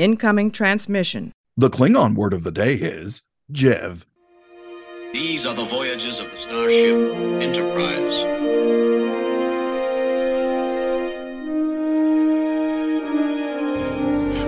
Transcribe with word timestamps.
Incoming 0.00 0.50
transmission. 0.50 1.34
The 1.58 1.68
Klingon 1.68 2.14
word 2.14 2.32
of 2.32 2.42
the 2.42 2.50
day 2.50 2.72
is 2.72 3.24
Jev. 3.52 4.06
These 5.12 5.44
are 5.44 5.54
the 5.54 5.66
voyages 5.66 6.18
of 6.18 6.30
the 6.30 6.38
starship 6.38 6.96
Enterprise. 7.42 8.14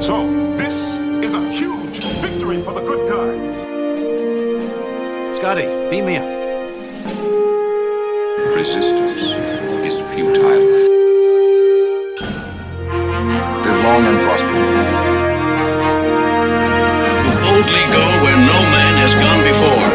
So, 0.03 0.27
this 0.57 0.99
is 1.23 1.35
a 1.35 1.53
huge 1.53 1.99
victory 2.23 2.63
for 2.63 2.73
the 2.73 2.81
good 2.81 3.07
guys. 3.07 3.55
Scotty, 5.37 5.67
beam 5.91 6.07
me 6.07 6.17
up. 6.17 6.25
Resistance 8.57 9.35
is 9.85 10.01
futile. 10.15 10.63
Live 13.67 13.85
long 13.85 14.07
and 14.07 14.19
prosper. 14.23 15.12
Boldly 17.63 17.81
go 17.93 18.05
where 18.25 18.37
no 18.37 18.61
man 18.73 18.95
has 18.99 19.15
gone 19.23 19.39
before. 19.45 19.93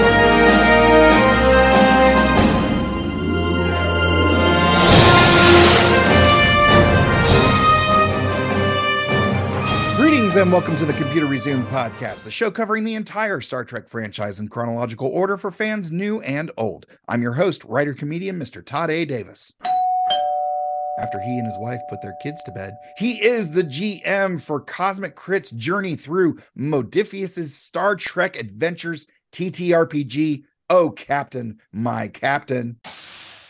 Greetings 9.97 10.37
and 10.37 10.49
welcome 10.49 10.77
to 10.77 10.85
the 10.85 10.93
Computer 10.93 11.25
Resume 11.25 11.65
podcast, 11.65 12.23
the 12.23 12.31
show 12.31 12.49
covering 12.49 12.85
the 12.85 12.95
entire 12.95 13.41
Star 13.41 13.65
Trek 13.65 13.89
franchise 13.89 14.39
in 14.39 14.47
chronological 14.47 15.09
order 15.09 15.35
for 15.35 15.51
fans 15.51 15.91
new 15.91 16.21
and 16.21 16.51
old. 16.55 16.85
I'm 17.09 17.21
your 17.21 17.33
host, 17.33 17.65
writer 17.65 17.93
comedian 17.93 18.39
Mr. 18.39 18.63
Todd 18.63 18.89
A. 18.89 19.03
Davis. 19.03 19.55
After 20.97 21.19
he 21.19 21.37
and 21.37 21.45
his 21.45 21.57
wife 21.59 21.81
put 21.89 22.01
their 22.01 22.15
kids 22.23 22.41
to 22.43 22.51
bed, 22.51 22.75
he 22.97 23.23
is 23.23 23.51
the 23.51 23.63
GM 23.63 24.41
for 24.41 24.59
Cosmic 24.59 25.15
Crit's 25.15 25.51
journey 25.51 25.95
through 25.95 26.39
Modiphius's 26.57 27.55
Star 27.55 27.95
Trek 27.95 28.35
Adventures 28.35 29.05
TTRPG. 29.31 30.43
Oh, 30.71 30.89
Captain, 30.89 31.59
my 31.71 32.07
Captain. 32.07 32.79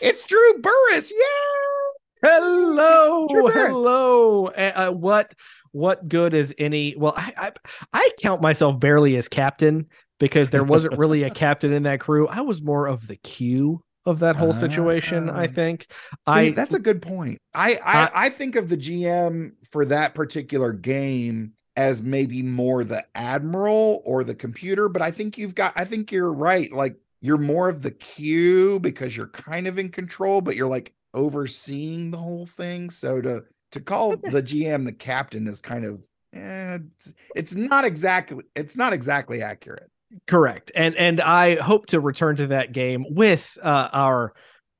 It's 0.00 0.24
Drew 0.24 0.60
Burriss. 0.60 1.10
Yeah. 1.10 2.28
Hello, 2.30 3.26
Drew 3.30 3.44
Burriss. 3.44 3.68
hello. 3.68 4.46
Uh, 4.48 4.72
uh, 4.74 4.90
what 4.90 5.34
what 5.72 6.06
good 6.06 6.34
is 6.34 6.54
any? 6.58 6.94
Well, 6.96 7.14
I, 7.16 7.32
I 7.36 7.52
I 7.94 8.10
count 8.20 8.42
myself 8.42 8.78
barely 8.78 9.16
as 9.16 9.26
captain 9.28 9.86
because 10.20 10.50
there 10.50 10.64
wasn't 10.64 10.98
really 10.98 11.22
a 11.22 11.30
captain 11.34 11.72
in 11.72 11.84
that 11.84 12.00
crew. 12.00 12.28
I 12.28 12.42
was 12.42 12.60
more 12.60 12.86
of 12.86 13.06
the 13.06 13.16
Q 13.16 13.82
of 14.08 14.20
that 14.20 14.36
whole 14.36 14.52
situation. 14.52 15.30
I 15.30 15.44
Ah. 15.44 15.52
think. 15.52 15.86
See, 15.90 16.16
I 16.26 16.50
that's 16.50 16.74
a 16.74 16.78
good 16.78 17.00
point. 17.02 17.38
I, 17.54 17.78
I 17.84 18.10
I 18.26 18.28
think 18.30 18.56
of 18.56 18.68
the 18.68 18.76
GM 18.76 19.52
for 19.70 19.84
that 19.86 20.14
particular 20.14 20.72
game 20.72 21.52
as 21.76 22.02
maybe 22.02 22.42
more 22.42 22.82
the 22.84 23.04
admiral 23.14 24.02
or 24.04 24.24
the 24.24 24.34
computer, 24.34 24.88
but 24.88 25.00
I 25.02 25.10
think 25.10 25.38
you've 25.38 25.54
got 25.54 25.72
I 25.76 25.84
think 25.84 26.10
you're 26.10 26.32
right. 26.32 26.72
Like 26.72 26.96
you're 27.20 27.38
more 27.38 27.68
of 27.68 27.82
the 27.82 27.90
Q 27.90 28.80
because 28.80 29.16
you're 29.16 29.28
kind 29.28 29.66
of 29.66 29.78
in 29.78 29.88
control, 29.90 30.40
but 30.40 30.56
you're 30.56 30.68
like 30.68 30.92
overseeing 31.14 32.10
the 32.10 32.18
whole 32.18 32.46
thing. 32.46 32.90
So 32.90 33.20
to 33.20 33.44
to 33.72 33.80
call 33.80 34.16
the 34.16 34.42
GM 34.42 34.84
the 34.84 34.92
captain 34.92 35.46
is 35.46 35.60
kind 35.60 35.84
of 35.84 36.04
eh, 36.34 36.78
it's, 36.96 37.14
it's 37.36 37.54
not 37.54 37.84
exactly 37.84 38.44
it's 38.56 38.76
not 38.76 38.92
exactly 38.92 39.42
accurate. 39.42 39.90
Correct, 40.26 40.72
and 40.74 40.94
and 40.96 41.20
I 41.20 41.56
hope 41.56 41.86
to 41.86 42.00
return 42.00 42.36
to 42.36 42.48
that 42.48 42.72
game 42.72 43.04
with 43.08 43.58
uh, 43.62 43.88
our 43.92 44.34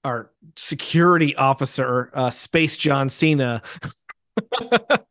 our 0.05 0.31
security 0.57 1.37
officer, 1.37 2.11
uh, 2.15 2.31
Space 2.31 2.77
John 2.77 3.09
Cena. 3.09 3.63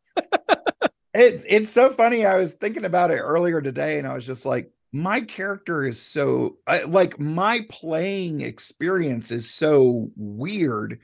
It's 1.18 1.44
it's 1.48 1.70
so 1.70 1.90
funny. 1.90 2.24
I 2.24 2.36
was 2.36 2.54
thinking 2.54 2.84
about 2.84 3.10
it 3.10 3.16
earlier 3.16 3.60
today, 3.60 3.98
and 3.98 4.06
I 4.06 4.14
was 4.14 4.24
just 4.24 4.46
like, 4.46 4.70
my 4.92 5.20
character 5.20 5.84
is 5.84 6.00
so 6.00 6.58
like 6.86 7.18
my 7.18 7.66
playing 7.68 8.40
experience 8.40 9.32
is 9.32 9.50
so 9.50 10.10
weird 10.16 11.00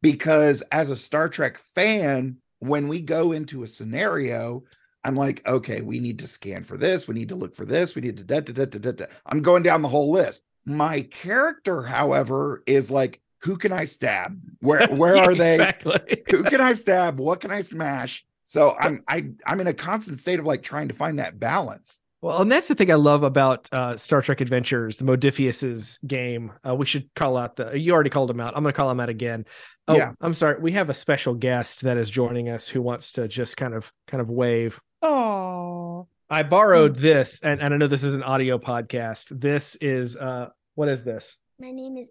because 0.00 0.62
as 0.72 0.88
a 0.88 0.96
Star 0.96 1.28
Trek 1.28 1.58
fan, 1.74 2.38
when 2.60 2.88
we 2.88 3.02
go 3.02 3.32
into 3.32 3.62
a 3.62 3.68
scenario, 3.68 4.64
I'm 5.04 5.16
like, 5.16 5.46
okay, 5.46 5.80
we 5.80 5.98
need 5.98 6.18
to 6.20 6.26
scan 6.28 6.64
for 6.64 6.76
this, 6.76 7.08
we 7.08 7.14
need 7.14 7.30
to 7.30 7.34
look 7.36 7.54
for 7.54 7.64
this, 7.64 7.94
we 7.94 8.02
need 8.02 8.18
to 8.18 8.24
da, 8.24 8.40
da, 8.40 8.52
da, 8.52 8.64
da, 8.66 8.78
da, 8.78 8.92
da. 8.92 9.06
I'm 9.26 9.42
going 9.42 9.62
down 9.62 9.82
the 9.82 9.88
whole 9.88 10.10
list. 10.10 10.44
My 10.66 11.02
character, 11.02 11.82
however, 11.82 12.62
is 12.66 12.90
like, 12.90 13.20
who 13.38 13.56
can 13.56 13.72
I 13.72 13.84
stab? 13.84 14.38
Where 14.60 14.86
where 14.90 15.16
are 15.16 15.34
they? 15.34 15.54
Exactly. 15.54 16.22
who 16.30 16.42
can 16.42 16.60
I 16.60 16.74
stab? 16.74 17.18
What 17.18 17.40
can 17.40 17.50
I 17.50 17.60
smash? 17.60 18.24
So 18.44 18.76
I'm 18.78 19.02
I 19.08 19.30
I'm 19.46 19.60
in 19.60 19.66
a 19.68 19.72
constant 19.74 20.18
state 20.18 20.38
of 20.38 20.44
like 20.44 20.62
trying 20.62 20.88
to 20.88 20.94
find 20.94 21.18
that 21.18 21.38
balance. 21.40 22.00
Well, 22.22 22.42
and 22.42 22.52
that's 22.52 22.68
the 22.68 22.74
thing 22.74 22.90
I 22.92 22.96
love 22.96 23.22
about 23.22 23.66
uh, 23.72 23.96
Star 23.96 24.20
Trek 24.20 24.42
Adventures, 24.42 24.98
the 24.98 25.04
Modiphius's 25.06 25.98
game. 26.06 26.52
Uh, 26.66 26.74
we 26.74 26.84
should 26.84 27.08
call 27.14 27.38
out 27.38 27.56
the. 27.56 27.78
You 27.78 27.94
already 27.94 28.10
called 28.10 28.30
him 28.30 28.40
out. 28.40 28.54
I'm 28.54 28.62
going 28.62 28.72
to 28.74 28.76
call 28.76 28.90
him 28.90 29.00
out 29.00 29.08
again. 29.08 29.46
Oh, 29.88 29.96
Yeah. 29.96 30.12
I'm 30.20 30.34
sorry. 30.34 30.60
We 30.60 30.72
have 30.72 30.90
a 30.90 30.94
special 30.94 31.32
guest 31.32 31.80
that 31.80 31.96
is 31.96 32.10
joining 32.10 32.50
us 32.50 32.68
who 32.68 32.82
wants 32.82 33.12
to 33.12 33.26
just 33.26 33.56
kind 33.56 33.72
of 33.72 33.90
kind 34.06 34.20
of 34.20 34.28
wave. 34.28 34.78
Oh, 35.02 36.08
I 36.28 36.42
borrowed 36.42 36.96
this, 36.96 37.40
and, 37.40 37.60
and 37.62 37.72
I 37.72 37.76
know 37.78 37.86
this 37.86 38.04
is 38.04 38.14
an 38.14 38.22
audio 38.22 38.58
podcast. 38.58 39.40
This 39.40 39.74
is 39.76 40.14
uh, 40.16 40.50
what 40.74 40.88
is 40.88 41.04
this? 41.04 41.38
My 41.58 41.70
name 41.70 41.96
is 41.96 42.10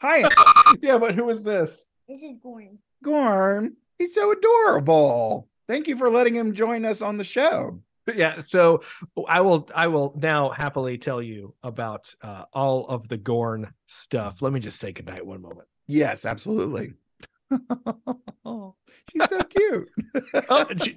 hi, 0.00 0.28
yeah, 0.82 0.98
but 0.98 1.14
who 1.14 1.28
is 1.30 1.42
this? 1.42 1.88
this 2.06 2.22
is 2.22 2.36
Gorn. 2.36 2.78
Gorn. 3.02 3.76
He's 3.98 4.14
so 4.14 4.30
adorable. 4.30 5.48
Thank 5.68 5.88
you 5.88 5.96
for 5.96 6.10
letting 6.10 6.34
him 6.34 6.52
join 6.52 6.84
us 6.84 7.00
on 7.00 7.16
the 7.16 7.24
show. 7.24 7.80
Yeah, 8.14 8.40
so 8.40 8.82
I 9.26 9.40
will 9.40 9.68
I 9.74 9.86
will 9.86 10.14
now 10.16 10.50
happily 10.50 10.98
tell 10.98 11.22
you 11.22 11.54
about 11.62 12.14
uh, 12.20 12.44
all 12.52 12.86
of 12.88 13.08
the 13.08 13.16
Gorn 13.16 13.72
stuff. 13.86 14.42
Let 14.42 14.52
me 14.52 14.60
just 14.60 14.78
say 14.78 14.92
goodnight 14.92 15.24
one 15.24 15.40
moment. 15.40 15.66
Yes, 15.86 16.26
absolutely. 16.26 16.92
She's 19.10 19.28
so 19.28 19.38
cute. 19.40 19.88
Oh, 20.48 20.64
gee. 20.74 20.96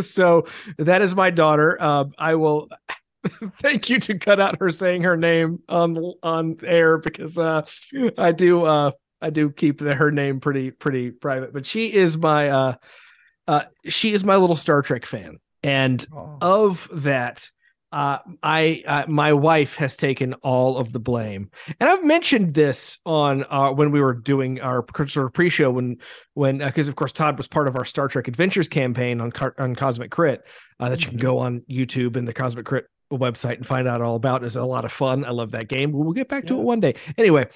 so 0.00 0.46
that 0.78 1.02
is 1.02 1.14
my 1.14 1.30
daughter. 1.30 1.80
Um, 1.82 2.12
I 2.18 2.34
will 2.36 2.68
thank 3.60 3.90
you 3.90 3.98
to 4.00 4.18
cut 4.18 4.40
out 4.40 4.58
her 4.60 4.70
saying 4.70 5.02
her 5.02 5.16
name 5.16 5.60
on 5.68 5.96
on 6.22 6.56
air 6.62 6.98
because 6.98 7.36
uh, 7.38 7.62
I 8.16 8.32
do 8.32 8.64
uh, 8.64 8.92
I 9.20 9.30
do 9.30 9.50
keep 9.50 9.78
the, 9.78 9.94
her 9.94 10.10
name 10.12 10.38
pretty 10.40 10.70
pretty 10.70 11.10
private. 11.10 11.52
But 11.52 11.66
she 11.66 11.92
is 11.92 12.16
my 12.16 12.50
uh, 12.50 12.74
uh, 13.48 13.62
she 13.86 14.12
is 14.12 14.24
my 14.24 14.36
little 14.36 14.56
Star 14.56 14.82
Trek 14.82 15.04
fan, 15.06 15.38
and 15.62 16.06
Oh. 16.14 16.38
of 16.40 16.88
that 16.92 17.50
uh 17.96 18.18
i 18.42 18.82
uh, 18.86 19.04
my 19.08 19.32
wife 19.32 19.74
has 19.76 19.96
taken 19.96 20.34
all 20.34 20.76
of 20.76 20.92
the 20.92 21.00
blame. 21.00 21.50
And 21.80 21.88
i've 21.88 22.04
mentioned 22.04 22.52
this 22.52 22.98
on 23.06 23.44
uh 23.48 23.72
when 23.72 23.90
we 23.90 24.02
were 24.02 24.12
doing 24.12 24.60
our 24.60 24.84
sort 25.06 25.26
of 25.26 25.32
pre-show 25.32 25.70
when 25.70 25.96
when 26.34 26.58
because 26.58 26.88
of 26.88 26.96
course 26.96 27.12
todd 27.12 27.38
was 27.38 27.48
part 27.48 27.68
of 27.68 27.74
our 27.74 27.86
star 27.86 28.06
trek 28.08 28.28
adventures 28.28 28.68
campaign 28.68 29.20
on 29.20 29.32
on 29.58 29.74
cosmic 29.74 30.10
crit 30.10 30.42
uh, 30.78 30.90
that 30.90 31.02
you 31.02 31.08
can 31.08 31.18
go 31.18 31.38
on 31.38 31.62
youtube 31.70 32.16
and 32.16 32.28
the 32.28 32.34
cosmic 32.34 32.66
crit 32.66 32.86
website 33.10 33.56
and 33.56 33.66
find 33.66 33.88
out 33.88 34.02
all 34.02 34.16
about 34.16 34.42
It's 34.42 34.56
a 34.56 34.64
lot 34.64 34.84
of 34.84 34.90
fun. 34.90 35.24
I 35.24 35.30
love 35.30 35.52
that 35.52 35.68
game. 35.68 35.92
We'll 35.92 36.12
get 36.12 36.28
back 36.28 36.46
to 36.46 36.58
it 36.58 36.62
one 36.62 36.80
day. 36.80 36.96
Anyway 37.16 37.46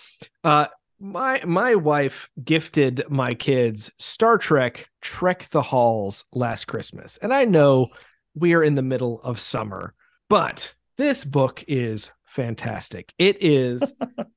uh 0.42 0.66
my 0.98 1.42
my 1.44 1.74
wife 1.74 2.30
gifted 2.42 3.04
my 3.10 3.34
kids 3.34 3.90
Star 3.98 4.38
Trek 4.38 4.88
Trek 5.02 5.48
the 5.50 5.62
Halls 5.62 6.24
last 6.32 6.66
Christmas. 6.66 7.18
And 7.20 7.34
I 7.34 7.44
know 7.44 7.88
we 8.34 8.54
are 8.54 8.62
in 8.62 8.74
the 8.74 8.82
middle 8.82 9.20
of 9.22 9.40
summer, 9.40 9.94
but 10.30 10.74
this 10.96 11.24
book 11.24 11.62
is 11.68 12.10
fantastic. 12.24 13.12
It 13.18 13.42
is 13.42 13.82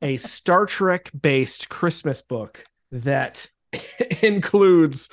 a 0.02 0.18
Star 0.18 0.66
Trek 0.66 1.10
based 1.20 1.70
Christmas 1.70 2.22
book 2.22 2.66
that 2.92 3.50
includes 4.22 5.10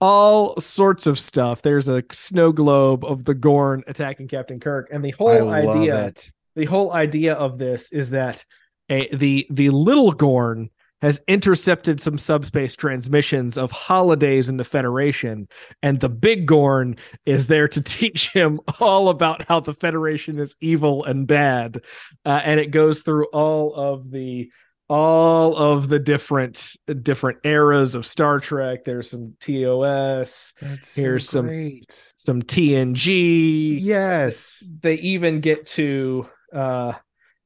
all 0.00 0.58
sorts 0.60 1.06
of 1.06 1.18
stuff. 1.18 1.62
There's 1.62 1.88
a 1.88 2.02
snow 2.10 2.50
globe 2.50 3.04
of 3.04 3.24
the 3.24 3.34
Gorn 3.34 3.84
attacking 3.86 4.28
Captain 4.28 4.58
Kirk 4.58 4.88
and 4.90 5.04
the 5.04 5.10
whole 5.12 5.28
I 5.28 5.60
love 5.60 5.76
idea 5.76 6.06
it. 6.06 6.32
the 6.56 6.64
whole 6.64 6.92
idea 6.92 7.34
of 7.34 7.58
this 7.58 7.92
is 7.92 8.10
that 8.10 8.44
a 8.88 9.14
the 9.14 9.46
the 9.50 9.70
little 9.70 10.12
Gorn 10.12 10.70
has 11.02 11.20
intercepted 11.28 12.00
some 12.00 12.16
subspace 12.16 12.74
transmissions 12.76 13.58
of 13.58 13.70
holidays 13.70 14.48
in 14.48 14.56
the 14.56 14.64
Federation, 14.64 15.48
and 15.82 16.00
the 16.00 16.08
big 16.08 16.46
Gorn 16.46 16.96
is 17.26 17.48
there 17.48 17.68
to 17.68 17.82
teach 17.82 18.30
him 18.32 18.60
all 18.80 19.08
about 19.10 19.42
how 19.48 19.60
the 19.60 19.74
Federation 19.74 20.38
is 20.38 20.56
evil 20.62 21.04
and 21.04 21.26
bad, 21.26 21.82
uh, 22.24 22.40
and 22.44 22.58
it 22.60 22.70
goes 22.70 23.00
through 23.00 23.26
all 23.26 23.74
of 23.74 24.10
the 24.10 24.48
all 24.88 25.56
of 25.56 25.88
the 25.88 25.98
different 25.98 26.76
different 27.02 27.38
eras 27.44 27.94
of 27.94 28.04
Star 28.04 28.38
Trek. 28.38 28.84
There's 28.84 29.08
some 29.10 29.36
TOS, 29.40 30.52
That's 30.60 30.94
Here's 30.94 31.28
so 31.28 31.40
some- 31.42 31.80
some 32.16 32.42
TNG, 32.42 33.78
Yes. 33.80 34.62
they 34.80 34.94
even 34.96 35.40
get 35.40 35.66
to 35.68 36.28
uh 36.52 36.92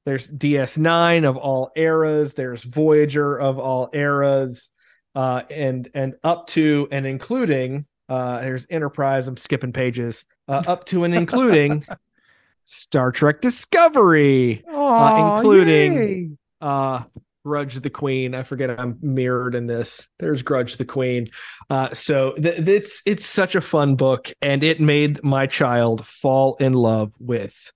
there's 0.06 0.26
DS9 0.28 1.28
of 1.28 1.36
all 1.36 1.70
eras, 1.76 2.32
there's 2.32 2.62
Voyager 2.62 3.38
of 3.38 3.58
all 3.58 3.90
eras, 3.92 4.70
uh 5.14 5.42
and 5.50 5.90
and 5.92 6.14
up 6.24 6.46
to 6.48 6.88
and 6.90 7.06
including 7.06 7.84
Uh, 8.08 8.40
there's 8.40 8.66
Enterprise. 8.70 9.26
I'm 9.26 9.36
skipping 9.36 9.72
pages 9.72 10.24
uh, 10.46 10.62
up 10.66 10.84
to 10.86 11.02
and 11.04 11.12
including 11.14 11.84
Star 12.64 13.10
Trek 13.10 13.40
Discovery, 13.40 14.62
uh, 14.72 15.34
including 15.38 16.38
uh, 16.60 17.02
Grudge 17.44 17.74
the 17.80 17.90
Queen. 17.90 18.34
I 18.34 18.44
forget 18.44 18.70
I'm 18.70 18.98
mirrored 19.02 19.54
in 19.56 19.66
this. 19.66 20.08
There's 20.20 20.42
Grudge 20.42 20.76
the 20.76 20.84
Queen. 20.84 21.30
Uh, 21.68 21.92
so 21.94 22.32
th- 22.34 22.68
it's 22.68 23.02
it's 23.06 23.26
such 23.26 23.56
a 23.56 23.60
fun 23.60 23.96
book, 23.96 24.32
and 24.40 24.62
it 24.62 24.80
made 24.80 25.22
my 25.24 25.46
child 25.48 26.06
fall 26.06 26.56
in 26.60 26.74
love 26.74 27.12
with 27.18 27.72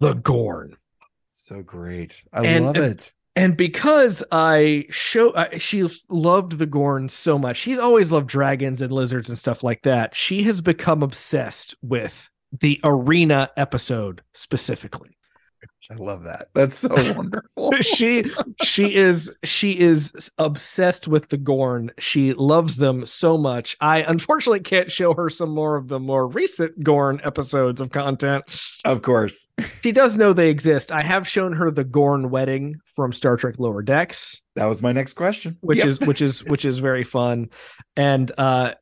the 0.00 0.14
Gorn. 0.14 0.76
So 1.42 1.60
great. 1.60 2.22
I 2.32 2.46
And- 2.46 2.66
love 2.66 2.76
it. 2.76 3.12
And 3.34 3.56
because 3.56 4.22
I 4.30 4.84
show 4.90 5.30
uh, 5.30 5.58
she 5.58 5.88
loved 6.08 6.58
the 6.58 6.66
Gorn 6.66 7.08
so 7.08 7.36
much, 7.38 7.56
she's 7.56 7.78
always 7.78 8.12
loved 8.12 8.28
dragons 8.28 8.80
and 8.82 8.92
lizards 8.92 9.28
and 9.28 9.36
stuff 9.38 9.64
like 9.64 9.82
that. 9.82 10.14
She 10.14 10.42
has 10.44 10.60
become 10.60 11.02
obsessed 11.02 11.74
with 11.82 12.28
the 12.60 12.78
arena 12.84 13.50
episode 13.56 14.22
specifically. 14.34 15.16
I 15.90 15.94
love 15.94 16.22
that. 16.24 16.48
That's 16.54 16.78
so 16.78 16.88
wonderful. 17.16 17.72
she 17.80 18.24
she 18.62 18.94
is 18.94 19.34
she 19.44 19.78
is 19.78 20.30
obsessed 20.38 21.08
with 21.08 21.28
the 21.28 21.36
Gorn. 21.36 21.90
She 21.98 22.32
loves 22.34 22.76
them 22.76 23.04
so 23.04 23.36
much. 23.36 23.76
I 23.80 24.02
unfortunately 24.02 24.60
can't 24.60 24.90
show 24.90 25.12
her 25.14 25.28
some 25.28 25.50
more 25.50 25.76
of 25.76 25.88
the 25.88 25.98
more 25.98 26.28
recent 26.28 26.82
Gorn 26.84 27.20
episodes 27.24 27.80
of 27.80 27.90
content. 27.90 28.44
of 28.84 29.02
course. 29.02 29.48
She 29.82 29.92
does 29.92 30.16
know 30.16 30.32
they 30.32 30.50
exist. 30.50 30.92
I 30.92 31.02
have 31.02 31.26
shown 31.26 31.52
her 31.54 31.70
the 31.70 31.84
Gorn 31.84 32.30
wedding 32.30 32.76
from 32.84 33.12
Star 33.12 33.36
Trek 33.36 33.56
Lower 33.58 33.82
Decks. 33.82 34.40
That 34.56 34.66
was 34.66 34.82
my 34.82 34.92
next 34.92 35.14
question. 35.14 35.58
which 35.62 35.78
Yep. 35.78 35.86
is 35.86 36.00
which 36.00 36.22
is 36.22 36.44
which 36.44 36.64
is 36.64 36.78
very 36.78 37.04
fun 37.04 37.48
and 37.96 38.30
uh 38.38 38.74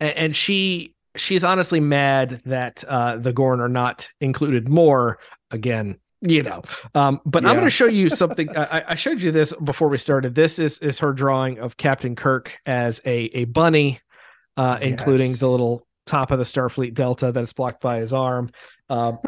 and 0.00 0.34
she 0.34 0.94
she's 1.16 1.44
honestly 1.44 1.80
mad 1.80 2.40
that 2.46 2.82
uh 2.88 3.16
the 3.16 3.32
gorn 3.32 3.60
are 3.60 3.68
not 3.68 4.08
included 4.20 4.68
more 4.68 5.18
again 5.50 5.96
you 6.22 6.42
know 6.42 6.60
um 6.94 7.20
but 7.24 7.46
i'm 7.46 7.54
going 7.54 7.64
to 7.64 7.70
show 7.70 7.86
you 7.86 8.10
something 8.10 8.54
I, 8.56 8.82
I 8.88 8.94
showed 8.94 9.20
you 9.20 9.32
this 9.32 9.54
before 9.64 9.88
we 9.88 9.96
started. 9.98 10.34
This 10.34 10.58
is 10.58 10.78
is 10.80 10.98
her 10.98 11.12
drawing 11.12 11.58
of 11.58 11.76
captain 11.78 12.14
kirk 12.14 12.58
as 12.66 13.00
a 13.06 13.16
a 13.34 13.44
bunny 13.46 14.00
uh 14.56 14.78
including 14.82 15.30
Yes. 15.30 15.40
the 15.40 15.48
little 15.48 15.86
top 16.06 16.30
of 16.30 16.38
the 16.38 16.44
starfleet 16.44 16.92
delta 16.94 17.32
that's 17.32 17.52
blocked 17.54 17.80
by 17.80 17.98
his 18.00 18.12
arm. 18.12 18.50
Um 18.90 19.18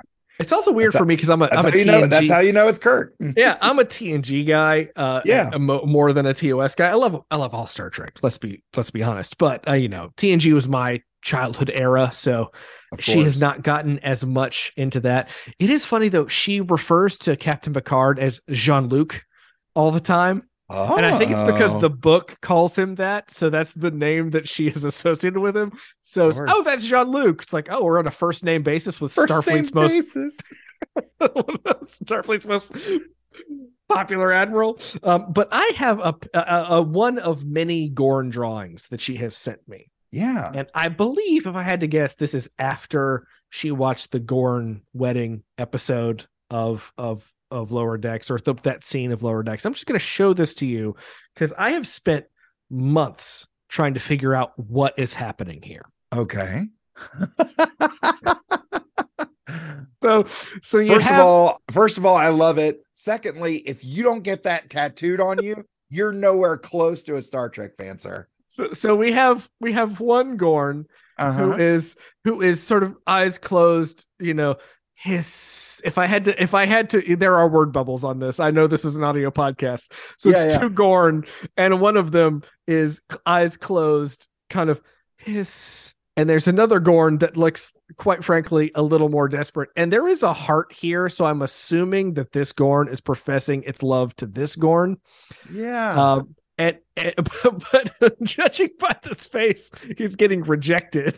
it's 0.42 0.52
also 0.52 0.72
weird 0.72 0.92
That's 0.92 0.98
for 1.00 1.04
me 1.06 1.16
because 1.16 1.30
i'm 1.30 1.40
a 1.42 1.48
That's 1.48 1.64
how 1.64 1.72
a 1.72 1.78
you 1.78 1.84
know. 1.84 2.06
That's 2.06 2.30
how 2.30 2.40
you 2.40 2.52
know 2.52 2.68
it's 2.68 2.78
Kirk. 2.78 3.14
yeah, 3.36 3.56
I'm 3.60 3.78
a 3.78 3.84
TNG 3.84 4.46
guy. 4.46 4.88
Uh, 4.94 5.22
Yeah. 5.24 5.50
uh, 5.52 5.58
mo- 5.58 5.84
more 5.86 6.12
than 6.12 6.26
a 6.26 6.34
TOS 6.34 6.74
guy. 6.74 6.88
I 6.90 6.94
love 6.94 7.22
I 7.30 7.36
love 7.36 7.54
all 7.54 7.66
Star 7.66 7.88
Trek. 7.90 8.18
Let's 8.22 8.38
be 8.38 8.62
let's 8.76 8.90
be 8.90 9.02
honest. 9.02 9.38
But 9.38 9.66
uh, 9.68 9.74
you 9.74 9.88
know, 9.88 10.10
TNG 10.16 10.52
was 10.52 10.68
my 10.68 11.00
childhood 11.22 11.70
era, 11.72 12.10
so 12.12 12.50
she 12.98 13.22
has 13.22 13.40
not 13.40 13.62
gotten 13.62 13.98
as 14.00 14.26
much 14.26 14.72
into 14.76 15.00
that. 15.00 15.28
It 15.58 15.70
is 15.70 15.86
funny 15.86 16.08
though. 16.08 16.26
She 16.26 16.60
refers 16.60 17.16
to 17.18 17.36
Captain 17.36 17.72
Picard 17.72 18.18
as 18.18 18.40
Jean 18.50 18.88
Luc 18.88 19.24
all 19.74 19.90
the 19.90 20.00
time, 20.00 20.42
and 20.72 21.06
I 21.06 21.19
think 21.19 21.30
it's 21.30 21.40
because 21.42 21.74
Oh. 21.74 21.80
the 21.80 21.90
book 21.90 22.36
calls 22.40 22.76
him 22.76 22.96
that. 22.96 23.30
So 23.30 23.50
that's 23.50 23.72
the 23.74 23.90
name 23.90 24.30
that 24.30 24.48
she 24.48 24.69
is 24.69 24.84
associated 24.92 25.38
with 25.40 25.56
him. 25.56 25.72
So 26.02 26.30
oh, 26.34 26.62
that's 26.64 26.86
Jean 26.86 27.08
Luc. 27.10 27.42
It's 27.42 27.52
like 27.52 27.69
oh, 27.70 27.84
we're 27.84 27.98
on 27.98 28.06
a 28.06 28.10
first 28.12 28.44
name 28.44 28.62
basis 28.62 29.00
with 29.00 29.12
First 29.12 29.32
Starfleet's 29.32 29.74
most 29.74 29.92
basis. 29.92 30.36
Starfleet's 31.20 32.46
most 32.46 32.70
popular 33.88 34.32
admiral. 34.32 34.78
Um, 35.02 35.32
but 35.32 35.48
I 35.52 35.72
have 35.76 35.98
a, 36.00 36.14
a, 36.34 36.66
a 36.76 36.82
one 36.82 37.19
of 37.19 37.44
many 37.44 37.88
Gorn 37.88 38.30
drawings 38.30 38.88
that 38.88 39.00
she 39.00 39.16
has 39.16 39.36
sent 39.36 39.66
me, 39.69 39.90
Yeah. 40.10 40.50
and 40.54 40.69
I 40.74 40.88
believe, 40.88 41.46
if 41.46 41.54
I 41.54 41.62
had 41.62 41.80
to 41.80 41.86
guess, 41.86 42.14
this 42.14 42.34
is 42.34 42.48
after 42.58 43.26
she 43.50 43.70
watched 43.70 44.12
the 44.12 44.20
Gorn 44.20 44.82
wedding 44.92 45.42
episode 45.58 46.26
of 46.50 46.92
of 46.98 47.30
of 47.52 47.70
Lower 47.70 47.96
Decks 47.99 48.31
or 48.31 48.38
th- 48.38 48.62
that 48.62 48.82
scene 48.82 49.12
of 49.12 49.22
Lower 49.22 49.43
Decks. 49.43 49.64
I'm 49.64 49.75
just 49.75 49.87
going 49.87 49.99
to 49.99 50.04
show 50.04 50.32
this 50.32 50.54
to 50.54 50.66
you 50.66 50.96
because 51.34 51.52
I 51.56 51.70
have 51.72 51.87
spent 51.87 52.25
months 52.70 53.46
trying 53.69 53.94
to 53.94 54.00
figure 54.00 54.34
out 54.34 54.52
what 54.58 54.94
is 54.99 55.14
happening 55.14 55.62
here. 55.62 55.84
Okay. 56.14 56.66
So, 60.02 60.25
so 60.62 60.78
you 60.78 60.94
first 60.94 61.06
have 61.06 61.20
of 61.20 61.26
all, 61.26 61.62
first 61.70 61.96
of 61.96 62.04
all, 62.04 62.16
I 62.16 62.28
love 62.31 62.58
it. 62.58 62.81
Secondly, 62.93 63.58
if 63.58 63.84
you 63.84 64.02
don't 64.02 64.22
get 64.22 64.43
that 64.43 64.69
tattooed 64.69 65.20
on 65.20 65.40
you, 65.44 65.64
you're 65.90 66.10
nowhere 66.12 66.56
close 66.56 67.05
to 67.05 67.14
a 67.16 67.22
Star 67.22 67.48
Trek 67.48 67.76
fan, 67.76 68.00
sir. 68.00 68.26
so, 68.48 68.72
so 68.72 68.96
we 68.96 69.12
have 69.12 69.48
we 69.60 69.72
have 69.75 70.00
one 70.00 70.37
Gorn 70.37 70.87
who 71.19 71.25
Uh-huh. 71.25 71.52
is 71.56 71.94
who 72.25 72.40
is 72.43 72.60
sort 72.60 72.82
of 72.82 72.96
eyes 73.06 73.38
closed 73.38 74.06
you 74.19 74.34
know 74.34 74.56
his 75.02 75.81
if 75.84 75.99
i 75.99 76.06
had 76.06 76.25
to 76.25 76.43
if 76.43 76.54
i 76.54 76.64
had 76.64 76.88
to 76.90 77.16
there 77.16 77.37
are 77.37 77.49
word 77.49 77.72
bubbles 77.72 78.04
on 78.04 78.19
this 78.20 78.38
i 78.38 78.50
know 78.50 78.66
this 78.69 78.84
is 78.84 78.94
an 78.94 79.02
audio 79.02 79.31
podcast 79.31 79.90
so 80.16 80.31
Yeah, 80.31 80.43
it's 80.44 80.54
yeah. 80.54 80.60
two 80.60 80.70
gorn 80.70 81.25
and 81.56 81.81
one 81.81 81.96
of 81.96 82.12
them 82.12 82.43
is 82.69 83.00
eyes 83.26 83.56
closed 83.56 84.28
kind 84.49 84.70
of 84.70 84.81
hiss 85.16 85.94
and 86.16 86.28
there's 86.31 86.46
another 86.46 86.78
gorn 86.78 87.19
that 87.19 87.37
looks 87.37 87.72
quite 87.96 88.22
frankly 88.22 88.70
a 88.76 88.82
little 88.82 89.08
more 89.08 89.28
desperate 89.28 89.70
and 89.76 89.93
there 89.93 90.06
is 90.06 90.22
a 90.22 90.32
heart 90.32 90.72
here 90.72 91.08
so 91.08 91.25
i'm 91.25 91.43
assuming 91.43 92.14
that 92.14 92.31
this 92.32 92.52
gorn 92.52 92.87
is 92.87 93.00
professing 93.00 93.62
its 93.64 93.82
love 93.82 94.14
to 94.16 94.26
this 94.26 94.55
gorn 94.55 94.98
Yeah. 95.52 96.12
um, 96.12 96.37
and, 96.58 96.78
and 96.96 97.14
but, 97.72 97.93
but 97.98 98.22
judging 98.22 98.69
by 98.78 98.94
this 99.02 99.26
face, 99.26 99.70
he's 99.96 100.16
getting 100.16 100.43
rejected. 100.43 101.16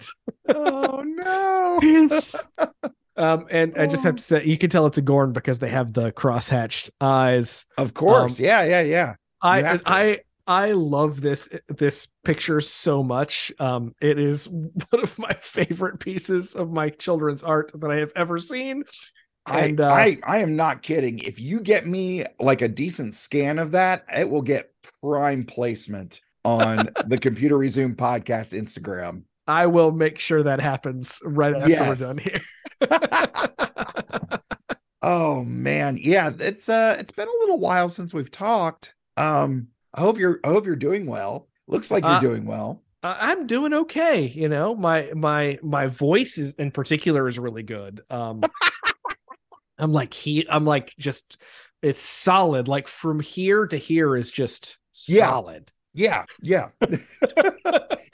oh 0.49 1.03
no. 1.05 1.81
um, 3.17 3.47
and 3.51 3.75
I 3.77 3.87
just 3.87 4.05
have 4.05 4.17
to 4.17 4.23
say, 4.23 4.45
you 4.45 4.59
can 4.59 4.71
tell 4.71 4.87
it's 4.87 4.99
a 4.99 5.03
Gorn 5.03 5.33
because 5.33 5.59
they 5.59 5.69
have 5.71 5.93
the 5.93 6.13
crosshatched 6.13 6.91
eyes. 7.01 7.65
Of 7.79 7.95
course. 7.95 8.39
Um, 8.41 8.45
yeah, 8.47 8.65
yeah, 8.65 8.83
yeah. 8.83 9.15
I. 9.43 9.81
I 9.87 10.21
I 10.47 10.73
love 10.73 11.23
this 11.23 11.49
this 11.69 12.07
picture 12.23 12.61
so 12.61 13.03
much. 13.03 13.51
Um, 13.59 13.95
it 14.03 14.19
is 14.19 14.47
one 14.49 15.03
of 15.03 15.19
my 15.19 15.33
favorite 15.41 16.01
pieces 16.01 16.55
of 16.55 16.71
my 16.71 16.91
children's 16.91 17.43
art 17.43 17.73
that 17.75 17.91
I 17.91 17.97
have 17.97 18.13
ever 18.15 18.39
seen. 18.39 18.85
And, 19.47 19.81
uh, 19.81 19.89
I, 19.89 20.03
I 20.03 20.19
I 20.27 20.39
am 20.39 20.57
not 20.57 20.83
kidding. 20.83 21.19
If 21.21 21.39
you 21.41 21.61
get 21.61 21.87
me 21.87 22.25
like 22.41 22.61
a 22.61 22.69
decent 22.69 23.15
scan 23.15 23.59
of 23.59 23.71
that, 23.71 24.05
it 24.15 24.29
will 24.29 24.43
get 24.43 24.71
prime 25.03 25.45
placement 25.45 26.21
on 26.45 26.91
the 27.07 27.17
Computer 27.19 27.57
Resume 27.57 27.95
podcast 27.95 28.59
Instagram. 28.59 29.23
I 29.47 29.67
will 29.67 29.93
make 29.93 30.19
sure 30.19 30.43
that 30.43 30.61
happens 30.61 31.21
right 31.25 31.55
after 31.55 31.71
Yes. 31.71 32.01
we're 32.01 32.07
done 32.07 32.19
here. 32.19 32.41
Oh 35.07 35.45
man, 35.45 35.99
yeah, 36.01 36.31
it's 36.39 36.69
uh 36.71 36.97
it's 36.99 37.13
been 37.13 37.29
a 37.29 37.41
little 37.41 37.59
while 37.59 37.91
since 37.91 38.15
we've 38.15 38.31
talked. 38.31 38.95
Um 39.19 39.69
I 39.93 40.01
hope 40.01 40.19
you're 40.19 40.41
I 40.43 40.49
hope 40.49 40.65
you're 40.65 40.77
doing 40.77 41.05
well. 41.07 41.49
Looks 41.69 41.91
like 41.91 42.05
you're 42.05 42.13
Uh, 42.15 42.21
doing 42.21 42.47
well. 42.47 42.83
I'm 43.03 43.47
doing 43.47 43.75
okay. 43.75 44.23
You 44.29 44.49
know, 44.49 44.75
my 44.75 45.11
my 45.15 45.59
my 45.63 45.89
voice 45.89 46.39
is 46.39 46.55
in 46.55 46.71
particular 46.71 47.29
is 47.29 47.39
really 47.39 47.63
good. 47.63 48.01
Um, 48.09 48.41
I'm 49.79 49.93
like 49.93 50.15
he. 50.15 50.47
I'm 50.49 50.65
like 50.65 50.95
just 50.99 51.37
it's 51.83 52.01
solid. 52.01 52.67
Like 52.67 52.89
from 52.89 53.21
here 53.21 53.67
to 53.67 53.77
here 53.77 54.17
is 54.17 54.31
just 54.31 54.79
Yeah. 55.07 55.29
solid. 55.29 55.71
Yeah, 55.93 56.25
yeah. 56.41 56.71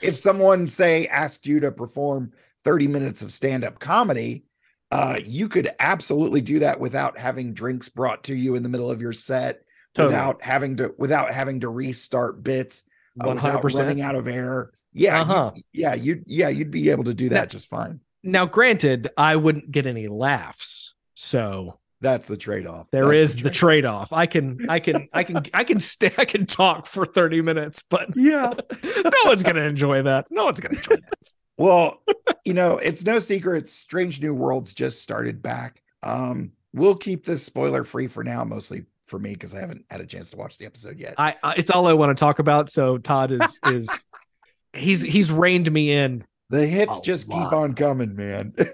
if 0.01 0.17
someone 0.17 0.67
say 0.67 1.07
asked 1.07 1.47
you 1.47 1.61
to 1.61 1.71
perform 1.71 2.33
30 2.63 2.87
minutes 2.87 3.21
of 3.21 3.31
stand-up 3.31 3.79
comedy, 3.79 4.43
uh 4.91 5.17
you 5.25 5.47
could 5.49 5.69
absolutely 5.79 6.41
do 6.41 6.59
that 6.59 6.79
without 6.79 7.17
having 7.17 7.53
drinks 7.53 7.89
brought 7.89 8.23
to 8.25 8.35
you 8.35 8.55
in 8.55 8.63
the 8.63 8.69
middle 8.69 8.91
of 8.91 9.01
your 9.01 9.13
set, 9.13 9.61
Totally. 9.95 10.13
without 10.13 10.41
having 10.41 10.75
to 10.77 10.93
without 10.97 11.31
having 11.31 11.59
to 11.61 11.69
restart 11.69 12.43
bits, 12.43 12.83
uh, 13.21 13.27
One 13.27 13.37
hundred 13.37 13.63
without 13.63 13.79
running 13.79 14.01
out 14.01 14.15
of 14.15 14.27
air. 14.27 14.71
Yeah, 14.93 15.21
Uh-huh. 15.21 15.51
yeah, 15.73 15.93
you 15.95 16.23
yeah, 16.27 16.49
you'd 16.49 16.71
be 16.71 16.89
able 16.89 17.05
to 17.05 17.13
do 17.13 17.29
that 17.29 17.35
Now- 17.41 17.45
just 17.45 17.69
fine. 17.69 17.99
Now, 18.23 18.45
granted, 18.45 19.09
I 19.17 19.35
wouldn't 19.35 19.71
get 19.71 19.87
any 19.87 20.07
laughs, 20.07 20.93
so 21.15 21.79
That's 22.01 22.27
the 22.27 22.37
trade-off. 22.37 22.87
there 22.91 23.05
That's 23.05 23.33
is 23.33 23.35
the 23.41 23.49
trade-off. 23.49 24.09
trade-off. 24.09 24.13
I 24.13 24.25
can, 24.27 24.69
I 24.69 24.79
can, 24.79 25.07
I 25.13 25.23
can, 25.23 25.37
I 25.55 25.63
can 25.63 25.79
stay, 25.79 26.11
I 26.17 26.25
can 26.25 26.45
talk 26.45 26.85
for 26.85 27.05
thirty 27.05 27.41
minutes, 27.41 27.83
but 27.89 28.09
Yeah. 28.15 28.53
no 28.83 29.11
one's 29.25 29.41
gonna 29.43 29.61
enjoy 29.63 30.01
that. 30.03 30.27
No 30.29 30.45
one's 30.45 30.59
gonna 30.59 30.75
enjoy 30.77 30.95
that. 30.97 31.13
Well, 31.61 32.01
you 32.43 32.55
know, 32.55 32.79
it's 32.79 33.05
no 33.05 33.19
secret 33.19 33.69
Strange 33.69 34.19
New 34.19 34.33
Worlds 34.33 34.73
just 34.73 35.03
started 35.03 35.43
back. 35.43 35.83
Um, 36.01 36.53
we'll 36.73 36.95
keep 36.95 37.23
this 37.23 37.43
spoiler 37.43 37.83
free 37.83 38.07
for 38.07 38.23
now, 38.23 38.43
mostly 38.43 38.85
for 39.05 39.19
me 39.19 39.33
because 39.33 39.53
I 39.53 39.59
haven't 39.59 39.85
had 39.91 40.01
a 40.01 40.07
chance 40.07 40.31
to 40.31 40.37
watch 40.37 40.57
the 40.57 40.65
episode 40.65 40.97
yet. 40.97 41.13
I, 41.19 41.35
I 41.43 41.53
it's 41.53 41.69
all 41.69 41.85
I 41.85 41.93
want 41.93 42.17
to 42.17 42.19
talk 42.19 42.39
about. 42.39 42.71
So 42.71 42.97
Todd 42.97 43.31
is 43.31 43.59
is 43.67 43.87
he's 44.73 45.03
he's 45.03 45.31
reined 45.31 45.71
me 45.71 45.91
in. 45.91 46.25
The 46.49 46.65
hits 46.65 46.97
A 46.97 47.01
just 47.03 47.27
keep 47.29 47.53
on 47.53 47.73
coming, 47.75 48.15
man. 48.15 48.55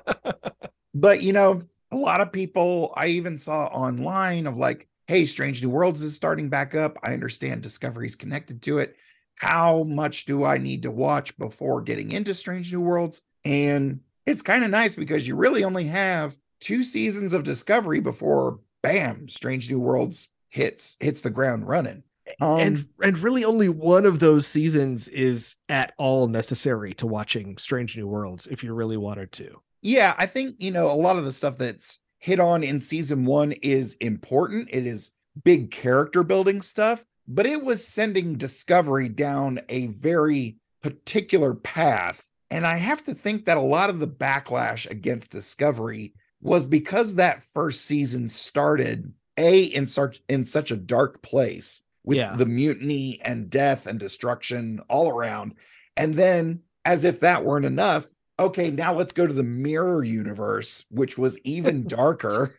but 0.94 1.22
you 1.22 1.34
know, 1.34 1.64
a 1.90 1.96
lot 1.98 2.22
of 2.22 2.32
people 2.32 2.94
I 2.96 3.08
even 3.08 3.36
saw 3.36 3.66
online 3.66 4.46
of 4.46 4.56
like, 4.56 4.88
hey, 5.06 5.26
Strange 5.26 5.62
New 5.62 5.68
Worlds 5.68 6.00
is 6.00 6.14
starting 6.14 6.48
back 6.48 6.74
up. 6.74 6.96
I 7.02 7.12
understand 7.12 7.60
Discovery's 7.60 8.16
connected 8.16 8.62
to 8.62 8.78
it. 8.78 8.96
How 9.36 9.82
much 9.84 10.24
do 10.24 10.44
I 10.44 10.58
need 10.58 10.82
to 10.82 10.90
watch 10.90 11.36
before 11.38 11.82
getting 11.82 12.12
into 12.12 12.34
Strange 12.34 12.72
New 12.72 12.80
Worlds? 12.80 13.22
And 13.44 14.00
it's 14.26 14.42
kind 14.42 14.64
of 14.64 14.70
nice 14.70 14.94
because 14.94 15.26
you 15.26 15.34
really 15.36 15.64
only 15.64 15.84
have 15.84 16.36
two 16.60 16.82
seasons 16.82 17.32
of 17.32 17.42
Discovery 17.42 18.00
before 18.00 18.60
bam, 18.82 19.28
Strange 19.28 19.70
New 19.70 19.80
Worlds 19.80 20.28
hits 20.50 20.96
hits 21.00 21.22
the 21.22 21.30
ground 21.30 21.66
running. 21.66 22.02
Um, 22.40 22.60
and 22.60 22.86
and 23.02 23.18
really 23.18 23.44
only 23.44 23.68
one 23.68 24.06
of 24.06 24.20
those 24.20 24.46
seasons 24.46 25.08
is 25.08 25.56
at 25.68 25.92
all 25.98 26.28
necessary 26.28 26.94
to 26.94 27.06
watching 27.06 27.58
Strange 27.58 27.96
New 27.96 28.06
Worlds 28.06 28.46
if 28.46 28.62
you 28.62 28.74
really 28.74 28.96
wanted 28.96 29.32
to. 29.32 29.60
yeah, 29.82 30.14
I 30.16 30.26
think 30.26 30.56
you 30.58 30.70
know 30.70 30.86
a 30.86 30.94
lot 30.94 31.16
of 31.18 31.24
the 31.24 31.32
stuff 31.32 31.58
that's 31.58 31.98
hit 32.18 32.38
on 32.38 32.62
in 32.62 32.80
season 32.80 33.24
one 33.24 33.52
is 33.52 33.94
important. 33.94 34.68
It 34.70 34.86
is 34.86 35.10
big 35.44 35.70
character 35.70 36.22
building 36.22 36.62
stuff, 36.62 37.04
but 37.28 37.46
it 37.46 37.62
was 37.64 37.86
sending 37.86 38.34
Discovery 38.34 39.08
down 39.08 39.60
a 39.68 39.86
very 39.88 40.56
particular 40.82 41.54
path. 41.54 42.26
And 42.50 42.66
I 42.66 42.76
have 42.76 43.02
to 43.04 43.14
think 43.14 43.46
that 43.46 43.56
a 43.56 43.60
lot 43.62 43.90
of 43.90 43.98
the 44.00 44.08
backlash 44.08 44.90
against 44.90 45.30
Discovery 45.30 46.12
was 46.40 46.66
because 46.66 47.14
that 47.14 47.42
first 47.42 47.82
season 47.86 48.28
started 48.28 49.12
a 49.38 49.62
in 49.62 49.86
such 49.86 50.20
in 50.28 50.44
such 50.44 50.70
a 50.70 50.76
dark 50.76 51.22
place 51.22 51.82
with 52.04 52.18
Yeah. 52.18 52.34
the 52.36 52.44
mutiny 52.46 53.20
and 53.24 53.48
death 53.48 53.86
and 53.86 53.98
destruction 53.98 54.80
all 54.88 55.08
around. 55.08 55.54
And 55.96 56.14
then 56.14 56.60
as 56.84 57.04
if 57.04 57.20
that 57.20 57.44
weren't 57.44 57.64
enough, 57.64 58.08
okay, 58.38 58.70
now 58.70 58.92
let's 58.92 59.12
go 59.12 59.26
to 59.26 59.32
the 59.32 59.44
mirror 59.44 60.02
universe, 60.04 60.84
which 60.90 61.16
was 61.16 61.38
even 61.44 61.84
darker. 61.86 62.54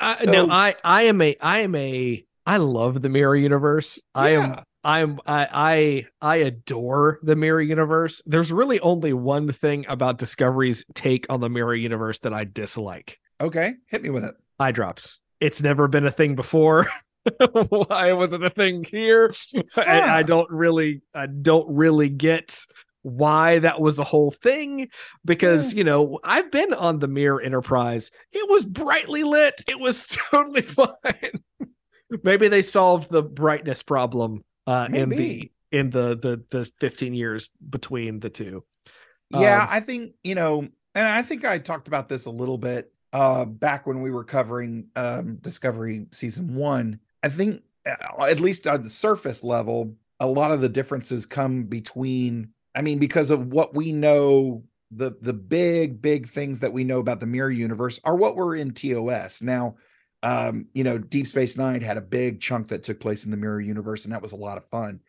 I, 0.00 0.14
So- 0.14 0.30
now 0.30 0.48
I 0.48 0.76
I 0.84 1.02
am 1.02 1.20
a 1.20 1.36
I 1.40 1.60
am 1.60 1.74
a 1.74 2.24
I 2.46 2.58
love 2.58 3.02
the 3.02 3.08
mirror 3.08 3.36
universe. 3.36 4.00
I 4.14 4.30
am 4.30 4.62
I'm 4.84 5.18
I 5.26 5.48
I 5.52 6.06
I 6.20 6.36
adore 6.36 7.18
the 7.22 7.36
mirror 7.36 7.62
universe. 7.62 8.22
There's 8.26 8.52
really 8.52 8.78
only 8.80 9.12
one 9.12 9.50
thing 9.50 9.86
about 9.88 10.18
Discovery's 10.18 10.84
take 10.94 11.26
on 11.30 11.40
the 11.40 11.48
mirror 11.48 11.74
universe 11.74 12.18
that 12.20 12.34
I 12.34 12.44
dislike. 12.44 13.18
Okay, 13.40 13.74
hit 13.88 14.02
me 14.02 14.10
with 14.10 14.24
it. 14.24 14.34
Eye 14.58 14.72
drops. 14.72 15.18
It's 15.40 15.62
never 15.62 15.88
been 15.88 16.06
a 16.06 16.10
thing 16.10 16.34
before. 16.34 16.86
Why 17.68 18.12
was 18.12 18.32
it 18.34 18.42
a 18.42 18.50
thing 18.50 18.84
here? 18.84 19.32
I, 19.76 20.18
I 20.18 20.22
don't 20.22 20.50
really 20.50 21.02
I 21.14 21.26
don't 21.26 21.66
really 21.74 22.10
get 22.10 22.66
why 23.04 23.58
that 23.58 23.82
was 23.82 23.98
a 23.98 24.04
whole 24.04 24.30
thing 24.30 24.88
because 25.26 25.74
you 25.74 25.84
know 25.84 26.18
I've 26.24 26.50
been 26.50 26.72
on 26.74 26.98
the 26.98 27.08
Mirror 27.08 27.42
Enterprise. 27.42 28.10
It 28.32 28.48
was 28.50 28.64
brightly 28.64 29.24
lit. 29.24 29.62
It 29.68 29.78
was 29.78 30.06
totally 30.30 30.62
fine. 30.62 31.42
Maybe 32.22 32.48
they 32.48 32.62
solved 32.62 33.10
the 33.10 33.22
brightness 33.22 33.82
problem 33.82 34.44
uh, 34.66 34.88
in 34.92 35.08
the 35.08 35.50
in 35.72 35.90
the 35.90 36.16
the 36.16 36.42
the 36.50 36.70
15 36.80 37.14
years 37.14 37.50
between 37.68 38.20
the 38.20 38.30
two. 38.30 38.64
Yeah, 39.30 39.62
Um, 39.62 39.68
I 39.70 39.80
think, 39.80 40.12
you 40.22 40.34
know, 40.34 40.68
and 40.94 41.06
I 41.06 41.22
think 41.22 41.44
I 41.44 41.58
talked 41.58 41.88
about 41.88 42.08
this 42.08 42.26
a 42.26 42.30
little 42.30 42.58
bit 42.58 42.92
uh 43.12 43.44
back 43.44 43.86
when 43.86 44.00
we 44.00 44.10
were 44.10 44.24
covering 44.24 44.88
um 44.96 45.36
Discovery 45.36 46.06
season 46.12 46.54
1. 46.54 46.98
I 47.22 47.28
think 47.28 47.62
uh, 47.86 48.24
at 48.24 48.40
least 48.40 48.66
on 48.66 48.82
the 48.82 48.90
surface 48.90 49.42
level, 49.42 49.96
a 50.20 50.26
lot 50.26 50.52
of 50.52 50.60
the 50.60 50.68
differences 50.68 51.26
come 51.26 51.64
between 51.64 52.50
I 52.74 52.82
mean 52.82 52.98
because 52.98 53.30
of 53.30 53.48
what 53.48 53.74
we 53.74 53.92
know 53.92 54.64
the 54.90 55.16
the 55.20 55.32
big 55.32 56.00
big 56.00 56.28
things 56.28 56.60
that 56.60 56.72
we 56.72 56.84
know 56.84 57.00
about 57.00 57.20
the 57.20 57.26
mirror 57.26 57.50
universe 57.50 57.98
are 58.04 58.16
what 58.16 58.36
were 58.36 58.54
in 58.54 58.72
TOS. 58.72 59.42
Now, 59.42 59.74
um, 60.24 60.66
you 60.74 60.82
know, 60.82 60.98
Deep 60.98 61.26
Space 61.26 61.56
9 61.56 61.82
had 61.82 61.96
a 61.96 62.02
big 62.02 62.40
chunk 62.40 62.68
that 62.68 62.82
took 62.82 62.98
place 62.98 63.24
in 63.24 63.30
the 63.30 63.36
mirror 63.36 63.60
universe 63.60 64.04
and 64.04 64.12
that 64.12 64.22
was 64.22 64.32
a 64.32 64.36
lot 64.36 64.56
of 64.56 64.64
fun. 64.70 65.00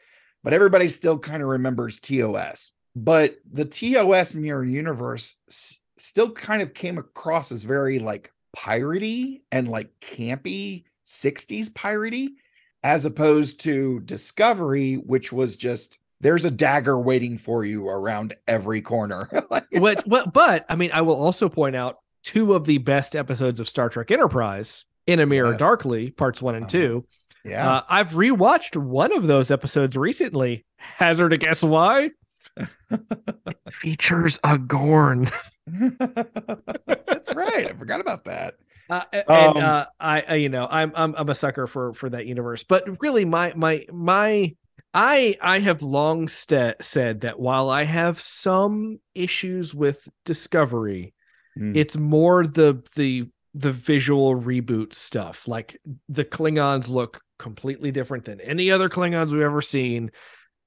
But 0.43 0.53
everybody 0.53 0.89
still 0.89 1.17
kind 1.17 1.41
of 1.41 1.49
remembers 1.49 1.99
TOS 1.99 2.73
but 2.95 3.37
the 3.51 3.65
TOS 3.65 4.35
mirror 4.35 4.63
universe 4.63 5.35
s- 5.49 5.81
still 5.97 6.31
kind 6.31 6.61
of 6.61 6.73
came 6.73 6.97
across 6.97 7.51
as 7.51 7.63
very 7.63 7.99
like 7.99 8.31
piratey 8.55 9.41
and 9.51 9.67
like 9.67 9.91
campy 9.99 10.85
60s 11.05 11.69
piratey 11.69 12.29
as 12.83 13.05
opposed 13.05 13.59
to 13.61 13.99
Discovery 14.01 14.95
which 14.95 15.33
was 15.33 15.57
just 15.57 15.99
there's 16.21 16.45
a 16.45 16.51
dagger 16.51 16.97
waiting 16.97 17.37
for 17.37 17.65
you 17.65 17.87
around 17.87 18.35
every 18.47 18.81
corner. 18.81 19.29
But 20.33 20.65
I 20.69 20.75
mean 20.75 20.91
I 20.93 21.01
will 21.01 21.15
also 21.15 21.49
point 21.49 21.75
out 21.75 21.99
two 22.23 22.53
of 22.53 22.65
the 22.65 22.77
best 22.77 23.15
episodes 23.15 23.59
of 23.59 23.67
Star 23.67 23.89
Trek 23.89 24.09
Enterprise 24.09 24.85
in 25.07 25.19
a 25.19 25.25
mirror 25.25 25.51
Yes. 25.51 25.59
darkly 25.59 26.11
parts 26.11 26.41
1 26.41 26.55
and 26.55 26.63
Uh-huh. 26.65 26.71
2 26.71 27.05
yeah. 27.45 27.69
uh, 27.75 27.81
I've 27.89 28.11
rewatched 28.11 28.75
one 28.75 29.13
of 29.15 29.27
those 29.27 29.51
episodes 29.51 29.95
recently 29.95 30.65
hazard 30.77 31.29
to 31.29 31.37
guess 31.37 31.61
why 31.63 32.11
features 33.71 34.39
a 34.43 34.57
Gorn 34.57 35.29
That's 35.67 37.33
right. 37.33 37.67
I 37.69 37.73
forgot 37.73 37.99
about 37.99 38.25
that. 38.25 38.55
uh, 38.89 39.01
and 39.11 39.29
Um, 39.29 39.57
uh, 39.63 39.85
I, 39.99 40.21
I 40.27 40.35
you 40.35 40.49
know 40.49 40.67
I'm, 40.69 40.91
I'm 40.95 41.15
I'm 41.15 41.29
a 41.29 41.35
sucker 41.35 41.65
for 41.67 41.93
for 41.93 42.09
that 42.09 42.25
universe 42.27 42.63
but 42.63 42.83
really 43.01 43.25
my 43.25 43.51
my 43.55 43.85
my 43.91 44.55
I 44.93 45.37
I 45.41 45.59
have 45.59 45.81
long 45.81 46.27
sta 46.27 46.73
said 46.81 47.21
that 47.21 47.39
while 47.39 47.69
I 47.69 47.83
have 47.83 48.21
some 48.21 48.99
issues 49.13 49.73
with 49.73 50.07
Discovery 50.25 51.13
Mm. 51.57 51.73
it's 51.77 51.95
more 51.95 52.45
the 52.45 52.83
the 52.97 53.29
the 53.55 53.71
visual 53.71 54.35
reboot 54.35 54.93
stuff. 54.93 55.47
Like 55.47 55.79
the 56.09 56.25
klingons 56.25 56.89
look 56.89 57.21
completely 57.39 57.91
different 57.91 58.25
than 58.25 58.41
any 58.41 58.69
other 58.69 58.89
klingons 58.89 59.31
we've 59.31 59.41
ever 59.41 59.61
seen. 59.61 60.11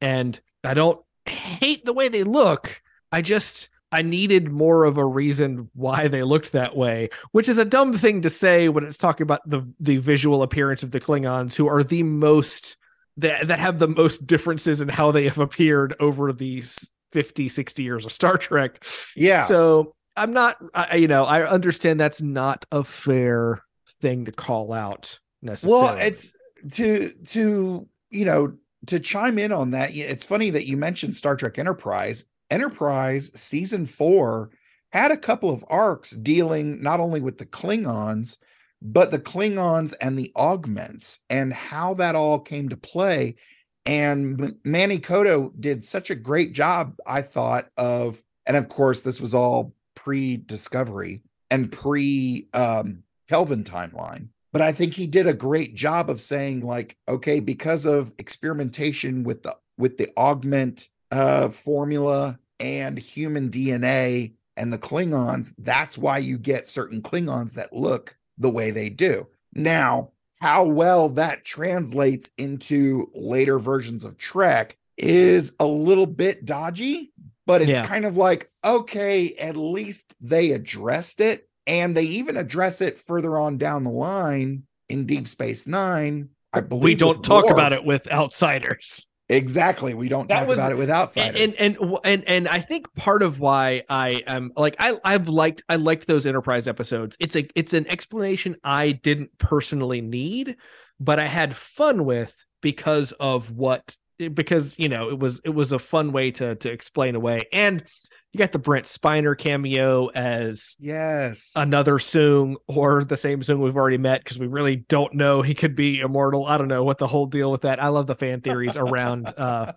And 0.00 0.38
i 0.64 0.74
don't 0.74 1.00
hate 1.26 1.84
the 1.84 1.92
way 1.92 2.08
they 2.08 2.24
look. 2.24 2.82
I 3.12 3.22
just 3.22 3.68
i 3.90 4.02
needed 4.02 4.50
more 4.50 4.84
of 4.84 4.98
a 4.98 5.04
reason 5.04 5.70
why 5.74 6.08
they 6.08 6.22
looked 6.22 6.52
that 6.52 6.76
way 6.76 7.08
which 7.32 7.48
is 7.48 7.56
a 7.56 7.64
dumb 7.64 7.94
thing 7.94 8.20
to 8.20 8.28
say 8.28 8.68
when 8.68 8.84
it's 8.84 8.98
talking 8.98 9.22
about 9.24 9.40
the 9.48 9.66
the 9.80 9.96
visual 9.96 10.42
appearance 10.42 10.82
of 10.82 10.90
the 10.90 11.00
klingons 11.00 11.54
who 11.54 11.66
are 11.66 11.82
the 11.82 12.02
most 12.02 12.76
that, 13.18 13.48
that 13.48 13.58
have 13.58 13.78
the 13.78 13.88
most 13.88 14.26
differences 14.26 14.80
in 14.80 14.88
how 14.88 15.10
they 15.10 15.24
have 15.24 15.38
appeared 15.38 15.94
over 16.00 16.32
these 16.32 16.90
50 17.12 17.48
60 17.48 17.82
years 17.82 18.04
of 18.04 18.12
star 18.12 18.38
trek. 18.38 18.84
Yeah. 19.16 19.44
so 19.44 19.94
I'm 20.18 20.32
not, 20.32 20.56
I, 20.74 20.96
you 20.96 21.08
know, 21.08 21.24
I 21.24 21.48
understand 21.48 22.00
that's 22.00 22.20
not 22.20 22.64
a 22.72 22.84
fair 22.84 23.62
thing 24.00 24.24
to 24.26 24.32
call 24.32 24.72
out 24.72 25.18
necessarily. 25.42 25.82
Well, 25.82 25.96
it's 25.98 26.32
to 26.72 27.12
to 27.12 27.88
you 28.10 28.24
know 28.24 28.54
to 28.86 29.00
chime 29.00 29.38
in 29.38 29.52
on 29.52 29.70
that. 29.72 29.94
It's 29.94 30.24
funny 30.24 30.50
that 30.50 30.66
you 30.66 30.76
mentioned 30.76 31.14
Star 31.14 31.36
Trek 31.36 31.58
Enterprise. 31.58 32.24
Enterprise 32.50 33.30
season 33.38 33.86
four 33.86 34.50
had 34.90 35.10
a 35.10 35.16
couple 35.16 35.50
of 35.50 35.64
arcs 35.68 36.10
dealing 36.10 36.82
not 36.82 37.00
only 37.00 37.20
with 37.20 37.38
the 37.38 37.46
Klingons, 37.46 38.38
but 38.80 39.10
the 39.10 39.18
Klingons 39.18 39.94
and 40.00 40.18
the 40.18 40.32
augments 40.36 41.20
and 41.28 41.52
how 41.52 41.94
that 41.94 42.14
all 42.14 42.38
came 42.38 42.68
to 42.70 42.76
play. 42.76 43.36
And 43.84 44.54
Manny 44.64 44.98
Coto 44.98 45.50
did 45.58 45.84
such 45.84 46.10
a 46.10 46.14
great 46.14 46.52
job, 46.52 46.96
I 47.06 47.22
thought, 47.22 47.68
of, 47.76 48.22
and 48.46 48.56
of 48.56 48.68
course, 48.68 49.00
this 49.00 49.20
was 49.20 49.34
all 49.34 49.74
pre-discovery 50.08 51.20
and 51.50 51.70
pre 51.70 52.48
um 52.54 53.02
Kelvin 53.28 53.62
timeline. 53.62 54.28
But 54.54 54.62
I 54.62 54.72
think 54.72 54.94
he 54.94 55.06
did 55.06 55.26
a 55.26 55.34
great 55.34 55.74
job 55.74 56.08
of 56.08 56.18
saying, 56.18 56.62
like, 56.62 56.96
okay, 57.06 57.40
because 57.40 57.84
of 57.84 58.14
experimentation 58.18 59.22
with 59.22 59.42
the 59.42 59.54
with 59.76 59.98
the 59.98 60.08
augment 60.16 60.88
uh 61.10 61.50
formula 61.50 62.38
and 62.58 62.98
human 62.98 63.50
DNA 63.50 64.32
and 64.56 64.72
the 64.72 64.78
Klingons, 64.78 65.52
that's 65.58 65.98
why 65.98 66.16
you 66.16 66.38
get 66.38 66.66
certain 66.66 67.02
Klingons 67.02 67.52
that 67.54 67.74
look 67.74 68.16
the 68.38 68.50
way 68.50 68.70
they 68.70 68.88
do. 68.88 69.28
Now, 69.52 70.12
how 70.40 70.64
well 70.64 71.10
that 71.10 71.44
translates 71.44 72.30
into 72.38 73.10
later 73.12 73.58
versions 73.58 74.06
of 74.06 74.16
Trek 74.16 74.78
is 74.96 75.54
a 75.60 75.66
little 75.66 76.06
bit 76.06 76.46
dodgy, 76.46 77.12
but 77.48 77.62
it's 77.62 77.70
Yeah. 77.70 77.86
kind 77.86 78.04
of 78.04 78.16
like, 78.16 78.48
okay, 78.64 79.34
at 79.34 79.56
least 79.56 80.14
they 80.20 80.52
addressed 80.52 81.20
it. 81.20 81.48
And 81.66 81.96
they 81.96 82.04
even 82.04 82.36
address 82.36 82.80
it 82.80 82.98
further 82.98 83.38
on 83.38 83.58
down 83.58 83.84
the 83.84 83.90
line 83.90 84.62
in 84.88 85.04
Deep 85.06 85.26
Space 85.28 85.66
Nine. 85.66 86.28
I 86.52 86.60
believe 86.60 86.82
we 86.84 86.94
don't 86.94 87.22
talk 87.24 87.44
Worf. 87.44 87.52
about 87.54 87.72
it 87.74 87.84
with 87.84 88.06
outsiders. 88.10 89.06
Exactly. 89.30 89.92
We 89.92 90.08
don't 90.08 90.28
That 90.30 90.40
talk 90.40 90.48
was- 90.48 90.56
about 90.58 90.72
it 90.72 90.78
with 90.78 90.88
outsiders. 90.90 91.54
And, 91.58 91.76
and 91.76 91.76
and 91.76 91.98
and 92.04 92.24
and 92.26 92.48
I 92.48 92.60
think 92.60 92.86
part 92.94 93.22
of 93.22 93.40
why 93.40 93.82
I 93.90 94.22
am 94.26 94.52
like 94.56 94.76
I 94.78 94.98
I've 95.04 95.28
liked 95.28 95.62
I 95.68 95.76
liked 95.76 96.06
those 96.06 96.24
enterprise 96.24 96.66
episodes. 96.68 97.16
It's 97.20 97.36
a 97.36 97.46
it's 97.54 97.74
an 97.74 97.86
explanation 97.90 98.56
I 98.64 98.92
didn't 98.92 99.36
personally 99.36 100.00
need, 100.00 100.56
but 100.98 101.20
I 101.20 101.26
had 101.26 101.54
fun 101.54 102.06
with 102.06 102.34
because 102.62 103.12
of 103.12 103.52
what 103.52 103.94
because 104.34 104.78
you 104.78 104.88
know 104.88 105.08
it 105.10 105.18
was 105.18 105.40
it 105.44 105.50
was 105.50 105.72
a 105.72 105.78
fun 105.78 106.12
way 106.12 106.30
to 106.32 106.54
to 106.56 106.70
explain 106.70 107.14
away 107.14 107.46
and 107.52 107.84
you 108.32 108.38
got 108.38 108.52
the 108.52 108.58
Brent 108.58 108.84
Spiner 108.86 109.36
cameo 109.36 110.08
as 110.08 110.76
Yes. 110.78 111.52
another 111.56 111.94
Soong 111.94 112.56
or 112.66 113.02
the 113.02 113.16
same 113.16 113.40
Soong 113.40 113.60
we've 113.60 113.76
already 113.76 113.96
met 113.96 114.22
because 114.22 114.38
we 114.38 114.46
really 114.46 114.76
don't 114.76 115.14
know 115.14 115.40
he 115.40 115.54
could 115.54 115.74
be 115.74 116.00
immortal. 116.00 116.44
I 116.44 116.58
don't 116.58 116.68
know 116.68 116.84
what 116.84 116.98
the 116.98 117.06
whole 117.06 117.24
deal 117.26 117.50
with 117.50 117.62
that. 117.62 117.82
I 117.82 117.88
love 117.88 118.06
the 118.06 118.14
fan 118.14 118.42
theories 118.42 118.76
around 118.76 119.28
uh 119.36 119.72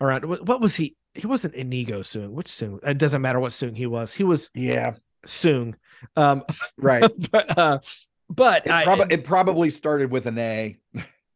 around 0.00 0.24
what, 0.24 0.46
what 0.46 0.60
was 0.60 0.76
he? 0.76 0.96
He 1.14 1.26
wasn't 1.26 1.54
Inigo 1.54 2.00
Soong. 2.02 2.30
Which 2.30 2.46
Soong? 2.48 2.78
It 2.86 2.98
doesn't 2.98 3.22
matter 3.22 3.40
what 3.40 3.52
Soong 3.52 3.76
he 3.76 3.86
was. 3.86 4.12
He 4.12 4.24
was 4.24 4.50
yeah. 4.54 4.94
Soong. 5.26 5.74
Um, 6.16 6.44
Right. 6.76 7.10
but 7.32 7.58
uh, 7.58 7.78
but 8.30 8.66
It, 8.66 8.72
I, 8.72 8.84
prob- 8.84 9.12
it 9.12 9.24
probably 9.24 9.70
started 9.70 10.10
with 10.10 10.26
an 10.26 10.38
A. 10.38 10.78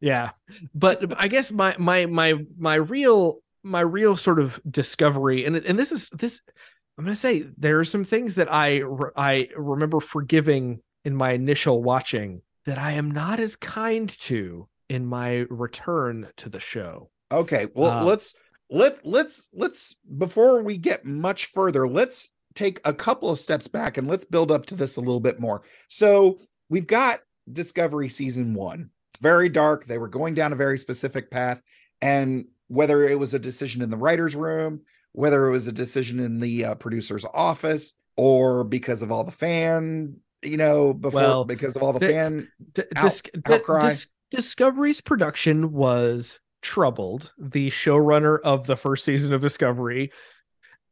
yeah 0.01 0.31
but 0.73 1.13
i 1.21 1.27
guess 1.27 1.51
my 1.51 1.75
my 1.77 2.05
my 2.05 2.33
my 2.57 2.75
real 2.75 3.39
my 3.63 3.81
real 3.81 4.15
sort 4.15 4.39
of 4.39 4.59
discovery 4.69 5.45
and 5.45 5.55
and 5.55 5.77
this 5.77 5.91
is 5.91 6.09
this 6.11 6.41
i'm 6.97 7.03
gonna 7.03 7.15
say 7.15 7.45
there 7.57 7.79
are 7.79 7.85
some 7.85 8.03
things 8.03 8.35
that 8.35 8.51
i 8.51 8.81
i 9.15 9.47
remember 9.55 9.99
forgiving 9.99 10.81
in 11.05 11.15
my 11.15 11.31
initial 11.31 11.81
watching 11.83 12.41
that 12.65 12.77
i 12.77 12.93
am 12.93 13.11
not 13.11 13.39
as 13.39 13.55
kind 13.55 14.09
to 14.19 14.67
in 14.89 15.05
my 15.05 15.45
return 15.49 16.27
to 16.37 16.49
the 16.49 16.59
show 16.59 17.09
Okay. 17.31 17.67
Well, 17.73 17.91
Um, 17.91 18.05
let's 18.05 18.35
let 18.69 19.05
let's 19.05 19.49
let's 19.53 19.95
before 20.17 20.61
we 20.61 20.77
get 20.77 21.05
much 21.05 21.45
further, 21.47 21.87
let's 21.87 22.31
take 22.55 22.79
a 22.83 22.93
couple 22.93 23.29
of 23.29 23.39
steps 23.39 23.67
back 23.67 23.97
and 23.97 24.07
let's 24.07 24.25
build 24.25 24.51
up 24.51 24.65
to 24.67 24.75
this 24.75 24.97
a 24.97 25.01
little 25.01 25.19
bit 25.19 25.39
more. 25.39 25.61
So 25.87 26.39
we've 26.69 26.87
got 26.87 27.19
Discovery 27.51 28.09
season 28.09 28.53
one. 28.53 28.91
It's 29.11 29.19
very 29.21 29.49
dark. 29.49 29.85
They 29.85 29.97
were 29.97 30.07
going 30.07 30.33
down 30.33 30.53
a 30.53 30.55
very 30.55 30.77
specific 30.77 31.29
path, 31.31 31.61
and 32.01 32.45
whether 32.67 33.03
it 33.03 33.17
was 33.17 33.33
a 33.33 33.39
decision 33.39 33.81
in 33.81 33.89
the 33.89 33.97
writers' 33.97 34.35
room, 34.35 34.81
whether 35.13 35.47
it 35.47 35.51
was 35.51 35.67
a 35.67 35.71
decision 35.71 36.19
in 36.19 36.39
the 36.39 36.65
uh, 36.65 36.75
producer's 36.75 37.25
office, 37.33 37.93
or 38.15 38.63
because 38.63 39.01
of 39.01 39.11
all 39.11 39.23
the 39.23 39.31
fan, 39.31 40.17
you 40.43 40.57
know, 40.57 40.93
before 40.93 41.21
Well, 41.21 41.45
because 41.45 41.75
of 41.75 41.83
all 41.83 41.93
the 41.93 41.99
the- 41.99 42.07
fan 42.07 42.47
D- 42.73 42.83
Out- 42.95 43.03
Dis- 43.03 43.21
outcry. 43.45 43.89
Dis- 43.89 44.07
Discovery's 44.31 45.01
production 45.01 45.73
was 45.73 46.39
troubled. 46.61 47.31
The 47.39 47.69
showrunner 47.71 48.37
of 48.43 48.67
the 48.67 48.77
first 48.77 49.03
season 49.03 49.33
of 49.33 49.41
Discovery 49.41 50.11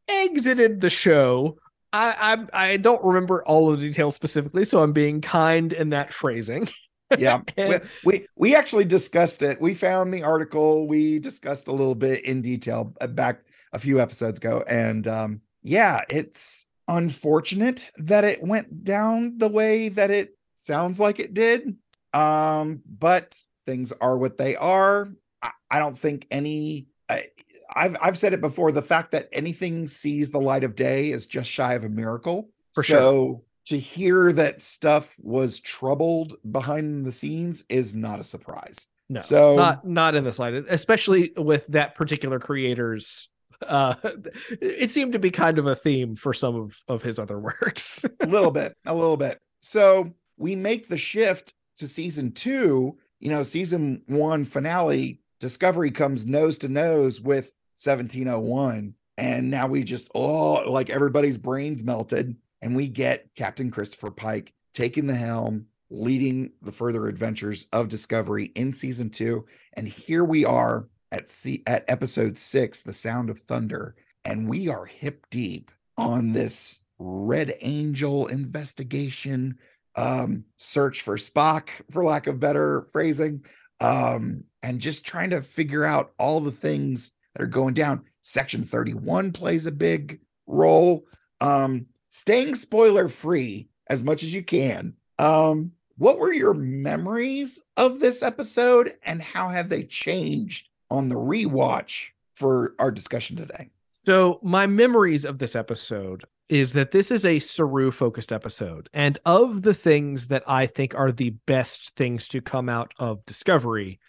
exited 0.07 0.81
the 0.81 0.89
show. 0.89 1.57
I, 1.93 2.37
I 2.53 2.71
I 2.71 2.77
don't 2.77 3.03
remember 3.03 3.43
all 3.45 3.71
of 3.71 3.79
the 3.79 3.87
details 3.87 4.15
specifically, 4.15 4.65
so 4.65 4.81
I'm 4.81 4.91
being 4.93 5.21
kind 5.21 5.71
in 5.71 5.89
that 5.91 6.11
phrasing. 6.13 6.67
yeah 7.17 7.41
we, 7.57 7.77
we 8.03 8.27
we 8.35 8.55
actually 8.55 8.85
discussed 8.85 9.41
it 9.41 9.61
we 9.61 9.73
found 9.73 10.13
the 10.13 10.23
article 10.23 10.87
we 10.87 11.19
discussed 11.19 11.67
a 11.67 11.71
little 11.71 11.95
bit 11.95 12.23
in 12.25 12.41
detail 12.41 12.93
uh, 13.01 13.07
back 13.07 13.43
a 13.73 13.79
few 13.79 13.99
episodes 13.99 14.39
ago 14.39 14.63
and 14.67 15.07
um 15.07 15.41
yeah 15.63 16.01
it's 16.09 16.65
unfortunate 16.87 17.89
that 17.97 18.23
it 18.23 18.41
went 18.41 18.83
down 18.83 19.37
the 19.37 19.49
way 19.49 19.89
that 19.89 20.11
it 20.11 20.37
sounds 20.55 20.99
like 20.99 21.19
it 21.19 21.33
did 21.33 21.75
um 22.13 22.81
but 22.87 23.37
things 23.65 23.91
are 23.99 24.17
what 24.17 24.37
they 24.37 24.55
are 24.55 25.09
i, 25.41 25.51
I 25.69 25.79
don't 25.79 25.97
think 25.97 26.25
any 26.31 26.87
I, 27.09 27.27
I've 27.73 27.97
I've 28.01 28.17
said 28.17 28.33
it 28.33 28.41
before. 28.41 28.71
The 28.71 28.81
fact 28.81 29.11
that 29.11 29.29
anything 29.31 29.87
sees 29.87 30.31
the 30.31 30.39
light 30.39 30.63
of 30.63 30.75
day 30.75 31.11
is 31.11 31.27
just 31.27 31.49
shy 31.49 31.73
of 31.73 31.83
a 31.83 31.89
miracle. 31.89 32.49
For 32.73 32.83
sure. 32.83 33.41
To 33.67 33.77
hear 33.79 34.31
that 34.33 34.61
stuff 34.61 35.15
was 35.19 35.59
troubled 35.59 36.35
behind 36.51 37.05
the 37.05 37.11
scenes 37.11 37.65
is 37.69 37.95
not 37.95 38.19
a 38.19 38.23
surprise. 38.23 38.87
No, 39.09 39.19
So- 39.19 39.55
not 39.55 39.87
not 39.87 40.15
in 40.15 40.23
the 40.23 40.31
slightest, 40.33 40.67
especially 40.69 41.31
with 41.37 41.65
that 41.67 41.95
particular 41.95 42.39
creator's. 42.39 43.29
Uh, 43.65 43.95
it 44.61 44.91
seemed 44.91 45.13
to 45.13 45.19
be 45.19 45.31
kind 45.31 45.57
of 45.57 45.65
a 45.65 45.75
theme 45.75 46.15
for 46.15 46.33
some 46.33 46.55
of 46.55 46.77
of 46.87 47.01
his 47.01 47.17
other 47.19 47.39
works. 47.61 48.03
a 48.19 48.27
little 48.27 48.51
bit, 48.51 48.75
a 48.85 48.93
little 48.93 49.17
bit. 49.17 49.39
So 49.61 50.13
we 50.37 50.55
make 50.55 50.87
the 50.87 50.97
shift 50.97 51.53
to 51.77 51.87
season 51.87 52.31
two. 52.33 52.97
You 53.19 53.29
know, 53.31 53.41
season 53.43 54.03
one 54.07 54.45
finale, 54.45 55.21
Discovery 55.39 55.89
comes 55.91 56.25
nose 56.27 56.57
to 56.59 56.69
nose 56.69 57.19
with 57.19 57.53
1701. 57.75 58.93
And 59.17 59.49
now 59.49 59.65
we 59.67 59.83
just, 59.83 60.09
oh, 60.13 60.69
like 60.69 60.89
everybody's 60.91 61.37
brains 61.39 61.83
melted. 61.83 62.35
And 62.61 62.75
we 62.75 62.87
get 62.87 63.29
Captain 63.35 63.71
Christopher 63.71 64.11
Pike 64.11 64.53
taking 64.73 65.07
the 65.07 65.15
helm, 65.15 65.65
leading 65.89 66.51
the 66.61 66.71
further 66.71 67.07
adventures 67.07 67.67
of 67.71 67.87
Discovery 67.87 68.51
in 68.55 68.73
season 68.73 69.09
two. 69.09 69.45
And 69.73 69.87
here 69.87 70.23
we 70.23 70.45
are 70.45 70.87
at 71.11 71.29
sea 71.29 71.63
at 71.65 71.85
episode 71.87 72.37
six, 72.37 72.81
The 72.81 72.93
Sound 72.93 73.29
of 73.29 73.39
Thunder. 73.39 73.95
And 74.25 74.49
we 74.49 74.69
are 74.69 74.85
hip 74.85 75.25
deep 75.29 75.71
on 75.97 76.33
this 76.33 76.81
Red 76.99 77.55
Angel 77.61 78.27
investigation, 78.27 79.57
um, 79.95 80.45
search 80.57 81.01
for 81.01 81.15
Spock, 81.15 81.69
for 81.91 82.03
lack 82.03 82.27
of 82.27 82.39
better 82.39 82.87
phrasing, 82.91 83.45
um, 83.79 84.43
and 84.63 84.79
just 84.79 85.05
trying 85.05 85.29
to 85.29 85.41
figure 85.41 85.85
out 85.85 86.11
all 86.19 86.39
the 86.39 86.51
things 86.51 87.11
that 87.33 87.43
are 87.43 87.47
going 87.47 87.73
down. 87.73 88.03
Section 88.21 88.63
31 88.63 89.31
plays 89.31 89.65
a 89.65 89.71
big 89.71 90.19
role. 90.47 91.05
Um, 91.39 91.85
staying 92.09 92.55
spoiler 92.55 93.07
free 93.09 93.69
as 93.87 94.03
much 94.03 94.23
as 94.23 94.33
you 94.33 94.43
can. 94.43 94.93
Um, 95.19 95.71
what 95.97 96.19
were 96.19 96.33
your 96.33 96.53
memories 96.53 97.61
of 97.75 97.99
this 97.99 98.21
episode 98.21 98.93
and 99.03 99.21
how 99.21 99.49
have 99.49 99.69
they 99.69 99.83
changed 99.83 100.69
on 100.91 101.09
the 101.09 101.15
rewatch 101.15 102.09
for 102.33 102.75
our 102.79 102.91
discussion 102.91 103.35
today? 103.35 103.69
So 104.05 104.39
my 104.43 104.67
memories 104.67 105.25
of 105.25 105.39
this 105.39 105.55
episode 105.55 106.23
is 106.49 106.73
that 106.73 106.91
this 106.91 107.11
is 107.11 107.25
a 107.25 107.39
Saru 107.39 107.91
focused 107.91 108.31
episode. 108.31 108.89
And 108.93 109.19
of 109.25 109.63
the 109.63 109.73
things 109.73 110.27
that 110.27 110.43
I 110.47 110.65
think 110.67 110.95
are 110.95 111.11
the 111.11 111.31
best 111.31 111.95
things 111.95 112.27
to 112.29 112.39
come 112.41 112.69
out 112.69 112.93
of 112.99 113.25
Discovery, 113.25 113.99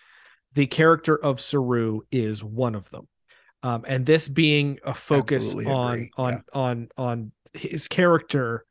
the 0.52 0.66
character 0.66 1.16
of 1.16 1.40
Saru 1.40 2.02
is 2.12 2.44
one 2.44 2.74
of 2.74 2.88
them. 2.90 3.08
Um, 3.64 3.84
and 3.88 4.06
this 4.06 4.28
being 4.28 4.78
a 4.84 4.94
focus 4.94 5.46
Absolutely 5.46 5.72
on 5.72 5.92
agree. 5.94 6.10
on 6.16 6.32
Yeah. 6.32 6.40
on 6.52 6.88
on 6.96 7.32
his 7.58 7.88
character 7.88 8.64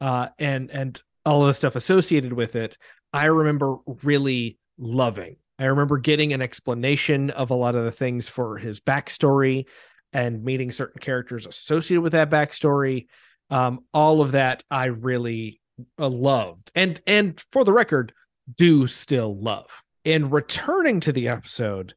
uh, 0.00 0.28
and 0.38 0.70
and 0.70 1.00
all 1.24 1.42
of 1.42 1.48
the 1.48 1.54
stuff 1.54 1.76
associated 1.76 2.32
with 2.32 2.56
it, 2.56 2.78
I 3.12 3.26
remember 3.26 3.76
really 4.02 4.58
loving. 4.78 5.36
I 5.58 5.64
remember 5.66 5.98
getting 5.98 6.32
an 6.32 6.40
explanation 6.40 7.30
of 7.30 7.50
a 7.50 7.54
lot 7.54 7.74
of 7.74 7.84
the 7.84 7.92
things 7.92 8.28
for 8.28 8.58
his 8.58 8.80
backstory 8.80 9.64
and 10.12 10.44
meeting 10.44 10.70
certain 10.70 11.00
characters 11.00 11.46
associated 11.46 12.02
with 12.02 12.12
that 12.12 12.30
backstory. 12.30 13.06
Um, 13.50 13.80
all 13.92 14.20
of 14.20 14.32
that 14.32 14.62
I 14.70 14.86
really 14.86 15.60
uh, 15.98 16.08
loved, 16.08 16.70
and 16.74 17.00
and 17.06 17.42
for 17.52 17.64
the 17.64 17.72
record, 17.72 18.12
do 18.56 18.86
still 18.86 19.38
love. 19.38 19.66
In 20.04 20.30
returning 20.30 21.00
to 21.00 21.12
the 21.12 21.28
episode, 21.28 21.94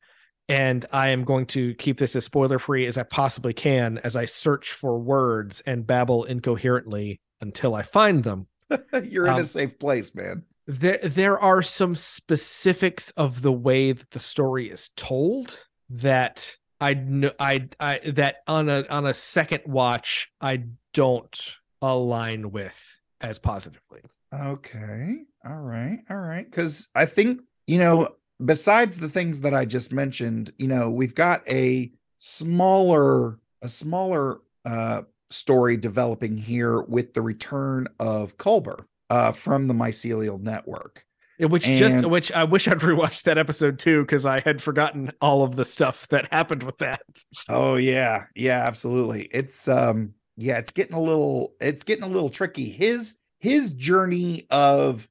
and 0.51 0.85
I 0.91 1.09
am 1.09 1.23
going 1.23 1.45
to 1.47 1.73
keep 1.75 1.97
this 1.97 2.15
as 2.15 2.25
spoiler 2.25 2.59
free 2.59 2.85
as 2.85 2.97
I 2.97 3.03
possibly 3.03 3.53
can 3.53 3.97
as 3.99 4.15
I 4.15 4.25
search 4.25 4.71
for 4.73 4.99
words 4.99 5.61
and 5.65 5.85
babble 5.87 6.25
incoherently 6.25 7.19
until 7.41 7.73
I 7.75 7.83
find 7.83 8.23
them 8.23 8.47
You're 9.03 9.27
in 9.27 9.33
Um, 9.33 9.39
a 9.41 9.43
safe 9.45 9.77
place, 9.79 10.13
man. 10.15 10.43
there 10.67 10.99
there 11.03 11.39
are 11.39 11.61
some 11.61 11.95
specifics 11.95 13.09
of 13.11 13.41
the 13.41 13.51
way 13.51 13.91
that 13.91 14.11
the 14.11 14.19
story 14.19 14.69
is 14.69 14.89
told 14.95 15.65
that 15.89 16.55
I 16.79 16.93
know 16.93 17.31
I 17.39 17.67
I 17.79 17.99
that 18.13 18.37
on 18.47 18.69
a 18.69 18.85
on 18.89 19.05
a 19.05 19.13
second 19.13 19.63
watch 19.65 20.31
I 20.39 20.63
don't 20.93 21.39
align 21.81 22.51
with 22.51 22.99
as 23.19 23.39
positively. 23.39 24.01
Okay. 24.33 25.17
All 25.45 25.59
right. 25.59 25.99
All 26.09 26.17
right. 26.17 26.45
Because 26.49 26.87
I 26.95 27.05
think, 27.05 27.41
you 27.67 27.77
know, 27.79 28.09
besides 28.43 28.99
the 28.99 29.09
things 29.09 29.41
that 29.41 29.53
I 29.53 29.65
just 29.65 29.93
mentioned, 29.93 30.51
you 30.57 30.67
know, 30.67 30.89
we've 30.89 31.15
got 31.15 31.47
a 31.49 31.91
smaller, 32.17 33.39
a 33.61 33.69
smaller 33.69 34.41
uh 34.65 35.03
story 35.29 35.77
developing 35.77 36.37
here 36.37 36.81
with 36.81 37.13
the 37.13 37.21
return 37.21 37.87
of 37.99 38.37
Culber 38.37 38.85
uh 39.09 39.31
from 39.31 39.67
the 39.67 39.73
mycelial 39.73 40.39
network. 40.39 41.05
Which 41.39 41.63
just 41.63 42.05
which 42.05 42.31
I 42.31 42.43
wish 42.43 42.67
I'd 42.67 42.79
rewatched 42.79 43.23
that 43.23 43.39
episode 43.39 43.79
too 43.79 44.01
because 44.01 44.27
I 44.27 44.41
had 44.41 44.61
forgotten 44.61 45.11
all 45.21 45.43
of 45.43 45.55
the 45.55 45.65
stuff 45.65 46.07
that 46.09 46.31
happened 46.31 46.61
with 46.61 46.77
that. 46.79 47.01
Oh 47.49 47.77
yeah, 47.77 48.25
yeah, 48.35 48.63
absolutely. 48.67 49.23
It's 49.31 49.67
um 49.67 50.13
yeah, 50.37 50.59
it's 50.59 50.71
getting 50.71 50.95
a 50.95 51.01
little 51.01 51.55
it's 51.59 51.83
getting 51.83 52.03
a 52.03 52.07
little 52.07 52.29
tricky. 52.29 52.69
His 52.69 53.15
his 53.39 53.71
journey 53.71 54.45
of 54.51 55.07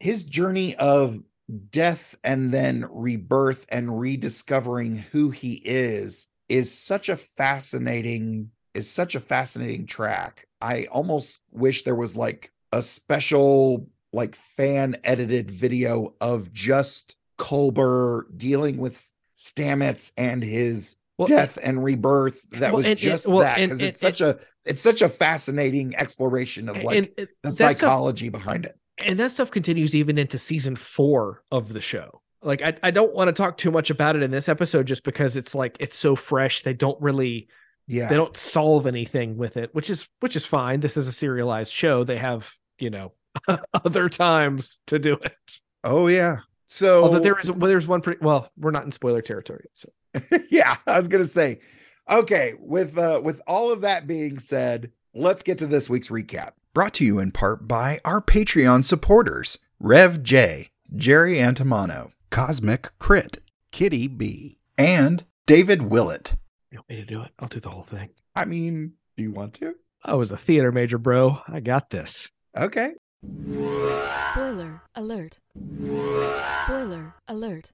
his 0.00 0.24
journey 0.24 0.76
of 0.76 1.18
death 1.50 2.16
and 2.24 2.52
then 2.52 2.86
rebirth 2.90 3.66
and 3.68 3.98
rediscovering 3.98 4.96
who 4.96 5.30
he 5.30 5.54
is 5.64 6.28
is 6.48 6.72
such 6.72 7.08
a 7.08 7.16
fascinating 7.16 8.50
is 8.74 8.88
such 8.88 9.14
a 9.14 9.20
fascinating 9.20 9.86
track. 9.86 10.46
I 10.60 10.84
almost 10.92 11.40
wish 11.50 11.82
there 11.82 11.94
was 11.94 12.16
like 12.16 12.52
a 12.72 12.82
special 12.82 13.88
like 14.12 14.34
fan 14.34 14.96
edited 15.04 15.50
video 15.50 16.14
of 16.20 16.52
just 16.52 17.16
Culber 17.38 18.24
dealing 18.36 18.76
with 18.76 19.12
Stamets 19.36 20.12
and 20.16 20.42
his 20.42 20.96
Well, 21.18 21.26
death 21.26 21.58
and 21.62 21.82
rebirth 21.82 22.48
that 22.50 22.72
well, 22.72 22.76
was 22.78 22.86
and- 22.86 22.90
and- 22.92 22.98
just 22.98 23.26
well, 23.26 23.38
that 23.40 23.58
and- 23.58 23.68
because 23.70 23.80
and- 23.80 23.88
it's 23.88 24.00
such 24.00 24.20
a 24.20 24.38
it's 24.64 24.82
such 24.82 25.02
a 25.02 25.08
fascinating 25.08 25.94
exploration 25.96 26.68
of 26.68 26.82
like 26.84 26.98
and, 26.98 27.08
and 27.18 27.28
the 27.42 27.50
psychology 27.50 28.28
behind 28.28 28.66
it. 28.66 28.76
And 29.06 29.18
that 29.20 29.32
stuff 29.32 29.50
continues 29.50 29.94
even 29.94 30.18
into 30.18 30.38
season 30.38 30.76
four 30.76 31.42
of 31.50 31.72
the 31.72 31.80
show. 31.80 32.22
Like 32.42 32.62
I, 32.62 32.76
I 32.82 32.90
don't 32.90 33.14
want 33.14 33.28
to 33.28 33.32
talk 33.32 33.58
too 33.58 33.70
much 33.70 33.90
about 33.90 34.16
it 34.16 34.22
in 34.22 34.30
this 34.30 34.48
episode 34.48 34.86
just 34.86 35.04
because 35.04 35.36
it's 35.36 35.54
like 35.54 35.76
it's 35.80 35.96
so 35.96 36.16
fresh. 36.16 36.62
They 36.62 36.72
don't 36.72 37.00
really 37.02 37.48
Yeah. 37.86 38.08
they 38.08 38.16
don't 38.16 38.36
solve 38.36 38.86
anything 38.86 39.36
with 39.36 39.56
it, 39.56 39.74
which 39.74 39.90
is 39.90 40.08
which 40.20 40.36
is 40.36 40.46
fine. 40.46 40.80
This 40.80 40.96
is 40.96 41.06
a 41.08 41.12
serialized 41.12 41.72
show. 41.72 42.02
They 42.04 42.16
have, 42.16 42.50
you 42.78 42.90
know, 42.90 43.12
other 43.74 44.08
times 44.08 44.78
to 44.86 44.98
do 44.98 45.14
it. 45.14 45.60
oh 45.84 46.06
yeah. 46.08 46.38
So 46.66 47.04
Although 47.04 47.18
there 47.20 47.38
is 47.38 47.50
well, 47.50 47.68
there's 47.68 47.86
one 47.88 48.00
pretty 48.00 48.20
well, 48.24 48.50
we're 48.56 48.70
not 48.70 48.84
in 48.84 48.92
spoiler 48.92 49.22
territory. 49.22 49.66
So 49.74 49.88
yeah, 50.50 50.76
I 50.86 50.96
was 50.96 51.08
gonna 51.08 51.24
say, 51.24 51.60
okay, 52.10 52.54
with 52.58 52.96
uh 52.96 53.20
with 53.22 53.42
all 53.46 53.70
of 53.72 53.82
that 53.82 54.06
being 54.06 54.38
said, 54.38 54.92
let's 55.12 55.42
get 55.42 55.58
to 55.58 55.66
this 55.66 55.90
week's 55.90 56.08
recap. 56.08 56.52
Brought 56.72 56.94
to 56.94 57.04
you 57.04 57.18
in 57.18 57.32
part 57.32 57.66
by 57.66 57.98
our 58.04 58.20
Patreon 58.20 58.84
supporters, 58.84 59.58
Rev 59.80 60.22
J, 60.22 60.68
Jerry 60.94 61.34
Antimano, 61.34 62.12
Cosmic 62.30 62.96
Crit, 63.00 63.38
Kitty 63.72 64.06
B, 64.06 64.58
and 64.78 65.24
David 65.46 65.90
Willett. 65.90 66.34
you 66.70 66.78
want 66.78 66.88
me 66.88 66.94
to 66.96 67.04
do 67.04 67.22
it? 67.22 67.32
I'll 67.40 67.48
do 67.48 67.58
the 67.58 67.70
whole 67.70 67.82
thing. 67.82 68.10
I 68.36 68.44
mean, 68.44 68.92
do 69.16 69.24
you 69.24 69.32
want 69.32 69.54
to? 69.54 69.74
I 70.04 70.14
was 70.14 70.30
a 70.30 70.36
theater 70.36 70.70
major, 70.70 70.96
bro. 70.96 71.40
I 71.48 71.58
got 71.58 71.90
this. 71.90 72.28
Okay. 72.56 72.92
Spoiler 74.30 74.82
alert. 74.94 75.40
Spoiler 76.64 77.16
alert. 77.26 77.72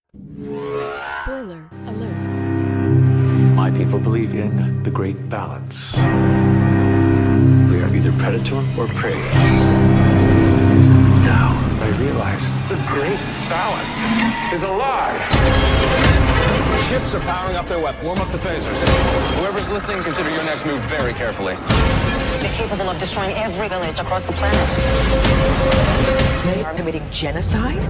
Spoiler 1.23 1.71
alert. 1.85 2.27
My 3.55 3.71
people 3.71 3.99
believe 3.99 4.33
in 4.33 4.83
the 4.85 4.91
great 4.91 5.29
balance. 5.29 5.95
We 8.47 8.53
are 8.53 8.61
either 8.61 8.71
predator 8.73 8.81
or 8.81 8.87
prey. 8.95 9.19
Now 11.25 11.51
I 11.81 11.89
realize 11.99 12.51
the 12.69 12.77
great 12.87 13.19
balance 13.49 13.97
is 14.55 14.63
a 14.63 14.69
lie. 14.69 15.19
Ships 16.89 17.15
are 17.15 17.21
powering 17.21 17.57
up 17.57 17.67
their 17.67 17.81
weapons. 17.83 18.07
Warm 18.07 18.21
up 18.21 18.31
the 18.31 18.39
phasers. 18.39 18.77
Whoever's 19.39 19.69
listening, 19.69 20.03
consider 20.03 20.31
your 20.31 20.45
next 20.45 20.65
move 20.65 20.79
very 20.83 21.13
carefully. 21.15 21.57
They're 22.41 22.53
capable 22.53 22.89
of 22.89 22.99
destroying 22.99 23.35
every 23.37 23.69
village 23.69 23.99
across 23.99 24.25
the 24.25 24.33
planet. 24.35 24.69
They 26.55 26.63
are 26.63 26.75
committing 26.75 27.03
genocide? 27.11 27.83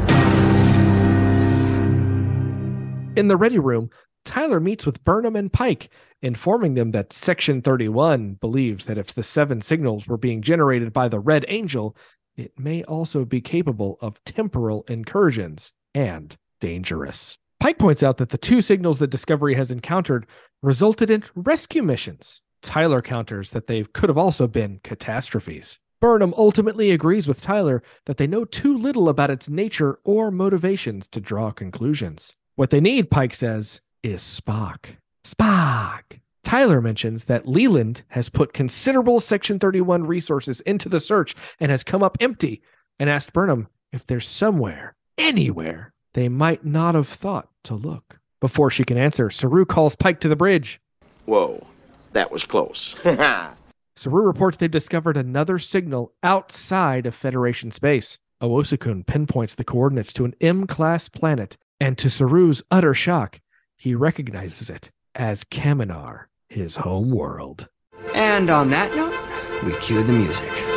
In 3.19 3.29
the 3.29 3.37
ready 3.37 3.59
room, 3.59 3.91
Tyler 4.27 4.61
meets 4.61 4.85
with 4.85 5.03
Burnham 5.05 5.37
and 5.37 5.51
Pike, 5.51 5.89
informing 6.21 6.75
them 6.75 6.91
that 6.91 7.13
Section 7.13 7.63
31 7.63 8.35
believes 8.35 8.85
that 8.85 8.99
if 8.99 9.15
the 9.15 9.23
seven 9.23 9.63
signals 9.63 10.07
were 10.07 10.19
being 10.19 10.43
generated 10.43 10.93
by 10.93 11.09
the 11.09 11.21
Red 11.21 11.47
Angel, 11.49 11.97
it 12.37 12.59
may 12.59 12.83
also 12.85 13.25
be 13.25 13.41
capable 13.41 13.97
of 14.03 14.23
temporal 14.25 14.85
incursions 14.89 15.73
and 15.95 16.37
dangerous. 16.61 17.39
Pike 17.61 17.79
points 17.79 18.03
out 18.03 18.19
that 18.19 18.29
the 18.29 18.39
two 18.39 18.61
signals 18.61 18.99
that 18.99 19.11
Discovery 19.11 19.55
has 19.55 19.71
encountered 19.71 20.27
resulted 20.63 21.09
in 21.09 21.25
rescue 21.35 21.83
missions. 21.83 22.43
Tyler 22.61 23.01
counters 23.01 23.51
that 23.51 23.69
they 23.69 23.85
could 23.85 24.09
have 24.09 24.19
also 24.19 24.47
been 24.47 24.81
catastrophes. 24.83 25.79
Burnham 26.01 26.35
ultimately 26.37 26.91
agrees 26.91 27.27
with 27.27 27.41
Tyler 27.41 27.83
that 28.05 28.19
they 28.19 28.27
know 28.27 28.45
too 28.45 28.77
little 28.77 29.09
about 29.09 29.31
its 29.31 29.49
nature 29.49 29.99
or 30.05 30.31
motivations 30.31 31.09
to 31.09 31.21
draw 31.21 31.51
conclusions. 31.51 32.35
What 32.55 32.71
they 32.71 32.81
need, 32.81 33.11
Pike 33.11 33.35
says, 33.35 33.81
is 34.07 34.23
Spock. 34.23 34.99
Spock. 35.25 36.21
Tyler 36.45 36.81
mentions 36.81 37.25
that 37.25 37.49
Leland 37.49 38.05
has 38.09 38.29
put 38.29 38.53
considerable 38.53 39.19
Section 39.19 39.59
31 39.59 40.07
resources 40.07 40.61
into 40.61 40.89
the 40.89 41.01
search 41.01 41.35
and 41.59 41.73
has 41.73 41.83
come 41.83 42.05
up 42.05 42.17
empty, 42.21 42.63
and 43.01 43.11
asked 43.11 43.33
Burnham 43.33 43.67
if 43.93 44.07
there's 44.07 44.29
somewhere, 44.29 44.95
anywhere, 45.19 45.93
they 46.15 46.29
might 46.29 46.65
not 46.65 46.95
have 46.95 47.09
thought 47.09 47.49
to 47.65 47.75
look. 47.75 48.21
Before 48.41 48.71
she 48.71 48.85
can 48.85 48.97
answer, 48.97 49.29
Saru 49.29 49.65
calls 49.65 49.97
Pike 49.97 50.21
to 50.21 50.29
the 50.29 50.37
bridge. 50.37 50.81
Whoa, 51.25 51.67
that 52.13 52.31
was 52.31 52.45
close. 52.45 52.95
Saru 53.97 54.23
reports 54.23 54.57
they've 54.57 54.71
discovered 54.71 55.17
another 55.17 55.59
signal 55.59 56.13
outside 56.23 57.07
of 57.07 57.15
Federation 57.17 57.73
space. 57.73 58.19
Owosekun 58.41 59.05
pinpoints 59.05 59.57
the 59.57 59.65
coordinates 59.65 60.13
to 60.13 60.25
an 60.25 60.35
M 60.41 60.69
class 60.69 61.09
planet, 61.09 61.57
and 61.81 61.99
to 61.99 62.09
Saru's 62.09 62.63
utter 62.71 62.95
shock, 62.95 63.41
he 63.87 63.95
recognizes 63.95 64.69
it 64.69 64.91
as 65.15 65.45
Kaminar, 65.45 66.25
his 66.49 66.75
home 66.75 67.13
world. 67.13 67.69
And 68.17 68.51
on 68.51 68.71
that 68.71 68.97
note, 68.97 69.15
we 69.63 69.79
cue 69.79 70.03
the 70.03 70.13
music. 70.13 70.76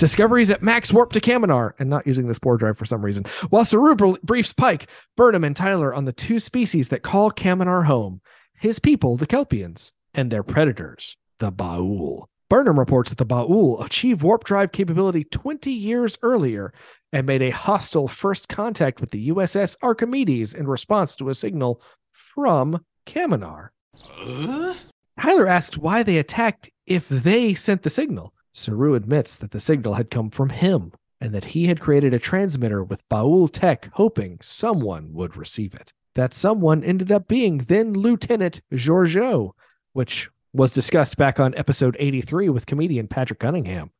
Discoveries 0.00 0.48
at 0.48 0.62
max 0.62 0.94
warp 0.94 1.12
to 1.12 1.20
Kaminar 1.20 1.74
and 1.78 1.90
not 1.90 2.06
using 2.06 2.26
the 2.26 2.34
spore 2.34 2.56
drive 2.56 2.78
for 2.78 2.86
some 2.86 3.04
reason. 3.04 3.26
While 3.50 3.66
Saru 3.66 3.94
briefs 4.22 4.54
Pike, 4.54 4.86
Burnham, 5.14 5.44
and 5.44 5.54
Tyler 5.54 5.92
on 5.94 6.06
the 6.06 6.12
two 6.14 6.40
species 6.40 6.88
that 6.88 7.02
call 7.02 7.30
Kaminar 7.30 7.84
home 7.84 8.22
his 8.54 8.78
people, 8.78 9.18
the 9.18 9.26
Kelpians, 9.26 9.92
and 10.14 10.30
their 10.30 10.42
predators, 10.42 11.18
the 11.38 11.52
Baul. 11.52 12.24
Burnham 12.48 12.78
reports 12.78 13.10
that 13.10 13.18
the 13.18 13.26
Baul 13.26 13.84
achieved 13.84 14.22
warp 14.22 14.44
drive 14.44 14.72
capability 14.72 15.24
20 15.24 15.70
years 15.70 16.16
earlier 16.22 16.72
and 17.12 17.26
made 17.26 17.42
a 17.42 17.50
hostile 17.50 18.08
first 18.08 18.48
contact 18.48 19.02
with 19.02 19.10
the 19.10 19.28
USS 19.28 19.76
Archimedes 19.82 20.54
in 20.54 20.66
response 20.66 21.14
to 21.16 21.28
a 21.28 21.34
signal 21.34 21.82
from 22.14 22.82
Kaminar. 23.04 23.68
Tyler 25.20 25.46
asks 25.46 25.76
why 25.76 26.02
they 26.02 26.16
attacked 26.16 26.70
if 26.86 27.06
they 27.06 27.52
sent 27.52 27.82
the 27.82 27.90
signal. 27.90 28.32
Saru 28.60 28.94
admits 28.94 29.36
that 29.36 29.50
the 29.50 29.60
signal 29.60 29.94
had 29.94 30.10
come 30.10 30.30
from 30.30 30.50
him 30.50 30.92
and 31.20 31.34
that 31.34 31.46
he 31.46 31.66
had 31.66 31.80
created 31.80 32.14
a 32.14 32.18
transmitter 32.18 32.82
with 32.82 33.08
Baul 33.08 33.50
tech, 33.50 33.90
hoping 33.94 34.38
someone 34.42 35.12
would 35.12 35.36
receive 35.36 35.74
it. 35.74 35.92
That 36.14 36.34
someone 36.34 36.82
ended 36.82 37.12
up 37.12 37.28
being 37.28 37.58
then 37.58 37.92
Lieutenant 37.92 38.62
Georgiou, 38.72 39.52
which 39.92 40.30
was 40.52 40.72
discussed 40.72 41.16
back 41.16 41.38
on 41.38 41.54
episode 41.56 41.96
83 41.98 42.48
with 42.48 42.66
comedian 42.66 43.06
Patrick 43.06 43.38
Cunningham. 43.38 43.90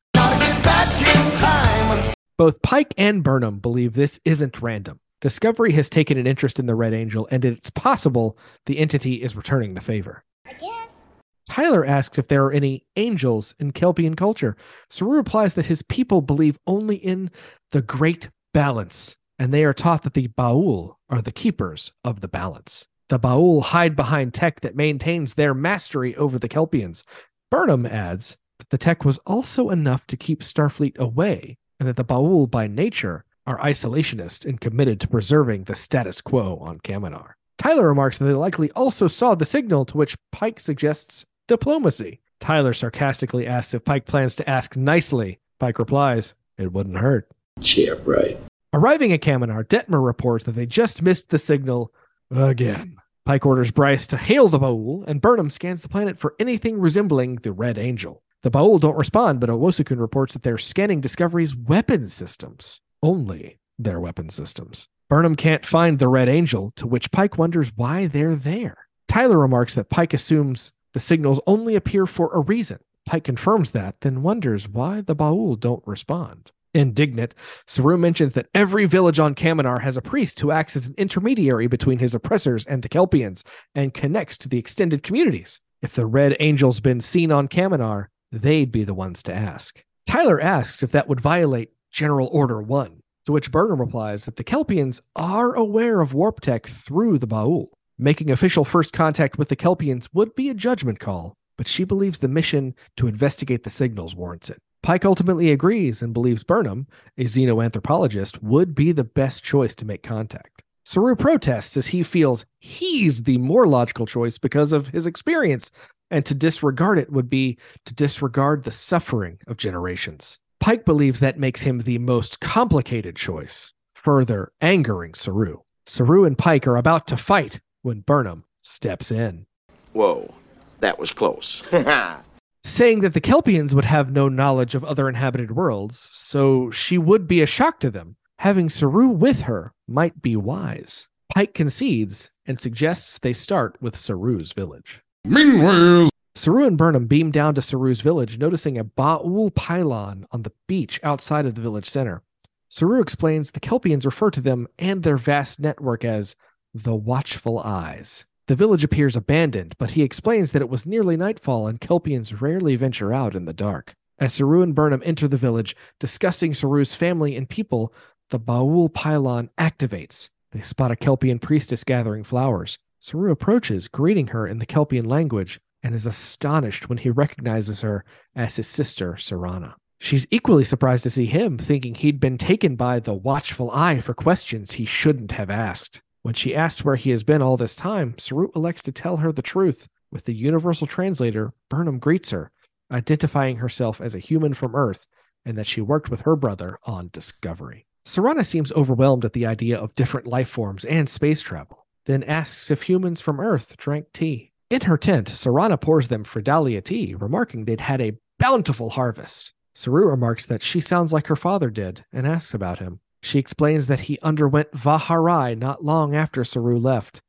Both 2.36 2.62
Pike 2.62 2.94
and 2.96 3.22
Burnham 3.22 3.58
believe 3.58 3.92
this 3.92 4.18
isn't 4.24 4.62
random. 4.62 5.00
Discovery 5.20 5.72
has 5.72 5.90
taken 5.90 6.16
an 6.16 6.26
interest 6.26 6.58
in 6.58 6.64
the 6.64 6.74
Red 6.74 6.94
Angel, 6.94 7.28
and 7.30 7.44
it's 7.44 7.68
possible 7.68 8.38
the 8.64 8.78
entity 8.78 9.22
is 9.22 9.36
returning 9.36 9.74
the 9.74 9.82
favor. 9.82 10.24
I 10.46 10.54
guess. 10.54 11.09
Tyler 11.50 11.84
asks 11.84 12.16
if 12.16 12.28
there 12.28 12.44
are 12.44 12.52
any 12.52 12.86
angels 12.94 13.56
in 13.58 13.72
Kelpian 13.72 14.14
culture. 14.14 14.56
Saru 14.88 15.10
replies 15.10 15.54
that 15.54 15.66
his 15.66 15.82
people 15.82 16.22
believe 16.22 16.56
only 16.64 16.94
in 16.94 17.28
the 17.72 17.82
great 17.82 18.28
balance, 18.54 19.16
and 19.36 19.52
they 19.52 19.64
are 19.64 19.74
taught 19.74 20.02
that 20.02 20.14
the 20.14 20.28
Baul 20.28 20.94
are 21.08 21.20
the 21.20 21.32
keepers 21.32 21.90
of 22.04 22.20
the 22.20 22.28
balance. 22.28 22.86
The 23.08 23.18
Baul 23.18 23.62
hide 23.62 23.96
behind 23.96 24.32
tech 24.32 24.60
that 24.60 24.76
maintains 24.76 25.34
their 25.34 25.52
mastery 25.52 26.14
over 26.14 26.38
the 26.38 26.48
Kelpians. 26.48 27.02
Burnham 27.50 27.84
adds 27.84 28.36
that 28.60 28.70
the 28.70 28.78
tech 28.78 29.04
was 29.04 29.18
also 29.26 29.70
enough 29.70 30.06
to 30.06 30.16
keep 30.16 30.42
Starfleet 30.42 30.96
away, 30.98 31.56
and 31.80 31.88
that 31.88 31.96
the 31.96 32.04
Baul 32.04 32.48
by 32.48 32.68
nature 32.68 33.24
are 33.44 33.58
isolationist 33.58 34.44
and 34.44 34.60
committed 34.60 35.00
to 35.00 35.08
preserving 35.08 35.64
the 35.64 35.74
status 35.74 36.20
quo 36.20 36.58
on 36.58 36.78
Kaminar. 36.78 37.32
Tyler 37.58 37.88
remarks 37.88 38.18
that 38.18 38.26
they 38.26 38.32
likely 38.32 38.70
also 38.70 39.08
saw 39.08 39.34
the 39.34 39.44
signal 39.44 39.84
to 39.84 39.96
which 39.96 40.16
Pike 40.30 40.60
suggests 40.60 41.26
diplomacy. 41.50 42.20
Tyler 42.38 42.72
sarcastically 42.72 43.46
asks 43.46 43.74
if 43.74 43.84
Pike 43.84 44.06
plans 44.06 44.34
to 44.36 44.48
ask 44.48 44.76
nicely. 44.76 45.38
Pike 45.58 45.78
replies, 45.78 46.32
It 46.56 46.72
wouldn't 46.72 46.96
hurt. 46.98 47.28
yeah, 47.60 47.94
right. 48.04 48.38
Arriving 48.72 49.12
at 49.12 49.20
Kaminar, 49.20 49.64
Detmer 49.66 50.02
reports 50.04 50.44
that 50.44 50.52
they 50.54 50.64
just 50.64 51.02
missed 51.02 51.30
the 51.30 51.38
signal 51.38 51.92
again. 52.30 52.96
Pike 53.26 53.44
orders 53.44 53.72
Bryce 53.72 54.06
to 54.06 54.16
hail 54.16 54.48
the 54.48 54.58
Baul, 54.60 55.04
and 55.08 55.20
Burnham 55.20 55.50
scans 55.50 55.82
the 55.82 55.88
planet 55.88 56.18
for 56.18 56.34
anything 56.38 56.78
resembling 56.80 57.36
the 57.36 57.52
Red 57.52 57.76
Angel. 57.78 58.22
The 58.42 58.50
Baul 58.50 58.80
don't 58.80 58.96
respond, 58.96 59.40
but 59.40 59.50
Owosekun 59.50 60.00
reports 60.00 60.32
that 60.32 60.42
they're 60.44 60.56
scanning 60.56 61.00
Discovery's 61.00 61.54
weapon 61.54 62.08
systems. 62.08 62.80
Only 63.02 63.58
their 63.78 63.98
weapon 64.00 64.30
systems. 64.30 64.86
Burnham 65.08 65.34
can't 65.34 65.66
find 65.66 65.98
the 65.98 66.08
Red 66.08 66.28
Angel, 66.28 66.72
to 66.76 66.86
which 66.86 67.10
Pike 67.10 67.36
wonders 67.36 67.72
why 67.74 68.06
they're 68.06 68.36
there. 68.36 68.86
Tyler 69.08 69.38
remarks 69.38 69.74
that 69.74 69.90
Pike 69.90 70.14
assumes 70.14 70.72
the 70.92 71.00
signals 71.00 71.40
only 71.46 71.74
appear 71.74 72.06
for 72.06 72.32
a 72.34 72.40
reason. 72.40 72.78
Pike 73.06 73.24
confirms 73.24 73.70
that, 73.70 74.00
then 74.00 74.22
wonders 74.22 74.68
why 74.68 75.00
the 75.00 75.16
Baul 75.16 75.58
don't 75.58 75.82
respond. 75.86 76.52
Indignant, 76.72 77.34
Saru 77.66 77.96
mentions 77.96 78.34
that 78.34 78.46
every 78.54 78.84
village 78.84 79.18
on 79.18 79.34
Kaminar 79.34 79.80
has 79.80 79.96
a 79.96 80.02
priest 80.02 80.38
who 80.38 80.52
acts 80.52 80.76
as 80.76 80.86
an 80.86 80.94
intermediary 80.96 81.66
between 81.66 81.98
his 81.98 82.14
oppressors 82.14 82.64
and 82.64 82.82
the 82.82 82.88
Kelpians 82.88 83.42
and 83.74 83.92
connects 83.92 84.38
to 84.38 84.48
the 84.48 84.58
extended 84.58 85.02
communities. 85.02 85.60
If 85.82 85.94
the 85.94 86.06
Red 86.06 86.36
Angel's 86.38 86.80
been 86.80 87.00
seen 87.00 87.32
on 87.32 87.48
Kaminar, 87.48 88.06
they'd 88.30 88.70
be 88.70 88.84
the 88.84 88.94
ones 88.94 89.22
to 89.24 89.34
ask. 89.34 89.82
Tyler 90.06 90.40
asks 90.40 90.82
if 90.82 90.92
that 90.92 91.08
would 91.08 91.20
violate 91.20 91.70
General 91.90 92.28
Order 92.30 92.62
1, 92.62 93.00
to 93.26 93.32
which 93.32 93.50
Burnham 93.50 93.80
replies 93.80 94.26
that 94.26 94.36
the 94.36 94.44
Kelpians 94.44 95.00
are 95.16 95.54
aware 95.54 96.00
of 96.00 96.14
warp 96.14 96.40
tech 96.40 96.66
through 96.66 97.18
the 97.18 97.26
Baul. 97.26 97.68
Making 98.02 98.30
official 98.30 98.64
first 98.64 98.94
contact 98.94 99.36
with 99.36 99.50
the 99.50 99.56
Kelpians 99.56 100.08
would 100.14 100.34
be 100.34 100.48
a 100.48 100.54
judgment 100.54 101.00
call, 101.00 101.36
but 101.58 101.68
she 101.68 101.84
believes 101.84 102.20
the 102.20 102.28
mission 102.28 102.74
to 102.96 103.06
investigate 103.06 103.62
the 103.62 103.68
signals 103.68 104.16
warrants 104.16 104.48
it. 104.48 104.58
Pike 104.82 105.04
ultimately 105.04 105.52
agrees 105.52 106.00
and 106.00 106.14
believes 106.14 106.42
Burnham, 106.42 106.86
a 107.18 107.24
xenoanthropologist, 107.24 108.42
would 108.42 108.74
be 108.74 108.92
the 108.92 109.04
best 109.04 109.44
choice 109.44 109.74
to 109.74 109.84
make 109.84 110.02
contact. 110.02 110.62
Saru 110.82 111.14
protests 111.14 111.76
as 111.76 111.88
he 111.88 112.02
feels 112.02 112.46
he's 112.58 113.24
the 113.24 113.36
more 113.36 113.66
logical 113.66 114.06
choice 114.06 114.38
because 114.38 114.72
of 114.72 114.88
his 114.88 115.06
experience, 115.06 115.70
and 116.10 116.24
to 116.24 116.34
disregard 116.34 116.98
it 116.98 117.12
would 117.12 117.28
be 117.28 117.58
to 117.84 117.92
disregard 117.92 118.64
the 118.64 118.70
suffering 118.70 119.40
of 119.46 119.58
generations. 119.58 120.38
Pike 120.58 120.86
believes 120.86 121.20
that 121.20 121.38
makes 121.38 121.60
him 121.60 121.80
the 121.80 121.98
most 121.98 122.40
complicated 122.40 123.14
choice, 123.14 123.74
further 123.92 124.52
angering 124.62 125.12
Saru. 125.12 125.58
Saru 125.84 126.24
and 126.24 126.38
Pike 126.38 126.66
are 126.66 126.78
about 126.78 127.06
to 127.08 127.18
fight 127.18 127.60
when 127.82 128.00
Burnham 128.00 128.44
steps 128.62 129.10
in. 129.10 129.46
Whoa, 129.92 130.34
that 130.80 130.98
was 130.98 131.12
close. 131.12 131.62
saying 132.64 133.00
that 133.00 133.14
the 133.14 133.20
Kelpians 133.20 133.74
would 133.74 133.84
have 133.84 134.12
no 134.12 134.28
knowledge 134.28 134.74
of 134.74 134.84
other 134.84 135.08
inhabited 135.08 135.52
worlds, 135.52 135.98
so 135.98 136.70
she 136.70 136.98
would 136.98 137.26
be 137.26 137.40
a 137.40 137.46
shock 137.46 137.80
to 137.80 137.90
them. 137.90 138.16
Having 138.38 138.70
Saru 138.70 139.08
with 139.08 139.42
her 139.42 139.72
might 139.86 140.22
be 140.22 140.36
wise. 140.36 141.08
Pike 141.34 141.54
concedes 141.54 142.30
and 142.46 142.58
suggests 142.58 143.18
they 143.18 143.32
start 143.32 143.76
with 143.80 143.96
Saru's 143.96 144.52
village. 144.52 145.02
Meanwhile, 145.24 146.08
Saru 146.34 146.66
and 146.66 146.78
Burnham 146.78 147.06
beam 147.06 147.30
down 147.30 147.54
to 147.54 147.62
Saru's 147.62 148.00
village, 148.00 148.38
noticing 148.38 148.78
a 148.78 148.84
Baul 148.84 149.54
pylon 149.54 150.26
on 150.32 150.42
the 150.42 150.52
beach 150.66 150.98
outside 151.02 151.44
of 151.44 151.54
the 151.54 151.60
village 151.60 151.88
center. 151.88 152.22
Saru 152.68 153.00
explains 153.00 153.50
the 153.50 153.60
Kelpians 153.60 154.06
refer 154.06 154.30
to 154.30 154.40
them 154.40 154.68
and 154.78 155.02
their 155.02 155.16
vast 155.16 155.60
network 155.60 156.04
as 156.04 156.36
the 156.74 156.94
Watchful 156.94 157.58
Eyes. 157.58 158.26
The 158.46 158.54
village 158.54 158.84
appears 158.84 159.16
abandoned, 159.16 159.74
but 159.78 159.92
he 159.92 160.02
explains 160.02 160.52
that 160.52 160.62
it 160.62 160.68
was 160.68 160.86
nearly 160.86 161.16
nightfall 161.16 161.66
and 161.66 161.80
Kelpians 161.80 162.40
rarely 162.40 162.76
venture 162.76 163.12
out 163.12 163.34
in 163.34 163.44
the 163.44 163.52
dark. 163.52 163.94
As 164.18 164.34
Saru 164.34 164.62
and 164.62 164.74
Burnham 164.74 165.02
enter 165.04 165.26
the 165.26 165.36
village, 165.36 165.74
discussing 165.98 166.52
Saru's 166.52 166.94
family 166.94 167.36
and 167.36 167.48
people, 167.48 167.92
the 168.28 168.38
Baul 168.38 168.92
pylon 168.92 169.50
activates. 169.58 170.28
They 170.52 170.60
spot 170.60 170.90
a 170.90 170.96
Kelpian 170.96 171.40
priestess 171.40 171.84
gathering 171.84 172.24
flowers. 172.24 172.78
Saru 172.98 173.30
approaches, 173.30 173.88
greeting 173.88 174.28
her 174.28 174.46
in 174.46 174.58
the 174.58 174.66
Kelpian 174.66 175.06
language, 175.06 175.58
and 175.82 175.94
is 175.94 176.06
astonished 176.06 176.88
when 176.88 176.98
he 176.98 177.10
recognizes 177.10 177.80
her 177.80 178.04
as 178.36 178.56
his 178.56 178.66
sister, 178.66 179.14
Siranna. 179.14 179.74
She's 179.98 180.26
equally 180.30 180.64
surprised 180.64 181.02
to 181.04 181.10
see 181.10 181.26
him, 181.26 181.58
thinking 181.58 181.94
he'd 181.94 182.20
been 182.20 182.38
taken 182.38 182.76
by 182.76 183.00
the 183.00 183.14
watchful 183.14 183.70
eye 183.70 184.00
for 184.00 184.14
questions 184.14 184.72
he 184.72 184.84
shouldn't 184.84 185.32
have 185.32 185.50
asked. 185.50 186.02
When 186.22 186.34
she 186.34 186.54
asks 186.54 186.84
where 186.84 186.96
he 186.96 187.10
has 187.10 187.24
been 187.24 187.42
all 187.42 187.56
this 187.56 187.74
time, 187.74 188.14
Saru 188.18 188.50
elects 188.54 188.82
to 188.82 188.92
tell 188.92 189.18
her 189.18 189.32
the 189.32 189.42
truth. 189.42 189.88
With 190.12 190.24
the 190.24 190.34
universal 190.34 190.86
translator, 190.86 191.52
Burnham 191.68 191.98
greets 191.98 192.30
her, 192.30 192.50
identifying 192.90 193.58
herself 193.58 194.00
as 194.00 194.14
a 194.14 194.18
human 194.18 194.54
from 194.54 194.74
Earth 194.74 195.06
and 195.44 195.56
that 195.56 195.66
she 195.66 195.80
worked 195.80 196.10
with 196.10 196.22
her 196.22 196.36
brother 196.36 196.78
on 196.84 197.10
Discovery. 197.12 197.86
Siranna 198.04 198.44
seems 198.44 198.72
overwhelmed 198.72 199.24
at 199.24 199.32
the 199.32 199.46
idea 199.46 199.78
of 199.78 199.94
different 199.94 200.26
life 200.26 200.48
forms 200.48 200.84
and 200.84 201.08
space 201.08 201.42
travel, 201.42 201.86
then 202.06 202.22
asks 202.24 202.70
if 202.70 202.82
humans 202.82 203.20
from 203.20 203.40
Earth 203.40 203.76
drank 203.76 204.12
tea. 204.12 204.52
In 204.68 204.82
her 204.82 204.96
tent, 204.96 205.28
Siranna 205.28 205.80
pours 205.80 206.08
them 206.08 206.24
Fridalia 206.24 206.82
tea, 206.82 207.14
remarking 207.14 207.64
they'd 207.64 207.80
had 207.80 208.00
a 208.00 208.18
bountiful 208.38 208.90
harvest. 208.90 209.52
Saru 209.74 210.08
remarks 210.08 210.46
that 210.46 210.62
she 210.62 210.80
sounds 210.80 211.12
like 211.12 211.28
her 211.28 211.36
father 211.36 211.70
did 211.70 212.04
and 212.12 212.26
asks 212.26 212.54
about 212.54 212.78
him. 212.78 213.00
She 213.22 213.38
explains 213.38 213.86
that 213.86 214.00
he 214.00 214.18
underwent 214.22 214.72
Vaharai 214.72 215.56
not 215.56 215.84
long 215.84 216.14
after 216.14 216.44
Saru 216.44 216.78
left. 216.78 217.20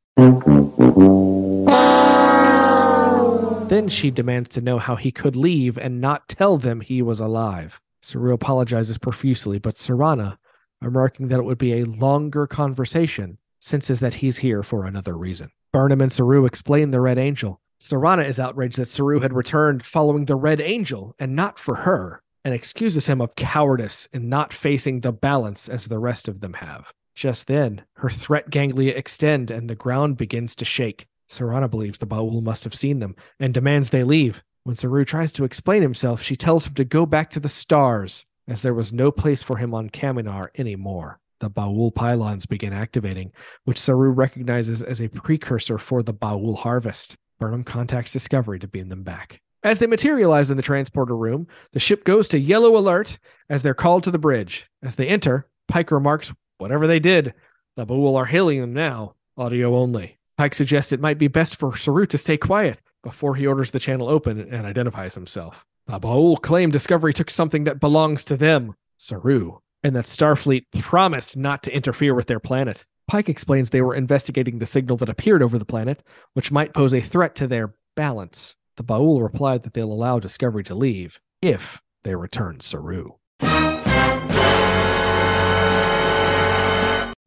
Then 3.68 3.88
she 3.88 4.10
demands 4.10 4.50
to 4.50 4.60
know 4.60 4.78
how 4.78 4.96
he 4.96 5.10
could 5.10 5.36
leave 5.36 5.78
and 5.78 6.00
not 6.00 6.28
tell 6.28 6.56
them 6.58 6.80
he 6.80 7.02
was 7.02 7.20
alive. 7.20 7.80
Saru 8.00 8.32
apologizes 8.32 8.98
profusely, 8.98 9.58
but 9.58 9.76
Siranna, 9.76 10.38
remarking 10.80 11.28
that 11.28 11.38
it 11.38 11.44
would 11.44 11.58
be 11.58 11.74
a 11.74 11.84
longer 11.84 12.46
conversation, 12.46 13.38
senses 13.60 14.00
that 14.00 14.14
he's 14.14 14.38
here 14.38 14.62
for 14.62 14.84
another 14.84 15.16
reason. 15.16 15.50
Burnham 15.72 16.00
and 16.00 16.12
Saru 16.12 16.44
explain 16.44 16.90
the 16.90 17.00
Red 17.00 17.18
Angel. 17.18 17.60
Siranna 17.80 18.26
is 18.26 18.38
outraged 18.38 18.76
that 18.76 18.88
Saru 18.88 19.20
had 19.20 19.32
returned 19.32 19.84
following 19.84 20.24
the 20.24 20.36
Red 20.36 20.60
Angel 20.60 21.14
and 21.18 21.34
not 21.34 21.58
for 21.58 21.76
her 21.76 22.22
and 22.44 22.54
excuses 22.54 23.06
him 23.06 23.20
of 23.20 23.36
cowardice 23.36 24.08
in 24.12 24.28
not 24.28 24.52
facing 24.52 25.00
the 25.00 25.12
balance 25.12 25.68
as 25.68 25.86
the 25.86 25.98
rest 25.98 26.28
of 26.28 26.40
them 26.40 26.54
have. 26.54 26.92
Just 27.14 27.46
then, 27.46 27.84
her 27.96 28.10
threat 28.10 28.50
ganglia 28.50 28.94
extend 28.94 29.50
and 29.50 29.68
the 29.68 29.74
ground 29.74 30.16
begins 30.16 30.54
to 30.56 30.64
shake. 30.64 31.06
Siranna 31.30 31.70
believes 31.70 31.98
the 31.98 32.06
Baul 32.06 32.42
must 32.42 32.64
have 32.64 32.74
seen 32.74 32.98
them 32.98 33.16
and 33.38 33.54
demands 33.54 33.90
they 33.90 34.04
leave. 34.04 34.42
When 34.64 34.76
Saru 34.76 35.04
tries 35.04 35.32
to 35.32 35.44
explain 35.44 35.82
himself, 35.82 36.22
she 36.22 36.36
tells 36.36 36.66
him 36.66 36.74
to 36.74 36.84
go 36.84 37.04
back 37.04 37.30
to 37.30 37.40
the 37.40 37.48
stars, 37.48 38.24
as 38.46 38.62
there 38.62 38.74
was 38.74 38.92
no 38.92 39.10
place 39.10 39.42
for 39.42 39.56
him 39.56 39.74
on 39.74 39.90
Kaminar 39.90 40.48
anymore. 40.56 41.18
The 41.40 41.50
Baul 41.50 41.92
pylons 41.92 42.46
begin 42.46 42.72
activating, 42.72 43.32
which 43.64 43.78
Saru 43.78 44.10
recognizes 44.10 44.82
as 44.82 45.00
a 45.00 45.08
precursor 45.08 45.78
for 45.78 46.02
the 46.02 46.14
Baul 46.14 46.56
harvest. 46.56 47.16
Burnham 47.40 47.64
contacts 47.64 48.12
Discovery 48.12 48.60
to 48.60 48.68
beam 48.68 48.88
them 48.88 49.02
back. 49.02 49.40
As 49.62 49.78
they 49.78 49.86
materialize 49.86 50.50
in 50.50 50.56
the 50.56 50.62
transporter 50.62 51.16
room, 51.16 51.46
the 51.72 51.80
ship 51.80 52.04
goes 52.04 52.28
to 52.28 52.38
yellow 52.38 52.76
alert 52.76 53.18
as 53.48 53.62
they're 53.62 53.74
called 53.74 54.04
to 54.04 54.10
the 54.10 54.18
bridge. 54.18 54.68
As 54.82 54.96
they 54.96 55.06
enter, 55.06 55.46
Pike 55.68 55.90
remarks, 55.90 56.32
Whatever 56.62 56.86
they 56.86 57.00
did, 57.00 57.34
the 57.74 57.84
Baul 57.84 58.16
are 58.16 58.26
hailing 58.26 58.60
them 58.60 58.72
now, 58.72 59.16
audio 59.36 59.76
only. 59.76 60.20
Pike 60.38 60.54
suggests 60.54 60.92
it 60.92 61.00
might 61.00 61.18
be 61.18 61.26
best 61.26 61.56
for 61.56 61.76
Saru 61.76 62.06
to 62.06 62.16
stay 62.16 62.36
quiet 62.36 62.78
before 63.02 63.34
he 63.34 63.48
orders 63.48 63.72
the 63.72 63.80
channel 63.80 64.08
open 64.08 64.38
and 64.38 64.64
identifies 64.64 65.16
himself. 65.16 65.66
The 65.88 65.98
Baul 65.98 66.40
claim 66.40 66.70
Discovery 66.70 67.12
took 67.12 67.30
something 67.30 67.64
that 67.64 67.80
belongs 67.80 68.22
to 68.26 68.36
them, 68.36 68.76
Saru, 68.96 69.58
and 69.82 69.96
that 69.96 70.04
Starfleet 70.04 70.66
promised 70.82 71.36
not 71.36 71.64
to 71.64 71.74
interfere 71.74 72.14
with 72.14 72.28
their 72.28 72.38
planet. 72.38 72.84
Pike 73.08 73.28
explains 73.28 73.70
they 73.70 73.82
were 73.82 73.96
investigating 73.96 74.60
the 74.60 74.66
signal 74.66 74.96
that 74.98 75.08
appeared 75.08 75.42
over 75.42 75.58
the 75.58 75.64
planet, 75.64 76.00
which 76.34 76.52
might 76.52 76.74
pose 76.74 76.94
a 76.94 77.00
threat 77.00 77.34
to 77.34 77.48
their 77.48 77.74
balance. 77.96 78.54
The 78.76 78.84
Baul 78.84 79.22
replied 79.22 79.64
that 79.64 79.74
they'll 79.74 79.92
allow 79.92 80.18
Discovery 80.18 80.64
to 80.64 80.74
leave 80.74 81.20
if 81.40 81.82
they 82.04 82.14
return 82.14 82.60
Saru. 82.60 83.12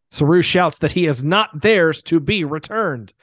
Saru 0.10 0.42
shouts 0.42 0.78
that 0.80 0.94
he 0.94 1.06
is 1.06 1.24
not 1.24 1.62
theirs 1.62 2.02
to 2.04 2.20
be 2.20 2.44
returned. 2.44 3.14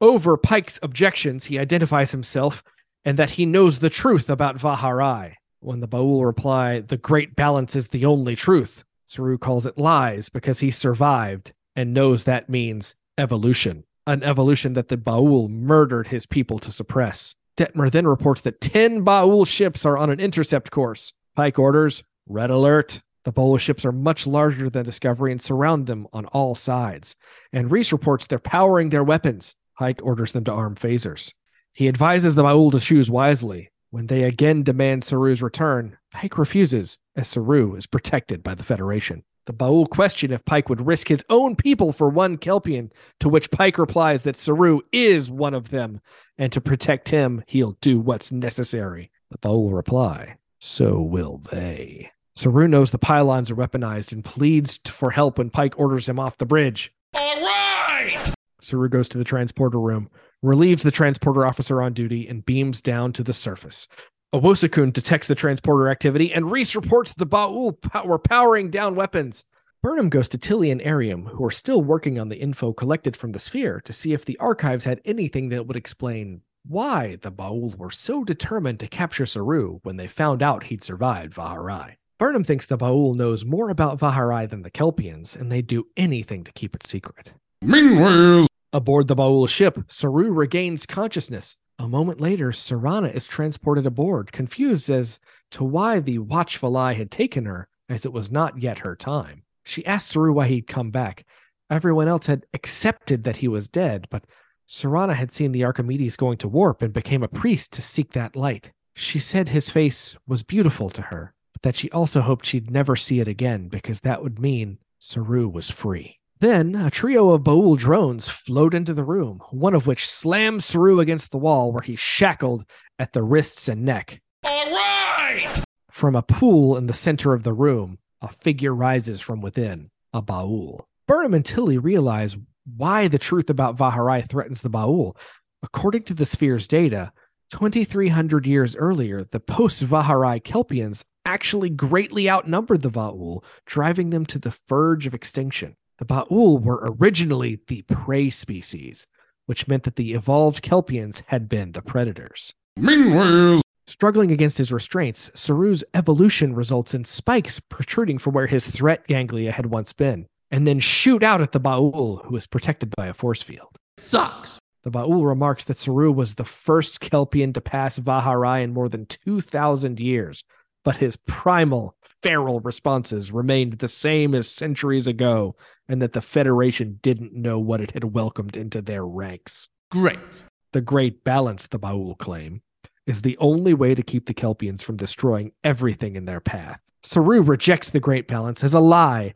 Over 0.00 0.36
Pike's 0.36 0.80
objections, 0.82 1.44
he 1.44 1.58
identifies 1.58 2.12
himself 2.12 2.64
and 3.04 3.18
that 3.18 3.30
he 3.30 3.46
knows 3.46 3.78
the 3.78 3.90
truth 3.90 4.28
about 4.28 4.58
Vaharai. 4.58 5.34
When 5.60 5.80
the 5.80 5.88
Baul 5.88 6.24
reply, 6.24 6.80
the 6.80 6.96
great 6.96 7.36
balance 7.36 7.76
is 7.76 7.88
the 7.88 8.04
only 8.04 8.36
truth, 8.36 8.84
Saru 9.04 9.38
calls 9.38 9.66
it 9.66 9.78
lies 9.78 10.28
because 10.28 10.60
he 10.60 10.70
survived 10.70 11.52
and 11.76 11.94
knows 11.94 12.24
that 12.24 12.48
means 12.48 12.94
evolution, 13.16 13.84
an 14.06 14.22
evolution 14.22 14.72
that 14.72 14.88
the 14.88 14.96
Baul 14.96 15.48
murdered 15.48 16.08
his 16.08 16.26
people 16.26 16.58
to 16.58 16.72
suppress. 16.72 17.34
Detmer 17.56 17.90
then 17.90 18.06
reports 18.06 18.40
that 18.42 18.60
10 18.60 19.04
Baul 19.04 19.46
ships 19.46 19.84
are 19.84 19.96
on 19.96 20.10
an 20.10 20.20
intercept 20.20 20.70
course. 20.70 21.12
Pike 21.36 21.58
orders, 21.58 22.02
red 22.26 22.50
alert. 22.50 23.00
The 23.24 23.32
Baul 23.32 23.58
ships 23.58 23.84
are 23.84 23.92
much 23.92 24.26
larger 24.26 24.68
than 24.68 24.84
Discovery 24.84 25.32
and 25.32 25.40
surround 25.40 25.86
them 25.86 26.06
on 26.12 26.26
all 26.26 26.54
sides. 26.54 27.16
And 27.52 27.70
Rhys 27.70 27.92
reports 27.92 28.26
they're 28.26 28.38
powering 28.38 28.90
their 28.90 29.04
weapons. 29.04 29.54
Pike 29.78 30.00
orders 30.02 30.32
them 30.32 30.44
to 30.44 30.52
arm 30.52 30.74
phasers. 30.74 31.32
He 31.72 31.88
advises 31.88 32.34
the 32.34 32.44
Baul 32.44 32.70
to 32.72 32.80
choose 32.80 33.10
wisely. 33.10 33.70
When 33.90 34.08
they 34.08 34.24
again 34.24 34.62
demand 34.64 35.04
Saru's 35.04 35.42
return, 35.42 35.96
Pike 36.12 36.36
refuses, 36.36 36.98
as 37.16 37.28
Saru 37.28 37.76
is 37.76 37.86
protected 37.86 38.42
by 38.42 38.54
the 38.54 38.64
Federation. 38.64 39.22
The 39.46 39.52
Baul 39.52 39.88
question 39.88 40.32
if 40.32 40.44
Pike 40.44 40.70
would 40.70 40.86
risk 40.86 41.08
his 41.08 41.24
own 41.28 41.54
people 41.54 41.92
for 41.92 42.08
one 42.08 42.38
Kelpian, 42.38 42.90
to 43.20 43.28
which 43.28 43.50
Pike 43.50 43.76
replies 43.76 44.22
that 44.22 44.36
Saru 44.36 44.80
is 44.90 45.30
one 45.30 45.52
of 45.52 45.68
them, 45.68 46.00
and 46.38 46.50
to 46.52 46.62
protect 46.62 47.10
him, 47.10 47.44
he'll 47.46 47.76
do 47.82 48.00
what's 48.00 48.32
necessary. 48.32 49.10
The 49.30 49.38
Baul 49.38 49.74
reply, 49.74 50.38
So 50.60 51.00
will 51.00 51.38
they. 51.38 52.10
Saru 52.36 52.66
knows 52.66 52.90
the 52.90 52.98
pylons 52.98 53.50
are 53.50 53.56
weaponized 53.56 54.12
and 54.12 54.24
pleads 54.24 54.80
for 54.86 55.10
help 55.10 55.38
when 55.38 55.50
Pike 55.50 55.78
orders 55.78 56.08
him 56.08 56.18
off 56.18 56.38
the 56.38 56.46
bridge. 56.46 56.92
All 57.14 57.36
right! 57.36 58.32
Saru 58.60 58.88
goes 58.88 59.08
to 59.10 59.18
the 59.18 59.24
transporter 59.24 59.78
room, 59.78 60.08
relieves 60.42 60.82
the 60.82 60.90
transporter 60.90 61.46
officer 61.46 61.82
on 61.82 61.92
duty, 61.92 62.26
and 62.26 62.46
beams 62.46 62.80
down 62.80 63.12
to 63.12 63.22
the 63.22 63.32
surface. 63.32 63.86
Owosekun 64.34 64.92
detects 64.92 65.28
the 65.28 65.36
transporter 65.36 65.88
activity, 65.88 66.32
and 66.32 66.50
Rhys 66.50 66.74
reports 66.74 67.14
the 67.14 67.24
Baul 67.24 67.76
were 68.04 68.18
powering 68.18 68.68
down 68.68 68.96
weapons. 68.96 69.44
Burnham 69.80 70.08
goes 70.08 70.28
to 70.30 70.38
Tilly 70.38 70.72
and 70.72 70.80
Airiam, 70.80 71.28
who 71.28 71.44
are 71.44 71.52
still 71.52 71.80
working 71.80 72.18
on 72.18 72.30
the 72.30 72.40
info 72.40 72.72
collected 72.72 73.16
from 73.16 73.30
the 73.30 73.38
sphere, 73.38 73.80
to 73.84 73.92
see 73.92 74.12
if 74.12 74.24
the 74.24 74.36
archives 74.38 74.86
had 74.86 75.00
anything 75.04 75.50
that 75.50 75.68
would 75.68 75.76
explain 75.76 76.40
why 76.66 77.16
the 77.22 77.30
Baul 77.30 77.76
were 77.76 77.92
so 77.92 78.24
determined 78.24 78.80
to 78.80 78.88
capture 78.88 79.24
Saru 79.24 79.78
when 79.84 79.98
they 79.98 80.08
found 80.08 80.42
out 80.42 80.64
he'd 80.64 80.82
survived 80.82 81.36
Vaharai. 81.36 81.94
Burnham 82.18 82.42
thinks 82.42 82.66
the 82.66 82.76
Baul 82.76 83.14
knows 83.14 83.44
more 83.44 83.70
about 83.70 84.00
Vaharai 84.00 84.50
than 84.50 84.62
the 84.62 84.70
Kelpians, 84.70 85.36
and 85.36 85.52
they'd 85.52 85.68
do 85.68 85.86
anything 85.96 86.42
to 86.42 86.52
keep 86.54 86.74
it 86.74 86.82
secret. 86.82 87.30
Meanwhile, 87.62 88.48
Aboard 88.74 89.06
the 89.06 89.14
Baul 89.14 89.48
ship, 89.48 89.78
Saru 89.86 90.32
regains 90.32 90.84
consciousness. 90.84 91.56
A 91.78 91.88
moment 91.88 92.20
later, 92.20 92.50
Siranna 92.52 93.12
is 93.12 93.26
transported 93.26 93.84
aboard, 93.86 94.32
confused 94.32 94.88
as 94.88 95.18
to 95.50 95.64
why 95.64 96.00
the 96.00 96.18
watchful 96.18 96.76
eye 96.76 96.94
had 96.94 97.10
taken 97.10 97.44
her, 97.46 97.68
as 97.88 98.06
it 98.06 98.12
was 98.12 98.30
not 98.30 98.60
yet 98.62 98.78
her 98.80 98.94
time. 98.94 99.42
She 99.64 99.84
asked 99.84 100.08
Saru 100.08 100.32
why 100.32 100.46
he'd 100.46 100.66
come 100.66 100.90
back. 100.90 101.24
Everyone 101.70 102.08
else 102.08 102.26
had 102.26 102.46
accepted 102.54 103.24
that 103.24 103.38
he 103.38 103.48
was 103.48 103.68
dead, 103.68 104.06
but 104.10 104.24
Siranna 104.68 105.14
had 105.14 105.32
seen 105.32 105.52
the 105.52 105.64
Archimedes 105.64 106.16
going 106.16 106.38
to 106.38 106.48
warp 106.48 106.80
and 106.80 106.92
became 106.92 107.22
a 107.22 107.28
priest 107.28 107.72
to 107.72 107.82
seek 107.82 108.12
that 108.12 108.36
light. 108.36 108.72
She 108.94 109.18
said 109.18 109.48
his 109.48 109.70
face 109.70 110.16
was 110.26 110.42
beautiful 110.42 110.90
to 110.90 111.02
her, 111.02 111.34
but 111.52 111.62
that 111.62 111.76
she 111.76 111.90
also 111.90 112.20
hoped 112.20 112.46
she'd 112.46 112.70
never 112.70 112.96
see 112.96 113.20
it 113.20 113.28
again 113.28 113.68
because 113.68 114.00
that 114.00 114.22
would 114.22 114.38
mean 114.38 114.78
Saru 114.98 115.48
was 115.48 115.70
free. 115.70 116.20
Then 116.40 116.74
a 116.74 116.90
trio 116.90 117.30
of 117.30 117.42
Baul 117.42 117.78
drones 117.78 118.28
float 118.28 118.74
into 118.74 118.92
the 118.92 119.04
room, 119.04 119.40
one 119.50 119.74
of 119.74 119.86
which 119.86 120.06
slams 120.06 120.64
Saru 120.64 121.00
against 121.00 121.30
the 121.30 121.38
wall 121.38 121.72
where 121.72 121.82
he's 121.82 122.00
shackled 122.00 122.64
at 122.98 123.12
the 123.12 123.22
wrists 123.22 123.68
and 123.68 123.84
neck. 123.84 124.20
all 124.42 124.66
right! 124.66 125.62
From 125.90 126.16
a 126.16 126.22
pool 126.22 126.76
in 126.76 126.86
the 126.86 126.92
center 126.92 127.34
of 127.34 127.44
the 127.44 127.52
room, 127.52 127.98
a 128.20 128.28
figure 128.28 128.74
rises 128.74 129.20
from 129.20 129.40
within, 129.40 129.90
a 130.12 130.20
Baul. 130.20 130.80
Burnham 131.06 131.34
and 131.34 131.44
Tilly 131.44 131.78
realize 131.78 132.36
why 132.64 133.08
the 133.08 133.18
truth 133.18 133.48
about 133.48 133.76
Vaharai 133.76 134.28
threatens 134.28 134.62
the 134.62 134.70
Baul. 134.70 135.16
According 135.62 136.02
to 136.04 136.14
the 136.14 136.26
sphere's 136.26 136.66
data, 136.66 137.12
2,300 137.52 138.46
years 138.46 138.74
earlier, 138.74 139.24
the 139.24 139.40
post 139.40 139.84
Vaharai 139.84 140.42
Kelpians 140.42 141.04
actually 141.24 141.70
greatly 141.70 142.28
outnumbered 142.28 142.82
the 142.82 142.90
Baul, 142.90 143.44
driving 143.66 144.10
them 144.10 144.26
to 144.26 144.38
the 144.38 144.54
verge 144.68 145.06
of 145.06 145.14
extinction. 145.14 145.76
The 145.98 146.04
Baul 146.04 146.60
were 146.60 146.94
originally 146.98 147.60
the 147.66 147.82
prey 147.82 148.30
species, 148.30 149.06
which 149.46 149.68
meant 149.68 149.84
that 149.84 149.96
the 149.96 150.14
evolved 150.14 150.62
Kelpians 150.62 151.22
had 151.26 151.48
been 151.48 151.72
the 151.72 151.82
predators. 151.82 152.52
Meanwhile, 152.76 153.62
Struggling 153.86 154.32
against 154.32 154.56
his 154.56 154.72
restraints, 154.72 155.30
Saru's 155.34 155.84
evolution 155.92 156.54
results 156.54 156.94
in 156.94 157.04
spikes 157.04 157.60
protruding 157.60 158.16
from 158.18 158.32
where 158.32 158.46
his 158.46 158.66
threat 158.66 159.06
ganglia 159.06 159.52
had 159.52 159.66
once 159.66 159.92
been, 159.92 160.26
and 160.50 160.66
then 160.66 160.80
shoot 160.80 161.22
out 161.22 161.42
at 161.42 161.52
the 161.52 161.60
Baul, 161.60 162.24
who 162.24 162.34
is 162.34 162.46
protected 162.46 162.94
by 162.96 163.06
a 163.08 163.14
force 163.14 163.42
field. 163.42 163.76
sucks. 163.98 164.58
The 164.84 164.90
Baul 164.90 165.26
remarks 165.26 165.64
that 165.64 165.78
Saru 165.78 166.10
was 166.12 166.34
the 166.34 166.44
first 166.46 167.00
Kelpian 167.00 167.52
to 167.54 167.60
pass 167.60 167.98
Vaharai 167.98 168.62
in 168.62 168.72
more 168.72 168.88
than 168.88 169.06
2,000 169.06 170.00
years, 170.00 170.44
but 170.84 170.96
his 170.96 171.16
primal, 171.16 171.96
feral 172.22 172.60
responses 172.60 173.32
remained 173.32 173.74
the 173.74 173.88
same 173.88 174.34
as 174.34 174.48
centuries 174.48 175.06
ago, 175.06 175.56
and 175.88 176.00
that 176.00 176.12
the 176.12 176.20
Federation 176.20 177.00
didn't 177.02 177.32
know 177.32 177.58
what 177.58 177.80
it 177.80 177.92
had 177.92 178.14
welcomed 178.14 178.56
into 178.56 178.80
their 178.80 179.04
ranks. 179.04 179.68
Great. 179.90 180.44
The 180.72 180.82
Great 180.82 181.24
Balance, 181.24 181.66
the 181.66 181.78
Baul 181.78 182.16
claim, 182.18 182.62
is 183.06 183.22
the 183.22 183.36
only 183.38 183.74
way 183.74 183.94
to 183.94 184.02
keep 184.02 184.26
the 184.26 184.34
Kelpians 184.34 184.82
from 184.82 184.96
destroying 184.96 185.52
everything 185.62 186.16
in 186.16 186.26
their 186.26 186.40
path. 186.40 186.80
Saru 187.02 187.42
rejects 187.42 187.90
the 187.90 188.00
Great 188.00 188.28
Balance 188.28 188.62
as 188.62 188.74
a 188.74 188.80
lie, 188.80 189.34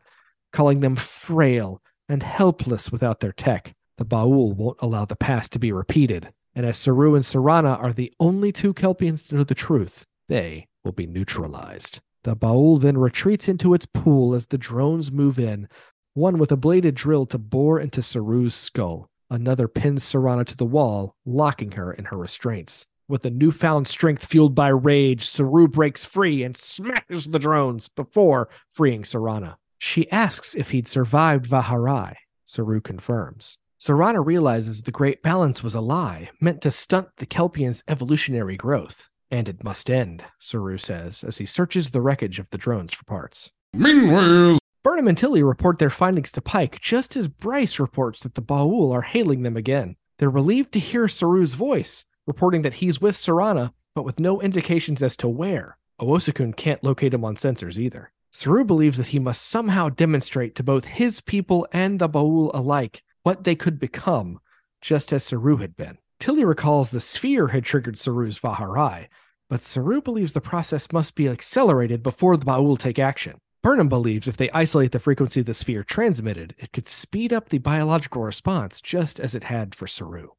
calling 0.53 0.79
them 0.79 0.95
frail 0.95 1.81
and 2.07 2.23
helpless 2.23 2.91
without 2.91 3.19
their 3.19 3.31
tech. 3.31 3.75
The 3.97 4.05
Baul 4.05 4.55
won't 4.55 4.77
allow 4.81 5.05
the 5.05 5.15
past 5.15 5.51
to 5.53 5.59
be 5.59 5.71
repeated, 5.71 6.31
and 6.55 6.65
as 6.65 6.77
Saru 6.77 7.15
and 7.15 7.23
Siranna 7.23 7.77
are 7.79 7.93
the 7.93 8.13
only 8.19 8.51
two 8.51 8.73
Kelpians 8.73 9.27
to 9.27 9.35
know 9.35 9.43
the 9.43 9.55
truth, 9.55 10.05
they 10.27 10.68
will 10.83 10.91
be 10.91 11.07
neutralized. 11.07 11.99
The 12.23 12.35
Baul 12.35 12.79
then 12.79 12.97
retreats 12.97 13.47
into 13.47 13.73
its 13.73 13.85
pool 13.85 14.33
as 14.33 14.47
the 14.47 14.57
drones 14.57 15.11
move 15.11 15.39
in, 15.39 15.67
one 16.13 16.37
with 16.37 16.51
a 16.51 16.57
bladed 16.57 16.95
drill 16.95 17.25
to 17.27 17.37
bore 17.37 17.79
into 17.79 18.01
Saru's 18.01 18.55
skull. 18.55 19.09
Another 19.29 19.67
pins 19.67 20.03
Siranna 20.03 20.45
to 20.45 20.57
the 20.57 20.65
wall, 20.65 21.15
locking 21.25 21.73
her 21.73 21.93
in 21.93 22.05
her 22.05 22.17
restraints. 22.17 22.85
With 23.07 23.25
a 23.25 23.31
newfound 23.31 23.87
strength 23.87 24.25
fueled 24.25 24.53
by 24.53 24.67
rage, 24.67 25.25
Saru 25.25 25.67
breaks 25.67 26.03
free 26.03 26.43
and 26.43 26.55
smashes 26.57 27.25
the 27.25 27.39
drones 27.39 27.89
before 27.89 28.49
freeing 28.73 29.03
Siranna. 29.03 29.55
She 29.77 30.09
asks 30.11 30.55
if 30.55 30.71
he'd 30.71 30.87
survived 30.87 31.45
Vaharai. 31.49 32.15
Saru 32.43 32.81
confirms. 32.81 33.57
Siranna 33.79 34.25
realizes 34.25 34.81
the 34.81 34.91
Great 34.91 35.23
Balance 35.23 35.63
was 35.63 35.73
a 35.73 35.79
lie, 35.81 36.29
meant 36.41 36.61
to 36.61 36.69
stunt 36.69 37.07
the 37.17 37.25
Kelpians' 37.25 37.83
evolutionary 37.87 38.57
growth. 38.57 39.09
And 39.31 39.47
it 39.47 39.63
must 39.63 39.89
end, 39.89 40.23
Saru 40.39 40.77
says 40.77 41.23
as 41.23 41.37
he 41.37 41.45
searches 41.45 41.89
the 41.89 42.01
wreckage 42.01 42.39
of 42.39 42.49
the 42.49 42.57
drones 42.57 42.93
for 42.93 43.03
parts. 43.05 43.51
Meanwhile, 43.73 44.57
Burnham 44.83 45.07
and 45.07 45.17
Tilly 45.17 45.43
report 45.43 45.77
their 45.77 45.89
findings 45.89 46.31
to 46.31 46.41
Pike 46.41 46.79
just 46.81 47.15
as 47.15 47.27
Bryce 47.27 47.79
reports 47.79 48.23
that 48.23 48.35
the 48.35 48.41
Baul 48.41 48.91
are 48.91 49.01
hailing 49.01 49.43
them 49.43 49.55
again. 49.55 49.97
They're 50.17 50.29
relieved 50.29 50.71
to 50.73 50.79
hear 50.79 51.07
Saru's 51.07 51.53
voice, 51.53 52.05
reporting 52.25 52.63
that 52.63 52.75
he's 52.75 52.99
with 52.99 53.15
Siranna, 53.15 53.73
but 53.93 54.03
with 54.03 54.19
no 54.19 54.41
indications 54.41 55.03
as 55.03 55.15
to 55.17 55.27
where. 55.27 55.77
Owosekun 56.01 56.55
can't 56.55 56.83
locate 56.83 57.13
him 57.13 57.25
on 57.25 57.35
sensors 57.35 57.77
either. 57.77 58.11
Saru 58.31 58.63
believes 58.63 58.97
that 58.97 59.07
he 59.07 59.19
must 59.19 59.41
somehow 59.41 59.89
demonstrate 59.89 60.55
to 60.55 60.63
both 60.63 60.85
his 60.85 61.21
people 61.21 61.67
and 61.71 61.99
the 61.99 62.09
Baul 62.09 62.51
alike 62.53 63.03
what 63.23 63.43
they 63.43 63.55
could 63.55 63.79
become, 63.79 64.39
just 64.81 65.11
as 65.11 65.23
Saru 65.23 65.57
had 65.57 65.75
been. 65.75 65.97
Tilly 66.19 66.43
recalls 66.43 66.89
the 66.89 66.99
sphere 66.99 67.47
had 67.47 67.63
triggered 67.63 67.97
Saru's 67.97 68.37
Vaharai, 68.37 69.07
but 69.49 69.61
Saru 69.61 70.01
believes 70.01 70.33
the 70.33 70.41
process 70.41 70.91
must 70.91 71.15
be 71.15 71.29
accelerated 71.29 72.03
before 72.03 72.35
the 72.35 72.45
Baul 72.45 72.77
take 72.77 72.99
action. 72.99 73.39
Burnham 73.63 73.87
believes 73.89 74.27
if 74.27 74.37
they 74.37 74.49
isolate 74.51 74.91
the 74.91 74.99
frequency 74.99 75.41
the 75.41 75.53
sphere 75.53 75.83
transmitted, 75.83 76.55
it 76.57 76.73
could 76.73 76.87
speed 76.87 77.31
up 77.31 77.49
the 77.49 77.57
biological 77.57 78.21
response 78.21 78.81
just 78.81 79.19
as 79.19 79.33
it 79.33 79.45
had 79.45 79.75
for 79.75 79.87
Saru. 79.87 80.29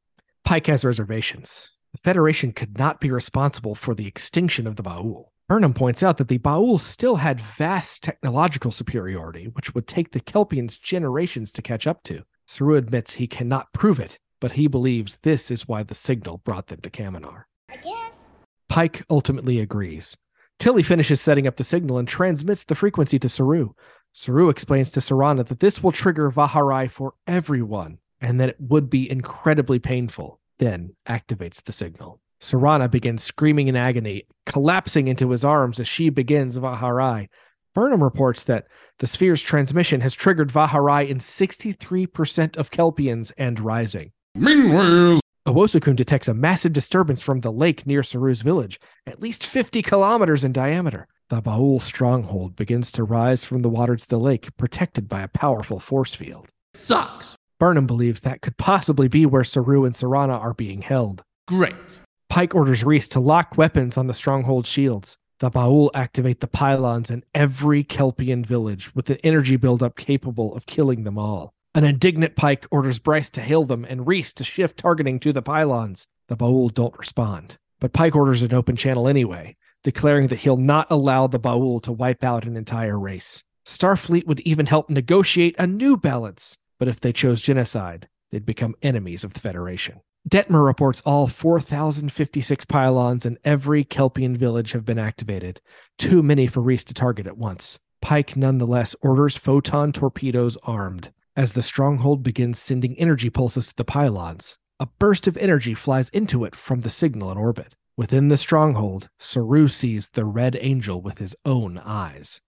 Pike 0.45 0.67
has 0.67 0.85
reservations. 0.85 1.71
The 1.93 1.99
Federation 1.99 2.53
could 2.53 2.79
not 2.79 3.01
be 3.01 3.11
responsible 3.11 3.75
for 3.75 3.95
the 3.95 4.07
extinction 4.07 4.67
of 4.67 4.77
the 4.77 4.83
Baul. 4.83 5.27
Burnham 5.49 5.75
points 5.75 6.03
out 6.03 6.19
that 6.19 6.29
the 6.29 6.39
Baul 6.39 6.79
still 6.79 7.17
had 7.17 7.41
vast 7.41 8.03
technological 8.03 8.71
superiority, 8.71 9.47
which 9.47 9.75
would 9.75 9.87
take 9.87 10.13
the 10.13 10.21
Kelpians 10.21 10.81
generations 10.81 11.51
to 11.53 11.63
catch 11.63 11.87
up 11.87 12.03
to. 12.05 12.23
Saru 12.47 12.77
admits 12.77 13.15
he 13.15 13.27
cannot 13.27 13.73
prove 13.73 13.99
it, 13.99 14.19
but 14.41 14.53
he 14.53 14.67
believes 14.67 15.19
this 15.23 15.51
is 15.51 15.69
why 15.69 15.83
the 15.83 15.95
signal 15.95 16.39
brought 16.39 16.69
them 16.69 16.81
to 16.81 16.91
Kaminar. 16.91 17.45
I 17.69 17.77
guess. 17.77 18.33
Pike 18.69 19.05
ultimately 19.11 19.61
agrees. 19.61 20.17
Tilly 20.59 20.83
finishes 20.83 21.21
setting 21.21 21.47
up 21.47 21.57
the 21.57 21.65
signal 21.65 21.99
and 21.99 22.07
transmits 22.07 22.65
the 22.65 22.75
frequency 22.75 23.19
to 23.19 23.29
Saru. 23.29 23.71
Saru 24.13 24.49
explains 24.49 24.91
to 24.91 25.01
Siranna 25.01 25.47
that 25.47 25.61
this 25.61 25.83
will 25.83 25.93
trigger 25.93 26.31
Vaharai 26.31 26.91
for 26.91 27.15
everyone 27.27 27.99
and 28.21 28.41
that 28.41 28.51
it 28.51 28.57
would 28.61 28.91
be 28.91 29.11
incredibly 29.11 29.79
painful, 29.79 30.41
then 30.59 30.95
activates 31.07 31.63
the 31.63 31.73
signal. 31.73 32.21
Siranna 32.41 32.91
begins 32.91 33.23
screaming 33.23 33.69
in 33.69 33.77
agony, 33.77 34.27
collapsing 34.47 35.09
into 35.09 35.31
his 35.31 35.45
arms 35.45 35.79
as 35.79 35.89
she 35.89 36.11
begins 36.11 36.59
Vaharai. 36.59 37.29
Burnham 37.75 38.03
reports 38.03 38.43
that 38.45 38.67
the 38.99 39.07
sphere's 39.07 39.41
transmission 39.41 40.01
has 40.01 40.15
triggered 40.15 40.53
Vaharai 40.53 41.09
in 41.09 41.19
63% 41.19 42.57
of 42.57 42.71
Kelpians 42.71 43.33
and 43.39 43.61
rising. 43.61 44.13
Meanwhile, 44.35 45.21
Owosekun 45.47 45.97
detects 45.97 46.29
a 46.29 46.35
massive 46.35 46.73
disturbance 46.73 47.21
from 47.21 47.41
the 47.41 47.51
lake 47.51 47.87
near 47.87 48.03
Saru's 48.03 48.43
village, 48.43 48.79
at 49.07 49.21
least 49.21 49.45
50 49.45 49.83
kilometers 49.83 50.45
in 50.45 50.53
diameter. 50.53 51.09
The 51.31 51.43
Baul 51.43 51.81
stronghold 51.83 52.57
begins 52.57 52.93
to 52.93 53.05
rise 53.05 53.45
from 53.45 53.63
the 53.63 53.69
water 53.69 53.97
to 53.97 54.09
the 54.09 54.19
lake, 54.19 54.57
protected 54.57 55.09
by 55.09 55.21
a 55.21 55.29
powerful 55.29 55.81
force 55.81 56.15
field. 56.15 56.49
sucks. 56.75 57.37
Burnham 57.59 57.87
believes 57.87 58.23
that 58.23 58.41
could 58.41 58.57
possibly 58.57 59.07
be 59.09 59.27
where 59.27 59.45
Saru 59.45 59.85
and 59.85 59.95
Siranna 59.95 60.41
are 60.41 60.55
being 60.55 60.83
held. 60.83 61.23
Great. 61.47 62.01
Pike 62.29 62.55
orders 62.55 62.85
Rhys 62.85 63.09
to 63.09 63.21
lock 63.21 63.59
weapons 63.59 63.99
on 63.99 64.07
the 64.07 64.15
stronghold 64.15 64.67
shields. 64.67 65.17
The 65.41 65.51
Baul 65.51 65.91
activate 65.95 66.41
the 66.41 66.47
pylons 66.47 67.11
in 67.11 67.25
every 67.35 67.83
Kelpian 67.85 68.45
village 68.47 68.95
with 68.95 69.11
an 69.11 69.19
energy 69.25 69.57
buildup 69.57 69.97
capable 69.97 70.55
of 70.55 70.67
killing 70.67 71.05
them 71.05 71.19
all. 71.19 71.53
An 71.73 71.85
indignant 71.85 72.35
Pike 72.35 72.67
orders 72.73 72.99
Bryce 72.99 73.31
to 73.31 73.41
hail 73.41 73.65
them 73.65 73.85
and 73.85 74.05
Rhys 74.05 74.33
to 74.35 74.43
shift 74.43 74.77
targeting 74.77 75.21
to 75.21 75.33
the 75.33 75.41
pylons. 75.41 76.09
The 76.27 76.37
Baul 76.37 76.75
don't 76.75 76.99
respond, 76.99 77.59
but 77.79 77.93
Pike 77.93 78.17
orders 78.17 78.43
an 78.43 78.53
open 78.53 78.75
channel 78.75 79.07
anyway, 79.07 79.57
declaring 79.85 80.27
that 80.29 80.41
he'll 80.41 80.57
not 80.57 80.89
allow 80.91 81.29
the 81.29 81.39
Baul 81.39 81.81
to 81.83 81.93
wipe 81.93 82.25
out 82.25 82.45
an 82.45 82.57
entire 82.57 82.99
race. 82.99 83.45
Starfleet 83.65 84.27
would 84.27 84.41
even 84.41 84.67
help 84.67 84.91
negotiate 84.91 85.55
a 85.61 85.67
new 85.69 85.97
balance, 85.97 86.57
but 86.81 86.89
if 86.89 86.99
they 86.99 87.13
chose 87.13 87.41
genocide, 87.41 88.09
they'd 88.31 88.45
become 88.45 88.75
enemies 88.83 89.23
of 89.23 89.35
the 89.35 89.41
Federation. 89.41 90.01
Detmer 90.29 90.67
reports 90.67 91.03
all 91.07 91.29
4,056 91.29 92.65
pylons 92.65 93.25
in 93.25 93.39
every 93.45 93.85
Kelpian 93.85 94.37
village 94.37 94.73
have 94.73 94.85
been 94.85 94.99
activated, 94.99 95.61
too 95.99 96.21
many 96.21 96.49
for 96.49 96.63
Rhys 96.63 96.83
to 96.87 96.95
target 96.95 97.29
at 97.29 97.39
once. 97.39 97.79
Pike 98.03 98.37
nonetheless 98.37 98.97
orders 99.03 99.37
photon 99.37 99.93
torpedoes 99.93 100.59
armed. 100.65 101.13
As 101.41 101.55
the 101.55 101.63
stronghold 101.63 102.23
begins 102.23 102.61
sending 102.61 102.99
energy 102.99 103.31
pulses 103.31 103.69
to 103.69 103.77
the 103.77 103.83
pylons, 103.83 104.59
a 104.79 104.85
burst 104.85 105.27
of 105.27 105.39
energy 105.39 105.73
flies 105.73 106.11
into 106.11 106.45
it 106.45 106.55
from 106.55 106.83
the 106.83 106.91
signal 106.91 107.33
in 107.33 107.39
orbit. 107.39 107.75
Within 107.97 108.29
the 108.29 108.37
stronghold, 108.37 109.09
Saru 109.19 109.69
sees 109.69 110.11
the 110.11 110.27
Red 110.27 110.59
Angel 110.61 111.01
with 111.01 111.17
his 111.17 111.35
own 111.47 111.79
eyes. 111.79 112.43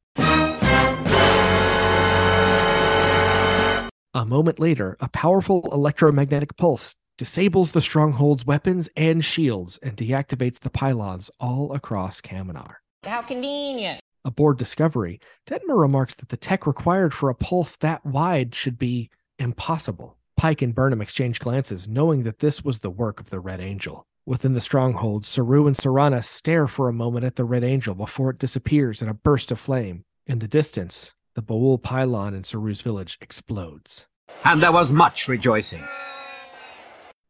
A 4.12 4.26
moment 4.26 4.58
later, 4.58 4.98
a 5.00 5.08
powerful 5.08 5.66
electromagnetic 5.72 6.58
pulse 6.58 6.94
disables 7.16 7.72
the 7.72 7.80
stronghold's 7.80 8.44
weapons 8.44 8.90
and 8.94 9.24
shields 9.24 9.78
and 9.82 9.96
deactivates 9.96 10.60
the 10.60 10.68
pylons 10.68 11.30
all 11.40 11.72
across 11.72 12.20
Kaminar. 12.20 12.74
How 13.04 13.22
convenient. 13.22 14.02
Aboard 14.24 14.56
Discovery, 14.56 15.20
Detmer 15.46 15.78
remarks 15.78 16.14
that 16.14 16.28
the 16.28 16.36
tech 16.36 16.66
required 16.66 17.12
for 17.12 17.28
a 17.28 17.34
pulse 17.34 17.76
that 17.76 18.06
wide 18.06 18.54
should 18.54 18.78
be 18.78 19.10
impossible. 19.38 20.16
Pike 20.36 20.62
and 20.62 20.74
Burnham 20.74 21.02
exchange 21.02 21.40
glances, 21.40 21.88
knowing 21.88 22.22
that 22.22 22.38
this 22.38 22.64
was 22.64 22.78
the 22.78 22.90
work 22.90 23.20
of 23.20 23.30
the 23.30 23.40
Red 23.40 23.60
Angel. 23.60 24.06
Within 24.24 24.54
the 24.54 24.60
stronghold, 24.60 25.26
Saru 25.26 25.66
and 25.66 25.74
Siranna 25.74 26.22
stare 26.22 26.68
for 26.68 26.88
a 26.88 26.92
moment 26.92 27.24
at 27.24 27.36
the 27.36 27.44
Red 27.44 27.64
Angel 27.64 27.94
before 27.94 28.30
it 28.30 28.38
disappears 28.38 29.02
in 29.02 29.08
a 29.08 29.14
burst 29.14 29.50
of 29.50 29.58
flame. 29.58 30.04
In 30.26 30.38
the 30.38 30.46
distance, 30.46 31.12
the 31.34 31.42
Baul 31.42 31.82
pylon 31.82 32.34
in 32.34 32.44
Saru's 32.44 32.80
village 32.80 33.18
explodes. 33.20 34.06
And 34.44 34.62
there 34.62 34.72
was 34.72 34.92
much 34.92 35.26
rejoicing. 35.26 35.82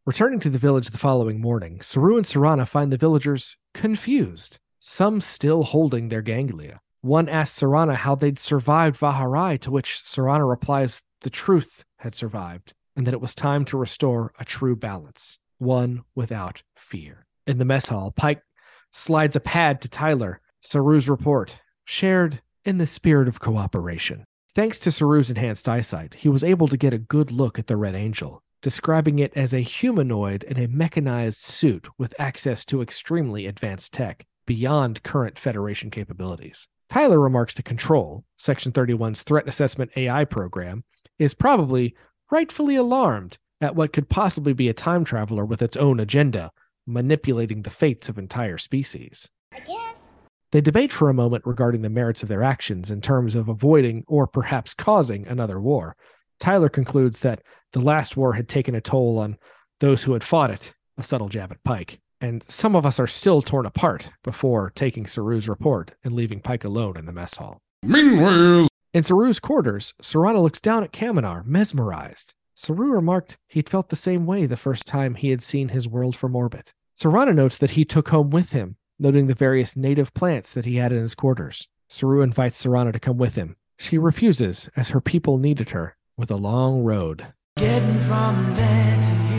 Returning 0.05 0.41
to 0.41 0.51
the 0.51 0.59
village 0.59 0.91
the 0.91 0.99
following 0.99 1.41
morning, 1.41 1.81
Saru 1.81 2.17
and 2.17 2.27
Siranna 2.27 2.67
find 2.67 2.93
the 2.93 2.99
villagers 2.99 3.57
confused, 3.73 4.59
some 4.83 5.21
still 5.21 5.63
holding 5.63 6.09
their 6.09 6.23
ganglia. 6.23 6.81
One 7.03 7.29
asks 7.29 7.61
Siranna 7.61 7.95
how 7.95 8.17
they'd 8.17 8.39
survived 8.39 8.99
Vaharai, 8.99 9.59
to 9.61 9.71
which 9.71 10.03
Siranna 10.05 10.49
replies 10.49 11.03
the 11.21 11.31
truth 11.31 11.85
had 11.99 12.17
survived, 12.17 12.75
and 12.97 13.07
that 13.07 13.15
it 13.15 13.21
was 13.21 13.35
time 13.35 13.65
to 13.67 13.79
restore 13.79 14.33
a 14.41 14.45
true 14.45 14.75
balance, 14.75 15.39
one 15.59 16.03
without 16.17 16.63
fear. 16.75 17.27
In 17.47 17.59
the 17.59 17.65
mess 17.65 17.89
hall, 17.89 18.11
Pike 18.11 18.43
slides 18.91 19.37
a 19.37 19.41
pad 19.41 19.81
to 19.83 19.89
Tyler, 19.89 20.41
Saru's 20.61 21.09
report, 21.09 21.61
shared 21.85 22.43
in 22.65 22.79
the 22.79 22.87
spirit 22.87 23.29
of 23.29 23.41
cooperation. 23.41 24.25
Thanks 24.53 24.81
to 24.81 24.91
Saru's 24.91 25.31
enhanced 25.31 25.69
eyesight, 25.69 26.15
he 26.15 26.29
was 26.29 26.43
able 26.43 26.67
to 26.67 26.77
get 26.77 26.93
a 26.93 26.99
good 26.99 27.31
look 27.31 27.57
at 27.57 27.69
the 27.69 27.77
Red 27.77 27.95
Angel, 27.95 28.43
describing 28.61 29.21
it 29.21 29.33
as 29.37 29.55
a 29.55 29.61
humanoid 29.61 30.43
in 30.43 30.59
a 30.59 30.67
mechanized 30.67 31.43
suit 31.43 31.89
with 31.99 32.19
access 32.19 32.65
to 32.65 32.83
extremely 32.83 33.47
advanced 33.47 33.93
tech 33.93 34.27
beyond 34.47 35.03
current 35.03 35.39
Federation 35.39 35.91
capabilities. 35.91 36.69
Tyler 36.89 37.19
remarks 37.19 37.55
the 37.55 37.63
Control, 37.63 38.25
Section 38.37 38.73
31's 38.73 39.23
threat 39.23 39.49
assessment 39.49 39.91
AI 39.97 40.25
program, 40.25 40.85
is 41.19 41.35
probably 41.35 41.95
rightfully 42.31 42.77
alarmed 42.77 43.39
at 43.61 43.75
what 43.75 43.93
could 43.93 44.09
possibly 44.11 44.53
be 44.53 44.69
a 44.69 44.75
time 44.75 45.05
traveler 45.05 45.45
with 45.45 45.63
its 45.63 45.77
own 45.77 46.01
agenda, 46.01 46.51
manipulating 46.87 47.63
the 47.63 47.71
fates 47.71 48.09
of 48.09 48.19
entire 48.19 48.59
species. 48.59 49.29
I 49.53 49.61
guess. 49.61 50.17
They 50.51 50.61
debate 50.61 50.93
for 50.93 51.09
a 51.09 51.15
moment 51.15 51.47
regarding 51.47 51.81
the 51.81 51.89
merits 51.89 52.23
of 52.23 52.29
their 52.29 52.43
actions 52.43 52.91
in 52.91 53.01
terms 53.01 53.35
of 53.35 53.49
avoiding 53.49 54.05
or 54.07 54.27
perhaps 54.27 54.75
causing 54.75 55.27
another 55.27 55.59
war. 55.59 55.97
Tyler 56.39 56.69
concludes 56.69 57.21
that 57.21 57.43
the 57.73 57.81
last 57.81 58.19
war 58.19 58.35
had 58.35 58.51
taken 58.51 58.75
a 58.75 58.81
toll 58.81 59.19
on 59.19 59.39
those 59.81 60.03
who 60.03 60.13
had 60.13 60.23
fought 60.23 60.51
it, 60.51 60.75
a 60.99 61.03
subtle 61.03 61.31
jab 61.31 61.53
at 61.53 61.65
Pike. 61.65 62.02
And 62.23 62.45
some 62.49 62.77
of 62.77 62.87
us 62.87 63.01
are 63.01 63.09
still 63.09 63.43
torn 63.43 63.67
apart 63.67 64.11
before 64.23 64.71
taking 64.77 65.07
Saru's 65.07 65.49
report 65.49 65.91
and 66.05 66.15
leaving 66.15 66.41
Pike 66.41 66.63
alone 66.63 66.97
in 66.97 67.05
the 67.05 67.13
mess 67.13 67.37
hall. 67.37 67.59
Meanwhile, 67.83 68.69
In 68.95 69.03
Saru's 69.03 69.41
quarters, 69.41 69.93
Siranna 70.01 70.41
looks 70.41 70.61
down 70.61 70.85
at 70.85 70.93
Kaminar, 70.93 71.45
mesmerized. 71.45 72.33
Saru 72.55 72.93
remarked 72.93 73.39
he'd 73.49 73.69
felt 73.69 73.89
the 73.89 73.97
same 73.97 74.25
way 74.25 74.47
the 74.47 74.57
first 74.57 74.87
time 74.87 75.17
he 75.17 75.31
had 75.31 75.43
seen 75.43 75.71
his 75.71 75.89
world 75.89 76.15
from 76.15 76.37
orbit. 76.37 76.73
Siranna 76.95 77.35
notes 77.35 77.59
that 77.59 77.73
he 77.73 77.85
took 77.85 78.11
home 78.11 78.31
with 78.31 78.53
him, 78.53 78.77
noting 79.01 79.27
the 79.27 79.35
various 79.35 79.75
native 79.75 80.15
plants 80.15 80.53
that 80.53 80.65
he 80.65 80.77
had 80.77 80.93
in 80.93 81.01
his 81.01 81.17
quarters. 81.17 81.67
Saru 81.89 82.21
invites 82.21 82.63
Siranna 82.63 82.93
to 82.93 83.01
come 83.01 83.19
with 83.19 83.35
him. 83.35 83.57
She 83.79 83.99
refuses, 83.99 84.69
as 84.77 84.91
her 84.91 85.01
people 85.01 85.39
needed 85.39 85.71
her, 85.71 85.97
with 86.17 86.31
a 86.31 86.37
long 86.37 86.85
road. 86.85 87.33
Getting 87.57 87.99
from 88.01 88.55
there 88.55 88.97
to 88.97 89.11
here. 89.25 89.32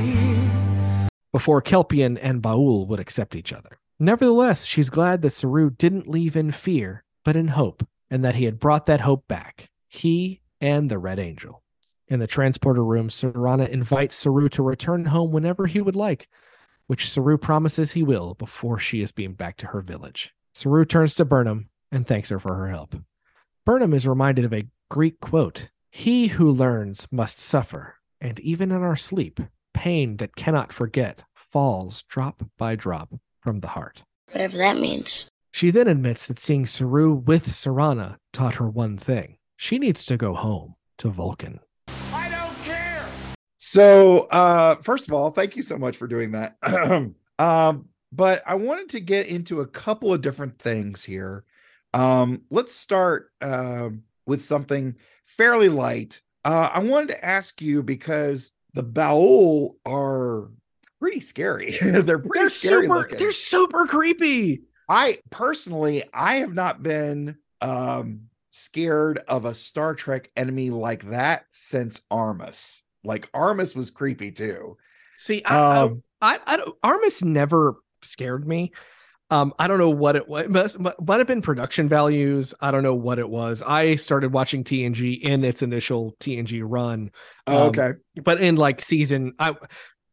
Before 1.33 1.63
Kelpian 1.63 2.17
and 2.17 2.43
Baul 2.43 2.87
would 2.87 2.99
accept 2.99 3.35
each 3.35 3.51
other. 3.51 3.79
Nevertheless, 3.99 4.65
she's 4.65 4.91
glad 4.91 5.23
that 5.23 5.31
Saru 5.31 5.71
didn't 5.71 6.07
leave 6.07 6.35
in 6.35 6.51
fear, 6.51 7.03
but 7.25 7.35
in 7.35 7.49
hope, 7.49 7.85
and 8.11 8.23
that 8.23 8.35
he 8.35 8.45
had 8.45 8.59
brought 8.59 8.85
that 8.85 9.01
hope 9.01 9.27
back. 9.27 9.71
He 9.87 10.41
and 10.61 10.91
the 10.91 10.99
Red 10.99 11.17
Angel. 11.17 11.63
In 12.07 12.19
the 12.19 12.27
transporter 12.27 12.83
room, 12.85 13.09
Siranna 13.09 13.67
invites 13.67 14.15
Saru 14.15 14.47
to 14.49 14.61
return 14.61 15.05
home 15.05 15.31
whenever 15.31 15.65
he 15.65 15.81
would 15.81 15.95
like, 15.95 16.29
which 16.85 17.09
Saru 17.09 17.39
promises 17.39 17.93
he 17.93 18.03
will 18.03 18.35
before 18.35 18.77
she 18.77 19.01
is 19.01 19.11
beamed 19.11 19.37
back 19.37 19.57
to 19.57 19.67
her 19.67 19.81
village. 19.81 20.35
Saru 20.53 20.85
turns 20.85 21.15
to 21.15 21.25
Burnham 21.25 21.69
and 21.91 22.05
thanks 22.05 22.29
her 22.29 22.39
for 22.39 22.53
her 22.53 22.69
help. 22.69 22.95
Burnham 23.65 23.93
is 23.95 24.07
reminded 24.07 24.45
of 24.45 24.53
a 24.53 24.67
Greek 24.89 25.19
quote 25.19 25.69
He 25.89 26.27
who 26.27 26.51
learns 26.51 27.07
must 27.11 27.39
suffer, 27.39 27.95
and 28.21 28.39
even 28.41 28.71
in 28.71 28.83
our 28.83 28.95
sleep, 28.95 29.39
pain 29.73 30.17
that 30.17 30.35
cannot 30.35 30.71
forget 30.73 31.23
falls 31.35 32.03
drop 32.03 32.43
by 32.57 32.75
drop 32.75 33.13
from 33.41 33.59
the 33.59 33.67
heart. 33.67 34.03
Whatever 34.31 34.57
that 34.57 34.77
means. 34.77 35.27
She 35.51 35.69
then 35.69 35.87
admits 35.87 36.25
that 36.27 36.39
seeing 36.39 36.65
Saru 36.65 37.13
with 37.13 37.47
Siranna 37.47 38.17
taught 38.31 38.55
her 38.55 38.69
one 38.69 38.97
thing 38.97 39.37
she 39.63 39.79
needs 39.79 40.03
to 40.05 40.17
go 40.17 40.33
home 40.33 40.75
to 40.97 41.09
Vulcan. 41.09 41.59
I 42.11 42.29
don't 42.29 42.63
care. 42.63 43.05
So, 43.57 44.21
uh, 44.23 44.75
first 44.81 45.07
of 45.07 45.13
all, 45.13 45.31
thank 45.31 45.55
you 45.55 45.61
so 45.61 45.77
much 45.77 45.95
for 45.95 46.07
doing 46.07 46.31
that. 46.31 46.57
um, 47.39 47.85
but 48.11 48.43
I 48.45 48.55
wanted 48.55 48.89
to 48.89 48.99
get 48.99 49.27
into 49.27 49.61
a 49.61 49.67
couple 49.67 50.13
of 50.13 50.21
different 50.21 50.59
things 50.59 51.03
here. 51.03 51.45
Um, 51.93 52.41
let's 52.49 52.73
start 52.73 53.31
um 53.41 54.03
with 54.25 54.43
something 54.43 54.95
fairly 55.23 55.69
light. 55.69 56.21
Uh, 56.43 56.69
I 56.73 56.79
wanted 56.79 57.09
to 57.09 57.25
ask 57.25 57.61
you 57.61 57.83
because 57.83 58.51
the 58.73 58.83
Baul 58.83 59.75
are 59.85 60.49
pretty 60.99 61.19
scary. 61.19 61.77
they're 61.81 62.19
pretty 62.19 62.29
They're 62.33 62.49
scary. 62.49 62.83
super, 62.83 62.87
looking. 62.95 63.19
they're 63.19 63.31
super 63.31 63.85
creepy. 63.87 64.63
I 64.89 65.19
personally, 65.29 66.03
I 66.13 66.35
have 66.37 66.53
not 66.53 66.83
been 66.83 67.37
um 67.61 68.23
scared 68.49 69.19
of 69.27 69.45
a 69.45 69.53
Star 69.55 69.95
Trek 69.95 70.29
enemy 70.35 70.69
like 70.69 71.09
that 71.09 71.45
since 71.51 72.01
Armus. 72.11 72.81
Like 73.03 73.31
Armus 73.31 73.75
was 73.75 73.89
creepy 73.91 74.31
too. 74.31 74.77
See, 75.17 75.43
I, 75.45 75.81
Um, 75.81 76.03
I, 76.21 76.35
I, 76.35 76.39
I 76.53 76.57
don't, 76.57 76.81
Armus 76.81 77.23
never 77.23 77.75
scared 78.01 78.47
me. 78.47 78.71
Um, 79.29 79.53
I 79.57 79.67
don't 79.67 79.79
know 79.79 79.89
what 79.89 80.15
it 80.15 80.27
was. 80.27 80.47
Must, 80.49 80.79
might 80.79 81.19
have 81.19 81.27
been 81.27 81.41
production 81.41 81.89
values. 81.89 82.53
I 82.61 82.71
don't 82.71 82.83
know 82.83 82.93
what 82.93 83.19
it 83.19 83.29
was. 83.29 83.63
I 83.65 83.95
started 83.95 84.31
watching 84.33 84.63
TNG 84.63 85.19
in 85.21 85.43
its 85.43 85.61
initial 85.63 86.15
TNG 86.19 86.61
run. 86.63 87.11
Oh, 87.47 87.63
Um, 87.63 87.67
okay. 87.69 87.91
but 88.23 88.41
in 88.41 88.55
like 88.55 88.81
season, 88.81 89.33
I 89.39 89.55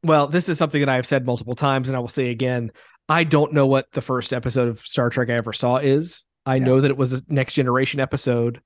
well, 0.03 0.27
this 0.29 0.49
is 0.49 0.57
something 0.57 0.81
that 0.81 0.89
I 0.89 0.97
have 0.97 1.07
said 1.07 1.27
multiple 1.27 1.55
times, 1.55 1.89
and 1.89 1.97
I 1.97 2.01
will 2.01 2.09
say 2.09 2.31
again. 2.31 2.73
I 3.09 3.25
don't 3.25 3.53
know 3.53 3.67
what 3.67 3.91
the 3.93 4.01
first 4.01 4.33
episode 4.33 4.69
of 4.69 4.81
Star 4.81 5.11
Trek 5.11 5.31
I 5.31 5.35
ever 5.35 5.53
saw 5.53 5.79
is. 5.79 6.23
I 6.47 6.61
know 6.61 6.81
that 6.81 6.91
it 6.93 6.97
was 6.97 7.13
a 7.13 7.21
next 7.29 7.55
generation 7.55 7.99
episode. 7.99 8.61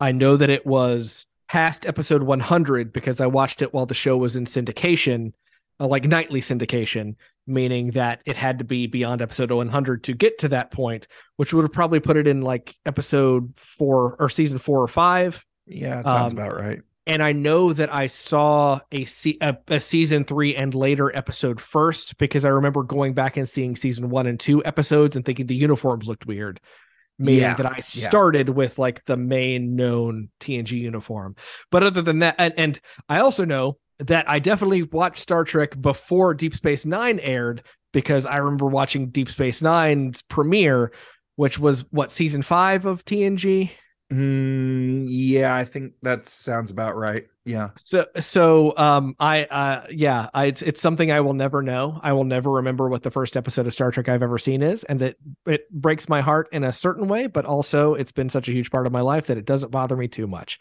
I 0.00 0.12
know 0.12 0.36
that 0.36 0.50
it 0.50 0.64
was 0.64 1.26
past 1.48 1.84
episode 1.84 2.22
100 2.22 2.92
because 2.92 3.20
I 3.20 3.26
watched 3.26 3.60
it 3.60 3.74
while 3.74 3.86
the 3.86 3.94
show 3.94 4.16
was 4.16 4.36
in 4.36 4.44
syndication, 4.44 5.32
uh, 5.80 5.88
like 5.88 6.04
nightly 6.04 6.40
syndication, 6.40 7.16
meaning 7.48 7.92
that 7.92 8.20
it 8.26 8.36
had 8.36 8.58
to 8.58 8.64
be 8.64 8.86
beyond 8.86 9.22
episode 9.22 9.50
100 9.50 10.04
to 10.04 10.14
get 10.14 10.38
to 10.40 10.48
that 10.48 10.70
point, 10.70 11.06
which 11.36 11.52
would 11.52 11.62
have 11.62 11.72
probably 11.72 12.00
put 12.00 12.16
it 12.16 12.26
in 12.26 12.42
like 12.42 12.76
episode 12.86 13.52
four 13.56 14.16
or 14.20 14.28
season 14.28 14.58
four 14.58 14.82
or 14.82 14.88
five. 14.88 15.44
Yeah, 15.66 16.02
sounds 16.02 16.32
Um, 16.32 16.38
about 16.38 16.56
right. 16.56 16.80
And 17.06 17.22
I 17.22 17.32
know 17.32 17.72
that 17.72 17.92
I 17.94 18.06
saw 18.06 18.80
a, 18.92 19.06
se- 19.06 19.38
a, 19.40 19.56
a 19.68 19.80
season 19.80 20.24
three 20.24 20.54
and 20.54 20.74
later 20.74 21.10
episode 21.16 21.58
first 21.58 22.18
because 22.18 22.44
I 22.44 22.50
remember 22.50 22.82
going 22.82 23.14
back 23.14 23.38
and 23.38 23.48
seeing 23.48 23.76
season 23.76 24.10
one 24.10 24.26
and 24.26 24.38
two 24.38 24.62
episodes 24.64 25.16
and 25.16 25.24
thinking 25.24 25.46
the 25.46 25.54
uniforms 25.54 26.06
looked 26.06 26.26
weird. 26.26 26.60
Meaning 27.18 27.40
Yeah, 27.40 27.54
that 27.54 27.66
I 27.66 27.76
yeah. 27.76 28.08
started 28.08 28.48
with 28.50 28.78
like 28.78 29.04
the 29.06 29.16
main 29.16 29.74
known 29.74 30.28
TNG 30.38 30.72
uniform. 30.72 31.34
But 31.70 31.82
other 31.82 32.02
than 32.02 32.18
that, 32.20 32.36
and, 32.38 32.54
and 32.58 32.80
I 33.08 33.20
also 33.20 33.44
know 33.44 33.78
that 33.98 34.28
I 34.28 34.38
definitely 34.38 34.82
watched 34.84 35.18
Star 35.18 35.44
Trek 35.44 35.80
before 35.80 36.34
Deep 36.34 36.54
Space 36.54 36.84
Nine 36.86 37.18
aired 37.20 37.62
because 37.92 38.26
I 38.26 38.36
remember 38.38 38.66
watching 38.66 39.10
Deep 39.10 39.28
Space 39.28 39.62
Nine's 39.62 40.22
premiere, 40.22 40.92
which 41.36 41.58
was 41.58 41.80
what 41.90 42.12
season 42.12 42.42
five 42.42 42.84
of 42.84 43.04
TNG. 43.04 43.70
Mm, 44.12 45.04
yeah, 45.08 45.54
I 45.54 45.64
think 45.64 45.92
that 46.02 46.24
sounds 46.26 46.70
about 46.70 46.96
right. 46.96 47.26
yeah. 47.44 47.70
So 47.76 48.06
so 48.20 48.74
um 48.78 49.14
I 49.20 49.44
uh 49.44 49.86
yeah, 49.90 50.30
I 50.32 50.46
it's 50.46 50.62
it's 50.62 50.80
something 50.80 51.10
I 51.12 51.20
will 51.20 51.34
never 51.34 51.60
know. 51.62 52.00
I 52.02 52.14
will 52.14 52.24
never 52.24 52.50
remember 52.50 52.88
what 52.88 53.02
the 53.02 53.10
first 53.10 53.36
episode 53.36 53.66
of 53.66 53.74
Star 53.74 53.90
Trek 53.90 54.08
I've 54.08 54.22
ever 54.22 54.38
seen 54.38 54.62
is 54.62 54.82
and 54.84 55.02
it 55.02 55.18
it 55.46 55.70
breaks 55.70 56.08
my 56.08 56.22
heart 56.22 56.48
in 56.52 56.64
a 56.64 56.72
certain 56.72 57.06
way, 57.06 57.26
but 57.26 57.44
also 57.44 57.92
it's 57.94 58.12
been 58.12 58.30
such 58.30 58.48
a 58.48 58.52
huge 58.52 58.70
part 58.70 58.86
of 58.86 58.92
my 58.92 59.02
life 59.02 59.26
that 59.26 59.36
it 59.36 59.44
doesn't 59.44 59.70
bother 59.70 59.96
me 59.96 60.08
too 60.08 60.26
much. 60.26 60.58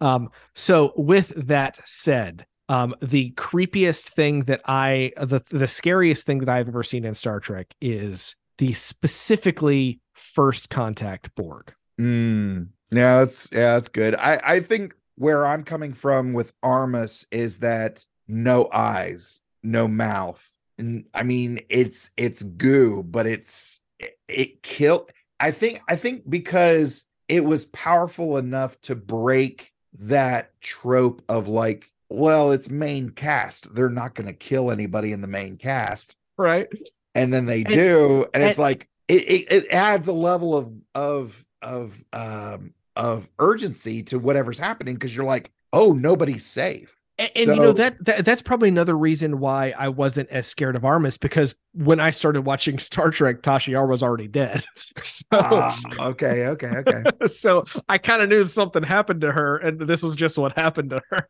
Um 0.00 0.30
so 0.54 0.94
with 0.96 1.34
that 1.48 1.78
said, 1.84 2.46
um 2.68 2.94
the 3.00 3.30
creepiest 3.32 4.08
thing 4.08 4.44
that 4.44 4.60
I 4.66 5.12
the 5.16 5.42
the 5.50 5.68
scariest 5.68 6.26
thing 6.26 6.38
that 6.38 6.48
I've 6.48 6.68
ever 6.68 6.82
seen 6.82 7.04
in 7.04 7.14
Star 7.14 7.40
Trek 7.40 7.74
is 7.80 8.34
the 8.58 8.72
specifically 8.72 10.00
first 10.14 10.70
contact 10.70 11.34
Borg. 11.34 11.74
Mm, 12.00 12.68
yeah, 12.90 13.18
that's 13.18 13.48
yeah, 13.52 13.74
that's 13.74 13.88
good. 13.88 14.14
I 14.14 14.40
I 14.44 14.60
think 14.60 14.94
where 15.16 15.46
I'm 15.46 15.64
coming 15.64 15.92
from 15.92 16.32
with 16.32 16.52
Armus 16.62 17.26
is 17.30 17.60
that 17.60 18.04
no 18.28 18.68
eyes, 18.72 19.40
no 19.62 19.88
mouth. 19.88 20.46
And 20.78 21.06
I 21.14 21.22
mean, 21.22 21.60
it's 21.68 22.10
it's 22.16 22.42
goo, 22.42 23.02
but 23.02 23.26
it's 23.26 23.80
it, 23.98 24.18
it 24.28 24.62
killed. 24.62 25.10
I 25.40 25.50
think 25.50 25.80
I 25.88 25.96
think 25.96 26.28
because 26.28 27.04
it 27.28 27.44
was 27.44 27.64
powerful 27.66 28.36
enough 28.36 28.80
to 28.82 28.94
break 28.94 29.72
that 29.98 30.52
trope 30.60 31.22
of 31.28 31.48
like, 31.48 31.90
well, 32.08 32.52
it's 32.52 32.70
main 32.70 33.10
cast. 33.10 33.74
They're 33.74 33.88
not 33.90 34.14
going 34.14 34.26
to 34.28 34.32
kill 34.32 34.70
anybody 34.70 35.12
in 35.12 35.20
the 35.20 35.26
main 35.28 35.56
cast, 35.56 36.16
right? 36.36 36.68
And 37.14 37.32
then 37.32 37.46
they 37.46 37.62
And- 37.62 37.68
do, 37.74 38.26
and, 38.34 38.42
it's 38.44 38.58
like 38.58 38.88
it, 39.08 39.22
it 39.22 39.52
it 39.52 39.66
adds 39.72 40.08
a 40.08 40.12
level 40.12 40.56
of 40.56 40.72
of 40.94 41.44
of 41.62 42.04
um 42.12 42.74
of 42.96 43.28
urgency 43.38 44.02
to 44.04 44.18
whatever's 44.18 44.58
happening 44.58 44.94
because 44.94 45.14
you're 45.14 45.24
like, 45.24 45.50
oh, 45.72 45.92
nobody's 45.92 46.44
safe. 46.44 46.95
And, 47.18 47.30
and 47.34 47.46
you 47.46 47.56
know 47.56 47.72
that, 47.72 48.04
that 48.04 48.24
that's 48.26 48.42
probably 48.42 48.68
another 48.68 48.96
reason 48.96 49.38
why 49.38 49.72
I 49.78 49.88
wasn't 49.88 50.28
as 50.28 50.46
scared 50.46 50.76
of 50.76 50.82
Armus 50.82 51.18
because 51.18 51.54
when 51.72 51.98
I 51.98 52.10
started 52.10 52.42
watching 52.42 52.78
Star 52.80 53.10
Trek, 53.10 53.42
Tasha 53.42 53.68
Yar 53.68 53.86
was 53.86 54.02
already 54.02 54.28
dead. 54.28 54.64
So, 55.02 55.24
Ah, 55.32 55.78
okay, 56.00 56.46
okay, 56.48 56.68
okay. 56.78 57.04
so 57.26 57.64
I 57.88 57.98
kind 57.98 58.22
of 58.22 58.28
knew 58.28 58.44
something 58.44 58.82
happened 58.82 59.20
to 59.22 59.32
her, 59.32 59.56
and 59.58 59.80
this 59.80 60.02
was 60.02 60.14
just 60.14 60.36
what 60.36 60.58
happened 60.58 60.90
to 60.90 61.02
her. 61.10 61.28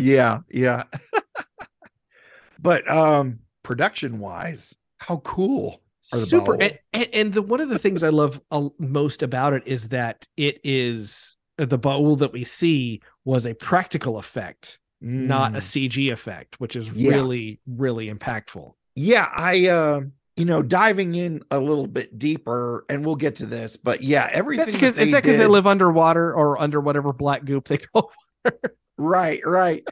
yeah, 0.00 0.40
yeah. 0.50 0.84
but 2.60 2.88
um 2.90 3.40
production 3.62 4.18
wise, 4.18 4.76
how 4.98 5.18
cool 5.18 5.80
are 6.12 6.20
the 6.20 6.26
Super. 6.26 6.54
And, 6.54 6.78
and, 6.92 7.08
and 7.12 7.34
the 7.34 7.42
one 7.42 7.60
of 7.60 7.68
the 7.68 7.78
things 7.78 8.02
I 8.02 8.10
love 8.10 8.40
uh, 8.50 8.68
most 8.78 9.22
about 9.22 9.52
it 9.54 9.66
is 9.66 9.88
that 9.88 10.26
it 10.36 10.60
is 10.62 11.36
the 11.56 11.78
Baul 11.78 12.18
that 12.18 12.32
we 12.32 12.44
see 12.44 13.00
was 13.24 13.46
a 13.46 13.54
practical 13.54 14.18
effect, 14.18 14.78
not 15.04 15.54
a 15.54 15.58
Mm. 15.58 15.90
CG 15.90 16.10
effect, 16.10 16.58
which 16.60 16.74
is 16.76 16.90
Yeah. 16.90 17.10
really 17.12 17.60
really 17.66 18.12
impactful. 18.12 18.72
yeah 18.96 19.28
i 19.36 19.66
uh 19.68 20.00
you 20.36 20.44
know 20.44 20.62
diving 20.62 21.14
in 21.14 21.42
a 21.50 21.58
little 21.60 21.86
bit 21.86 22.18
deeper 22.18 22.84
and 22.88 23.04
we'll 23.04 23.16
get 23.16 23.36
to 23.36 23.46
this 23.46 23.76
but 23.76 24.00
yeah 24.02 24.28
everything 24.32 24.64
That's 24.66 24.74
because 24.76 24.94
that 24.96 25.02
is 25.02 25.10
that 25.12 25.22
because 25.22 25.36
they 25.36 25.46
live 25.46 25.66
underwater 25.66 26.32
or 26.32 26.60
under 26.60 26.80
whatever 26.80 27.12
black 27.12 27.44
goop 27.44 27.66
they 27.68 27.78
go? 27.94 28.10
right 28.98 29.40
right 29.44 29.86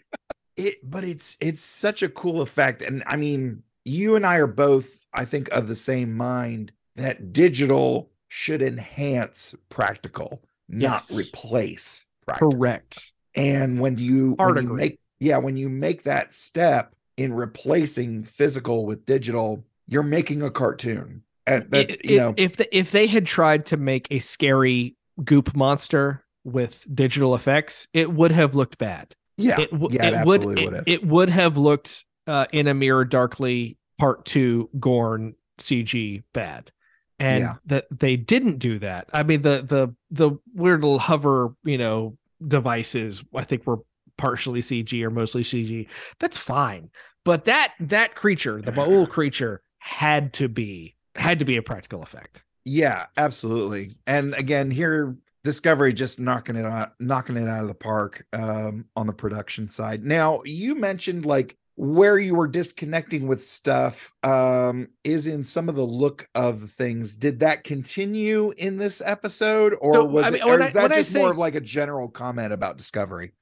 it 0.56 0.76
but 0.88 1.04
it's 1.04 1.36
it's 1.40 1.64
such 1.64 2.02
a 2.02 2.08
cool 2.08 2.40
effect 2.42 2.80
and 2.82 3.02
i 3.06 3.16
mean 3.16 3.62
you 3.84 4.14
and 4.16 4.24
i 4.26 4.36
are 4.36 4.46
both 4.46 5.06
i 5.12 5.24
think 5.24 5.48
of 5.50 5.66
the 5.68 5.74
same 5.76 6.16
mind 6.16 6.72
that 6.96 7.32
digital 7.32 8.10
should 8.28 8.62
enhance 8.62 9.54
practical 9.68 10.42
not 10.68 11.02
Yes. 11.10 11.16
replace 11.18 12.06
practical 12.24 12.52
Correct. 12.52 13.12
and 13.34 13.80
when 13.80 13.98
you 13.98 14.36
Hard 14.38 14.56
when 14.56 14.64
you 14.68 14.72
make 14.74 14.98
yeah 15.22 15.38
when 15.38 15.56
you 15.56 15.68
make 15.68 16.02
that 16.02 16.32
step 16.32 16.94
in 17.16 17.32
replacing 17.32 18.22
physical 18.24 18.84
with 18.86 19.04
digital 19.06 19.64
you're 19.86 20.02
making 20.02 20.42
a 20.42 20.50
cartoon 20.50 21.22
and 21.46 21.66
that's 21.70 21.96
It- 21.96 22.04
you 22.10 22.18
know 22.18 22.34
if 22.36 22.56
the, 22.56 22.76
if 22.76 22.90
they 22.90 23.06
had 23.06 23.26
tried 23.26 23.66
to 23.66 23.76
make 23.76 24.06
a 24.10 24.18
scary 24.18 24.96
goop 25.24 25.54
monster 25.54 26.24
with 26.44 26.84
digital 26.92 27.34
effects, 27.36 27.86
it 27.92 28.12
would 28.12 28.32
have 28.32 28.54
looked 28.56 28.76
bad. 28.78 29.14
yeah 29.36 29.60
It, 29.60 29.70
w- 29.70 29.88
yeah 29.92 30.06
it, 30.08 30.14
it 30.14 30.26
would 30.26 30.44
would 30.44 30.58
have 30.74 30.84
it 30.86 31.06
would 31.06 31.28
have 31.30 31.56
looked 31.56 32.04
uh, 32.26 32.46
in 32.52 32.66
a 32.66 32.74
mirror 32.74 33.04
darkly 33.04 33.76
part 33.98 34.24
two 34.24 34.68
Gorn 34.80 35.34
CG 35.60 36.22
bad. 36.32 36.72
And 37.20 37.42
Yeah. 37.42 37.54
that 37.66 37.84
they 37.96 38.16
didn't 38.16 38.58
do 38.58 38.78
that. 38.80 39.08
I 39.12 39.22
mean, 39.22 39.42
the 39.42 39.62
the 39.62 39.94
the 40.10 40.36
weird 40.54 40.82
little 40.82 40.98
hover, 40.98 41.54
you 41.62 41.78
know, 41.78 42.16
devices, 42.44 43.22
I 43.34 43.44
think 43.44 43.64
were 43.66 43.78
partially 44.18 44.60
CG 44.60 45.02
or 45.02 45.10
mostly 45.10 45.42
CG. 45.42 45.88
That's 46.20 46.38
fine. 46.38 46.90
But 47.24 47.44
that 47.46 47.74
that 47.80 48.14
creature, 48.14 48.60
the 48.60 48.72
Baul 48.72 49.08
creature, 49.08 49.62
had 49.78 50.32
to 50.34 50.48
be 50.48 50.96
had 51.14 51.38
to 51.40 51.44
be 51.44 51.56
a 51.56 51.62
practical 51.62 52.02
effect. 52.02 52.42
Yeah, 52.64 53.06
absolutely. 53.16 53.96
And 54.06 54.34
again, 54.34 54.70
here 54.70 55.16
Discovery 55.44 55.92
just 55.92 56.20
knocking 56.20 56.54
it 56.54 56.64
out, 56.64 56.92
knocking 57.00 57.36
it 57.36 57.48
out 57.48 57.62
of 57.62 57.68
the 57.68 57.74
park 57.74 58.24
um, 58.32 58.84
on 58.94 59.08
the 59.08 59.12
production 59.12 59.68
side. 59.68 60.04
Now, 60.04 60.40
you 60.44 60.76
mentioned 60.76 61.26
like 61.26 61.56
where 61.74 62.16
you 62.18 62.36
were 62.36 62.46
disconnecting 62.46 63.26
with 63.26 63.44
stuff 63.44 64.12
um, 64.22 64.86
is 65.02 65.26
in 65.26 65.42
some 65.42 65.68
of 65.68 65.74
the 65.74 65.82
look 65.82 66.28
of 66.36 66.70
things. 66.70 67.16
Did 67.16 67.40
that 67.40 67.64
continue 67.64 68.52
in 68.56 68.76
this 68.76 69.02
episode, 69.04 69.74
or 69.80 69.94
So, 69.94 70.04
was 70.04 70.26
I 70.26 70.36
it, 70.36 70.44
or 70.44 70.60
is 70.60 70.68
I- 70.68 70.86
that 70.86 70.92
just 70.92 71.16
more 71.16 71.32
of 71.32 71.38
like 71.38 71.56
a 71.56 71.60
general 71.60 72.08
comment 72.08 72.52
about 72.52 72.76
Discovery? 72.76 73.32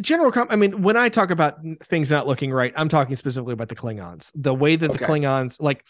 General 0.00 0.32
com- 0.32 0.46
i 0.50 0.56
mean 0.56 0.82
when 0.82 0.96
i 0.96 1.08
talk 1.08 1.30
about 1.30 1.58
things 1.84 2.10
not 2.10 2.26
looking 2.26 2.50
right 2.52 2.72
i'm 2.76 2.88
talking 2.88 3.14
specifically 3.16 3.52
about 3.52 3.68
the 3.68 3.76
klingons. 3.76 4.30
The 4.34 4.54
way 4.54 4.76
that 4.76 4.92
the 4.92 4.98
klingons 4.98 5.60
like 5.60 5.84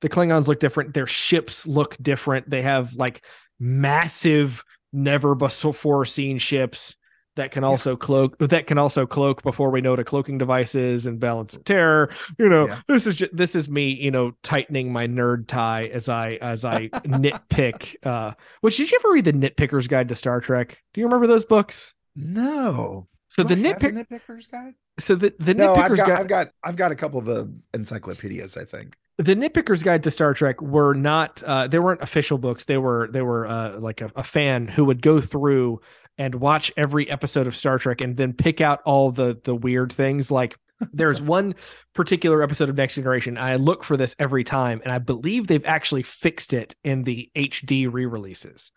the 0.00 0.08
klingons 0.08 0.46
look 0.46 0.60
different 0.60 0.94
their 0.94 1.06
ships 1.06 1.66
look 1.66 1.96
different 2.00 2.48
they 2.48 2.62
have 2.62 2.94
like 2.94 3.24
massive 3.58 4.62
never 4.92 5.34
before 5.34 6.04
seen 6.04 6.38
ships 6.38 6.94
that 7.36 7.50
can 7.50 7.64
also 7.64 7.96
cloak 7.96 8.38
that 8.38 8.68
can 8.68 8.78
also 8.78 9.04
cloak 9.06 9.42
before 9.42 9.70
we 9.70 9.80
know 9.80 9.90
what 9.90 9.98
a 9.98 10.04
cloaking 10.04 10.38
device 10.38 10.76
is 10.76 11.04
and 11.06 11.18
balance 11.18 11.52
of 11.52 11.64
terror. 11.64 12.08
You 12.38 12.48
know 12.48 12.68
Yeah. 12.68 12.80
this 12.86 13.08
is 13.08 13.16
just 13.16 13.36
this 13.36 13.56
is 13.56 13.68
me 13.68 13.88
you 13.90 14.12
know 14.12 14.36
tightening 14.44 14.92
my 14.92 15.06
nerd 15.08 15.48
tie 15.48 15.90
as 15.92 16.08
i 16.08 16.38
as 16.40 16.64
i 16.64 16.88
nitpick 16.88 17.96
uh 18.06 18.34
which 18.60 18.76
did 18.76 18.88
you 18.92 18.98
ever 19.02 19.12
read 19.12 19.24
the 19.24 19.32
nitpicker's 19.32 19.88
guide 19.88 20.08
to 20.10 20.14
star 20.14 20.40
trek? 20.40 20.78
Do 20.92 21.00
you 21.00 21.06
remember 21.08 21.26
those 21.26 21.44
books? 21.44 21.92
No. 22.14 23.08
So 23.36 23.42
Do 23.44 23.54
the 23.54 23.64
I 23.64 23.68
have 23.72 23.82
a 23.82 23.86
nitpick 23.90 24.06
nitpicker's 24.06 24.46
guide. 24.46 24.74
so 24.98 25.14
the 25.14 25.34
the 25.38 25.54
No, 25.54 25.74
I've 25.74 25.96
got, 25.96 26.06
guide 26.06 26.20
I've 26.20 26.28
got, 26.28 26.48
I've 26.62 26.76
got 26.76 26.92
a 26.92 26.96
couple 26.96 27.18
of 27.18 27.24
the 27.26 27.52
encyclopedias. 27.74 28.56
I 28.56 28.64
think. 28.64 28.94
the 29.18 29.34
nitpicker's 29.36 29.82
guide 29.82 30.02
to 30.04 30.10
star 30.10 30.34
trek 30.34 30.60
were 30.62 30.94
not 30.94 31.42
uh 31.44 31.66
they 31.68 31.78
weren't 31.78 32.02
official 32.02 32.38
books 32.38 32.64
they 32.64 32.78
were 32.78 33.08
they 33.12 33.22
were 33.22 33.46
uh 33.46 33.78
like 33.78 34.00
a, 34.00 34.10
a 34.16 34.22
fan 34.22 34.66
who 34.68 34.84
would 34.84 35.02
go 35.02 35.20
through 35.20 35.80
and 36.18 36.34
watch 36.36 36.72
every 36.76 37.10
episode 37.10 37.46
of 37.46 37.56
star 37.56 37.78
trek 37.78 38.00
and 38.00 38.16
then 38.16 38.32
pick 38.32 38.60
out 38.60 38.80
all 38.84 39.10
the 39.10 39.38
the 39.44 39.54
weird 39.54 39.92
things 39.92 40.30
like 40.30 40.56
there's 40.92 41.20
one 41.36 41.54
particular 41.94 42.42
episode 42.42 42.68
of 42.68 42.76
next 42.76 42.94
generation 42.96 43.38
i 43.38 43.54
look 43.56 43.84
for 43.84 43.96
this 43.96 44.14
every 44.18 44.42
time 44.44 44.80
and 44.84 44.92
i 44.92 44.98
believe 44.98 45.46
they've 45.46 45.64
actually 45.66 46.02
fixed 46.02 46.52
it 46.52 46.74
in 46.84 47.02
the 47.04 47.30
hd 47.36 47.92
re-releases 47.92 48.70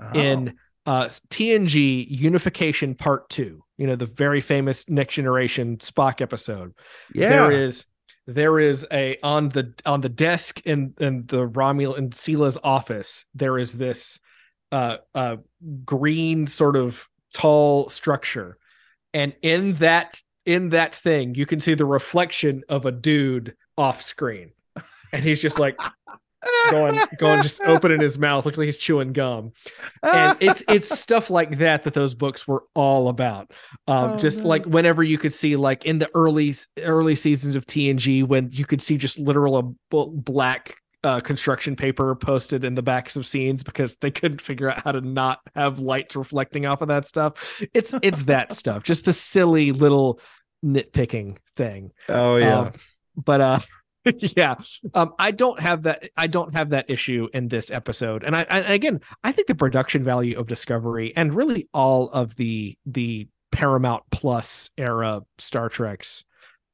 Oh. 0.00 0.12
in 0.14 0.54
uh 0.86 1.04
tng 1.30 2.06
unification 2.08 2.94
part 2.94 3.28
two 3.28 3.64
you 3.78 3.86
know 3.86 3.96
the 3.96 4.06
very 4.06 4.40
famous 4.40 4.88
next 4.88 5.14
generation 5.14 5.78
spock 5.78 6.20
episode. 6.20 6.74
Yeah, 7.14 7.30
there 7.30 7.52
is 7.52 7.86
there 8.28 8.58
is 8.58 8.86
a 8.92 9.16
on 9.22 9.48
the 9.48 9.72
on 9.86 10.02
the 10.02 10.10
desk 10.10 10.60
in 10.66 10.92
in 11.00 11.24
the 11.26 11.48
Romulan 11.48 11.96
in 11.96 12.12
Sela's 12.12 12.58
office 12.62 13.24
there 13.34 13.58
is 13.58 13.72
this 13.72 14.20
uh 14.70 14.98
uh 15.14 15.36
green 15.86 16.46
sort 16.46 16.76
of 16.76 17.08
tall 17.32 17.88
structure. 17.88 18.58
And 19.14 19.34
in 19.40 19.74
that 19.74 20.20
in 20.44 20.68
that 20.70 20.94
thing 20.94 21.34
you 21.36 21.46
can 21.46 21.60
see 21.60 21.72
the 21.72 21.86
reflection 21.86 22.64
of 22.68 22.84
a 22.84 22.92
dude 22.92 23.56
off 23.78 24.02
screen. 24.02 24.52
And 25.10 25.24
he's 25.24 25.40
just 25.40 25.58
like 25.58 25.78
going 26.70 26.98
going 27.18 27.42
just 27.42 27.60
opening 27.62 28.00
his 28.00 28.18
mouth 28.18 28.44
looks 28.44 28.56
like 28.58 28.66
he's 28.66 28.78
chewing 28.78 29.12
gum 29.12 29.52
and 30.02 30.36
it's 30.40 30.62
it's 30.68 30.98
stuff 30.98 31.30
like 31.30 31.58
that 31.58 31.82
that 31.82 31.94
those 31.94 32.14
books 32.14 32.46
were 32.46 32.64
all 32.74 33.08
about 33.08 33.50
um 33.86 34.12
Oh, 34.12 34.16
just 34.16 34.38
nice. 34.38 34.46
like 34.46 34.64
whenever 34.66 35.02
you 35.02 35.18
could 35.18 35.32
see 35.32 35.56
like 35.56 35.84
in 35.84 35.98
the 35.98 36.08
early 36.14 36.54
early 36.82 37.14
seasons 37.14 37.56
of 37.56 37.66
TNG 37.66 38.26
when 38.26 38.50
you 38.52 38.64
could 38.64 38.80
see 38.80 38.96
just 38.96 39.18
literal 39.18 39.56
a 39.58 40.06
black 40.06 40.76
uh, 41.04 41.20
construction 41.20 41.76
paper 41.76 42.14
posted 42.16 42.64
in 42.64 42.74
the 42.74 42.82
backs 42.82 43.14
of 43.16 43.24
scenes 43.26 43.62
because 43.62 43.96
they 44.00 44.10
couldn't 44.10 44.40
figure 44.40 44.68
out 44.68 44.82
how 44.82 44.90
to 44.92 45.00
not 45.00 45.38
have 45.54 45.78
lights 45.78 46.16
reflecting 46.16 46.66
off 46.66 46.82
of 46.82 46.88
that 46.88 47.06
stuff 47.06 47.34
it's 47.72 47.94
it's 48.02 48.24
that 48.24 48.52
stuff 48.60 48.82
just 48.82 49.04
the 49.04 49.12
silly 49.12 49.70
little 49.72 50.20
nitpicking 50.64 51.36
thing 51.56 51.92
oh 52.08 52.36
yeah. 52.36 52.58
um, 52.58 52.72
but 53.16 53.40
uh 53.40 53.60
yeah 54.36 54.54
um 54.94 55.12
i 55.18 55.30
don't 55.30 55.60
have 55.60 55.82
that 55.82 56.08
i 56.16 56.26
don't 56.26 56.54
have 56.54 56.70
that 56.70 56.88
issue 56.88 57.28
in 57.32 57.48
this 57.48 57.70
episode 57.70 58.24
and 58.24 58.36
i, 58.36 58.46
I 58.50 58.58
again 58.60 59.00
i 59.24 59.32
think 59.32 59.48
the 59.48 59.54
production 59.54 60.04
value 60.04 60.38
of 60.38 60.46
discovery 60.46 61.12
and 61.16 61.34
really 61.34 61.68
all 61.72 62.08
of 62.10 62.34
the 62.36 62.76
the 62.86 63.28
Paramount 63.50 64.04
Plus 64.10 64.70
era 64.76 65.22
Star 65.38 65.68
Treks 65.68 66.24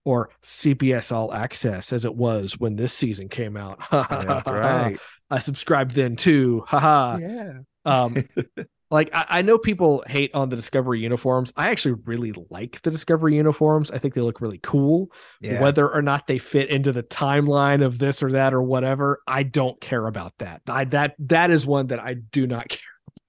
or 0.05 0.30
CBS 0.43 1.12
All 1.12 1.32
Access 1.32 1.93
as 1.93 2.05
it 2.05 2.14
was 2.14 2.59
when 2.59 2.76
this 2.76 2.93
season 2.93 3.28
came 3.28 3.57
out. 3.57 3.78
That's 3.91 4.49
right. 4.49 4.99
I 5.30 5.39
subscribed 5.39 5.93
then 5.93 6.16
too. 6.16 6.64
Haha. 6.66 7.18
Yeah. 7.18 7.53
Um, 7.85 8.16
like 8.95 9.11
I, 9.12 9.26
I 9.28 9.42
know 9.42 9.59
people 9.59 10.05
hate 10.07 10.32
on 10.34 10.51
the 10.51 10.57
Discovery 10.57 11.01
uniforms. 11.01 11.53
I 11.57 11.70
actually 11.70 11.97
really 12.05 12.32
like 12.49 12.80
the 12.82 12.92
Discovery 12.92 13.34
uniforms. 13.36 13.90
I 13.90 13.99
think 13.99 14.14
they 14.14 14.20
look 14.20 14.40
really 14.40 14.61
cool. 14.62 15.11
Yeah. 15.40 15.61
Whether 15.61 15.92
or 15.92 16.01
not 16.01 16.28
they 16.28 16.38
fit 16.38 16.70
into 16.70 16.92
the 16.92 17.03
timeline 17.03 17.84
of 17.84 17.99
this 17.99 18.22
or 18.22 18.30
that 18.32 18.55
or 18.55 18.62
whatever, 18.62 19.20
I 19.26 19.42
don't 19.42 19.80
care 19.80 20.07
about 20.07 20.34
that. 20.38 20.62
I 20.68 20.84
that 20.84 21.16
that 21.18 21.51
is 21.51 21.66
one 21.66 21.88
that 21.88 21.99
I 21.99 22.14
do 22.14 22.47
not 22.47 22.68
care 22.68 22.80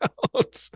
about. 0.04 0.70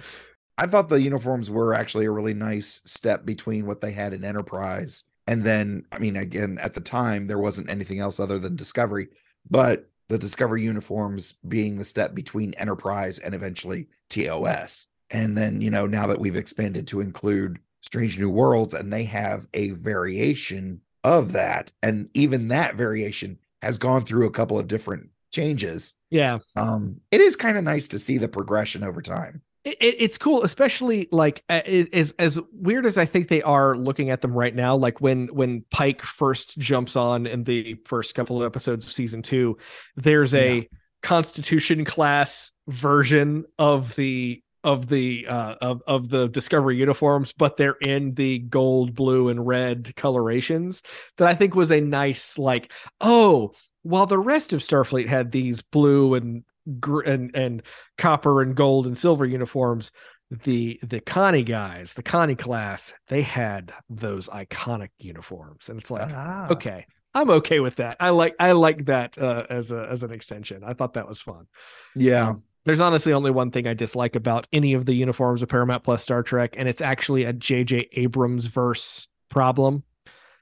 I 0.57 0.65
thought 0.65 0.89
the 0.89 0.99
uniforms 0.99 1.51
were 1.51 1.75
actually 1.75 2.05
a 2.05 2.11
really 2.11 2.33
nice 2.33 2.81
step 2.85 3.25
between 3.25 3.67
what 3.67 3.81
they 3.81 3.91
had 3.91 4.11
in 4.13 4.25
Enterprise. 4.25 5.03
And 5.27 5.43
then, 5.43 5.85
I 5.91 5.99
mean, 5.99 6.17
again, 6.17 6.57
at 6.59 6.73
the 6.73 6.81
time, 6.81 7.27
there 7.27 7.37
wasn't 7.37 7.69
anything 7.69 7.99
else 7.99 8.19
other 8.19 8.39
than 8.39 8.55
Discovery, 8.55 9.09
but 9.49 9.87
the 10.09 10.17
Discovery 10.17 10.63
uniforms 10.63 11.35
being 11.47 11.77
the 11.77 11.85
step 11.85 12.13
between 12.13 12.53
Enterprise 12.55 13.19
and 13.19 13.33
eventually 13.33 13.87
TOS. 14.09 14.87
And 15.11 15.37
then, 15.37 15.61
you 15.61 15.71
know, 15.71 15.87
now 15.87 16.07
that 16.07 16.19
we've 16.19 16.35
expanded 16.35 16.87
to 16.87 17.01
include 17.01 17.59
Strange 17.81 18.19
New 18.19 18.29
Worlds 18.29 18.73
and 18.73 18.91
they 18.91 19.05
have 19.05 19.47
a 19.53 19.71
variation 19.71 20.81
of 21.03 21.31
that, 21.33 21.71
and 21.81 22.09
even 22.13 22.49
that 22.49 22.75
variation 22.75 23.39
has 23.61 23.77
gone 23.77 24.01
through 24.01 24.27
a 24.27 24.31
couple 24.31 24.59
of 24.59 24.67
different 24.67 25.09
changes. 25.31 25.93
Yeah. 26.09 26.39
Um, 26.55 27.01
it 27.11 27.21
is 27.21 27.35
kind 27.35 27.57
of 27.57 27.63
nice 27.63 27.87
to 27.89 27.99
see 27.99 28.17
the 28.17 28.27
progression 28.27 28.83
over 28.83 29.01
time. 29.01 29.41
It, 29.65 29.77
it, 29.81 29.95
it's 29.99 30.17
cool, 30.17 30.43
especially 30.43 31.09
like 31.11 31.43
as 31.49 32.13
as 32.17 32.39
weird 32.53 32.85
as 32.85 32.97
I 32.97 33.05
think 33.05 33.27
they 33.27 33.41
are 33.41 33.75
looking 33.75 34.09
at 34.09 34.21
them 34.21 34.33
right 34.33 34.55
now. 34.55 34.75
Like 34.75 35.01
when 35.01 35.27
when 35.27 35.65
Pike 35.69 36.01
first 36.01 36.57
jumps 36.57 36.95
on 36.95 37.27
in 37.27 37.43
the 37.43 37.75
first 37.85 38.15
couple 38.15 38.41
of 38.41 38.45
episodes 38.45 38.87
of 38.87 38.93
season 38.93 39.21
two, 39.21 39.57
there's 39.95 40.33
a 40.33 40.55
Yeah. 40.55 40.63
Constitution 41.01 41.85
class 41.85 42.51
version 42.67 43.45
of 43.57 43.95
the 43.95 44.41
of 44.63 44.87
the 44.89 45.25
uh 45.27 45.55
of 45.61 45.81
of 45.87 46.09
the 46.09 46.27
Discovery 46.27 46.77
uniforms, 46.77 47.33
but 47.37 47.57
they're 47.57 47.77
in 47.81 48.13
the 48.15 48.39
gold, 48.39 48.93
blue, 48.95 49.29
and 49.29 49.45
red 49.47 49.93
colorations. 49.95 50.81
That 51.17 51.27
I 51.27 51.35
think 51.35 51.55
was 51.55 51.71
a 51.71 51.81
nice 51.81 52.37
like 52.37 52.71
oh. 53.01 53.53
While 53.83 54.07
the 54.07 54.19
rest 54.19 54.51
of 54.51 54.59
Starfleet 54.59 55.07
had 55.07 55.31
these 55.31 55.61
blue 55.61 56.13
and 56.13 56.43
gr- 56.79 57.01
and 57.01 57.35
and 57.35 57.61
copper 57.97 58.41
and 58.41 58.55
gold 58.55 58.85
and 58.87 58.97
silver 58.97 59.25
uniforms 59.25 59.91
the 60.29 60.79
the 60.83 60.99
connie 60.99 61.43
guys 61.43 61.93
the 61.93 62.03
connie 62.03 62.35
class 62.35 62.93
they 63.07 63.21
had 63.23 63.73
those 63.89 64.27
iconic 64.29 64.89
uniforms 64.99 65.69
and 65.69 65.79
it's 65.79 65.89
like 65.89 66.09
Ah. 66.13 66.49
okay 66.51 66.85
i'm 67.15 67.29
okay 67.31 67.59
with 67.59 67.77
that 67.77 67.97
i 67.99 68.11
like 68.11 68.35
i 68.39 68.51
like 68.51 68.85
that 68.85 69.17
uh, 69.17 69.45
as 69.49 69.71
a 69.71 69.87
as 69.89 70.03
an 70.03 70.11
extension 70.11 70.63
i 70.63 70.73
thought 70.73 70.93
that 70.93 71.07
was 71.07 71.19
fun 71.19 71.47
Yeah. 71.95 72.35
there's 72.65 72.79
honestly 72.79 73.11
only 73.13 73.31
one 73.31 73.49
thing 73.49 73.65
i 73.65 73.73
dislike 73.73 74.15
about 74.15 74.45
any 74.53 74.73
of 74.73 74.85
the 74.85 74.93
uniforms 74.93 75.41
of 75.41 75.49
paramount 75.49 75.83
plus 75.83 76.03
star 76.03 76.21
trek 76.21 76.53
and 76.57 76.69
it's 76.69 76.81
actually 76.81 77.23
a 77.23 77.33
jj 77.33 77.87
abrams 77.93 78.45
verse 78.45 79.07
problem 79.29 79.83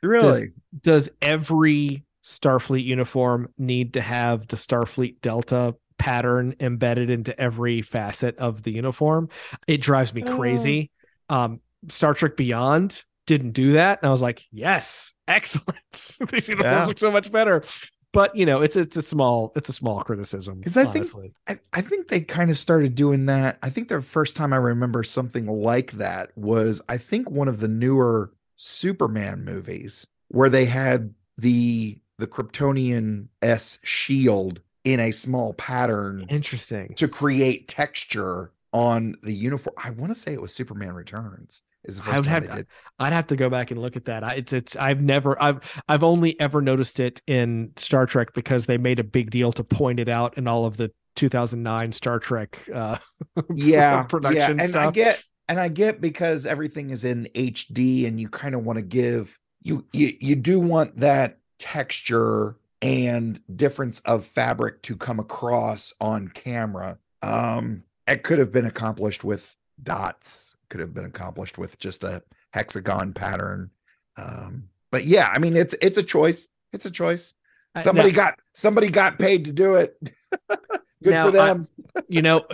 Really? 0.03 0.49
does 0.83 1.09
every 1.21 2.03
Starfleet 2.23 2.83
uniform 2.83 3.47
need 3.57 3.93
to 3.93 4.01
have 4.01 4.47
the 4.47 4.57
Starfleet 4.57 5.21
Delta 5.21 5.75
pattern 5.97 6.55
embedded 6.59 7.09
into 7.09 7.39
every 7.39 7.81
facet 7.81 8.37
of 8.37 8.63
the 8.63 8.71
uniform? 8.71 9.29
It 9.67 9.81
drives 9.81 10.13
me 10.13 10.21
crazy. 10.21 10.91
Um, 11.29 11.59
Star 11.89 12.13
Trek 12.13 12.37
Beyond 12.37 13.03
didn't 13.25 13.51
do 13.51 13.73
that, 13.73 13.99
and 14.01 14.09
I 14.09 14.11
was 14.11 14.21
like, 14.21 14.45
yes, 14.51 15.13
excellent. 15.27 15.77
These 16.31 16.49
uniforms 16.49 16.61
Yeah. 16.63 16.85
look 16.85 16.97
so 16.99 17.11
much 17.11 17.31
better. 17.31 17.63
But 18.13 18.35
you 18.35 18.45
know, 18.45 18.61
it's 18.61 18.75
it's 18.75 18.95
a 18.95 19.01
small 19.01 19.51
it's 19.55 19.69
a 19.69 19.73
small 19.73 20.01
criticism. 20.01 20.59
Because 20.59 20.77
I 20.77 20.85
think. 20.85 21.07
I, 21.47 21.57
I 21.73 21.81
think 21.81 22.07
they 22.07 22.21
kind 22.21 22.49
of 22.49 22.57
started 22.57 22.95
doing 22.95 23.25
that. 23.27 23.59
I 23.61 23.69
think 23.69 23.89
the 23.89 24.01
first 24.01 24.35
time 24.35 24.53
I 24.53 24.57
remember 24.57 25.03
something 25.03 25.45
like 25.45 25.91
that 25.93 26.31
was 26.37 26.81
I 26.89 26.97
think 26.97 27.29
one 27.29 27.47
of 27.47 27.59
the 27.59 27.67
newer 27.67 28.33
Superman 28.55 29.43
movies 29.45 30.07
where 30.29 30.49
they 30.49 30.65
had 30.65 31.13
the 31.37 31.99
the 32.17 32.27
Kryptonian 32.27 33.27
S 33.41 33.79
shield 33.83 34.61
in 34.93 35.01
a 35.01 35.11
small 35.11 35.53
pattern 35.53 36.25
interesting. 36.29 36.93
to 36.95 37.09
create 37.09 37.67
texture 37.67 38.53
on 38.71 39.15
the 39.21 39.33
uniform. 39.33 39.75
I 39.83 39.89
want 39.89 40.11
to 40.11 40.15
say 40.15 40.31
it 40.31 40.41
was 40.41 40.53
Superman 40.53 40.93
Returns. 40.93 41.61
Is 41.83 41.97
the 41.97 42.03
first 42.03 42.13
I 42.13 42.19
would 42.19 42.25
time 42.25 42.33
have 42.33 42.47
they 42.47 42.55
did. 42.55 42.67
I'd 42.97 43.13
have 43.13 43.27
to 43.27 43.35
go 43.35 43.49
back 43.49 43.71
and 43.71 43.81
look 43.81 43.97
at 43.97 44.05
that. 44.05 44.23
I, 44.23 44.31
it's 44.35 44.53
it's 44.53 44.75
I've 44.77 45.01
never 45.01 45.41
I've 45.41 45.59
I've 45.89 46.03
only 46.03 46.39
ever 46.39 46.61
noticed 46.61 47.01
it 47.01 47.21
in 47.27 47.73
Star 47.75 48.05
Trek 48.05 48.33
because 48.33 48.65
they 48.65 48.77
made 48.77 48.99
a 48.99 49.03
big 49.03 49.29
deal 49.29 49.51
to 49.53 49.63
point 49.63 49.99
it 49.99 50.07
out 50.07 50.37
in 50.37 50.47
all 50.47 50.65
of 50.65 50.77
the 50.77 50.91
2009 51.17 51.91
Star 51.91 52.19
Trek 52.19 52.59
uh 52.73 52.97
yeah 53.55 54.03
production 54.03 54.57
yeah. 54.57 54.63
and 54.63 54.75
i 54.75 54.91
get 54.91 55.23
and 55.49 55.59
i 55.59 55.67
get 55.67 55.99
because 55.99 56.45
everything 56.45 56.91
is 56.91 57.03
in 57.03 57.27
hd 57.33 58.07
and 58.07 58.21
you 58.21 58.29
kind 58.29 58.53
of 58.53 58.63
want 58.63 58.77
to 58.77 58.83
give 58.83 59.39
you, 59.63 59.83
you 59.93 60.13
you 60.21 60.35
do 60.35 60.59
want 60.59 60.95
that 60.97 61.39
texture 61.57 62.55
and 62.81 63.39
difference 63.55 63.99
of 64.01 64.25
fabric 64.25 64.81
to 64.83 64.95
come 64.95 65.19
across 65.19 65.93
on 65.99 66.27
camera 66.27 66.97
um 67.21 67.83
it 68.07 68.23
could 68.23 68.37
have 68.39 68.51
been 68.51 68.65
accomplished 68.65 69.23
with 69.23 69.55
dots 69.81 70.55
could 70.69 70.79
have 70.79 70.93
been 70.93 71.05
accomplished 71.05 71.57
with 71.57 71.79
just 71.79 72.03
a 72.03 72.21
hexagon 72.51 73.13
pattern 73.13 73.71
um 74.17 74.69
but 74.91 75.05
yeah 75.05 75.29
i 75.33 75.39
mean 75.39 75.55
it's 75.55 75.75
it's 75.81 75.97
a 75.97 76.03
choice 76.03 76.49
it's 76.73 76.85
a 76.85 76.91
choice. 76.91 77.33
I- 77.75 77.81
somebody 77.81 78.11
now- 78.11 78.15
got 78.17 78.39
somebody 78.53 78.89
got 78.89 79.17
paid 79.19 79.45
to 79.45 79.53
do 79.53 79.75
it. 79.75 79.95
Good 80.49 81.11
Now, 81.11 81.31
for 81.31 81.39
I- 81.39 81.47
them. 81.53 81.67
you 82.09 82.21
know 82.21 82.45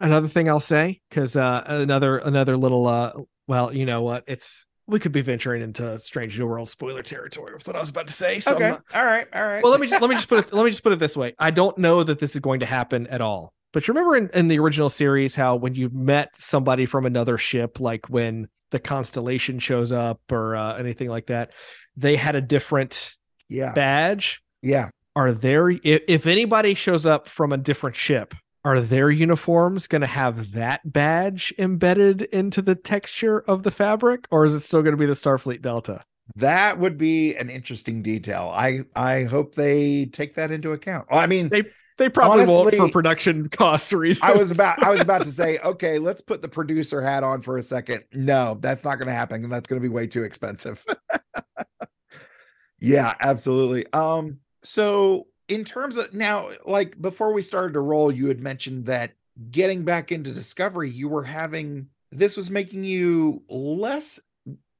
another 0.00 0.26
thing 0.28 0.48
I'll 0.48 0.58
say 0.60 1.00
cuz 1.10 1.36
uh 1.36 1.62
another 1.66 2.16
another 2.18 2.56
little 2.56 2.86
uh 2.86 3.12
well, 3.46 3.72
you 3.74 3.84
know 3.86 4.02
what? 4.02 4.24
It's 4.26 4.64
we 4.88 4.98
could 4.98 5.12
be 5.12 5.20
venturing 5.20 5.62
into 5.62 5.98
Strange 5.98 6.38
New 6.38 6.46
World 6.46 6.68
spoiler 6.68 7.02
territory 7.02 7.52
with 7.52 7.66
what 7.66 7.76
I 7.76 7.80
was 7.80 7.90
about 7.90 8.06
to 8.06 8.12
say. 8.12 8.40
So 8.40 8.56
okay. 8.56 8.70
not- 8.70 8.82
all 8.94 9.04
right. 9.04 9.28
All 9.34 9.44
right. 9.44 9.62
Well 9.62 9.70
let 9.70 9.80
me 9.80 9.86
just 9.86 10.00
let 10.00 10.08
me 10.08 10.16
just 10.16 10.28
put 10.28 10.38
it 10.38 10.52
let 10.52 10.64
me 10.64 10.70
just 10.70 10.82
put 10.82 10.92
it 10.92 10.98
this 10.98 11.16
way. 11.16 11.34
I 11.38 11.50
don't 11.50 11.76
know 11.78 12.02
that 12.02 12.18
this 12.18 12.34
is 12.34 12.40
going 12.40 12.60
to 12.60 12.66
happen 12.66 13.06
at 13.06 13.20
all. 13.20 13.52
But 13.72 13.86
you 13.86 13.92
remember 13.92 14.16
in, 14.16 14.30
in 14.32 14.48
the 14.48 14.58
original 14.58 14.88
series 14.88 15.34
how 15.34 15.56
when 15.56 15.74
you 15.74 15.90
met 15.90 16.30
somebody 16.36 16.86
from 16.86 17.04
another 17.04 17.36
ship 17.36 17.78
like 17.78 18.08
when 18.08 18.48
the 18.70 18.80
constellation 18.80 19.58
shows 19.58 19.92
up 19.92 20.20
or 20.32 20.56
uh, 20.56 20.76
anything 20.76 21.08
like 21.08 21.26
that 21.26 21.52
they 21.96 22.16
had 22.16 22.34
a 22.34 22.40
different 22.40 23.14
yeah. 23.48 23.72
badge? 23.74 24.42
Yeah. 24.62 24.88
Are 25.14 25.32
there 25.32 25.68
if, 25.70 26.02
if 26.08 26.26
anybody 26.26 26.74
shows 26.74 27.04
up 27.04 27.28
from 27.28 27.52
a 27.52 27.58
different 27.58 27.94
ship 27.94 28.34
are 28.64 28.80
their 28.80 29.10
uniforms 29.10 29.86
going 29.86 30.00
to 30.00 30.06
have 30.06 30.52
that 30.52 30.92
badge 30.92 31.54
embedded 31.58 32.22
into 32.22 32.60
the 32.62 32.74
texture 32.74 33.40
of 33.40 33.62
the 33.62 33.70
fabric 33.70 34.26
or 34.30 34.44
is 34.44 34.54
it 34.54 34.60
still 34.60 34.82
going 34.82 34.92
to 34.92 34.98
be 34.98 35.06
the 35.06 35.12
starfleet 35.14 35.62
delta 35.62 36.04
That 36.36 36.78
would 36.78 36.98
be 36.98 37.34
an 37.36 37.48
interesting 37.50 38.02
detail. 38.02 38.50
I 38.54 38.80
I 38.94 39.24
hope 39.24 39.54
they 39.54 40.06
take 40.06 40.34
that 40.34 40.50
into 40.50 40.72
account. 40.72 41.08
Well, 41.10 41.20
I 41.20 41.26
mean, 41.26 41.48
they 41.48 41.64
they 41.96 42.08
probably 42.08 42.44
won't 42.46 42.74
for 42.74 42.88
production 42.88 43.48
cost 43.50 43.92
reasons 43.92 44.22
I 44.22 44.34
was 44.34 44.50
about 44.50 44.82
I 44.82 44.90
was 44.90 45.00
about 45.00 45.24
to 45.24 45.32
say, 45.32 45.58
okay, 45.58 45.98
let's 45.98 46.20
put 46.20 46.42
the 46.42 46.48
producer 46.48 47.00
hat 47.00 47.24
on 47.24 47.40
for 47.40 47.56
a 47.58 47.62
second. 47.62 48.04
No, 48.12 48.58
that's 48.60 48.84
not 48.84 48.96
going 48.98 49.08
to 49.08 49.14
happen, 49.14 49.42
and 49.42 49.52
that's 49.52 49.66
going 49.66 49.80
to 49.80 49.88
be 49.88 49.92
way 49.92 50.06
too 50.06 50.22
expensive. 50.22 50.84
yeah, 52.80 53.14
absolutely. 53.20 53.90
Um, 53.92 54.38
so 54.62 55.27
in 55.48 55.64
terms 55.64 55.96
of 55.96 56.12
now, 56.14 56.50
like 56.66 57.00
before 57.00 57.32
we 57.32 57.42
started 57.42 57.72
to 57.74 57.80
roll, 57.80 58.12
you 58.12 58.28
had 58.28 58.40
mentioned 58.40 58.86
that 58.86 59.14
getting 59.50 59.84
back 59.84 60.12
into 60.12 60.32
Discovery, 60.32 60.90
you 60.90 61.08
were 61.08 61.24
having 61.24 61.88
this 62.10 62.36
was 62.36 62.50
making 62.50 62.84
you 62.84 63.42
less 63.48 64.18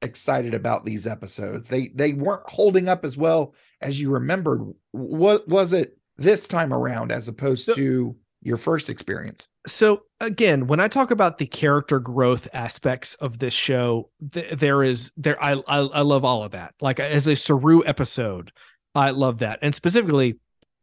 excited 0.03 0.55
about 0.55 0.85
these 0.85 1.07
episodes. 1.07 1.69
They 1.69 1.89
they 1.95 2.12
weren't 2.12 2.49
holding 2.49 2.89
up 2.89 3.05
as 3.05 3.16
well 3.16 3.55
as 3.81 4.01
you 4.01 4.11
remembered. 4.11 4.62
What 4.93 5.49
was 5.49 5.73
it 5.73 5.99
this 6.16 6.47
time 6.47 6.73
around 6.73 7.12
as 7.12 7.29
opposed 7.29 7.66
So- 7.66 7.75
to 7.75 8.16
your 8.43 8.57
first 8.57 8.89
experience? 8.89 9.49
so 9.66 10.03
again 10.21 10.66
when 10.66 10.81
i 10.81 10.89
talk 10.89 11.11
about 11.11 11.37
the 11.37 11.45
character 11.45 11.99
growth 11.99 12.49
aspects 12.55 13.14
of 13.16 13.39
this 13.39 13.53
show 13.53 14.09
th- 14.33 14.57
there 14.57 14.83
is 14.83 15.11
there 15.16 15.37
I, 15.45 15.55
I 15.66 15.79
i 15.81 16.01
love 16.01 16.25
all 16.25 16.43
of 16.45 16.53
that 16.53 16.73
like 16.81 16.99
as 17.01 17.27
a 17.27 17.37
saru 17.37 17.83
episode 17.85 18.51
i 18.95 19.11
love 19.11 19.39
that 19.41 19.59
and 19.61 19.75
specifically 19.75 20.39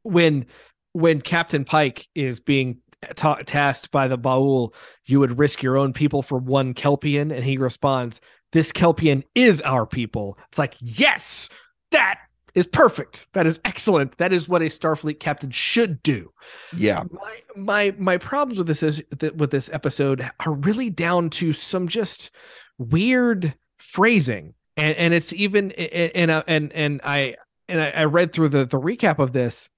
when 0.06 0.46
when 0.94 1.20
captain 1.22 1.66
pike 1.66 2.08
is 2.16 2.40
being 2.40 2.78
ta- 3.16 3.40
tasked 3.46 3.92
by 3.92 4.08
the 4.08 4.18
baul 4.18 4.74
you 5.06 5.20
would 5.20 5.38
risk 5.38 5.62
your 5.62 5.78
own 5.78 5.92
people 5.94 6.22
for 6.22 6.38
one 6.38 6.74
kelpian 6.74 7.32
and 7.32 7.44
he 7.44 7.58
responds 7.58 8.22
this 8.54 8.72
kelpian 8.72 9.24
is 9.36 9.62
our 9.62 9.86
people 9.86 10.38
it's 10.50 10.58
like 10.58 10.76
yes 10.80 11.50
that 11.92 12.20
is 12.54 12.66
perfect 12.66 13.28
that 13.34 13.46
is 13.46 13.60
excellent 13.66 14.18
that 14.18 14.32
is 14.32 14.48
what 14.48 14.62
a 14.62 14.66
starfleet 14.66 15.20
captain 15.20 15.52
should 15.52 16.02
do 16.04 16.32
Yeah. 16.76 17.04
my 17.12 17.42
my 17.56 17.96
my 17.98 18.18
problems 18.18 18.58
with 18.58 18.68
this 18.68 18.82
is 18.82 19.04
with 19.36 19.52
this 19.52 19.70
episode 19.74 20.30
are 20.46 20.54
really 20.54 20.90
down 20.90 21.30
to 21.32 21.52
some 21.52 21.88
just 21.90 22.32
weird 22.78 23.54
phrasing, 23.78 24.54
and 24.78 24.96
and 24.98 25.14
it's 25.14 25.32
even 25.34 25.72
and 25.72 26.32
uh, 26.32 26.44
and 26.48 26.72
and 26.74 27.02
I 27.04 27.36
and 27.70 27.80
I, 27.82 27.90
I 27.92 28.04
read 28.06 28.34
through 28.34 28.50
the 28.50 28.66
the 28.66 28.80
recap 28.80 29.20
of 29.20 29.32
this. 29.34 29.70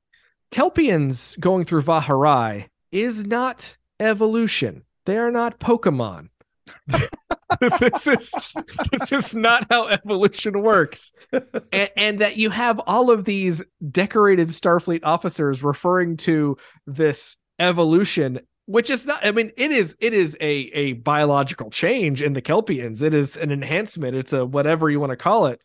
Kelpians 0.52 1.40
going 1.40 1.66
through 1.66 1.84
Vaharai 1.84 2.68
is 2.92 3.26
not 3.26 3.78
evolution. 4.00 4.84
They 5.06 5.18
are 5.18 5.32
not 5.32 5.60
Pokemon. 5.60 6.30
this 7.80 8.08
is 8.08 8.34
this 8.92 9.12
is 9.12 9.34
not 9.34 9.66
how 9.70 9.88
evolution 9.88 10.62
works 10.62 11.14
and, 11.72 11.90
and, 11.96 12.20
that 12.20 12.36
you 12.36 12.50
have 12.50 12.80
all 12.88 13.10
of 13.10 13.24
these 13.24 13.64
decorated 13.90 14.50
starfleet 14.50 15.00
officers 15.04 15.64
referring 15.64 16.18
to 16.18 16.58
this 16.86 17.38
evolution 17.58 18.40
which 18.66 18.90
is 18.90 19.06
not 19.06 19.26
i 19.26 19.32
mean 19.32 19.50
it 19.56 19.72
is 19.72 19.96
it 20.02 20.14
is 20.14 20.36
a 20.42 20.70
a 20.74 20.94
biological 20.94 21.70
change 21.70 22.22
in 22.22 22.34
the 22.34 22.42
kelpians 22.42 23.02
it 23.02 23.14
is 23.14 23.38
an 23.38 23.50
enhancement 23.50 24.16
it's 24.16 24.34
a 24.34 24.46
whatever 24.46 24.90
you 24.90 25.00
want 25.00 25.12
to 25.12 25.18
call 25.18 25.46
it 25.46 25.62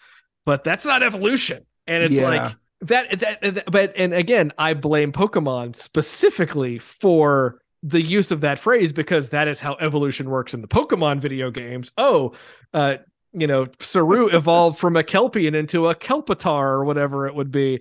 but 0.46 0.62
that's 0.62 0.84
not 0.84 1.02
evolution 1.02 1.66
and 1.86 2.04
it's 2.04 2.14
yeah. 2.14 2.28
like 2.28 2.56
that, 2.82 3.20
that 3.20 3.40
that 3.40 3.70
but 3.70 3.92
and 3.96 4.12
again 4.12 4.52
i 4.58 4.74
blame 4.74 5.12
pokemon 5.12 5.74
specifically 5.74 6.78
for 6.78 7.62
the 7.82 8.00
use 8.00 8.30
of 8.30 8.42
that 8.42 8.58
phrase 8.58 8.92
because 8.92 9.30
that 9.30 9.48
is 9.48 9.58
how 9.58 9.76
evolution 9.80 10.30
works 10.30 10.54
in 10.54 10.60
the 10.60 10.68
Pokemon 10.68 11.20
video 11.20 11.50
games. 11.50 11.90
Oh, 11.98 12.32
uh, 12.72 12.96
you 13.32 13.46
know, 13.46 13.66
Saru 13.80 14.28
evolved 14.32 14.78
from 14.78 14.96
a 14.96 15.02
Kelpian 15.02 15.54
into 15.54 15.88
a 15.88 15.94
Kelpitar 15.94 16.64
or 16.64 16.84
whatever 16.84 17.26
it 17.26 17.34
would 17.34 17.50
be. 17.50 17.80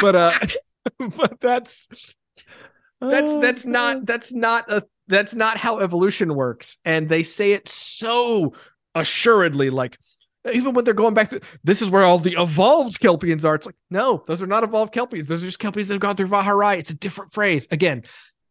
But 0.00 0.16
uh 0.16 0.38
but 1.16 1.40
that's 1.40 1.88
that's 3.00 3.32
oh, 3.32 3.40
that's 3.40 3.66
not 3.66 4.06
that's 4.06 4.32
not 4.32 4.72
a 4.72 4.84
that's 5.08 5.34
not 5.34 5.56
how 5.56 5.80
evolution 5.80 6.34
works. 6.34 6.76
And 6.84 7.08
they 7.08 7.24
say 7.24 7.52
it 7.52 7.68
so 7.68 8.54
assuredly, 8.94 9.70
like 9.70 9.98
even 10.52 10.72
when 10.72 10.84
they're 10.84 10.94
going 10.94 11.14
back 11.14 11.30
to 11.30 11.40
this 11.64 11.82
is 11.82 11.90
where 11.90 12.02
all 12.02 12.18
the 12.18 12.34
evolved 12.38 12.98
kelpians 12.98 13.44
are 13.44 13.54
it's 13.54 13.66
like 13.66 13.76
no 13.90 14.22
those 14.26 14.40
are 14.40 14.46
not 14.46 14.64
evolved 14.64 14.94
kelpians 14.94 15.26
those 15.26 15.42
are 15.42 15.46
just 15.46 15.58
kelpians 15.58 15.86
that 15.86 15.94
have 15.94 16.00
gone 16.00 16.16
through 16.16 16.28
vaharai 16.28 16.78
it's 16.78 16.90
a 16.90 16.94
different 16.94 17.32
phrase 17.32 17.68
again 17.70 18.02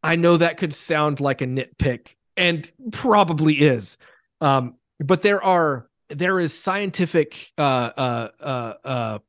I 0.03 0.15
know 0.15 0.37
that 0.37 0.57
could 0.57 0.73
sound 0.73 1.19
like 1.19 1.41
a 1.41 1.45
nitpick 1.45 2.07
and 2.37 2.69
probably 2.91 3.55
is. 3.55 3.97
Um, 4.41 4.75
but 4.99 5.21
there 5.21 5.43
are 5.43 5.87
there 6.09 6.39
is 6.39 6.57
scientific 6.57 7.51
uh 7.57 7.61
uh 7.95 8.29
uh 8.39 8.73
uh 8.83 9.19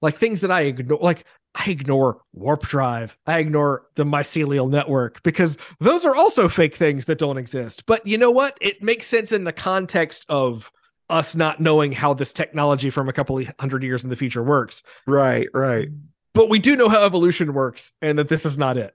like 0.00 0.16
things 0.16 0.40
that 0.40 0.50
I 0.50 0.62
ignore 0.62 0.98
like 1.00 1.24
I 1.54 1.70
ignore 1.70 2.22
warp 2.32 2.62
drive. 2.62 3.16
I 3.26 3.40
ignore 3.40 3.86
the 3.96 4.04
mycelial 4.04 4.70
network 4.70 5.22
because 5.22 5.58
those 5.80 6.04
are 6.04 6.14
also 6.14 6.48
fake 6.48 6.76
things 6.76 7.06
that 7.06 7.18
don't 7.18 7.38
exist. 7.38 7.86
But 7.86 8.06
you 8.06 8.18
know 8.18 8.30
what? 8.30 8.56
It 8.60 8.82
makes 8.82 9.06
sense 9.06 9.32
in 9.32 9.44
the 9.44 9.52
context 9.52 10.24
of 10.28 10.70
us 11.10 11.36
not 11.36 11.60
knowing 11.60 11.92
how 11.92 12.14
this 12.14 12.32
technology 12.32 12.90
from 12.90 13.08
a 13.08 13.12
couple 13.12 13.42
hundred 13.58 13.82
years 13.82 14.04
in 14.04 14.10
the 14.10 14.16
future 14.16 14.42
works. 14.42 14.82
Right, 15.06 15.48
right. 15.52 15.88
But 16.32 16.48
we 16.48 16.58
do 16.58 16.76
know 16.76 16.88
how 16.88 17.02
evolution 17.02 17.52
works 17.52 17.92
and 18.00 18.18
that 18.18 18.28
this 18.28 18.46
is 18.46 18.56
not 18.56 18.76
it. 18.76 18.94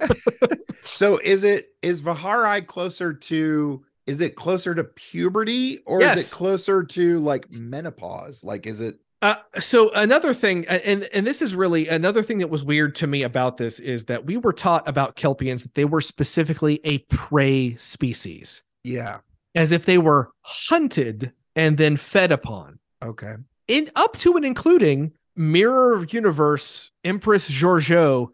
so 0.84 1.18
is 1.18 1.44
it 1.44 1.68
is 1.82 2.02
Vaharai 2.02 2.66
closer 2.66 3.14
to 3.14 3.84
is 4.06 4.20
it 4.20 4.36
closer 4.36 4.74
to 4.74 4.84
puberty 4.84 5.78
or 5.86 6.00
yes. 6.00 6.18
is 6.18 6.26
it 6.32 6.34
closer 6.34 6.84
to 6.84 7.18
like 7.20 7.50
menopause? 7.50 8.44
Like 8.44 8.66
is 8.66 8.80
it 8.80 8.98
uh, 9.22 9.36
so 9.58 9.90
another 9.92 10.34
thing, 10.34 10.66
and 10.66 11.08
and 11.12 11.26
this 11.26 11.40
is 11.40 11.56
really 11.56 11.88
another 11.88 12.22
thing 12.22 12.38
that 12.38 12.50
was 12.50 12.62
weird 12.62 12.94
to 12.96 13.06
me 13.06 13.22
about 13.22 13.56
this 13.56 13.80
is 13.80 14.04
that 14.04 14.26
we 14.26 14.36
were 14.36 14.52
taught 14.52 14.86
about 14.86 15.16
Kelpians 15.16 15.62
that 15.62 15.74
they 15.74 15.86
were 15.86 16.02
specifically 16.02 16.80
a 16.84 16.98
prey 16.98 17.76
species. 17.76 18.62
Yeah, 18.84 19.20
as 19.54 19.72
if 19.72 19.86
they 19.86 19.96
were 19.96 20.30
hunted 20.42 21.32
and 21.56 21.76
then 21.76 21.96
fed 21.96 22.30
upon. 22.30 22.78
Okay, 23.02 23.34
in 23.66 23.90
up 23.96 24.16
to 24.18 24.36
and 24.36 24.44
including 24.44 25.12
Mirror 25.34 26.06
Universe 26.10 26.90
Empress 27.04 27.50
Georgiou 27.50 28.28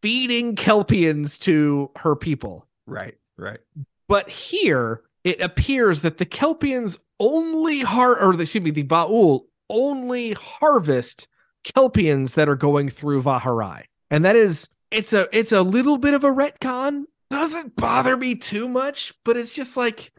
feeding 0.00 0.56
Kelpians 0.56 1.38
to 1.40 1.90
her 1.96 2.16
people. 2.16 2.66
Right, 2.86 3.16
right. 3.36 3.60
But 4.08 4.28
here 4.30 5.02
it 5.24 5.40
appears 5.40 6.02
that 6.02 6.18
the 6.18 6.26
Kelpians 6.26 6.98
only 7.18 7.80
har 7.80 8.18
or 8.18 8.40
excuse 8.40 8.64
me, 8.64 8.70
the 8.70 8.84
Ba'ul 8.84 9.42
only 9.68 10.32
harvest 10.32 11.28
Kelpians 11.64 12.34
that 12.34 12.48
are 12.48 12.56
going 12.56 12.88
through 12.88 13.22
Vaharai. 13.22 13.84
And 14.10 14.24
that 14.24 14.36
is 14.36 14.68
it's 14.90 15.12
a 15.12 15.28
it's 15.32 15.52
a 15.52 15.62
little 15.62 15.98
bit 15.98 16.14
of 16.14 16.24
a 16.24 16.30
retcon. 16.30 17.04
Doesn't 17.30 17.76
bother 17.76 18.16
me 18.16 18.34
too 18.34 18.68
much, 18.68 19.14
but 19.24 19.36
it's 19.36 19.52
just 19.52 19.76
like 19.76 20.12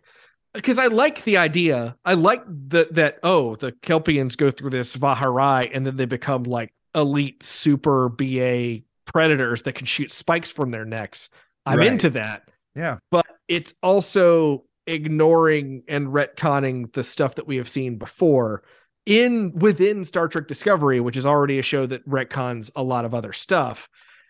because 0.53 0.77
I 0.77 0.87
like 0.87 1.23
the 1.23 1.37
idea. 1.37 1.97
I 2.05 2.13
like 2.13 2.43
that 2.69 2.93
that 2.95 3.19
oh, 3.23 3.55
the 3.55 3.71
Kelpians 3.71 4.35
go 4.37 4.51
through 4.51 4.71
this 4.71 4.95
Vaharai 4.95 5.69
and 5.73 5.85
then 5.85 5.97
they 5.97 6.05
become 6.05 6.43
like 6.43 6.73
elite 6.93 7.43
super 7.43 8.09
BA 8.09 8.79
predators 9.05 9.63
that 9.63 9.75
can 9.75 9.85
shoot 9.85 10.11
spikes 10.11 10.49
from 10.49 10.71
their 10.71 10.85
necks. 10.85 11.29
I'm 11.65 11.79
right. 11.79 11.87
into 11.87 12.09
that. 12.11 12.43
Yeah. 12.75 12.97
But 13.11 13.25
it's 13.47 13.73
also 13.83 14.65
ignoring 14.87 15.83
and 15.87 16.07
retconning 16.07 16.91
the 16.93 17.03
stuff 17.03 17.35
that 17.35 17.47
we 17.47 17.57
have 17.57 17.69
seen 17.69 17.97
before 17.97 18.63
in 19.05 19.53
within 19.55 20.05
Star 20.05 20.27
Trek 20.27 20.47
Discovery, 20.47 20.99
which 20.99 21.17
is 21.17 21.25
already 21.25 21.59
a 21.59 21.63
show 21.63 21.85
that 21.85 22.07
retcons 22.07 22.71
a 22.75 22.83
lot 22.83 23.05
of 23.05 23.13
other 23.13 23.33
stuff. 23.33 23.87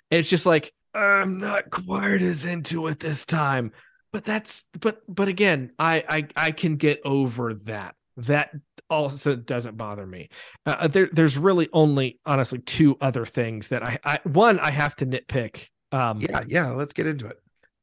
And 0.09 0.19
it's 0.19 0.30
just 0.30 0.45
like 0.45 0.74
I'm 0.93 1.39
not 1.39 1.69
quite 1.69 2.22
as 2.22 2.45
into 2.45 2.88
it 2.88 2.99
this 2.99 3.26
time. 3.26 3.72
But 4.14 4.26
that's 4.26 4.66
but 4.80 5.01
but 5.07 5.28
again, 5.28 5.72
I 5.80 6.03
I 6.07 6.47
I 6.47 6.51
can 6.51 6.76
get 6.76 6.99
over 7.05 7.53
that. 7.66 7.95
That 8.18 8.51
also 8.89 9.36
doesn't 9.36 9.78
bother 9.78 10.05
me. 10.05 10.30
Uh, 10.66 10.76
uh, 10.80 10.88
there, 10.88 11.09
there's 11.14 11.38
really 11.38 11.70
only 11.72 12.20
honestly 12.26 12.59
two 12.59 12.97
other 12.99 13.26
things 13.26 13.70
that 13.70 13.84
I, 13.84 13.97
I 14.03 14.20
one 14.24 14.59
I 14.59 14.72
have 14.72 14.95
to 14.97 15.05
nitpick. 15.05 15.68
Um, 15.93 16.20
yeah, 16.20 16.43
yeah. 16.45 16.72
Let's 16.72 16.93
get 16.93 17.07
into 17.07 17.28
it. 17.28 17.39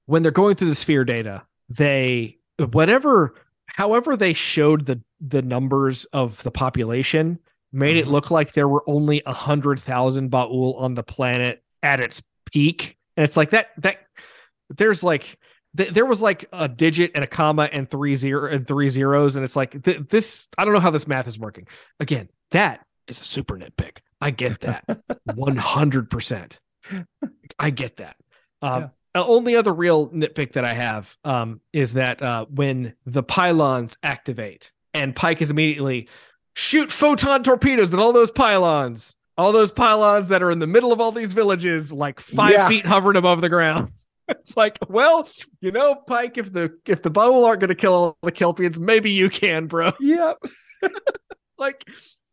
When 0.07 0.23
they're 0.23 0.31
going 0.31 0.55
through 0.55 0.69
the 0.69 0.75
sphere 0.75 1.05
data, 1.05 1.43
they 1.71 2.39
whatever, 2.59 3.35
however 3.67 4.17
they 4.17 4.35
showed 4.35 4.85
the 4.85 5.01
the 5.21 5.43
numbers 5.43 6.05
of 6.07 6.43
the 6.43 6.51
population 6.51 7.39
made 7.73 7.97
mm-hmm. 7.97 8.09
it 8.09 8.13
look 8.13 8.31
like 8.31 8.53
there 8.53 8.69
were 8.69 8.85
only 8.87 9.23
a 9.27 9.33
hundred 9.33 9.81
thousand 9.81 10.31
Ba'ul 10.31 10.81
on 10.81 10.95
the 10.95 11.03
planet 11.03 11.63
at 11.83 12.01
its 12.01 12.23
peak, 12.51 12.97
and 13.17 13.25
it's 13.25 13.37
like 13.37 13.51
that 13.51 13.69
that 13.79 13.99
there's 14.71 15.03
like 15.03 15.39
th- 15.77 15.93
there 15.93 16.07
was 16.07 16.23
like 16.23 16.47
a 16.53 16.69
digit 16.69 17.13
and 17.15 17.25
a 17.25 17.27
comma 17.27 17.69
and 17.73 17.91
three 17.91 18.17
zero 18.17 18.51
and 18.51 18.67
three 18.67 18.91
zeros, 18.91 19.37
and 19.37 19.45
it's 19.45 19.57
like 19.57 19.83
th- 19.83 20.03
this. 20.11 20.49
I 20.57 20.65
don't 20.65 20.75
know 20.75 20.81
how 20.81 20.91
this 20.91 21.07
math 21.07 21.29
is 21.29 21.39
working. 21.39 21.67
Again, 22.01 22.29
that 22.51 22.85
is 23.07 23.21
a 23.21 23.25
super 23.25 23.57
nitpick. 23.57 23.99
I 24.21 24.31
get 24.31 24.61
that, 24.61 24.85
one 25.35 25.57
hundred 25.57 26.11
percent. 26.11 26.61
I 27.59 27.71
get 27.71 27.97
that. 27.99 28.17
Um, 28.63 28.83
yeah. 28.83 28.89
Only 29.23 29.57
other 29.57 29.73
real 29.73 30.09
nitpick 30.11 30.53
that 30.53 30.65
I 30.65 30.75
have 30.75 31.17
um, 31.25 31.61
is 31.73 31.95
that 31.95 32.23
uh, 32.23 32.47
when 32.47 32.95
the 33.05 33.23
pylons 33.23 33.97
activate 34.03 34.71
and 34.95 35.15
Pike 35.15 35.43
is 35.43 35.51
immediately 35.51 36.09
shoot 36.55 36.91
photon 36.91 37.43
torpedoes 37.43 37.93
at 37.95 38.01
all 38.01 38.13
those 38.13 38.31
pylons, 38.31 39.15
all 39.37 39.53
those 39.53 39.73
pylons 39.73 40.29
that 40.29 40.43
are 40.43 40.51
in 40.51 40.59
the 40.59 40.67
middle 40.67 40.93
of 40.93 41.01
all 41.01 41.13
these 41.13 41.33
villages, 41.33 41.93
like 41.93 42.21
five 42.21 42.53
yeah. 42.53 42.69
feet 42.69 42.85
hovering 42.85 43.17
above 43.17 43.41
the 43.41 43.49
ground. 43.49 43.93
It's 44.29 44.57
like, 44.57 44.79
well, 44.89 45.29
you 45.61 45.73
know, 45.73 45.95
Pike, 45.95 46.39
if 46.39 46.53
the 46.53 46.77
if 46.87 47.03
the 47.03 47.11
Ba'ul 47.11 47.47
aren't 47.47 47.61
going 47.61 47.69
to 47.69 47.75
kill 47.75 47.93
all 47.93 48.19
the 48.23 48.33
Kelpians, 48.33 48.79
maybe 48.79 49.11
you 49.11 49.31
can, 49.31 49.67
bro. 49.67 49.93
Yep. 50.01 50.39
like, 51.59 51.85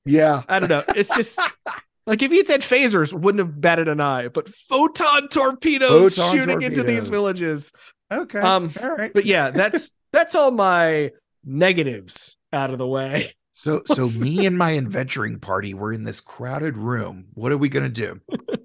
yeah, 0.06 0.44
I 0.48 0.60
don't 0.60 0.70
know. 0.70 0.84
It's 0.90 1.14
just 1.16 1.40
like 2.08 2.22
if 2.22 2.32
he 2.32 2.38
had 2.38 2.48
said 2.48 2.62
phasers, 2.62 3.14
wouldn't 3.14 3.40
have 3.40 3.60
batted 3.60 3.88
an 3.88 4.00
eye, 4.00 4.28
but 4.28 4.50
photon 4.50 5.30
torpedoes 5.30 6.16
photon 6.16 6.32
shooting 6.32 6.50
torpedoes. 6.60 6.80
into 6.80 6.84
these 6.84 7.08
villages. 7.08 7.72
Okay. 8.12 8.40
Um. 8.40 8.72
All 8.82 8.92
right. 8.92 9.14
But 9.14 9.26
yeah, 9.26 9.50
that's 9.50 9.90
that's 10.12 10.36
all 10.36 10.52
my 10.52 11.12
negatives 11.44 12.38
out 12.54 12.72
of 12.72 12.78
the 12.78 12.88
way. 12.88 13.32
So, 13.58 13.84
so 13.86 14.10
me 14.20 14.46
and 14.46 14.58
my 14.58 14.78
adventuring 14.78 15.40
party 15.40 15.74
were 15.74 15.94
in 15.94 16.04
this 16.04 16.20
crowded 16.20 16.76
room. 16.76 17.28
What 17.36 17.54
are 17.54 17.58
we 17.58 17.70
gonna 17.70 17.88
do? 17.88 18.20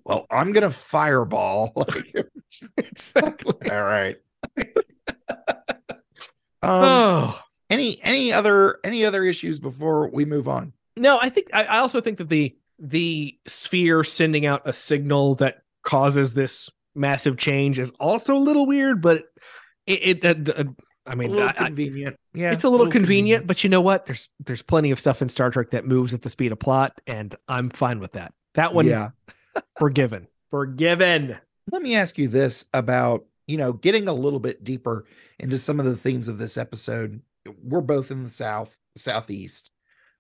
well, 0.04 0.26
I'm 0.28 0.50
gonna 0.50 0.72
fireball. 0.72 1.72
exactly. 2.76 3.70
All 3.70 3.82
right. 3.82 4.16
um, 4.58 5.94
oh. 6.62 7.38
Any 7.70 8.02
any 8.02 8.32
other 8.32 8.80
any 8.82 9.04
other 9.04 9.22
issues 9.22 9.60
before 9.60 10.08
we 10.08 10.24
move 10.24 10.48
on? 10.48 10.72
No, 10.96 11.20
I 11.22 11.28
think 11.28 11.50
I, 11.52 11.66
I 11.66 11.78
also 11.78 12.00
think 12.00 12.18
that 12.18 12.28
the 12.28 12.56
the 12.80 13.38
sphere 13.46 14.02
sending 14.02 14.44
out 14.44 14.62
a 14.64 14.72
signal 14.72 15.36
that 15.36 15.62
causes 15.84 16.34
this 16.34 16.68
massive 16.96 17.38
change 17.38 17.78
is 17.78 17.92
also 18.00 18.34
a 18.34 18.38
little 18.38 18.66
weird, 18.66 19.00
but 19.00 19.22
it, 19.86 20.24
it 20.24 20.48
uh, 20.50 20.64
I 21.10 21.16
mean, 21.16 21.34
it's 21.34 21.58
convenient. 21.58 22.16
yeah, 22.34 22.52
it's 22.52 22.62
a 22.62 22.68
little, 22.68 22.86
a 22.86 22.86
little 22.86 22.92
convenient, 22.92 23.40
convenient, 23.40 23.46
but 23.48 23.64
you 23.64 23.70
know 23.70 23.80
what? 23.80 24.06
There's 24.06 24.28
there's 24.38 24.62
plenty 24.62 24.92
of 24.92 25.00
stuff 25.00 25.20
in 25.22 25.28
Star 25.28 25.50
Trek 25.50 25.70
that 25.70 25.84
moves 25.84 26.14
at 26.14 26.22
the 26.22 26.30
speed 26.30 26.52
of 26.52 26.60
plot, 26.60 27.00
and 27.06 27.34
I'm 27.48 27.70
fine 27.70 27.98
with 27.98 28.12
that. 28.12 28.32
That 28.54 28.72
one, 28.72 28.86
yeah, 28.86 29.10
forgiven, 29.76 30.28
forgiven. 30.50 31.36
Let 31.72 31.82
me 31.82 31.96
ask 31.96 32.16
you 32.16 32.28
this 32.28 32.64
about 32.72 33.24
you 33.48 33.56
know 33.56 33.72
getting 33.72 34.08
a 34.08 34.12
little 34.12 34.38
bit 34.38 34.62
deeper 34.62 35.04
into 35.40 35.58
some 35.58 35.80
of 35.80 35.86
the 35.86 35.96
themes 35.96 36.28
of 36.28 36.38
this 36.38 36.56
episode. 36.56 37.20
We're 37.60 37.80
both 37.80 38.12
in 38.12 38.22
the 38.22 38.28
South. 38.28 38.78
southeast. 38.96 39.70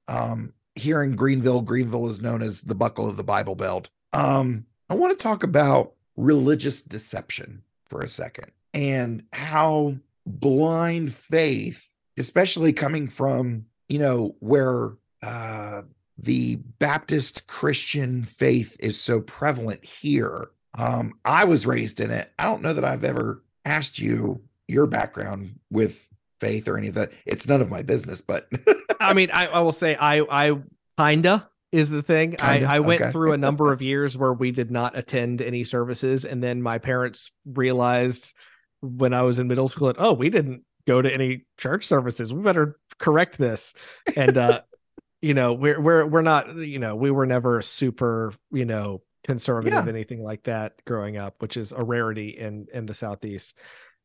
Um, 0.08 0.54
here 0.74 1.02
in 1.02 1.14
Greenville, 1.14 1.60
Greenville 1.60 2.08
is 2.08 2.20
known 2.20 2.42
as 2.42 2.62
the 2.62 2.74
buckle 2.74 3.08
of 3.08 3.16
the 3.16 3.22
Bible 3.22 3.54
Belt. 3.54 3.90
Um, 4.12 4.66
I 4.88 4.94
want 4.94 5.16
to 5.16 5.22
talk 5.22 5.44
about 5.44 5.92
religious 6.16 6.82
deception 6.82 7.62
for 7.84 8.02
a 8.02 8.08
second 8.08 8.50
and 8.74 9.24
how 9.32 9.96
blind 10.30 11.14
faith, 11.14 11.88
especially 12.18 12.72
coming 12.72 13.08
from, 13.08 13.66
you 13.88 13.98
know, 13.98 14.36
where 14.40 14.92
uh, 15.22 15.82
the 16.18 16.56
Baptist 16.78 17.46
Christian 17.46 18.24
faith 18.24 18.76
is 18.80 19.00
so 19.00 19.20
prevalent 19.20 19.84
here. 19.84 20.50
Um, 20.78 21.14
I 21.24 21.44
was 21.44 21.66
raised 21.66 22.00
in 22.00 22.10
it. 22.10 22.32
I 22.38 22.44
don't 22.44 22.62
know 22.62 22.72
that 22.72 22.84
I've 22.84 23.04
ever 23.04 23.42
asked 23.64 23.98
you 23.98 24.42
your 24.68 24.86
background 24.86 25.58
with 25.70 26.08
faith 26.38 26.68
or 26.68 26.78
any 26.78 26.88
of 26.88 26.94
that. 26.94 27.12
It's 27.26 27.48
none 27.48 27.60
of 27.60 27.70
my 27.70 27.82
business, 27.82 28.20
but 28.20 28.48
I 29.00 29.12
mean, 29.14 29.30
I, 29.32 29.46
I 29.46 29.60
will 29.60 29.72
say 29.72 29.96
I 29.96 30.20
I 30.20 30.58
kinda 30.98 31.48
is 31.72 31.90
the 31.90 32.02
thing. 32.02 32.32
Kinda? 32.32 32.66
I, 32.68 32.76
I 32.76 32.80
went 32.80 33.02
Okay. 33.02 33.10
through 33.12 33.32
a 33.32 33.36
number 33.46 33.72
of 33.72 33.82
years 33.82 34.16
where 34.16 34.32
we 34.32 34.50
did 34.52 34.70
not 34.70 34.96
attend 34.96 35.42
any 35.42 35.64
services, 35.64 36.24
and 36.24 36.42
then 36.42 36.62
my 36.62 36.78
parents 36.78 37.32
realized 37.44 38.32
when 38.80 39.12
I 39.14 39.22
was 39.22 39.38
in 39.38 39.48
middle 39.48 39.68
school 39.68 39.88
that 39.88 39.96
oh, 39.98 40.12
we 40.12 40.30
didn't 40.30 40.64
go 40.86 41.00
to 41.02 41.12
any 41.12 41.46
church 41.58 41.86
services. 41.86 42.32
We 42.32 42.42
better 42.42 42.78
correct 42.98 43.38
this. 43.38 43.74
And 44.16 44.36
uh, 44.36 44.60
you 45.20 45.34
know, 45.34 45.52
we're 45.52 45.80
we're 45.80 46.06
we're 46.06 46.22
not, 46.22 46.54
you 46.56 46.78
know, 46.78 46.96
we 46.96 47.10
were 47.10 47.26
never 47.26 47.62
super, 47.62 48.32
you 48.50 48.64
know, 48.64 49.02
conservative, 49.24 49.84
Yeah. 49.84 49.88
anything 49.92 50.22
like 50.22 50.44
that 50.44 50.72
growing 50.86 51.16
up, 51.18 51.34
which 51.40 51.56
is 51.56 51.72
a 51.72 51.82
rarity 51.82 52.30
in 52.30 52.66
in 52.72 52.86
the 52.86 52.94
southeast. 52.94 53.54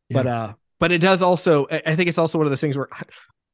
But 0.10 0.28
uh, 0.28 0.54
but 0.80 0.92
it 0.92 1.00
does 1.00 1.22
also. 1.22 1.68
I 1.72 1.82
I 1.86 1.96
think 1.96 2.10
it's 2.10 2.18
also 2.18 2.38
one 2.38 2.48
of 2.48 2.52
those 2.52 2.62
things 2.62 2.78
where. 2.78 2.90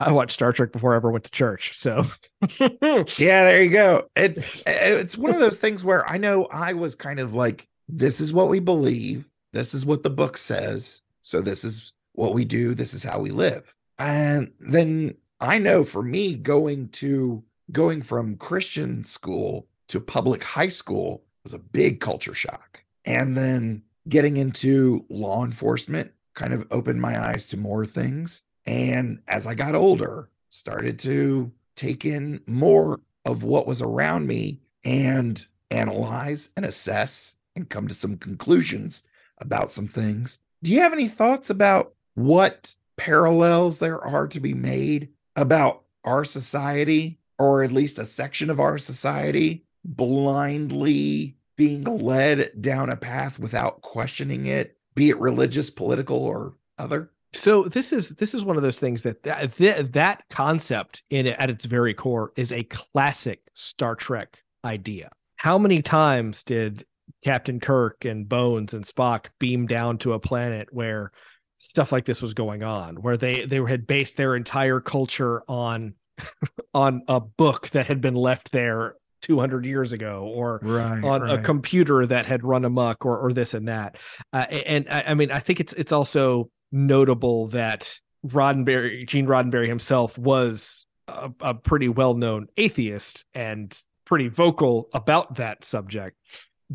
I 0.03 0.11
watched 0.11 0.31
Star 0.33 0.51
Trek 0.51 0.71
before 0.71 0.93
I 0.93 0.95
ever 0.95 1.11
went 1.11 1.25
to 1.25 1.29
church. 1.29 1.77
So 1.77 2.05
yeah, 2.59 3.05
there 3.07 3.61
you 3.61 3.69
go. 3.69 4.09
It's 4.15 4.63
it's 4.65 5.15
one 5.15 5.31
of 5.31 5.39
those 5.39 5.59
things 5.59 5.83
where 5.83 6.09
I 6.09 6.17
know 6.17 6.45
I 6.45 6.73
was 6.73 6.95
kind 6.95 7.19
of 7.19 7.35
like, 7.35 7.67
this 7.87 8.19
is 8.19 8.33
what 8.33 8.49
we 8.49 8.59
believe, 8.59 9.29
this 9.53 9.75
is 9.75 9.85
what 9.85 10.01
the 10.01 10.09
book 10.09 10.37
says, 10.39 11.03
so 11.21 11.41
this 11.41 11.63
is 11.63 11.93
what 12.13 12.33
we 12.33 12.45
do, 12.45 12.73
this 12.73 12.93
is 12.93 13.03
how 13.03 13.19
we 13.19 13.31
live. 13.31 13.73
And 13.97 14.51
then 14.59 15.15
I 15.39 15.57
know 15.57 15.83
for 15.83 16.03
me 16.03 16.35
going 16.35 16.89
to 16.89 17.43
going 17.71 18.01
from 18.01 18.37
Christian 18.37 19.03
school 19.03 19.67
to 19.87 19.99
public 19.99 20.43
high 20.43 20.67
school 20.67 21.23
was 21.43 21.53
a 21.53 21.59
big 21.59 21.99
culture 21.99 22.33
shock. 22.33 22.83
And 23.05 23.35
then 23.35 23.83
getting 24.09 24.37
into 24.37 25.05
law 25.09 25.43
enforcement 25.43 26.11
kind 26.33 26.53
of 26.53 26.67
opened 26.71 27.01
my 27.01 27.19
eyes 27.19 27.47
to 27.47 27.57
more 27.57 27.85
things. 27.85 28.43
And 28.65 29.21
as 29.27 29.47
I 29.47 29.55
got 29.55 29.75
older, 29.75 30.29
started 30.49 30.99
to 30.99 31.51
take 31.75 32.05
in 32.05 32.41
more 32.47 32.99
of 33.25 33.43
what 33.43 33.67
was 33.67 33.81
around 33.81 34.27
me 34.27 34.59
and 34.83 35.45
analyze 35.69 36.49
and 36.55 36.65
assess 36.65 37.35
and 37.55 37.69
come 37.69 37.87
to 37.87 37.93
some 37.93 38.17
conclusions 38.17 39.03
about 39.39 39.71
some 39.71 39.87
things. 39.87 40.39
Do 40.63 40.71
you 40.71 40.81
have 40.81 40.93
any 40.93 41.07
thoughts 41.07 41.49
about 41.49 41.93
what 42.15 42.75
parallels 42.97 43.79
there 43.79 43.99
are 43.99 44.27
to 44.27 44.39
be 44.39 44.53
made 44.53 45.09
about 45.35 45.83
our 46.03 46.23
society, 46.23 47.19
or 47.39 47.63
at 47.63 47.71
least 47.71 47.99
a 47.99 48.05
section 48.05 48.49
of 48.49 48.59
our 48.59 48.77
society, 48.77 49.65
blindly 49.83 51.37
being 51.55 51.83
led 51.83 52.51
down 52.59 52.89
a 52.89 52.97
path 52.97 53.39
without 53.39 53.81
questioning 53.81 54.45
it, 54.47 54.77
be 54.93 55.09
it 55.09 55.19
religious, 55.19 55.69
political, 55.69 56.17
or 56.17 56.55
other? 56.77 57.11
so 57.33 57.63
this 57.63 57.93
is 57.93 58.09
this 58.09 58.33
is 58.33 58.43
one 58.43 58.57
of 58.57 58.63
those 58.63 58.79
things 58.79 59.03
that 59.03 59.23
that 59.23 59.55
that, 59.57 59.93
that 59.93 60.23
concept 60.29 61.03
in 61.09 61.27
at 61.27 61.49
its 61.49 61.65
very 61.65 61.93
core 61.93 62.31
is 62.35 62.51
a 62.51 62.63
classic 62.63 63.41
Star 63.53 63.95
Trek 63.95 64.43
idea. 64.65 65.09
How 65.37 65.57
many 65.57 65.81
times 65.81 66.43
did 66.43 66.85
Captain 67.23 67.59
Kirk 67.59 68.05
and 68.05 68.27
Bones 68.27 68.73
and 68.73 68.85
Spock 68.85 69.27
beam 69.39 69.67
down 69.67 69.97
to 69.99 70.13
a 70.13 70.19
planet 70.19 70.69
where 70.71 71.11
stuff 71.57 71.91
like 71.91 72.05
this 72.05 72.21
was 72.21 72.33
going 72.33 72.63
on, 72.63 72.95
where 72.95 73.17
they 73.17 73.45
they 73.45 73.57
had 73.57 73.85
based 73.85 74.17
their 74.17 74.35
entire 74.35 74.79
culture 74.79 75.43
on 75.47 75.93
on 76.73 77.03
a 77.07 77.19
book 77.19 77.69
that 77.69 77.87
had 77.87 78.01
been 78.01 78.15
left 78.15 78.51
there 78.51 78.95
200 79.21 79.65
years 79.65 79.91
ago 79.91 80.23
or 80.33 80.59
Right, 80.63 81.03
on 81.03 81.29
a 81.29 81.41
computer 81.41 82.05
that 82.07 82.25
had 82.25 82.43
run 82.43 82.65
amok 82.65 83.05
or 83.05 83.17
or 83.19 83.33
this 83.33 83.53
and 83.53 83.67
that. 83.67 83.97
Uh, 84.33 84.45
and 84.49 84.87
I, 84.89 85.03
I 85.07 85.13
mean 85.13 85.31
i 85.31 85.39
think 85.39 85.59
it's 85.59 85.73
it's 85.73 85.91
also 85.91 86.49
notable 86.71 87.47
that 87.47 87.93
roddenberry 88.25 89.07
gene 89.07 89.27
roddenberry 89.27 89.67
himself 89.67 90.17
was 90.17 90.85
a, 91.07 91.31
a 91.41 91.53
pretty 91.53 91.89
well-known 91.89 92.47
atheist 92.57 93.25
and 93.33 93.77
pretty 94.05 94.27
vocal 94.27 94.89
about 94.93 95.35
that 95.35 95.63
subject 95.63 96.17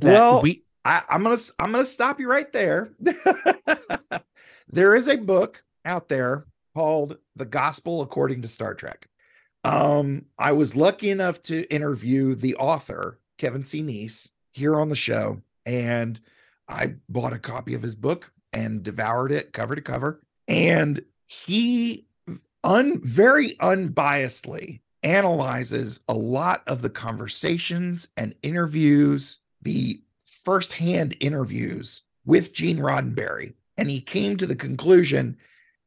well, 0.00 0.42
we 0.42 0.64
I, 0.84 1.02
I'm 1.08 1.22
gonna 1.22 1.36
I'm 1.58 1.72
gonna 1.72 1.84
stop 1.84 2.20
you 2.20 2.28
right 2.28 2.52
there. 2.52 2.90
there 4.68 4.94
is 4.94 5.08
a 5.08 5.16
book 5.16 5.62
out 5.84 6.08
there 6.08 6.46
called 6.74 7.18
"The 7.34 7.44
Gospel 7.44 8.02
According 8.02 8.42
to 8.42 8.48
Star 8.48 8.74
Trek." 8.74 9.08
Um, 9.64 10.26
I 10.38 10.52
was 10.52 10.76
lucky 10.76 11.10
enough 11.10 11.42
to 11.44 11.64
interview 11.74 12.34
the 12.36 12.54
author, 12.56 13.18
Kevin 13.36 13.64
C. 13.64 13.82
Neece, 13.82 14.30
here 14.52 14.76
on 14.76 14.88
the 14.88 14.96
show, 14.96 15.42
and 15.64 16.20
I 16.68 16.94
bought 17.08 17.32
a 17.32 17.38
copy 17.38 17.74
of 17.74 17.82
his 17.82 17.96
book 17.96 18.30
and 18.52 18.82
devoured 18.82 19.32
it 19.32 19.52
cover 19.52 19.74
to 19.74 19.82
cover. 19.82 20.22
And 20.48 21.04
he 21.26 22.06
un 22.64 23.00
very 23.02 23.50
unbiasedly 23.60 24.80
analyzes 25.02 26.00
a 26.08 26.14
lot 26.14 26.62
of 26.66 26.82
the 26.82 26.90
conversations 26.90 28.08
and 28.16 28.34
interviews, 28.42 29.38
the 29.66 30.00
firsthand 30.24 31.16
interviews 31.18 32.02
with 32.24 32.54
Gene 32.54 32.78
Roddenberry. 32.78 33.54
And 33.76 33.90
he 33.90 34.00
came 34.00 34.36
to 34.36 34.46
the 34.46 34.54
conclusion 34.54 35.36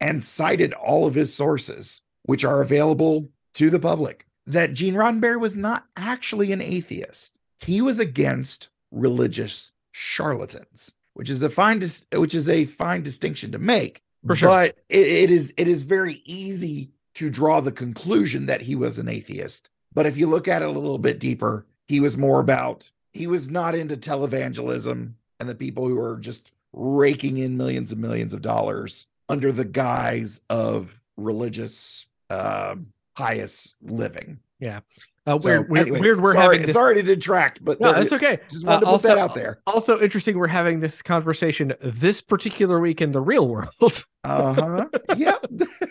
and 0.02 0.22
cited 0.22 0.74
all 0.74 1.08
of 1.08 1.16
his 1.16 1.34
sources, 1.34 2.02
which 2.24 2.44
are 2.44 2.62
available 2.62 3.30
to 3.54 3.70
the 3.70 3.80
public, 3.80 4.28
that 4.46 4.74
Gene 4.74 4.96
Roddenberry 4.96 5.40
was 5.40 5.56
not 5.56 5.86
actually 5.96 6.52
an 6.52 6.62
atheist. 6.62 7.40
He 7.60 7.82
was 7.82 8.02
against 8.02 8.68
religious 8.92 9.72
charlatans, 9.94 10.94
which 11.14 11.30
is 11.30 11.42
a 11.42 11.50
fine 11.50 11.80
dis- 11.80 12.06
which 12.14 12.36
is 12.36 12.50
a 12.50 12.66
fine 12.66 13.02
distinction 13.02 13.54
to 13.54 13.60
make. 13.60 14.04
For 14.28 14.36
sure. 14.36 14.50
But 14.50 14.78
it, 14.90 15.08
it 15.08 15.32
is 15.32 15.54
it 15.56 15.70
is 15.70 15.84
very 15.84 16.22
easy 16.26 16.92
to 17.16 17.30
draw 17.30 17.62
the 17.62 17.72
conclusion 17.72 18.46
that 18.48 18.62
he 18.62 18.76
was 18.76 19.00
an 19.00 19.08
atheist. 19.08 19.70
But 19.94 20.06
if 20.06 20.18
you 20.18 20.28
look 20.28 20.50
at 20.50 20.62
it 20.62 20.68
a 20.68 20.72
little 20.72 20.98
bit 20.98 21.20
deeper, 21.20 21.66
he 21.88 22.00
was 22.00 22.18
more 22.18 22.40
about 22.40 22.92
he 23.14 23.28
was 23.28 23.50
not 23.50 23.76
into 23.76 23.98
televangelism 23.98 25.14
and 25.40 25.50
the 25.50 25.56
people 25.56 25.88
who 25.88 26.00
are 26.00 26.20
just 26.20 26.52
raking 26.74 27.38
in 27.38 27.58
millions 27.58 27.92
and 27.92 28.02
millions 28.02 28.34
of 28.34 28.42
dollars 28.42 29.08
under 29.30 29.52
the 29.52 29.66
guise 29.66 30.42
of 30.50 31.02
religious 31.18 32.08
uh, 32.30 32.76
pious 33.16 33.74
living. 33.82 34.40
yeah 34.60 34.80
uh, 35.28 35.38
So, 35.38 35.50
weird, 35.50 35.70
weird, 35.70 35.88
anyway, 35.88 36.00
weird 36.00 36.22
we're 36.22 36.34
sorry, 36.34 36.56
having 36.58 36.62
this 36.68 36.74
sorry 36.74 36.96
to 36.96 37.02
detract, 37.04 37.64
but 37.64 37.80
no 37.82 37.92
it's 37.92 38.12
okay 38.14 38.40
Just 38.50 38.66
wanted 38.66 38.82
to 38.82 38.88
Uh, 38.88 38.92
put 38.94 39.02
that 39.04 39.18
out 39.18 39.34
there. 39.36 39.62
also 39.68 40.00
interesting 40.00 40.38
we're 40.38 40.48
having 40.48 40.80
this 40.80 41.02
conversation 41.02 41.74
this 41.82 42.22
particular 42.22 42.80
week 42.80 43.02
in 43.02 43.12
the 43.12 43.22
real 43.22 43.48
world 43.48 44.06
Uh 44.24 44.54
huh. 44.54 44.88
yep. 45.18 45.44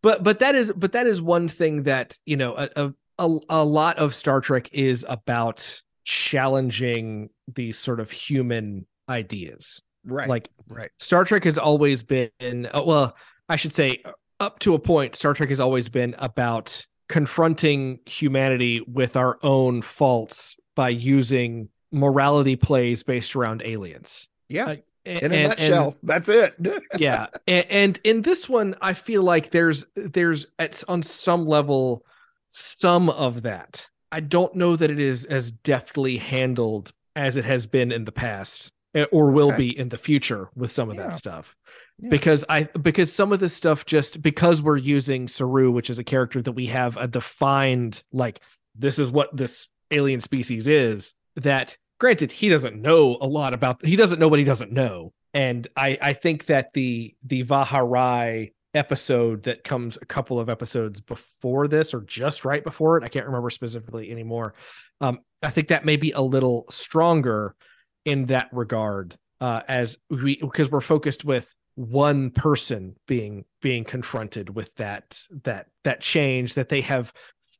but 0.01 0.23
but 0.23 0.39
that 0.39 0.55
is 0.55 0.71
but 0.75 0.91
that 0.93 1.07
is 1.07 1.21
one 1.21 1.47
thing 1.47 1.83
that 1.83 2.17
you 2.25 2.35
know 2.37 2.55
a, 2.55 2.69
a 2.75 2.93
a 3.19 3.37
a 3.49 3.63
lot 3.63 3.97
of 3.97 4.13
Star 4.15 4.41
Trek 4.41 4.69
is 4.71 5.05
about 5.07 5.81
challenging 6.05 7.29
these 7.53 7.77
sort 7.77 7.99
of 7.99 8.11
human 8.11 8.85
ideas. 9.09 9.81
Right. 10.05 10.27
Like 10.27 10.49
right. 10.67 10.89
Star 10.99 11.23
Trek 11.23 11.43
has 11.45 11.57
always 11.57 12.03
been 12.03 12.29
uh, 12.41 12.81
well, 12.85 13.15
I 13.49 13.55
should 13.55 13.73
say 13.73 14.03
up 14.39 14.59
to 14.59 14.73
a 14.73 14.79
point 14.79 15.15
Star 15.15 15.33
Trek 15.33 15.49
has 15.49 15.59
always 15.59 15.89
been 15.89 16.15
about 16.19 16.85
confronting 17.09 17.99
humanity 18.05 18.81
with 18.87 19.15
our 19.15 19.37
own 19.43 19.81
faults 19.81 20.57
by 20.75 20.89
using 20.89 21.69
morality 21.91 22.55
plays 22.55 23.03
based 23.03 23.35
around 23.35 23.61
aliens. 23.63 24.27
Yeah. 24.49 24.65
Uh, 24.65 24.75
In 25.05 25.31
a 25.31 25.35
and- 25.35 25.49
nutshell, 25.49 25.87
and- 25.89 25.97
that's 26.03 26.29
it. 26.29 26.55
yeah 26.97 27.27
and, 27.47 27.65
and 27.69 27.99
in 28.05 28.21
this 28.21 28.47
one 28.47 28.73
i 28.81 28.93
feel 28.93 29.21
like 29.21 29.49
there's 29.51 29.85
there's 29.95 30.47
at 30.59 30.81
on 30.87 31.03
some 31.03 31.45
level 31.45 32.05
some 32.55 33.09
of 33.09 33.41
that 33.41 33.87
i 34.11 34.19
don't 34.19 34.53
know 34.55 34.75
that 34.75 34.91
it 34.91 34.99
is 34.99 35.25
as 35.25 35.51
deftly 35.51 36.17
handled 36.17 36.91
as 37.15 37.35
it 37.35 37.45
has 37.45 37.65
been 37.65 37.91
in 37.91 38.05
the 38.05 38.11
past 38.11 38.71
eh, 38.93 39.05
or 39.11 39.31
will 39.31 39.47
Okay. 39.49 39.57
be 39.69 39.77
in 39.77 39.89
the 39.89 39.97
future 39.97 40.49
with 40.55 40.71
some 40.71 40.89
of 40.91 40.95
Yeah. 40.95 41.03
that 41.03 41.15
stuff 41.15 41.55
Yeah. 41.99 42.09
because 42.09 42.45
i 42.49 42.63
because 42.79 43.11
some 43.11 43.31
of 43.33 43.39
this 43.39 43.55
stuff 43.55 43.85
just 43.87 44.21
because 44.21 44.61
we're 44.61 44.77
using 44.77 45.27
saru 45.27 45.71
which 45.71 45.89
is 45.89 45.97
a 45.97 46.03
character 46.03 46.41
that 46.43 46.51
we 46.51 46.67
have 46.67 46.95
a 46.97 47.07
defined 47.07 48.03
like 48.11 48.39
this 48.75 48.99
is 48.99 49.09
what 49.09 49.35
this 49.35 49.67
alien 49.91 50.21
species 50.21 50.67
is 50.67 51.13
that 51.35 51.75
granted 51.99 52.31
he 52.31 52.49
doesn't 52.49 52.79
know 52.79 53.17
a 53.19 53.27
lot 53.27 53.53
about 53.55 53.83
he 53.83 53.95
doesn't 53.95 54.19
know 54.19 54.27
what 54.27 54.39
he 54.39 54.45
doesn't 54.45 54.71
know 54.71 55.11
and 55.33 55.67
i 55.75 55.97
i 56.01 56.13
think 56.13 56.45
that 56.45 56.69
the 56.73 57.15
the 57.23 57.43
vaharai 57.43 58.51
episode 58.73 59.43
that 59.43 59.63
comes 59.63 59.97
a 60.01 60.05
couple 60.05 60.39
of 60.39 60.49
episodes 60.49 61.01
before 61.01 61.67
this 61.67 61.93
or 61.93 62.01
just 62.01 62.45
right 62.45 62.63
before 62.63 62.97
it. 62.97 63.03
I 63.03 63.07
can't 63.07 63.25
remember 63.25 63.49
specifically 63.49 64.11
anymore. 64.11 64.55
Um, 65.01 65.19
I 65.41 65.49
think 65.49 65.67
that 65.67 65.85
may 65.85 65.97
be 65.97 66.11
a 66.11 66.21
little 66.21 66.65
stronger 66.69 67.55
in 68.05 68.25
that 68.27 68.49
regard, 68.51 69.17
uh, 69.41 69.61
as 69.67 69.97
we 70.09 70.37
because 70.37 70.69
we're 70.71 70.81
focused 70.81 71.23
with 71.23 71.53
one 71.75 72.29
person 72.29 72.95
being 73.07 73.45
being 73.61 73.83
confronted 73.83 74.55
with 74.55 74.73
that 74.75 75.19
that 75.43 75.67
that 75.83 76.01
change 76.01 76.53
that 76.53 76.69
they 76.69 76.81
have 76.81 77.11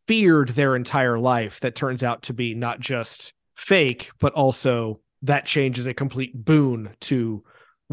feared 0.07 0.49
their 0.49 0.76
entire 0.76 1.18
life 1.18 1.59
that 1.61 1.76
turns 1.76 2.03
out 2.03 2.22
to 2.24 2.34
be 2.34 2.53
not 2.53 2.80
just 2.80 3.34
fake 3.55 4.11
but 4.20 4.34
also 4.34 4.99
that 5.24 5.45
change 5.45 5.80
is 5.80 5.88
a 5.88 5.93
complete 5.93 6.45
boon 6.45 6.93
to 6.99 7.43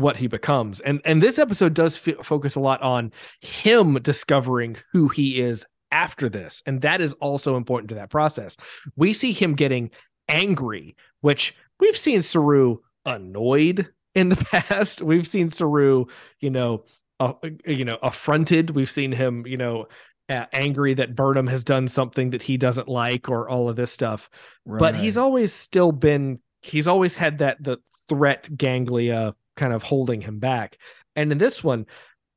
what 0.01 0.17
he 0.17 0.27
becomes. 0.27 0.81
And 0.81 1.01
and 1.05 1.23
this 1.23 1.39
episode 1.39 1.75
does 1.75 2.01
f- 2.07 2.25
focus 2.25 2.55
a 2.55 2.61
lot 2.61 2.83
on 2.83 3.13
him 3.41 3.95
discovering 3.95 4.77
who 4.93 5.09
he 5.09 5.41
is 5.41 5.67
after 5.93 6.29
this. 6.29 6.63
And 6.67 6.83
that 6.83 7.01
is 7.01 7.13
also 7.15 7.57
important 7.57 7.89
to 7.91 7.95
that 7.97 8.11
process. 8.11 8.57
We 8.97 9.13
see 9.13 9.33
him 9.33 9.55
getting 9.55 9.91
angry 10.29 10.97
which 11.23 11.55
we've 11.81 11.97
seen 11.97 12.23
saru 12.23 12.79
annoyed 13.05 13.89
in 14.15 14.29
the 14.29 14.37
past. 14.53 15.03
We've 15.03 15.27
seen 15.27 15.51
saru 15.51 16.07
you 16.41 16.51
know 16.51 16.85
uh, 17.19 17.35
you 17.67 17.85
know 17.85 17.99
affronted. 18.03 18.71
We've 18.71 18.91
seen 18.91 19.13
him 19.13 19.47
you 19.47 19.57
know 19.57 19.87
uh, 20.29 20.47
angry 20.53 20.95
that 20.95 21.17
burnham 21.17 21.49
has 21.49 21.65
done 21.65 21.89
something 21.89 22.31
that 22.31 22.43
he 22.43 22.57
doesn't 22.57 22.89
like 22.89 23.29
or 23.29 23.49
all 23.49 23.69
of 23.69 23.77
this 23.77 23.93
stuff. 23.93 24.31
But 24.65 24.95
he's 24.95 25.19
always 25.19 25.53
still 25.53 25.93
been 25.93 26.39
he's 26.63 26.87
always 26.87 27.17
had 27.17 27.39
that 27.39 27.63
the 27.63 27.79
threat 28.09 28.49
ganglia 28.57 29.35
kind 29.61 29.75
of 29.75 29.83
holding 29.83 30.23
him 30.23 30.39
back. 30.39 30.79
And 31.15 31.31
in 31.31 31.39
this 31.39 31.63
one, 31.63 31.85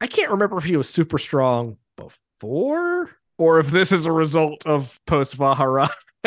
I 0.01 0.07
can't 0.07 0.31
remember 0.31 0.57
if 0.57 0.65
he 0.65 0.75
was 0.75 0.89
super 0.89 1.17
strong 1.17 1.77
before 1.95 3.09
or 3.37 3.59
if 3.61 3.71
this 3.71 3.93
is 3.93 4.05
a 4.05 4.11
result 4.11 4.67
of 4.67 4.99
post 5.07 5.37
vahar'ai. 5.37 5.89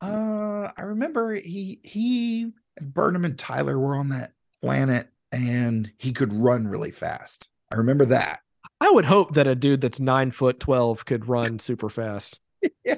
uh, 0.00 0.70
I 0.74 0.82
remember 0.82 1.34
he 1.34 1.80
he 1.82 2.50
Burnham 2.80 3.26
and 3.26 3.38
Tyler 3.38 3.78
were 3.78 3.94
on 3.94 4.08
that 4.08 4.32
planet 4.62 5.08
and 5.30 5.92
he 5.98 6.12
could 6.12 6.32
run 6.32 6.66
really 6.66 6.90
fast. 6.90 7.50
I 7.70 7.76
remember 7.76 8.06
that. 8.06 8.40
I 8.80 8.90
would 8.90 9.04
hope 9.04 9.34
that 9.34 9.46
a 9.46 9.54
dude 9.54 9.82
that's 9.82 10.00
nine 10.00 10.30
foot 10.30 10.60
twelve 10.60 11.04
could 11.04 11.28
run 11.28 11.58
super 11.58 11.90
fast. 11.90 12.40
yeah. 12.84 12.96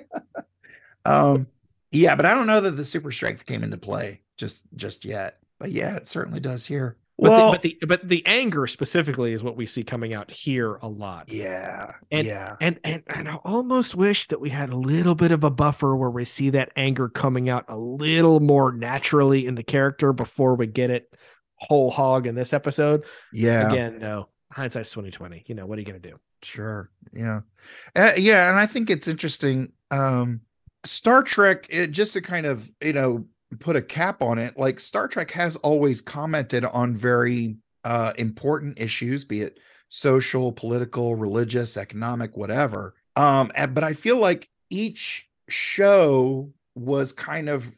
Um 1.05 1.49
yeah, 1.91 2.15
but 2.15 2.27
I 2.27 2.35
don't 2.35 2.47
know 2.47 2.61
that 2.61 2.71
the 2.71 2.85
super 2.85 3.11
strength 3.11 3.45
came 3.45 3.65
into 3.65 3.77
play 3.77 4.21
just 4.39 4.63
just 4.77 5.05
yet. 5.05 5.42
But 5.63 5.71
yeah, 5.71 5.95
it 5.95 6.09
certainly 6.09 6.41
does 6.41 6.67
here. 6.67 6.97
But, 7.17 7.31
well, 7.31 7.53
the, 7.53 7.53
but 7.53 7.63
the 7.63 7.87
but 7.87 8.09
the 8.09 8.27
anger 8.27 8.67
specifically 8.67 9.33
is 9.33 9.45
what 9.45 9.57
we 9.57 9.65
see 9.65 9.85
coming 9.85 10.13
out 10.13 10.29
here 10.29 10.75
a 10.83 10.89
lot. 10.89 11.31
Yeah, 11.31 11.93
and, 12.11 12.27
yeah, 12.27 12.57
and 12.61 12.81
and 12.83 13.05
and 13.07 13.29
I 13.29 13.37
almost 13.45 13.95
wish 13.95 14.27
that 14.27 14.41
we 14.41 14.51
had 14.51 14.71
a 14.71 14.77
little 14.77 15.15
bit 15.15 15.31
of 15.31 15.45
a 15.45 15.51
buffer 15.51 15.95
where 15.95 16.11
we 16.11 16.25
see 16.25 16.51
that 16.51 16.73
anger 16.75 17.09
coming 17.09 17.49
out 17.49 17.65
a 17.69 17.77
little 17.77 18.41
more 18.41 18.73
naturally 18.73 19.47
in 19.47 19.55
the 19.55 19.63
character 19.63 20.13
before 20.13 20.57
we 20.57 20.67
get 20.67 20.91
it 20.91 21.15
whole 21.59 21.93
hog 21.93 22.27
in 22.27 22.35
this 22.35 22.53
episode. 22.53 23.05
Yeah, 23.33 23.71
again, 23.71 24.01
no 24.01 24.31
hindsight's 24.51 24.91
twenty 24.91 25.13
twenty. 25.13 25.45
You 25.47 25.55
know 25.55 25.65
what 25.65 25.79
are 25.79 25.81
you 25.81 25.87
gonna 25.87 26.01
do? 26.01 26.19
Sure, 26.43 26.91
yeah, 27.13 27.43
uh, 27.95 28.15
yeah, 28.17 28.49
and 28.49 28.59
I 28.59 28.67
think 28.67 28.91
it's 28.91 29.07
interesting. 29.07 29.71
Um, 29.93 30.41
Star 30.83 31.23
Trek, 31.23 31.69
it, 31.71 31.93
just 31.93 32.15
to 32.15 32.21
kind 32.21 32.47
of 32.47 32.69
you 32.81 32.95
know 32.95 33.27
put 33.61 33.77
a 33.77 33.83
cap 33.83 34.23
on 34.23 34.39
it 34.39 34.57
like 34.57 34.81
star 34.81 35.09
trek 35.09 35.31
has 35.31 35.57
always 35.57 36.01
commented 36.01 36.65
on 36.65 36.97
very 36.97 37.57
uh 37.85 38.13
important 38.19 38.79
issues 38.79 39.25
be 39.25 39.43
it 39.43 39.59
social 39.89 40.53
political 40.53 41.15
religious 41.15 41.77
economic 41.77 42.37
whatever. 42.37 42.95
Um 43.17 43.51
but 43.75 43.85
i 43.85 43.93
feel 43.93 44.17
like 44.17 44.49
each 44.71 45.29
show 45.49 46.53
was 46.75 47.13
kind 47.13 47.49
of 47.49 47.75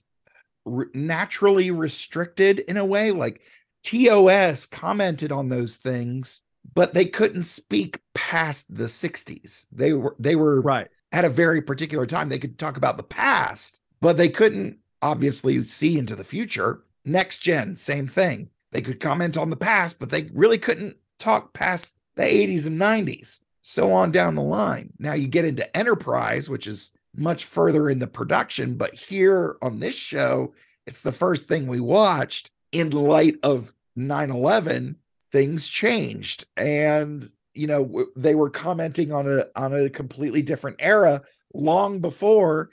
re- 0.64 0.87
naturally 0.95 1.70
restricted 1.70 2.61
in 2.61 2.77
a 2.77 2.85
way 2.85 3.11
like 3.11 3.41
tos 3.83 4.66
commented 4.66 5.33
on 5.33 5.49
those 5.49 5.77
things 5.77 6.43
but 6.72 6.95
they 6.95 7.05
couldn't 7.05 7.43
speak 7.43 8.01
past 8.14 8.75
the 8.75 8.85
60s 8.85 9.66
they 9.72 9.93
were 9.93 10.14
they 10.18 10.37
were 10.37 10.61
right. 10.62 10.89
at 11.12 11.25
a 11.25 11.29
very 11.29 11.61
particular 11.61 12.07
time 12.07 12.29
they 12.29 12.39
could 12.39 12.59
talk 12.59 12.77
about 12.77 12.97
the 12.97 13.03
past 13.03 13.81
but 14.01 14.16
they 14.16 14.29
couldn't 14.29 14.79
obviously 15.05 15.62
see 15.62 15.98
into 15.98 16.16
the 16.16 16.24
future. 16.24 16.82
Next 17.05 17.38
gen, 17.40 17.76
same 17.76 18.09
thing. 18.09 18.48
They 18.72 18.80
could 18.80 19.00
comment 19.00 19.36
on 19.36 19.50
the 19.50 19.57
past, 19.57 20.00
but 20.00 20.09
they 20.09 20.30
really 20.32 20.57
couldn't 20.59 20.96
talk 21.18 21.52
past 21.52 21.94
the 22.16 22.22
80s 22.22 22.66
and 22.66 22.80
90s. 22.80 23.40
So 23.61 23.92
on 23.92 24.11
down 24.11 24.34
the 24.34 24.42
line. 24.42 24.94
Now 24.98 25.12
you 25.12 25.28
get 25.28 25.44
into 25.44 25.76
Enterprise, 25.76 26.48
which 26.48 26.66
is 26.66 26.90
much 27.14 27.44
further 27.44 27.90
in 27.90 27.98
the 27.98 28.07
production, 28.07 28.76
but 28.76 28.94
here 28.94 29.57
on 29.62 29.78
this 29.78 29.94
show, 29.94 30.55
it's 30.86 31.02
the 31.02 31.12
first 31.12 31.48
thing 31.48 31.66
we 31.66 31.80
watched 31.80 32.50
in 32.72 32.90
light 32.90 33.36
of 33.42 33.74
9/11, 33.96 34.96
things 35.30 35.68
changed 35.68 36.46
and 36.57 37.24
you 37.55 37.66
know 37.66 38.07
they 38.16 38.34
were 38.34 38.50
commenting 38.50 39.12
on 39.12 39.28
a 39.28 39.46
on 39.57 39.72
a 39.72 39.88
completely 39.90 40.42
different 40.42 40.76
era 40.78 41.22
long 41.52 42.00
before 42.00 42.70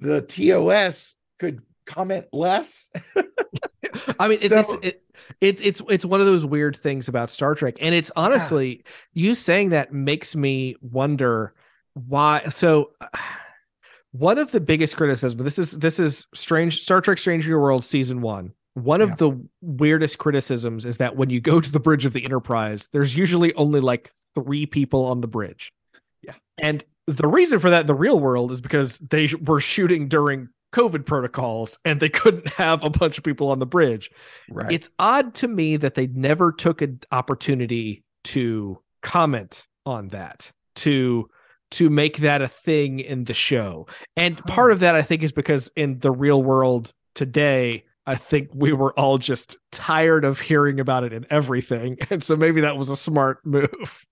the 0.00 0.20
TOS 0.22 1.16
could 1.38 1.62
comment 1.86 2.26
less. 2.32 2.90
I 4.18 4.28
mean, 4.28 4.38
so, 4.38 4.58
it's, 4.58 4.72
it, 4.82 5.02
it's 5.40 5.62
it's 5.62 5.82
it's 5.88 6.04
one 6.04 6.20
of 6.20 6.26
those 6.26 6.44
weird 6.44 6.76
things 6.76 7.08
about 7.08 7.30
Star 7.30 7.54
Trek, 7.54 7.76
and 7.80 7.94
it's 7.94 8.10
honestly 8.16 8.76
yeah. 8.76 8.82
you 9.14 9.34
saying 9.34 9.70
that 9.70 9.92
makes 9.92 10.34
me 10.34 10.76
wonder 10.80 11.54
why. 11.94 12.46
So, 12.50 12.90
one 14.12 14.38
of 14.38 14.50
the 14.50 14.60
biggest 14.60 14.96
criticisms. 14.96 15.42
This 15.42 15.58
is 15.58 15.72
this 15.72 15.98
is 15.98 16.26
strange. 16.34 16.82
Star 16.82 17.00
Trek: 17.00 17.18
Strange 17.18 17.48
New 17.48 17.58
World 17.58 17.84
season 17.84 18.20
one. 18.20 18.52
One 18.74 19.00
of 19.00 19.10
yeah. 19.10 19.16
the 19.16 19.48
weirdest 19.60 20.18
criticisms 20.18 20.84
is 20.84 20.96
that 20.96 21.14
when 21.14 21.30
you 21.30 21.40
go 21.40 21.60
to 21.60 21.70
the 21.70 21.78
bridge 21.78 22.06
of 22.06 22.12
the 22.12 22.24
Enterprise, 22.24 22.88
there's 22.92 23.16
usually 23.16 23.54
only 23.54 23.80
like 23.80 24.10
three 24.34 24.66
people 24.66 25.04
on 25.04 25.20
the 25.20 25.28
bridge. 25.28 25.72
Yeah, 26.22 26.34
and 26.58 26.82
the 27.06 27.28
reason 27.28 27.60
for 27.60 27.70
that 27.70 27.82
in 27.82 27.86
the 27.86 27.94
real 27.94 28.18
world 28.18 28.50
is 28.50 28.60
because 28.60 28.98
they 28.98 29.28
were 29.40 29.60
shooting 29.60 30.08
during 30.08 30.48
COVID 30.74 31.06
protocols 31.06 31.78
and 31.84 32.00
they 32.00 32.08
couldn't 32.08 32.48
have 32.54 32.82
a 32.82 32.90
bunch 32.90 33.16
of 33.16 33.24
people 33.24 33.50
on 33.50 33.60
the 33.60 33.66
bridge. 33.66 34.10
Right. 34.50 34.72
It's 34.72 34.90
odd 34.98 35.34
to 35.36 35.48
me 35.48 35.76
that 35.76 35.94
they 35.94 36.08
never 36.08 36.52
took 36.52 36.82
an 36.82 37.00
opportunity 37.12 38.02
to 38.24 38.80
comment 39.02 39.66
on 39.86 40.08
that, 40.08 40.50
to 40.76 41.30
to 41.70 41.90
make 41.90 42.18
that 42.18 42.40
a 42.40 42.48
thing 42.48 43.00
in 43.00 43.24
the 43.24 43.34
show. 43.34 43.86
And 44.16 44.38
hmm. 44.38 44.46
part 44.46 44.72
of 44.72 44.80
that 44.80 44.94
I 44.94 45.02
think 45.02 45.22
is 45.22 45.32
because 45.32 45.70
in 45.76 46.00
the 46.00 46.10
real 46.10 46.42
world 46.42 46.92
today, 47.14 47.84
I 48.06 48.16
think 48.16 48.50
we 48.52 48.72
were 48.72 48.98
all 48.98 49.18
just 49.18 49.56
tired 49.72 50.24
of 50.24 50.40
hearing 50.40 50.78
about 50.80 51.04
it 51.04 51.12
in 51.12 51.26
everything. 51.30 51.98
And 52.10 52.22
so 52.22 52.36
maybe 52.36 52.60
that 52.62 52.76
was 52.76 52.88
a 52.88 52.96
smart 52.96 53.44
move. 53.46 54.06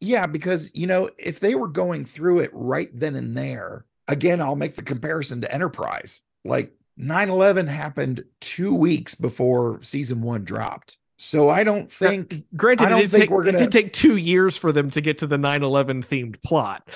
Yeah, 0.00 0.26
because 0.26 0.70
you 0.74 0.86
know, 0.86 1.10
if 1.18 1.40
they 1.40 1.54
were 1.54 1.68
going 1.68 2.04
through 2.04 2.40
it 2.40 2.50
right 2.52 2.88
then 2.92 3.16
and 3.16 3.36
there, 3.36 3.84
again, 4.10 4.40
I'll 4.40 4.56
make 4.56 4.74
the 4.74 4.82
comparison 4.82 5.40
to 5.40 5.54
Enterprise. 5.54 6.22
Like 6.44 6.72
9 6.96 7.30
11 7.30 7.66
happened 7.68 8.24
two 8.40 8.74
weeks 8.74 9.14
before 9.14 9.80
season 9.82 10.20
one 10.20 10.44
dropped. 10.44 10.96
So 11.16 11.48
I 11.48 11.64
don't 11.64 11.90
think. 11.90 12.32
Now, 12.32 12.38
granted, 12.56 12.86
I 12.86 12.90
don't 12.90 13.00
think 13.00 13.24
take, 13.24 13.30
we're 13.30 13.44
gonna. 13.44 13.58
It 13.58 13.70
did 13.70 13.72
take 13.72 13.92
two 13.92 14.16
years 14.16 14.56
for 14.56 14.72
them 14.72 14.90
to 14.90 15.00
get 15.02 15.18
to 15.18 15.26
the 15.26 15.36
9/11 15.36 16.04
themed 16.04 16.42
plot. 16.42 16.88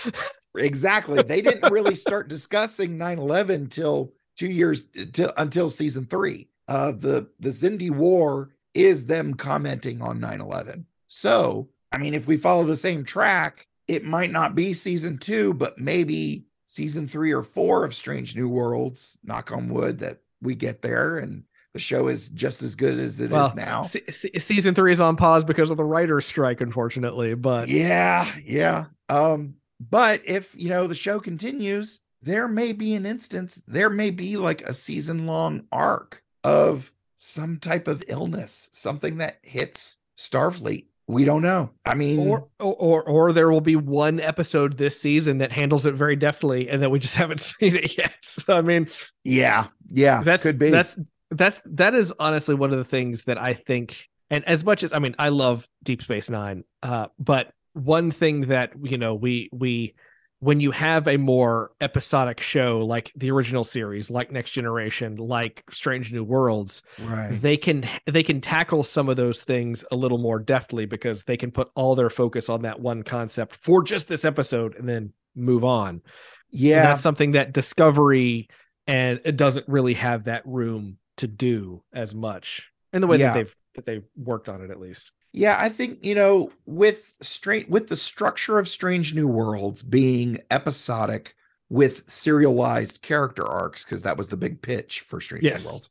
exactly, 0.57 1.23
they 1.23 1.43
didn't 1.43 1.71
really 1.71 1.95
start 1.95 2.29
discussing 2.29 2.99
9/11 2.99 3.55
until 3.55 4.15
two 4.35 4.49
years 4.49 4.85
till 5.13 5.31
until 5.37 5.69
season 5.69 6.07
three. 6.07 6.49
Uh, 6.69 6.93
the 6.93 7.29
the 7.39 7.51
Xindi 7.51 7.91
War 7.91 8.51
is 8.73 9.05
them 9.05 9.35
commenting 9.35 10.01
on 10.01 10.21
9/11. 10.21 10.87
So 11.07 11.69
I 11.93 11.99
mean, 11.99 12.15
if 12.15 12.27
we 12.27 12.39
follow 12.39 12.65
the 12.65 12.79
same 12.79 13.05
track, 13.05 13.67
it 13.87 14.05
might 14.05 14.33
not 14.33 14.55
be 14.55 14.73
season 14.73 15.19
two, 15.19 15.53
but 15.53 15.79
maybe 15.79 16.47
season 16.75 17.07
three 17.07 17.33
or 17.33 17.43
four 17.43 17.85
of 17.85 17.95
Strange 17.95 18.35
New 18.35 18.49
Worlds. 18.49 19.17
Knock 19.23 19.53
on 19.53 19.69
wood 19.69 20.01
that 20.01 20.19
we 20.43 20.55
get 20.55 20.83
there 20.83 21.19
and 21.19 21.45
the 21.73 21.79
show 21.79 22.09
is 22.09 22.29
just 22.29 22.63
as 22.63 22.75
good 22.75 22.99
as 22.99 23.21
it 23.21 23.31
well, 23.31 23.49
is 23.49 23.55
now. 23.55 23.83
Se- 23.83 24.39
season 24.39 24.75
three 24.75 24.93
is 24.93 25.01
on 25.01 25.17
pause 25.17 25.45
because 25.45 25.71
of 25.71 25.77
the 25.77 25.85
writer's 25.85 26.27
strike, 26.27 26.61
unfortunately. 26.61 27.35
But 27.35 27.69
yeah, 27.69 28.31
yeah. 28.45 28.87
Um, 29.09 29.57
but 29.81 30.23
if 30.25 30.55
you 30.57 30.69
know 30.69 30.87
the 30.87 30.95
show 30.95 31.19
continues, 31.21 32.01
there 32.23 32.49
may 32.49 32.73
be 32.73 32.95
an 32.95 33.07
instance, 33.07 33.63
there 33.67 33.91
may 33.91 34.11
be 34.11 34.37
like 34.37 34.63
a 34.63 34.73
season 34.73 35.27
long 35.27 35.65
arc 35.73 36.23
of 36.45 36.93
some 37.17 37.59
type 37.59 37.89
of 37.89 38.05
illness, 38.07 38.69
something 38.73 39.19
that 39.19 39.39
hits 39.43 39.99
Starfleet 40.17 40.87
we 41.07 41.25
don't 41.25 41.43
know. 41.43 41.71
I 41.85 41.95
mean, 41.95 42.27
or, 42.27 42.49
or 42.59 43.03
or 43.03 43.33
there 43.33 43.51
will 43.51 43.61
be 43.61 43.77
one 43.77 44.21
episode 44.21 44.79
this 44.79 45.01
season 45.01 45.39
that 45.39 45.53
handles 45.53 45.87
it 45.87 45.95
very 45.95 46.17
deftly, 46.17 46.69
and 46.69 46.83
that 46.83 46.91
we 46.91 46.99
just 46.99 47.15
haven't 47.17 47.41
seen 47.41 47.77
it 47.77 47.97
yet. 47.97 48.13
So, 48.23 48.57
I 48.57 48.63
mean, 48.63 48.89
yeah, 49.23 49.67
yeah, 49.89 50.23
that's 50.23 50.43
could 50.43 50.59
be. 50.59 50.71
That's 50.71 50.97
that's 51.31 51.61
that 51.67 51.95
is 51.95 52.13
honestly 52.19 52.55
one 52.55 52.73
of 52.73 52.79
the 52.79 52.85
things 52.85 53.25
that 53.25 53.41
I 53.41 53.53
think. 53.53 54.09
And 54.31 54.45
as 54.47 54.65
much 54.65 54.83
as 54.83 54.93
I 54.93 54.99
mean, 54.99 55.15
I 55.19 55.29
love 55.29 55.69
Deep 55.83 56.03
Space 56.03 56.31
Nine, 56.31 56.65
uh, 56.83 57.09
but 57.19 57.53
one 57.75 58.11
thing 58.11 58.43
that 58.43 58.73
you 58.83 58.97
know 58.97 59.15
we 59.15 59.51
we 59.53 59.95
when 60.45 60.61
you 60.61 60.71
have 60.73 61.09
a 61.09 61.17
more 61.17 61.71
episodic 61.81 62.39
show 62.41 62.81
like 62.85 63.11
the 63.17 63.31
original 63.31 63.65
series 63.65 64.11
like 64.11 64.31
next 64.31 64.51
generation 64.51 65.17
like 65.17 65.65
strange 65.71 66.13
new 66.13 66.23
worlds 66.23 66.83
Right. 66.99 67.31
they 67.41 67.57
can 67.57 67.85
they 68.07 68.23
can 68.23 68.41
tackle 68.43 68.83
some 68.83 69.09
of 69.09 69.17
those 69.17 69.43
things 69.43 69.85
a 69.91 69.97
little 69.97 70.19
more 70.19 70.39
deftly 70.39 70.85
because 70.85 71.23
they 71.25 71.37
can 71.39 71.51
put 71.51 71.71
all 71.75 71.95
their 71.95 72.11
focus 72.11 72.49
on 72.51 72.63
that 72.63 72.79
one 72.81 73.03
concept 73.05 73.57
for 73.57 73.83
just 73.83 74.07
this 74.07 74.25
episode 74.25 74.77
and 74.77 74.87
then 74.87 75.13
move 75.35 75.65
on 75.65 76.03
Yeah. 76.51 76.83
that's 76.89 77.01
something 77.01 77.33
that 77.33 77.53
discovery 77.55 78.49
and 78.87 79.21
it 79.25 79.37
doesn't 79.39 79.67
really 79.67 79.95
have 79.95 80.25
that 80.25 80.43
room 80.45 80.99
to 81.17 81.27
do 81.27 81.83
as 81.93 82.15
much 82.15 82.71
in 82.93 83.01
the 83.01 83.07
way 83.07 83.17
Yeah. 83.17 83.29
that 83.29 83.35
they've 83.35 83.57
that 83.77 83.87
they've 83.87 84.05
worked 84.17 84.49
on 84.51 84.61
it 84.63 84.71
at 84.71 84.79
least 84.79 85.11
Yeah, 85.37 85.57
I 85.59 85.69
think 85.69 85.99
you 86.05 86.15
know 86.15 86.53
with 86.65 87.17
straight 87.21 87.69
with 87.69 87.89
the 87.89 87.97
structure 87.97 88.57
of 88.57 88.69
Strange 88.69 89.15
New 89.15 89.27
Worlds 89.27 89.83
being 89.83 90.39
episodic 90.49 91.35
with 91.69 92.09
serialized 92.09 93.03
character 93.03 93.45
arcs 93.45 93.85
because 93.85 94.03
that 94.03 94.17
was 94.17 94.29
the 94.29 94.37
big 94.37 94.63
pitch 94.63 95.01
for 95.01 95.21
Strange 95.21 95.43
Yes. 95.43 95.65
New 95.65 95.71
Worlds. 95.71 95.91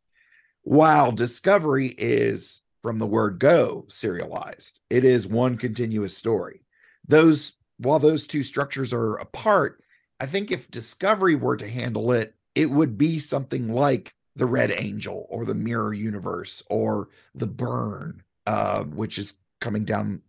While 0.62 1.12
Discovery 1.12 1.88
is 1.98 2.62
from 2.82 3.00
the 3.00 3.06
word 3.06 3.38
go 3.38 3.84
serialized, 3.90 4.80
it 4.90 5.04
is 5.04 5.28
one 5.28 5.58
continuous 5.58 6.16
story. 6.16 6.62
Those 7.06 7.58
while 7.80 8.00
those 8.00 8.26
two 8.26 8.44
structures 8.44 8.94
are 8.94 9.18
apart, 9.18 9.84
I 10.22 10.26
think 10.26 10.52
if 10.52 10.72
Discovery 10.72 11.36
were 11.36 11.58
to 11.58 11.68
handle 11.68 12.14
it, 12.14 12.34
it 12.56 12.70
would 12.70 12.98
be 12.98 13.20
something 13.20 13.68
like 13.68 14.14
the 14.38 14.46
Red 14.46 14.74
Angel 14.78 15.28
or 15.30 15.44
the 15.44 15.54
Mirror 15.54 15.96
Universe 15.96 16.64
or 16.70 17.10
the 17.36 17.48
Burn, 17.48 18.24
uh, 18.46 18.84
which 18.84 19.18
is 19.18 19.40
coming 19.62 19.86
down 19.86 20.22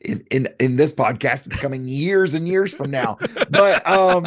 in 0.00 0.24
in 0.30 0.48
in 0.60 0.76
this 0.76 0.92
podcast. 0.92 1.46
It's 1.46 1.58
coming 1.58 1.88
years 1.88 2.34
and 2.34 2.48
years 2.48 2.72
from 2.72 2.90
now, 2.90 3.18
but 3.50 3.86
um, 3.86 4.26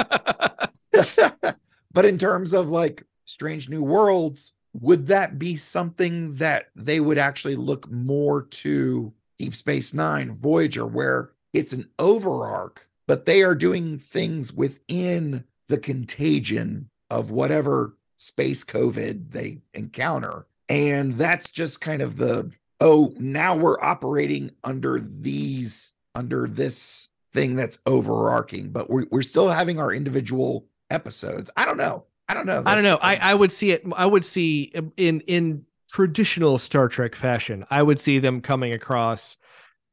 but 1.92 2.06
in 2.06 2.18
terms 2.18 2.54
of 2.54 2.70
like 2.70 3.04
Strange 3.26 3.70
New 3.70 3.84
Worlds, 3.84 4.54
would 4.74 5.08
that 5.08 5.40
be 5.40 5.56
something 5.56 6.36
that 6.36 6.68
they 6.76 7.00
would 7.00 7.18
actually 7.18 7.56
look 7.56 7.90
more 7.90 8.44
to 8.44 9.14
Deep 9.38 9.56
Space 9.56 9.94
Nine, 9.94 10.36
Voyager, 10.38 10.86
where 10.86 11.32
it's 11.54 11.74
an 11.74 11.90
overarch, 12.00 12.86
but 13.08 13.26
they 13.26 13.42
are 13.44 13.56
doing 13.56 13.98
things 13.98 14.54
within 14.54 15.46
the 15.68 15.78
contagion 15.78 16.90
of 17.10 17.32
whatever 17.32 17.98
space 18.18 18.64
COVID 18.64 19.32
they 19.32 19.60
encounter. 19.74 20.48
And 20.68 21.14
that's 21.14 21.52
just 21.52 21.82
kind 21.82 22.02
of 22.02 22.18
the 22.18 22.52
oh, 22.80 23.14
now 23.18 23.56
we're 23.56 23.80
operating 23.82 24.52
under 24.64 25.00
these, 25.00 25.94
under 26.14 26.48
this 26.48 27.10
thing 27.34 27.56
that's 27.56 27.80
overarching, 27.86 28.72
but 28.72 28.90
we're, 28.90 29.06
we're 29.12 29.22
still 29.22 29.50
having 29.50 29.80
our 29.80 29.92
individual 29.92 30.68
episodes. 30.90 31.50
I 31.56 31.66
don't 31.66 31.78
know. 31.78 32.06
I 32.28 32.34
don't 32.34 32.46
know. 32.46 32.64
I 32.66 32.74
don't 32.74 32.84
know. 32.84 32.98
I, 33.02 33.18
I 33.18 33.34
would 33.36 33.52
see 33.52 33.72
it. 33.72 33.84
I 33.96 34.06
would 34.06 34.26
see 34.26 34.72
um, 34.76 34.92
in 34.98 35.22
in 35.22 35.66
traditional 35.92 36.58
Star 36.58 36.88
Trek 36.88 37.16
fashion. 37.16 37.66
I 37.70 37.84
would 37.84 38.00
see 38.00 38.20
them 38.20 38.42
coming 38.42 38.74
across 38.74 39.38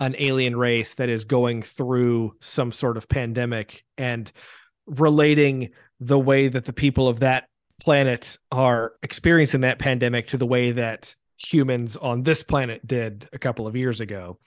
an 0.00 0.16
alien 0.18 0.56
race 0.56 0.94
that 0.94 1.08
is 1.08 1.24
going 1.24 1.62
through 1.62 2.34
some 2.40 2.72
sort 2.72 2.96
of 2.96 3.08
pandemic 3.08 3.84
and 3.98 4.32
relating 4.86 5.70
the 6.00 6.18
way 6.18 6.48
that 6.48 6.64
the 6.64 6.72
people 6.72 7.06
of 7.06 7.20
that 7.20 7.48
planet 7.80 8.38
are 8.50 8.94
experiencing 9.02 9.60
that 9.60 9.78
pandemic 9.78 10.26
to 10.28 10.36
the 10.36 10.46
way 10.46 10.72
that 10.72 11.14
humans 11.44 11.96
on 11.96 12.22
this 12.22 12.42
planet 12.42 12.86
did 12.86 13.28
a 13.32 13.38
couple 13.38 13.66
of 13.66 13.76
years 13.76 14.00
ago. 14.00 14.38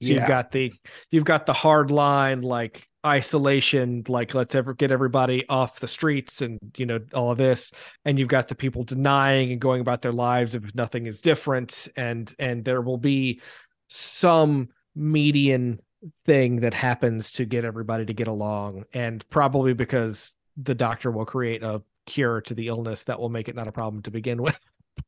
So 0.00 0.08
Yeah. 0.08 0.14
you've 0.20 0.28
got 0.28 0.50
the 0.52 0.72
you've 1.10 1.24
got 1.24 1.46
the 1.46 1.52
hard 1.52 1.90
line 1.90 2.42
like 2.42 2.88
isolation 3.04 4.04
like 4.06 4.32
let's 4.32 4.54
ever 4.54 4.74
get 4.74 4.92
everybody 4.92 5.44
off 5.48 5.80
the 5.80 5.88
streets 5.88 6.40
and 6.40 6.58
you 6.76 6.86
know 6.86 7.00
all 7.14 7.32
of 7.32 7.38
this 7.38 7.72
and 8.04 8.16
you've 8.16 8.28
got 8.28 8.46
the 8.46 8.54
people 8.54 8.84
denying 8.84 9.50
and 9.50 9.60
going 9.60 9.80
about 9.80 10.02
their 10.02 10.12
lives 10.12 10.54
if 10.54 10.72
nothing 10.76 11.06
is 11.06 11.20
different 11.20 11.88
and 11.96 12.32
and 12.38 12.64
there 12.64 12.80
will 12.80 12.98
be 12.98 13.40
some 13.88 14.68
median 14.94 15.80
thing 16.26 16.60
that 16.60 16.74
happens 16.74 17.32
to 17.32 17.44
get 17.44 17.64
everybody 17.64 18.04
to 18.06 18.14
get 18.14 18.28
along 18.28 18.84
and 18.94 19.28
probably 19.30 19.72
because 19.72 20.32
the 20.56 20.74
doctor 20.74 21.10
will 21.10 21.26
create 21.26 21.62
a 21.64 21.82
cure 22.06 22.40
to 22.40 22.54
the 22.54 22.68
illness 22.68 23.02
that 23.04 23.18
will 23.18 23.30
make 23.30 23.48
it 23.48 23.56
not 23.56 23.66
a 23.66 23.72
problem 23.72 24.00
to 24.02 24.12
begin 24.12 24.40
with 24.40 24.60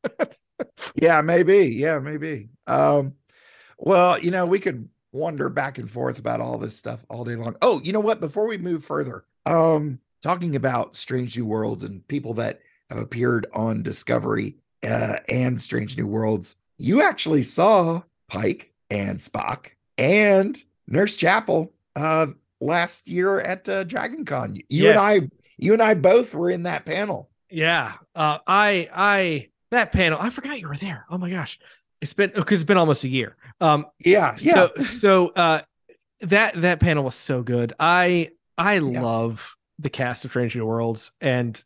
yeah 1.00 1.20
maybe. 1.20 1.66
Yeah 1.68 1.98
maybe. 1.98 2.48
Um 2.66 3.14
well 3.78 4.18
you 4.18 4.30
know 4.30 4.46
we 4.46 4.60
could 4.60 4.88
wander 5.12 5.48
back 5.48 5.78
and 5.78 5.90
forth 5.90 6.18
about 6.18 6.40
all 6.40 6.58
this 6.58 6.76
stuff 6.76 7.04
all 7.08 7.24
day 7.24 7.36
long. 7.36 7.56
Oh 7.62 7.80
you 7.82 7.92
know 7.92 8.00
what? 8.00 8.20
Before 8.20 8.46
we 8.46 8.58
move 8.58 8.84
further 8.84 9.24
um 9.46 9.98
talking 10.22 10.56
about 10.56 10.96
strange 10.96 11.36
new 11.36 11.46
worlds 11.46 11.84
and 11.84 12.06
people 12.08 12.34
that 12.34 12.60
have 12.90 12.98
appeared 12.98 13.46
on 13.52 13.82
discovery 13.82 14.56
uh, 14.82 15.16
and 15.28 15.60
strange 15.60 15.96
new 15.96 16.06
worlds 16.06 16.56
you 16.78 17.02
actually 17.02 17.42
saw 17.42 18.02
pike 18.28 18.72
and 18.90 19.18
spock 19.18 19.68
and 19.96 20.62
nurse 20.86 21.14
chapel 21.16 21.72
uh 21.96 22.26
last 22.60 23.08
year 23.08 23.40
at 23.40 23.68
uh, 23.68 23.84
dragon 23.84 24.24
con 24.24 24.56
you 24.68 24.88
and 24.90 24.98
i 24.98 25.20
you 25.56 25.72
and 25.72 25.82
i 25.82 25.94
both 25.94 26.34
were 26.34 26.50
in 26.50 26.64
that 26.64 26.84
panel. 26.84 27.30
Yeah. 27.50 27.94
Uh, 28.14 28.38
I, 28.46 28.88
I, 28.92 29.48
that 29.74 29.92
panel, 29.92 30.18
I 30.20 30.30
forgot 30.30 30.60
you 30.60 30.68
were 30.68 30.76
there. 30.76 31.04
Oh 31.10 31.18
my 31.18 31.30
gosh. 31.30 31.58
It's 32.00 32.14
been, 32.14 32.32
because 32.34 32.60
it's 32.60 32.66
been 32.66 32.76
almost 32.76 33.04
a 33.04 33.08
year. 33.08 33.36
Um, 33.60 33.86
yeah 34.04 34.36
yeah 34.40 34.68
so, 34.76 34.82
so, 34.82 35.28
uh, 35.28 35.60
that, 36.20 36.60
that 36.60 36.80
panel 36.80 37.04
was 37.04 37.14
so 37.14 37.42
good. 37.42 37.72
I, 37.78 38.30
I 38.58 38.78
love 38.78 39.56
the 39.78 39.90
cast 39.90 40.24
of 40.24 40.30
Strange 40.30 40.56
New 40.56 40.66
Worlds 40.66 41.12
and, 41.20 41.62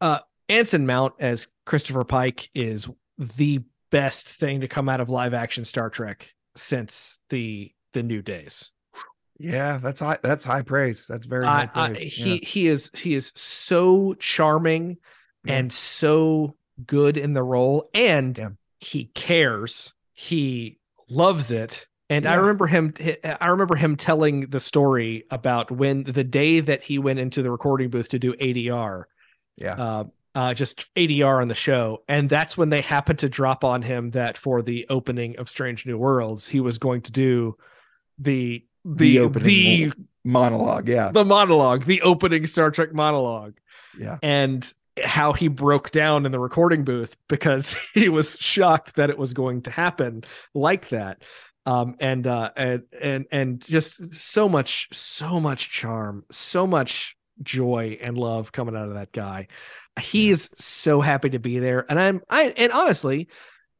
uh, 0.00 0.20
Anson 0.48 0.86
Mount 0.86 1.14
as 1.18 1.46
Christopher 1.66 2.04
Pike 2.04 2.50
is 2.54 2.88
the 3.18 3.62
best 3.90 4.26
thing 4.28 4.62
to 4.62 4.68
come 4.68 4.88
out 4.88 5.00
of 5.00 5.08
live 5.08 5.34
action 5.34 5.64
Star 5.64 5.90
Trek 5.90 6.34
since 6.56 7.20
the, 7.28 7.72
the 7.92 8.02
new 8.02 8.22
days. 8.22 8.72
Yeah, 9.42 9.78
that's 9.78 10.00
high. 10.00 10.18
That's 10.22 10.44
high 10.44 10.60
praise. 10.60 11.06
That's 11.06 11.24
very 11.24 11.46
high 11.46 11.70
I- 11.74 11.88
praise. 11.88 12.12
he 12.12 12.34
yeah. 12.34 12.46
he 12.46 12.66
is 12.66 12.90
he 12.92 13.14
is 13.14 13.32
so 13.34 14.12
charming 14.14 14.98
and 15.46 15.72
so 15.72 16.56
good 16.86 17.16
in 17.16 17.32
the 17.32 17.42
role 17.42 17.88
and 17.94 18.56
he 18.78 19.06
cares. 19.06 19.92
He 20.12 20.78
loves 21.08 21.50
it. 21.50 21.86
And 22.08 22.26
i 22.26 22.34
remember 22.34 22.66
him 22.66 22.92
i 23.22 23.46
remember 23.46 23.76
him 23.76 23.94
telling 23.94 24.40
the 24.40 24.58
story 24.58 25.26
about 25.30 25.70
when 25.70 26.02
the 26.02 26.24
day 26.24 26.58
that 26.58 26.82
he 26.82 26.98
went 26.98 27.20
into 27.20 27.40
the 27.40 27.52
recording 27.52 27.88
booth 27.88 28.08
to 28.08 28.18
do 28.18 28.32
adr 28.32 29.04
yeah. 29.60 29.74
Uh, 29.74 30.04
uh, 30.34 30.54
just 30.54 30.92
ADR 30.94 31.42
on 31.42 31.48
the 31.48 31.54
show, 31.54 32.02
and 32.08 32.28
that's 32.28 32.56
when 32.56 32.70
they 32.70 32.80
happened 32.80 33.18
to 33.20 33.28
drop 33.28 33.64
on 33.64 33.82
him 33.82 34.10
that 34.10 34.38
for 34.38 34.62
the 34.62 34.86
opening 34.88 35.36
of 35.38 35.48
Strange 35.48 35.86
New 35.86 35.98
Worlds, 35.98 36.46
he 36.46 36.60
was 36.60 36.78
going 36.78 37.02
to 37.02 37.12
do 37.12 37.56
the 38.18 38.64
the 38.84 39.16
The 39.16 39.18
opening 39.18 39.46
the 39.46 39.92
monologue. 40.24 40.88
Yeah, 40.88 41.10
the 41.10 41.24
monologue, 41.24 41.84
the 41.84 42.02
opening 42.02 42.46
Star 42.46 42.70
Trek 42.70 42.92
monologue, 42.92 43.58
yeah. 43.98 44.18
and 44.22 44.72
how 45.04 45.32
he 45.32 45.48
broke 45.48 45.90
down 45.90 46.26
in 46.26 46.32
the 46.32 46.40
recording 46.40 46.84
booth 46.84 47.16
because 47.28 47.76
he 47.94 48.08
was 48.08 48.36
shocked 48.38 48.96
that 48.96 49.10
it 49.10 49.18
was 49.18 49.34
going 49.34 49.62
to 49.62 49.70
happen 49.70 50.24
like 50.54 50.88
that. 50.90 51.22
Um, 51.66 51.96
and 52.00 52.26
uh, 52.26 52.50
and 52.56 52.82
and 53.00 53.26
and 53.30 53.60
just 53.60 54.14
so 54.14 54.48
much, 54.48 54.88
so 54.92 55.38
much 55.38 55.70
charm, 55.70 56.24
so 56.30 56.66
much 56.66 57.16
joy 57.42 57.98
and 58.00 58.16
love 58.16 58.50
coming 58.52 58.76
out 58.76 58.88
of 58.88 58.94
that 58.94 59.12
guy. 59.12 59.48
He 60.00 60.30
is 60.30 60.48
so 60.56 61.00
happy 61.02 61.30
to 61.30 61.38
be 61.38 61.58
there, 61.58 61.84
and 61.90 62.00
I'm 62.00 62.22
I 62.30 62.54
and 62.56 62.72
honestly, 62.72 63.28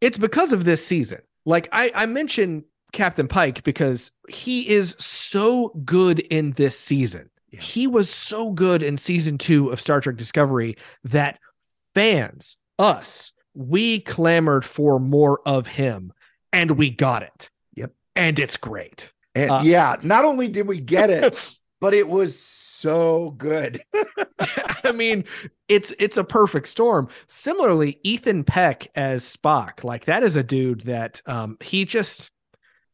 it's 0.00 0.18
because 0.18 0.52
of 0.52 0.64
this 0.64 0.84
season. 0.84 1.20
Like 1.46 1.68
I 1.72 1.90
I 1.94 2.06
mentioned 2.06 2.64
Captain 2.92 3.28
Pike 3.28 3.64
because 3.64 4.12
he 4.28 4.68
is 4.68 4.94
so 4.98 5.70
good 5.84 6.20
in 6.20 6.52
this 6.52 6.78
season. 6.78 7.30
He 7.50 7.86
was 7.86 8.08
so 8.10 8.50
good 8.50 8.82
in 8.82 8.96
season 8.96 9.38
two 9.38 9.70
of 9.70 9.80
Star 9.80 10.00
Trek 10.00 10.16
Discovery 10.16 10.76
that 11.04 11.38
fans, 11.94 12.56
us, 12.78 13.32
we 13.54 14.00
clamored 14.00 14.64
for 14.64 14.98
more 14.98 15.40
of 15.46 15.66
him 15.66 16.12
and 16.52 16.72
we 16.72 16.90
got 16.90 17.22
it. 17.22 17.50
Yep. 17.74 17.92
And 18.16 18.38
it's 18.38 18.56
great. 18.56 19.12
And 19.34 19.50
Uh, 19.50 19.60
yeah, 19.62 19.96
not 20.02 20.24
only 20.24 20.48
did 20.48 20.66
we 20.66 20.80
get 20.80 21.10
it, 21.10 21.56
but 21.80 21.94
it 21.94 22.08
was 22.08 22.38
so 22.38 23.30
good. 23.36 23.82
I 24.84 24.92
mean, 24.92 25.24
it's 25.68 25.92
it's 25.98 26.16
a 26.16 26.24
perfect 26.24 26.68
storm. 26.68 27.08
Similarly, 27.28 27.98
Ethan 28.02 28.44
Peck 28.44 28.88
as 28.94 29.24
Spock, 29.24 29.84
like 29.84 30.06
that 30.06 30.22
is 30.22 30.36
a 30.36 30.42
dude 30.42 30.82
that 30.82 31.20
um 31.26 31.56
he 31.60 31.84
just 31.84 32.32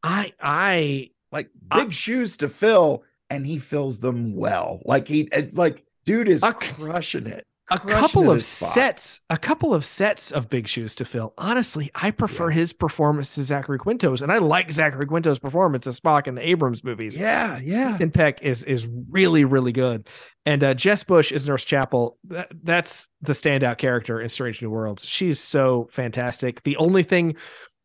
I 0.03 0.33
I 0.41 1.11
like 1.33 1.51
big 1.75 1.93
shoes 1.93 2.37
to 2.39 2.49
fill, 2.49 3.05
and 3.31 3.47
he 3.47 3.59
fills 3.59 4.01
them 4.01 4.35
well. 4.35 4.81
Like 4.85 5.09
he, 5.09 5.29
it's 5.33 5.57
like 5.57 5.85
dude 6.05 6.29
is 6.29 6.43
crushing 6.43 7.27
it. 7.27 7.45
a 7.69 7.79
couple 7.81 8.31
it 8.31 8.37
of 8.37 8.45
sets, 8.45 9.21
a 9.29 9.37
couple 9.37 9.75
of 9.75 9.85
sets 9.85 10.31
of 10.31 10.49
big 10.49 10.69
shoes 10.69 10.95
to 10.95 11.05
fill. 11.05 11.35
Honestly, 11.37 11.91
I 11.97 12.13
prefer 12.13 12.51
his 12.51 12.73
performance 12.73 13.35
to 13.35 13.43
Zachary 13.43 13.79
Quinto's, 13.79 14.23
and 14.23 14.31
I 14.31 14.39
like 14.39 14.71
Zachary 14.71 15.07
Quinto's 15.07 15.41
performance 15.41 15.85
as 15.89 15.99
Spock 15.99 16.29
in 16.29 16.37
the 16.37 16.49
Abrams 16.49 16.85
movies. 16.85 17.19
Yeah, 17.19 17.59
yeah. 17.61 17.97
Ethan 17.97 18.13
Peck 18.13 18.41
is 18.43 18.63
is 18.63 18.87
really 19.11 19.45
really 19.45 19.73
good, 19.73 20.09
and 20.45 20.63
uh, 20.63 20.75
Jess 20.75 21.03
Bush 21.03 21.33
is 21.33 21.45
Nurse 21.45 21.65
Chapel. 21.65 22.19
That, 22.29 22.49
that's 22.63 23.09
the 23.21 23.33
standout 23.33 23.79
character 23.79 24.21
in 24.21 24.29
Strange 24.29 24.63
New 24.63 24.71
Worlds. 24.71 25.05
She's 25.05 25.41
so 25.41 25.89
fantastic. 25.91 26.63
The 26.63 26.77
only 26.77 27.03
thing. 27.03 27.35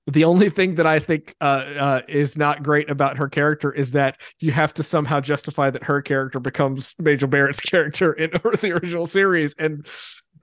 The 0.07 0.23
only 0.23 0.49
thing 0.49 0.75
that 0.75 0.87
I 0.87 0.99
think 0.99 1.35
uh, 1.41 1.43
uh, 1.43 2.01
is 2.07 2.35
not 2.35 2.63
great 2.63 2.89
about 2.89 3.17
her 3.17 3.29
character 3.29 3.71
is 3.71 3.91
that 3.91 4.19
you 4.39 4.51
have 4.51 4.73
to 4.75 4.83
somehow 4.83 5.19
justify 5.21 5.69
that 5.69 5.83
her 5.83 6.01
character 6.01 6.39
becomes 6.39 6.95
Majel 6.99 7.29
Barrett's 7.29 7.61
character 7.61 8.13
in 8.13 8.31
the 8.61 8.71
original 8.71 9.05
series, 9.05 9.53
and 9.59 9.85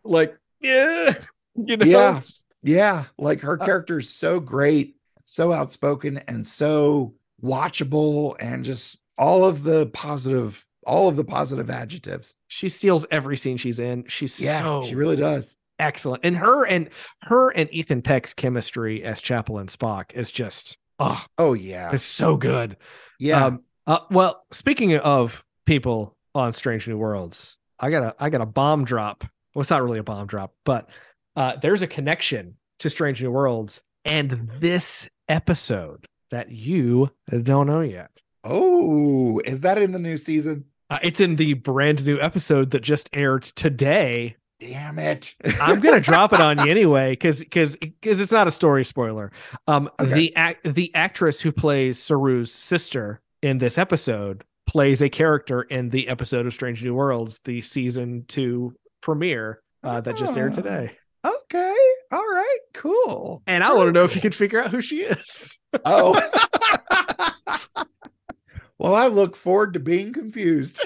like, 0.05 0.37
yeah, 0.61 1.15
you 1.57 1.77
know, 1.77 1.87
Yeah. 1.87 2.21
Yeah. 2.63 3.05
Like 3.19 3.41
her 3.41 3.57
character 3.57 3.99
is 3.99 4.11
so 4.11 4.41
great, 4.41 4.97
so 5.23 5.53
outspoken, 5.53 6.19
and 6.29 6.47
so 6.47 7.15
watchable, 7.43 8.37
and 8.41 8.65
just 8.65 8.99
all 9.17 9.45
of 9.45 9.63
the 9.65 9.87
positive, 9.87 10.65
all 10.87 11.09
of 11.09 11.17
the 11.17 11.25
positive 11.25 11.71
adjectives. 11.71 12.35
she 12.49 12.69
steals 12.69 13.07
every 13.11 13.37
scene 13.37 13.57
she's 13.57 13.79
in. 13.79 14.05
She's 14.09 14.41
Yeah, 14.41 14.61
so 14.61 14.85
she 14.85 14.95
really 14.95 15.17
does. 15.17 15.57
Excellent. 15.79 16.25
And 16.25 16.37
her 16.37 16.67
and 16.67 16.89
her 17.23 17.51
and 17.51 17.69
Ethan 17.73 18.03
Peck's 18.03 18.35
chemistry 18.35 19.03
as 19.03 19.21
Chapel 19.21 19.59
and 19.59 19.69
Spock 19.69 20.13
is 20.13 20.31
just 20.31 20.77
oh, 20.99 21.25
Oh 21.39 21.53
yeah. 21.55 21.91
it's 21.93 22.05
so 22.05 22.37
good. 22.37 22.77
Yeah. 23.19 23.47
Um, 23.47 23.63
uh, 23.87 24.01
well, 24.11 24.45
speaking 24.53 24.97
of 24.97 25.45
people 25.67 26.17
on 26.35 26.53
Strange 26.53 26.87
New 26.89 26.99
Worlds, 26.99 27.57
I 27.81 27.91
got 27.91 28.03
a 28.03 28.15
I 28.19 28.31
got 28.31 28.41
a 28.41 28.47
bomb 28.47 28.85
drop. 28.85 29.25
Well, 29.55 29.61
it's 29.63 29.71
not 29.71 29.83
really 29.83 29.99
a 29.99 30.05
bomb 30.05 30.27
drop, 30.27 30.55
but 30.65 30.91
uh, 31.37 31.57
there's 31.57 31.83
a 31.83 31.87
connection 31.87 32.57
to 32.81 32.91
Strange 32.91 33.23
New 33.23 33.31
Worlds 33.31 33.81
and 34.05 34.51
this 34.61 35.09
episode 35.29 36.07
that 36.31 36.51
you 36.51 37.11
don't 37.43 37.67
know 37.67 37.81
yet. 37.81 38.11
oh, 38.45 39.41
is 39.45 39.63
that 39.63 39.79
in 39.79 39.93
the 39.93 39.99
new 39.99 40.17
season? 40.17 40.65
Uh, 40.91 40.99
it's 41.03 41.21
in 41.21 41.37
the 41.37 41.55
brand 41.55 42.05
new 42.07 42.19
episode 42.21 42.71
that 42.71 42.83
just 42.83 43.09
aired 43.13 43.43
today 43.43 44.37
Damn 44.61 44.99
it. 44.99 45.35
I'm 45.61 45.79
gonna 45.81 46.01
drop 46.01 46.33
it 46.33 46.41
on 46.41 46.59
you 46.59 46.65
anyway, 46.71 47.13
because 47.13 47.39
because 47.39 47.77
because 47.77 48.21
it's 48.21 48.33
not 48.33 48.49
a 48.49 48.53
story 48.53 48.85
spoiler. 48.85 49.31
Um, 49.69 49.89
Okay. 50.01 50.13
the 50.13 50.37
act 50.37 50.75
the 50.75 50.93
actress 50.95 51.41
who 51.41 51.53
plays 51.53 51.99
Saru's 51.99 52.53
sister 52.53 53.21
in 53.43 53.59
this 53.59 53.79
episode 53.79 54.43
plays 54.67 55.01
a 55.01 55.09
character 55.09 55.63
in 55.63 55.91
the 55.91 56.09
episode 56.09 56.47
of 56.47 56.53
Strange 56.53 56.83
New 56.83 56.95
Worlds, 56.95 57.41
the 57.45 57.61
season 57.63 58.25
two 58.27 58.75
premiere 59.01 59.63
uh, 59.85 60.01
that 60.01 60.17
just 60.17 60.37
aired 60.37 60.53
Oh. 60.53 60.63
today. 60.63 60.91
Okay. 61.25 61.77
All 62.11 62.19
right. 62.19 62.59
Cool. 62.75 63.43
And 63.47 63.63
I 63.63 63.73
want 63.75 63.87
to 63.89 63.93
know 63.93 64.05
if 64.05 64.15
you 64.15 64.21
can 64.21 64.33
figure 64.33 64.61
out 64.63 64.71
who 64.71 64.81
she 64.81 65.03
is. 65.03 65.59
Oh. 65.85 66.15
well, 68.79 68.95
I 68.95 69.07
look 69.07 69.37
forward 69.37 69.75
to 69.75 69.81
being 69.81 70.13
confused. 70.13 70.81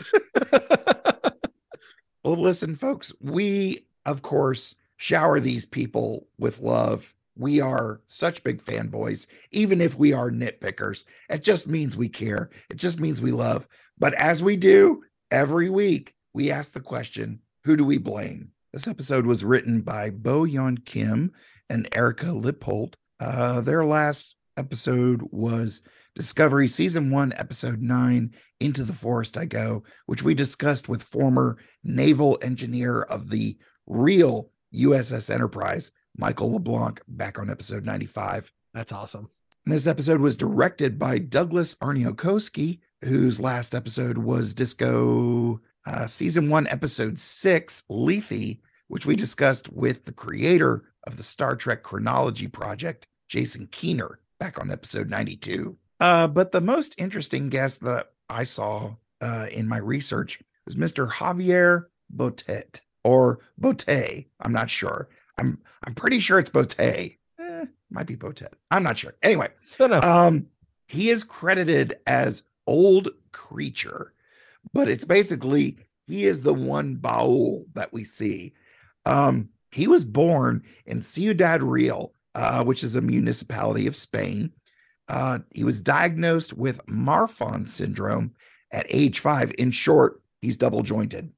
Well, 2.24 2.36
listen, 2.36 2.76
folks, 2.76 3.12
we, 3.20 3.86
of 4.06 4.22
course, 4.22 4.76
shower 4.96 5.40
these 5.40 5.66
people 5.66 6.28
with 6.38 6.60
love. 6.60 7.14
We 7.36 7.60
are 7.60 8.00
such 8.06 8.44
big 8.44 8.62
fanboys, 8.62 9.26
even 9.50 9.80
if 9.80 9.96
we 9.96 10.12
are 10.12 10.30
nitpickers. 10.30 11.04
It 11.28 11.42
just 11.42 11.66
means 11.66 11.96
we 11.96 12.08
care. 12.08 12.50
It 12.70 12.76
just 12.76 13.00
means 13.00 13.20
we 13.20 13.32
love. 13.32 13.66
But 13.98 14.14
as 14.14 14.40
we 14.40 14.56
do 14.56 15.02
every 15.32 15.68
week, 15.68 16.14
we 16.32 16.52
ask 16.52 16.72
the 16.72 16.80
question 16.80 17.40
who 17.64 17.76
do 17.76 17.84
we 17.84 17.98
blame? 17.98 18.50
This 18.72 18.86
episode 18.86 19.26
was 19.26 19.44
written 19.44 19.80
by 19.80 20.10
Bo 20.10 20.42
Yeon 20.42 20.84
Kim 20.84 21.32
and 21.68 21.88
Erika 21.92 22.26
Lippoldt. 22.26 22.94
Uh, 23.18 23.60
their 23.62 23.84
last 23.84 24.36
episode 24.56 25.22
was 25.32 25.82
Discovery 26.14 26.68
Season 26.68 27.10
1, 27.10 27.32
Episode 27.36 27.80
9, 27.80 28.34
Into 28.60 28.82
the 28.84 28.92
Forest 28.92 29.38
I 29.38 29.46
Go, 29.46 29.82
which 30.06 30.22
we 30.22 30.34
discussed 30.34 30.88
with 30.88 31.02
former 31.02 31.58
naval 31.82 32.38
engineer 32.42 33.02
of 33.02 33.30
the 33.30 33.56
real 33.86 34.50
USS 34.74 35.32
Enterprise, 35.32 35.90
Michael 36.16 36.52
LeBlanc, 36.52 37.00
back 37.08 37.38
on 37.38 37.50
episode 37.50 37.86
95. 37.86 38.52
That's 38.74 38.92
awesome. 38.92 39.30
And 39.64 39.72
this 39.72 39.86
episode 39.86 40.20
was 40.20 40.36
directed 40.36 40.98
by 40.98 41.18
Douglas 41.18 41.76
Aarniokoski, 41.76 42.80
whose 43.04 43.40
last 43.40 43.74
episode 43.74 44.18
was 44.18 44.54
Disco 44.54 45.60
uh, 45.86 46.06
Season 46.06 46.48
1, 46.48 46.66
Episode 46.68 47.18
6, 47.18 47.84
Lethe, 47.88 48.58
which 48.88 49.06
we 49.06 49.16
discussed 49.16 49.72
with 49.72 50.04
the 50.04 50.12
creator 50.12 50.84
of 51.06 51.16
the 51.16 51.22
Star 51.22 51.56
Trek 51.56 51.82
Chronology 51.82 52.48
Project, 52.48 53.06
Jason 53.28 53.66
Keener, 53.72 54.20
back 54.38 54.60
on 54.60 54.70
episode 54.70 55.08
92. 55.08 55.76
Uh, 56.02 56.26
but 56.26 56.50
the 56.50 56.60
most 56.60 56.96
interesting 56.98 57.48
guest 57.48 57.80
that 57.82 58.10
I 58.28 58.42
saw 58.42 58.96
uh, 59.20 59.46
in 59.52 59.68
my 59.68 59.76
research 59.76 60.40
was 60.64 60.74
Mr. 60.74 61.08
Javier 61.08 61.84
Botet 62.12 62.80
or 63.04 63.38
Bote. 63.56 64.26
I'm 64.40 64.52
not 64.52 64.68
sure. 64.68 65.08
I'm 65.38 65.60
I'm 65.84 65.94
pretty 65.94 66.18
sure 66.18 66.40
it's 66.40 66.50
Bote. 66.50 66.74
Eh, 66.80 67.10
might 67.88 68.08
be 68.08 68.16
Botet. 68.16 68.54
I'm 68.72 68.82
not 68.82 68.98
sure. 68.98 69.14
Anyway, 69.22 69.50
um, 70.02 70.46
he 70.88 71.08
is 71.08 71.22
credited 71.22 72.00
as 72.04 72.42
Old 72.66 73.10
Creature, 73.30 74.12
but 74.72 74.88
it's 74.88 75.04
basically 75.04 75.78
he 76.08 76.24
is 76.24 76.42
the 76.42 76.52
one 76.52 76.96
Ba'ul 76.96 77.66
that 77.74 77.92
we 77.92 78.02
see. 78.02 78.54
Um, 79.06 79.50
he 79.70 79.86
was 79.86 80.04
born 80.04 80.64
in 80.84 81.00
Ciudad 81.00 81.62
Real, 81.62 82.12
uh, 82.34 82.64
which 82.64 82.82
is 82.82 82.96
a 82.96 83.00
municipality 83.00 83.86
of 83.86 83.94
Spain. 83.94 84.52
Uh, 85.12 85.40
he 85.50 85.62
was 85.62 85.82
diagnosed 85.82 86.56
with 86.56 86.84
Marfan 86.86 87.68
syndrome 87.68 88.32
at 88.70 88.86
age 88.88 89.20
five. 89.20 89.52
In 89.58 89.70
short, 89.70 90.22
he's 90.40 90.56
double 90.56 90.82
jointed, 90.82 91.32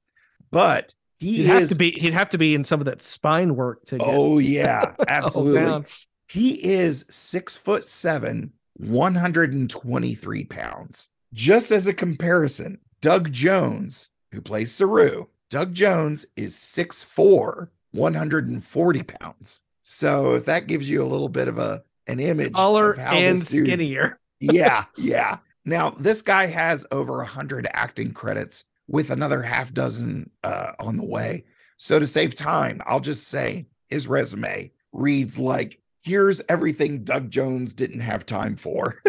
but 0.53 0.95
he 1.17 1.39
He'd 1.39 1.47
have 1.47 1.69
to 1.71 1.75
be 1.75 1.91
he'd 1.91 2.13
have 2.13 2.31
to 2.31 2.39
be 2.39 2.55
in 2.55 2.63
some 2.63 2.81
of 2.81 2.87
that 2.87 3.03
spine 3.03 3.57
work 3.57 3.85
to 3.87 3.99
get 3.99 4.07
Oh 4.09 4.39
yeah, 4.39 4.95
absolutely. 5.09 5.87
He 6.29 6.51
is 6.73 7.05
six 7.11 7.57
foot 7.57 7.85
seven, 7.89 8.53
123 8.75 10.45
pounds. 10.45 11.09
Just 11.33 11.73
as 11.73 11.89
a 11.89 11.93
comparison, 11.93 12.79
Doug 13.01 13.33
Jones, 13.33 14.11
who 14.31 14.41
plays 14.41 14.73
Saru, 14.73 15.27
Doug 15.51 15.75
Jones 15.75 16.27
is 16.37 16.55
6'4, 16.55 17.69
140 17.91 19.03
pounds. 19.03 19.63
So 19.83 20.35
if 20.35 20.45
that 20.45 20.69
gives 20.69 20.89
you 20.89 21.03
a 21.03 21.05
little 21.05 21.29
bit 21.29 21.49
of 21.49 21.59
a 21.59 21.83
an 22.07 22.21
image 22.21 22.55
taller 22.55 22.99
and 22.99 23.47
dude- 23.47 23.67
skinnier. 23.67 24.19
yeah, 24.41 24.85
yeah. 24.97 25.39
Now 25.65 25.91
this 25.91 26.23
guy 26.23 26.47
has 26.47 26.87
over 26.91 27.21
a 27.21 27.27
hundred 27.27 27.67
acting 27.73 28.13
credits 28.13 28.65
with 28.87 29.11
another 29.11 29.43
half 29.43 29.73
dozen 29.73 30.31
uh, 30.43 30.73
on 30.79 30.97
the 30.97 31.07
way. 31.07 31.45
So 31.77 31.99
to 31.99 32.07
save 32.07 32.35
time, 32.35 32.81
I'll 32.87 33.01
just 33.01 33.29
say 33.29 33.67
his 33.89 34.07
resume 34.07 34.73
reads 34.93 35.39
like 35.39 35.81
here's 36.05 36.43
everything 36.49 37.05
Doug 37.05 37.31
Jones 37.31 37.73
didn't 37.73 38.01
have 38.01 38.27
time 38.27 38.57
for. 38.57 39.01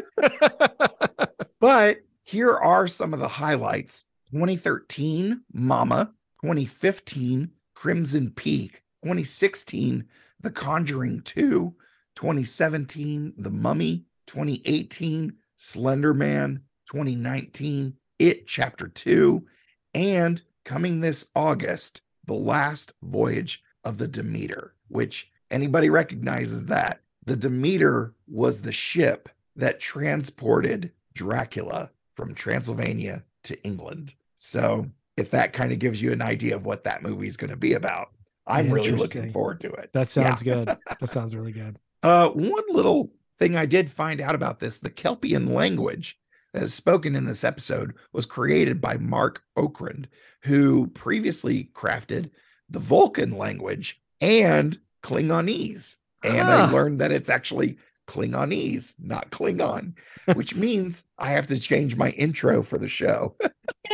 but 1.59 1.99
here 2.23 2.53
are 2.53 2.87
some 2.87 3.13
of 3.13 3.19
the 3.19 3.27
highlights 3.27 4.05
2013, 4.31 5.41
Mama, 5.53 6.11
2015, 6.41 7.51
Crimson 7.73 8.31
Peak, 8.31 8.81
2016, 9.03 10.05
The 10.41 10.51
Conjuring 10.51 11.21
2, 11.21 11.73
2017, 12.15 13.33
The 13.37 13.49
Mummy, 13.49 14.05
2018, 14.27 15.33
Slender 15.57 16.13
Man, 16.13 16.61
2019, 16.91 17.93
It 18.19 18.47
Chapter 18.47 18.87
2, 18.87 19.45
and 19.93 20.41
coming 20.63 21.01
this 21.01 21.25
August, 21.35 22.01
The 22.25 22.33
Last 22.33 22.93
Voyage 23.03 23.63
of 23.83 23.97
the 23.97 24.07
Demeter, 24.07 24.73
which 24.87 25.31
anybody 25.51 25.89
recognizes 25.89 26.67
that. 26.67 27.01
The 27.25 27.35
Demeter 27.35 28.13
was 28.27 28.61
the 28.61 28.71
ship 28.71 29.29
that 29.55 29.79
transported 29.79 30.91
Dracula 31.13 31.91
from 32.13 32.33
Transylvania 32.35 33.23
to 33.43 33.61
England. 33.63 34.13
So, 34.35 34.89
if 35.17 35.31
that 35.31 35.53
kind 35.53 35.71
of 35.71 35.79
gives 35.79 36.01
you 36.01 36.11
an 36.11 36.21
idea 36.21 36.55
of 36.55 36.65
what 36.65 36.83
that 36.83 37.01
movie 37.01 37.27
is 37.27 37.37
going 37.37 37.49
to 37.51 37.55
be 37.55 37.73
about, 37.73 38.09
I'm 38.47 38.69
really 38.69 38.91
looking 38.91 39.29
forward 39.29 39.59
to 39.61 39.69
it. 39.71 39.91
That 39.93 40.15
Yeah. 40.15 40.23
sounds 40.23 40.43
good. 40.43 40.77
That 40.99 41.11
sounds 41.11 41.35
really 41.35 41.51
good. 41.51 41.79
Uh, 42.05 42.29
one 42.29 42.63
little 42.69 43.11
thing 43.39 43.55
I 43.55 43.65
did 43.65 43.89
find 43.89 44.21
out 44.21 44.35
about 44.35 44.59
this 44.59 44.77
the 44.77 44.91
Kelpian 44.91 45.47
language 45.53 46.19
that 46.53 46.61
is 46.61 46.71
spoken 46.73 47.15
in 47.15 47.25
this 47.25 47.43
episode 47.43 47.95
was 48.13 48.27
created 48.27 48.79
by 48.79 48.97
Marc 48.97 49.41
Okrand, 49.57 50.05
who 50.43 50.85
previously 50.89 51.71
crafted 51.73 52.29
the 52.69 52.79
Vulcan 52.79 53.35
language 53.37 53.99
and 54.21 54.77
Klingonese. 55.01 55.97
And 56.23 56.47
I 56.47 56.67
Ah. 56.67 56.71
learned 56.71 57.01
that 57.01 57.11
it's 57.11 57.29
actually 57.29 57.77
Klingonese, 58.07 58.93
not 58.99 59.31
Klingon, 59.31 59.95
which 60.35 60.55
means 60.55 61.05
I 61.17 61.31
have 61.31 61.47
to 61.47 61.59
change 61.59 61.95
my 61.95 62.11
intro 62.11 62.61
for 62.61 62.77
the 62.77 62.87
show. 62.89 63.35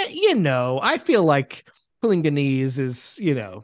You 0.10 0.36
know, 0.36 0.80
I 0.82 0.98
feel 0.98 1.24
like 1.24 1.66
Klingonese 2.04 2.78
is, 2.80 3.18
you 3.22 3.34
know, 3.36 3.64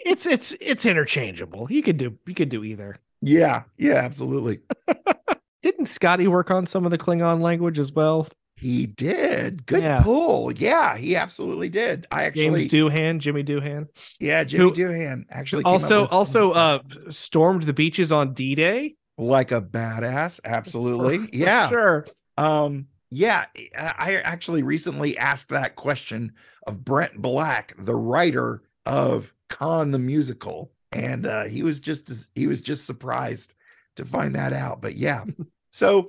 it's 0.00 0.26
it's 0.26 0.52
it's 0.60 0.84
interchangeable. 0.86 1.66
You 1.70 1.82
could 1.82 1.96
do 1.96 2.16
you 2.26 2.34
could 2.34 2.48
do 2.48 2.62
either. 2.64 2.96
Yeah, 3.22 3.64
yeah, 3.76 3.94
absolutely. 3.96 4.60
Didn't 5.62 5.86
Scotty 5.86 6.26
work 6.26 6.50
on 6.50 6.66
some 6.66 6.84
of 6.84 6.90
the 6.90 6.98
Klingon 6.98 7.40
language 7.40 7.78
as 7.78 7.92
well? 7.92 8.28
He 8.56 8.86
did. 8.86 9.64
Good 9.66 9.82
Yeah. 9.82 10.02
pull. 10.02 10.52
Yeah, 10.52 10.96
he 10.96 11.16
absolutely 11.16 11.68
did. 11.68 12.06
I 12.10 12.24
actually, 12.24 12.68
James 12.68 12.72
Doohan, 12.72 13.18
Jimmy 13.18 13.42
Doohan. 13.44 13.88
yeah, 14.18 14.44
Jimmy 14.44 14.64
who- 14.64 14.72
Doohan 14.72 15.24
actually 15.30 15.64
Also 15.64 16.06
also 16.08 16.52
uh 16.52 16.78
stormed 17.10 17.62
the 17.64 17.72
beaches 17.72 18.12
on 18.12 18.32
D-Day. 18.34 18.96
like 19.18 19.52
a 19.52 19.60
badass. 19.62 20.40
Absolutely, 20.44 21.28
yeah. 21.38 21.68
Sure. 21.68 22.06
Um, 22.38 22.86
yeah, 23.10 23.46
I 23.76 23.94
I 23.98 24.14
actually 24.16 24.62
recently 24.62 25.16
asked 25.18 25.48
that 25.50 25.76
question 25.76 26.32
of 26.66 26.84
Brent 26.84 27.20
Black, 27.20 27.74
the 27.78 27.96
writer 27.96 28.62
of 28.86 29.32
Con 29.48 29.90
the 29.90 29.98
musical, 29.98 30.72
and 30.92 31.26
uh, 31.26 31.44
he 31.44 31.62
was 31.62 31.80
just 31.80 32.30
he 32.34 32.46
was 32.46 32.60
just 32.60 32.86
surprised 32.86 33.54
to 33.96 34.04
find 34.04 34.34
that 34.34 34.52
out. 34.52 34.80
But 34.82 34.94
yeah, 34.96 35.24
so 35.70 36.08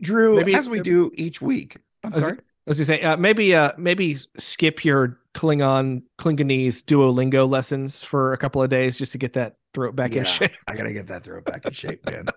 Drew, 0.00 0.36
Maybe- 0.36 0.54
as 0.54 0.68
we 0.68 0.80
do 0.80 1.10
each 1.14 1.40
week, 1.42 1.76
I'm 2.04 2.12
I 2.12 2.16
was- 2.16 2.24
sorry. 2.24 2.38
I 2.66 2.70
was 2.70 2.78
gonna 2.78 2.86
say 2.98 3.02
uh, 3.02 3.16
maybe 3.16 3.54
uh 3.54 3.72
maybe 3.78 4.16
skip 4.36 4.84
your 4.84 5.18
Klingon 5.34 6.02
Klingonese 6.20 6.82
Duolingo 6.84 7.48
lessons 7.48 8.02
for 8.02 8.32
a 8.32 8.36
couple 8.36 8.62
of 8.62 8.68
days 8.68 8.98
just 8.98 9.12
to 9.12 9.18
get 9.18 9.32
that 9.32 9.56
throat 9.74 9.96
back 9.96 10.12
Yeah, 10.12 10.20
in 10.20 10.24
shape. 10.26 10.52
I 10.68 10.76
gotta 10.76 10.92
get 10.92 11.06
that 11.08 11.24
throat 11.24 11.44
back 11.46 11.64
in 11.64 11.72
shape, 11.72 12.04
man. 12.06 12.26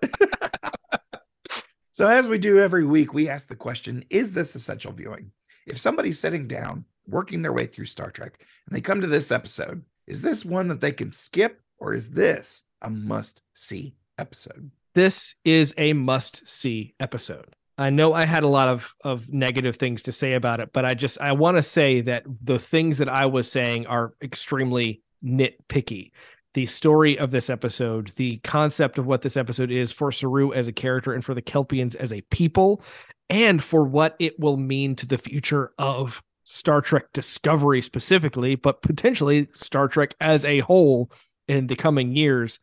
so 1.92 2.08
as 2.08 2.26
we 2.26 2.38
do 2.38 2.58
every 2.58 2.84
week, 2.84 3.12
we 3.14 3.28
ask 3.28 3.48
the 3.48 3.54
question: 3.56 4.04
Is 4.10 4.32
this 4.32 4.54
essential 4.54 4.92
viewing? 4.92 5.30
If 5.66 5.78
somebody's 5.78 6.18
sitting 6.18 6.46
down, 6.48 6.84
working 7.06 7.42
their 7.42 7.52
way 7.52 7.66
through 7.66 7.86
Star 7.86 8.10
Trek, 8.10 8.38
and 8.66 8.74
they 8.74 8.80
come 8.80 9.00
to 9.02 9.06
this 9.06 9.30
episode, 9.30 9.84
is 10.06 10.22
this 10.22 10.44
one 10.44 10.68
that 10.68 10.80
they 10.80 10.92
can 10.92 11.10
skip, 11.10 11.60
or 11.84 11.92
is 11.92 12.10
this 12.10 12.64
a 12.80 12.88
must-see 12.88 13.94
episode? 14.18 14.70
This 14.94 15.34
is 15.44 15.74
a 15.76 15.92
must 15.92 16.48
see 16.48 16.94
episode. 16.98 17.54
I 17.76 17.90
know 17.90 18.14
I 18.14 18.24
had 18.24 18.42
a 18.42 18.48
lot 18.48 18.68
of 18.68 18.94
of 19.02 19.30
negative 19.30 19.76
things 19.76 20.02
to 20.04 20.12
say 20.12 20.32
about 20.32 20.60
it, 20.60 20.70
but 20.72 20.86
I 20.86 20.94
just 20.94 21.20
I 21.20 21.32
want 21.32 21.58
to 21.58 21.62
say 21.62 22.00
that 22.02 22.24
the 22.42 22.58
things 22.58 22.98
that 22.98 23.08
I 23.10 23.26
was 23.26 23.50
saying 23.50 23.86
are 23.86 24.14
extremely 24.22 25.02
nitpicky. 25.22 26.12
The 26.54 26.66
story 26.66 27.18
of 27.18 27.32
this 27.32 27.50
episode, 27.50 28.12
the 28.16 28.38
concept 28.38 28.96
of 28.96 29.06
what 29.06 29.22
this 29.22 29.36
episode 29.36 29.70
is 29.70 29.92
for 29.92 30.10
Saru 30.10 30.52
as 30.52 30.68
a 30.68 30.72
character 30.72 31.12
and 31.12 31.24
for 31.24 31.34
the 31.34 31.42
Kelpians 31.42 31.96
as 31.96 32.12
a 32.12 32.22
people, 32.22 32.80
and 33.28 33.62
for 33.62 33.84
what 33.84 34.16
it 34.18 34.40
will 34.40 34.56
mean 34.56 34.96
to 34.96 35.06
the 35.06 35.18
future 35.18 35.72
of 35.78 36.22
Star 36.44 36.80
Trek 36.80 37.12
Discovery 37.12 37.82
specifically, 37.82 38.54
but 38.54 38.80
potentially 38.80 39.48
Star 39.54 39.88
Trek 39.88 40.14
as 40.20 40.44
a 40.44 40.60
whole 40.60 41.10
in 41.48 41.66
the 41.66 41.76
coming 41.76 42.14
years 42.16 42.58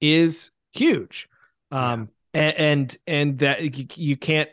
is 0.00 0.50
huge. 0.72 1.28
Um, 1.70 2.10
a- 2.34 2.60
and 2.60 2.96
and 3.06 3.38
that 3.38 3.76
you, 3.76 3.86
you 3.94 4.16
can't 4.16 4.48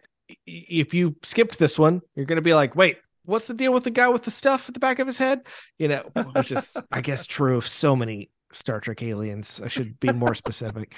if 0.46 0.94
you 0.94 1.16
skipped 1.24 1.60
this 1.60 1.78
one, 1.78 2.02
you're 2.16 2.26
gonna 2.26 2.42
be 2.42 2.54
like, 2.54 2.76
wait, 2.76 2.98
what's 3.26 3.46
the 3.46 3.54
deal 3.54 3.74
with 3.74 3.84
the 3.84 3.92
guy 3.92 4.08
with 4.08 4.24
the 4.24 4.32
stuff 4.32 4.68
at 4.68 4.74
the 4.74 4.80
back 4.80 5.00
of 5.00 5.08
his 5.08 5.18
head? 5.18 5.42
You 5.78 5.88
know, 5.90 6.04
which 6.34 6.52
is 6.52 6.74
I 6.92 7.02
guess 7.02 7.26
true 7.26 7.58
of 7.58 7.68
so 7.68 7.96
many 7.96 8.30
Star 8.54 8.80
Trek 8.80 9.02
aliens. 9.04 9.62
I 9.64 9.68
should 9.68 10.00
be 10.00 10.12
more 10.12 10.36
specific, 10.36 10.96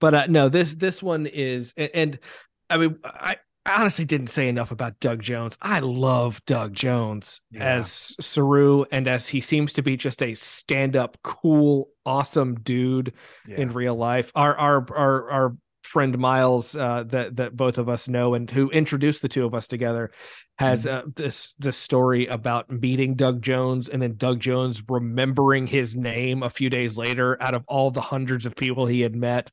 but 0.00 0.14
uh, 0.14 0.26
no, 0.28 0.48
this 0.48 0.74
this 0.74 1.02
one 1.02 1.26
is, 1.26 1.72
and, 1.76 1.90
and 1.94 2.18
I 2.70 2.76
mean, 2.76 2.98
I. 3.04 3.36
I 3.66 3.80
honestly 3.80 4.04
didn't 4.04 4.28
say 4.28 4.48
enough 4.48 4.70
about 4.70 5.00
Doug 5.00 5.20
Jones. 5.22 5.58
I 5.60 5.80
love 5.80 6.40
Doug 6.46 6.72
Jones 6.72 7.40
Yeah. 7.50 7.64
as 7.76 8.14
Saru, 8.20 8.84
and 8.92 9.08
as 9.08 9.26
he 9.26 9.40
seems 9.40 9.72
to 9.74 9.82
be 9.82 9.96
just 9.96 10.22
a 10.22 10.34
stand-up, 10.34 11.18
cool, 11.22 11.88
awesome 12.04 12.54
dude 12.60 13.12
in 13.56 13.72
real 13.72 13.96
life. 13.96 14.30
Our 14.34 14.56
our 14.56 14.86
our 14.96 15.30
our 15.30 15.56
friend 15.82 16.16
Miles, 16.18 16.76
uh, 16.76 17.04
that 17.08 17.36
that 17.36 17.56
both 17.56 17.78
of 17.78 17.88
us 17.88 18.08
know 18.08 18.34
and 18.34 18.50
who 18.50 18.70
introduced 18.70 19.22
the 19.22 19.28
two 19.28 19.44
of 19.44 19.54
us 19.54 19.66
together, 19.66 20.10
has 20.58 20.86
uh, 20.86 21.02
this 21.16 21.52
this 21.58 21.76
story 21.76 22.26
about 22.26 22.70
meeting 22.70 23.14
Doug 23.14 23.42
Jones 23.42 23.88
and 23.88 24.00
then 24.00 24.14
Doug 24.16 24.38
Jones 24.40 24.82
remembering 24.88 25.66
his 25.66 25.96
name 25.96 26.42
a 26.42 26.50
few 26.50 26.70
days 26.70 26.96
later 26.96 27.36
out 27.42 27.54
of 27.54 27.64
all 27.66 27.90
the 27.90 28.00
hundreds 28.00 28.46
of 28.46 28.54
people 28.54 28.86
he 28.86 29.00
had 29.00 29.14
met. 29.16 29.50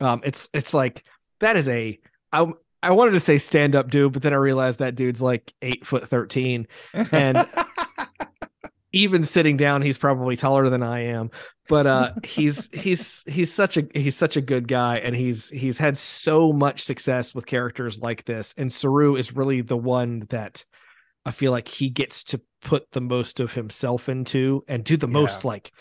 Um, 0.00 0.20
it's 0.22 0.48
it's 0.52 0.74
like 0.74 1.02
that 1.40 1.56
is 1.56 1.68
a 1.68 1.98
I 2.32 2.46
I 2.84 2.90
wanted 2.90 3.12
to 3.12 3.20
say 3.20 3.38
stand 3.38 3.74
up 3.74 3.90
dude, 3.90 4.12
but 4.12 4.22
then 4.22 4.32
I 4.32 4.36
realized 4.36 4.78
that 4.78 4.94
dude's 4.94 5.22
like 5.22 5.52
eight 5.62 5.86
foot 5.86 6.06
thirteen, 6.08 6.66
and 6.92 7.48
even 8.92 9.24
sitting 9.24 9.56
down, 9.56 9.82
he's 9.82 9.98
probably 9.98 10.36
taller 10.36 10.70
than 10.70 10.82
I 10.82 11.06
am. 11.06 11.30
But 11.68 11.86
uh, 11.86 12.12
he's 12.24 12.70
he's 12.72 13.24
he's 13.26 13.52
such 13.52 13.76
a 13.76 13.84
he's 13.92 14.16
such 14.16 14.36
a 14.36 14.40
good 14.40 14.68
guy, 14.68 14.96
and 14.96 15.16
he's 15.16 15.48
he's 15.48 15.78
had 15.78 15.98
so 15.98 16.52
much 16.52 16.84
success 16.84 17.34
with 17.34 17.46
characters 17.46 17.98
like 17.98 18.24
this. 18.24 18.54
And 18.56 18.72
Saru 18.72 19.16
is 19.16 19.34
really 19.34 19.60
the 19.60 19.76
one 19.76 20.26
that 20.30 20.64
I 21.24 21.32
feel 21.32 21.52
like 21.52 21.68
he 21.68 21.90
gets 21.90 22.22
to 22.24 22.40
put 22.62 22.90
the 22.92 23.00
most 23.00 23.40
of 23.40 23.52
himself 23.52 24.08
into 24.08 24.64
and 24.68 24.84
do 24.84 24.96
the 24.96 25.08
most 25.08 25.44
like 25.44 25.72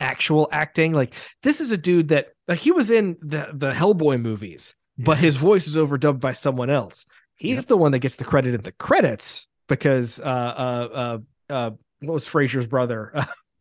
actual 0.00 0.48
acting. 0.50 0.92
Like 0.92 1.14
this 1.42 1.60
is 1.60 1.72
a 1.72 1.76
dude 1.76 2.08
that 2.08 2.28
like 2.48 2.60
he 2.60 2.72
was 2.72 2.90
in 2.90 3.16
the 3.20 3.50
the 3.52 3.72
Hellboy 3.72 4.20
movies, 4.20 4.74
but 4.98 5.18
his 5.18 5.36
voice 5.36 5.66
is 5.66 5.76
overdubbed 5.76 6.20
by 6.20 6.32
someone 6.32 6.70
else. 6.70 7.06
He's 7.34 7.66
the 7.66 7.76
one 7.76 7.92
that 7.92 7.98
gets 8.00 8.16
the 8.16 8.24
credit 8.24 8.54
in 8.54 8.62
the 8.62 8.72
credits 8.72 9.46
because 9.68 10.20
uh 10.20 10.22
uh 10.22 10.88
uh 10.92 11.18
uh 11.52 11.70
what 12.00 12.14
was 12.14 12.26
Frasier's 12.26 12.66
brother? 12.66 13.12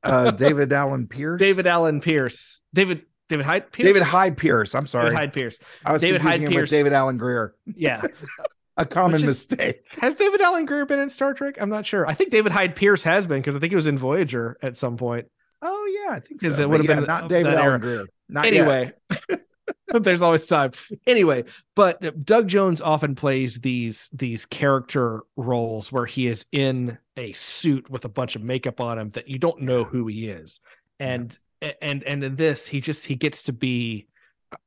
Uh, 0.04 0.32
David 0.32 0.74
Allen 0.74 1.08
Pierce. 1.08 1.40
David 1.40 1.68
Allen 1.68 2.02
Pierce. 2.02 2.60
David 2.74 3.04
David 3.30 3.46
Hyde 3.46 3.72
Pierce. 3.72 3.88
David 3.88 4.02
Hyde 4.04 4.38
Pierce. 4.38 4.76
I'm 4.76 4.88
sorry. 4.88 5.06
David 5.06 5.20
Hyde 5.20 5.34
Pierce. 5.34 5.60
I 5.86 5.94
was 5.94 6.02
David 6.02 6.22
confusing 6.22 6.42
Hyde 6.42 6.48
him 6.48 6.52
Pierce. 6.54 6.62
with 6.64 6.70
David 6.72 6.94
Alan 6.94 7.18
Grier. 7.18 7.56
Yeah. 7.76 8.02
A 8.78 8.86
common 8.86 9.16
is- 9.16 9.24
mistake. 9.24 9.84
Has 10.00 10.16
David 10.16 10.42
Alan 10.42 10.66
Grier 10.66 10.86
been 10.86 11.00
in 11.00 11.10
Star 11.10 11.34
Trek? 11.34 11.56
I'm 11.60 11.70
not 11.70 11.86
sure. 11.86 12.08
I 12.08 12.14
think 12.14 12.32
David 12.32 12.52
Hyde 12.52 12.76
Pierce 12.76 13.04
has 13.04 13.28
been 13.28 13.40
because 13.42 13.56
I 13.56 13.60
think 13.60 13.72
he 13.72 13.76
was 13.76 13.88
in 13.88 13.98
Voyager 13.98 14.58
at 14.62 14.76
some 14.78 14.98
point. 14.98 15.28
Oh 15.62 16.06
yeah, 16.06 16.16
I 16.16 16.20
think 16.20 16.42
so. 16.42 16.50
It 16.50 16.68
would 16.68 16.80
have 16.80 16.90
yeah, 16.90 16.96
been 16.96 17.06
not 17.06 17.30
David 17.30 17.54
Allen 17.54 17.66
era. 17.66 17.80
Greer. 17.80 18.06
Not 18.28 18.46
anyway, 18.46 18.94
there's 19.88 20.22
always 20.22 20.46
time. 20.46 20.72
Anyway, 21.06 21.44
but 21.76 22.26
Doug 22.26 22.48
Jones 22.48 22.82
often 22.82 23.16
plays 23.16 23.60
these 23.60 24.10
these 24.14 24.46
character 24.46 25.22
roles 25.36 25.92
where 25.92 26.06
he 26.06 26.28
is 26.28 26.46
in 26.52 26.98
a 27.18 27.32
suit 27.34 27.90
with 27.90 28.06
a 28.06 28.10
bunch 28.10 28.36
of 28.36 28.44
makeup 28.44 28.80
on 28.80 28.98
him 28.98 29.10
that 29.12 29.28
you 29.28 29.40
don't 29.40 29.62
know 29.62 29.84
who 29.84 30.08
he 30.08 30.30
is, 30.30 30.60
and 31.00 31.38
and 31.82 32.04
and 32.04 32.24
in 32.24 32.36
this 32.36 32.68
he 32.68 32.82
just 32.82 33.06
he 33.06 33.16
gets 33.16 33.44
to 33.44 33.54
be 33.54 34.08
uh, 34.52 34.58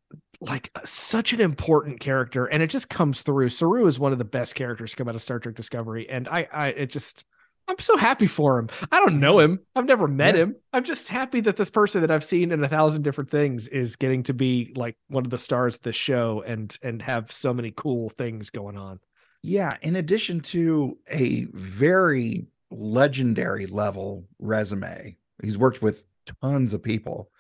like 0.41 0.71
such 0.85 1.33
an 1.33 1.41
important 1.41 2.01
character. 2.01 2.47
And 2.47 2.63
it 2.63 2.69
just 2.69 2.89
comes 2.89 3.23
through. 3.23 3.49
Saru 3.49 3.87
is 3.87 3.99
one 3.99 4.13
of 4.13 4.19
the 4.19 4.25
best 4.25 4.55
characters 4.55 4.91
to 4.91 4.97
come 4.97 5.09
out 5.09 5.15
of 5.15 5.23
star 5.23 5.39
trek 5.39 5.55
discovery. 5.55 6.09
And 6.09 6.29
i 6.29 6.49
i 6.53 6.69
it 6.69 6.87
just 6.87 7.27
i'm 7.69 7.79
so 7.79 7.97
happy 7.97 8.27
for 8.27 8.59
him. 8.59 8.69
I 8.93 9.01
don't 9.01 9.21
know 9.21 9.39
him. 9.39 9.61
I've 9.75 9.87
never 9.87 10.07
met 10.09 10.35
Yeah. 10.35 10.43
him. 10.43 10.57
I'm 10.73 10.85
just 10.85 11.09
happy 11.09 11.41
that 11.43 11.57
this 11.57 11.71
person 11.71 12.01
that 12.03 12.11
i've 12.11 12.25
seen 12.25 12.53
in 12.53 12.63
a 12.65 12.69
thousand 12.69 13.03
different 13.03 13.31
things 13.31 13.69
is 13.69 13.97
getting 13.97 14.23
to 14.25 14.35
be 14.35 14.73
like 14.77 14.97
one 15.09 15.25
of 15.25 15.31
the 15.31 15.39
stars 15.39 15.77
of 15.77 15.83
the 15.83 15.93
show 15.93 16.43
and 16.47 16.77
and 16.83 17.01
have 17.03 17.33
so 17.33 17.53
many 17.55 17.73
cool 17.75 18.09
things 18.11 18.51
going 18.51 18.77
on. 18.77 19.01
Yeah, 19.43 19.77
in 19.83 19.97
addition 19.97 20.41
to 20.41 20.97
a 21.11 21.45
very 21.53 22.47
legendary 22.71 23.67
level 23.67 24.27
resume, 24.39 25.17
he's 25.43 25.59
worked 25.59 25.83
with 25.83 26.05
tons 26.43 26.73
of 26.73 26.83
people. 26.83 27.31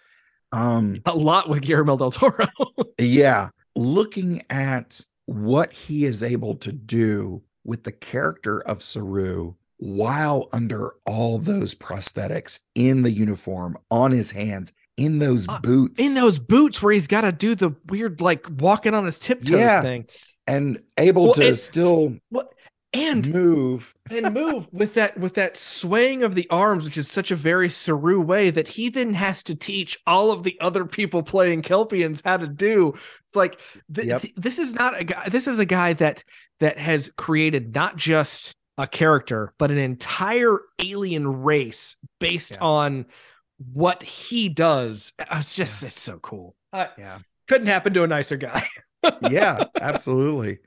Um, 0.52 1.00
a 1.06 1.14
lot 1.14 1.48
with 1.48 1.62
guillermo 1.62 1.96
del 1.96 2.10
toro. 2.12 2.46
Yeah, 3.00 3.48
looking 3.74 4.42
at 4.50 5.00
what 5.26 5.72
he 5.72 6.04
is 6.04 6.22
able 6.22 6.54
to 6.56 6.72
do 6.72 7.42
with 7.64 7.82
the 7.84 7.92
character 7.92 8.60
of 8.60 8.82
Saru 8.82 9.54
while 9.84 10.48
under 10.52 10.94
all 11.04 11.38
those 11.38 11.74
prosthetics 11.74 12.60
in 12.74 13.02
the 13.02 13.10
uniform, 13.10 13.76
on 13.90 14.10
his 14.12 14.30
hands, 14.30 14.72
in 14.96 15.18
those 15.18 15.46
uh, 15.48 15.58
boots, 15.60 16.00
in 16.00 16.14
those 16.14 16.38
boots 16.38 16.80
where 16.82 16.92
he's 16.94 17.06
got 17.06 17.20
to 17.20 17.32
do 17.32 17.54
the 17.54 17.74
weird 17.86 18.20
like 18.22 18.46
walking 18.58 18.94
on 18.94 19.04
his 19.04 19.18
tiptoes 19.18 19.50
Yeah. 19.50 19.82
thing 19.82 20.06
and 20.46 20.80
able 20.96 21.24
Well, 21.24 21.34
to 21.34 21.48
and- 21.48 21.58
still 21.58 22.16
what 22.30 22.48
and 22.94 23.28
move. 23.30 23.92
and 24.10 24.32
move 24.32 24.72
with 24.72 24.94
that 24.94 25.18
with 25.18 25.34
that 25.34 25.56
swaying 25.56 26.22
of 26.22 26.34
the 26.36 26.48
arms 26.48 26.84
which 26.84 26.96
is 26.96 27.10
such 27.10 27.30
a 27.32 27.36
very 27.36 27.68
Saru 27.68 28.20
way 28.20 28.50
that 28.50 28.68
he 28.68 28.88
then 28.88 29.12
has 29.14 29.42
to 29.44 29.54
teach 29.56 29.98
all 30.06 30.30
of 30.30 30.44
the 30.44 30.56
other 30.60 30.84
people 30.84 31.22
playing 31.24 31.62
Kelpians 31.62 32.22
how 32.24 32.36
to 32.36 32.46
do 32.46 32.94
it's 33.26 33.34
like 33.36 33.58
th- 33.92 34.06
Yep. 34.06 34.20
th- 34.22 34.34
this 34.36 34.58
is 34.60 34.74
not 34.74 34.98
a 34.98 35.04
guy 35.04 35.28
this 35.28 35.46
is 35.48 35.58
a 35.58 35.64
guy 35.66 35.92
that 35.94 36.22
that 36.60 36.78
has 36.78 37.10
created 37.18 37.74
not 37.74 37.96
just 37.96 38.54
a 38.78 38.86
character 38.86 39.52
but 39.58 39.70
an 39.70 39.78
entire 39.78 40.58
alien 40.80 41.42
race 41.42 41.96
based 42.18 42.58
on 42.60 43.06
what 43.72 44.02
he 44.02 44.48
does 44.48 45.12
it's 45.32 45.54
just 45.54 45.82
it's 45.84 46.00
so 46.00 46.18
cool 46.18 46.56
I- 46.72 46.88
Yeah. 46.98 47.18
couldn't 47.48 47.68
happen 47.68 47.94
to 47.94 48.02
a 48.02 48.06
nicer 48.08 48.36
guy 48.36 48.66
yeah, 49.30 49.64
absolutely. 49.80 50.60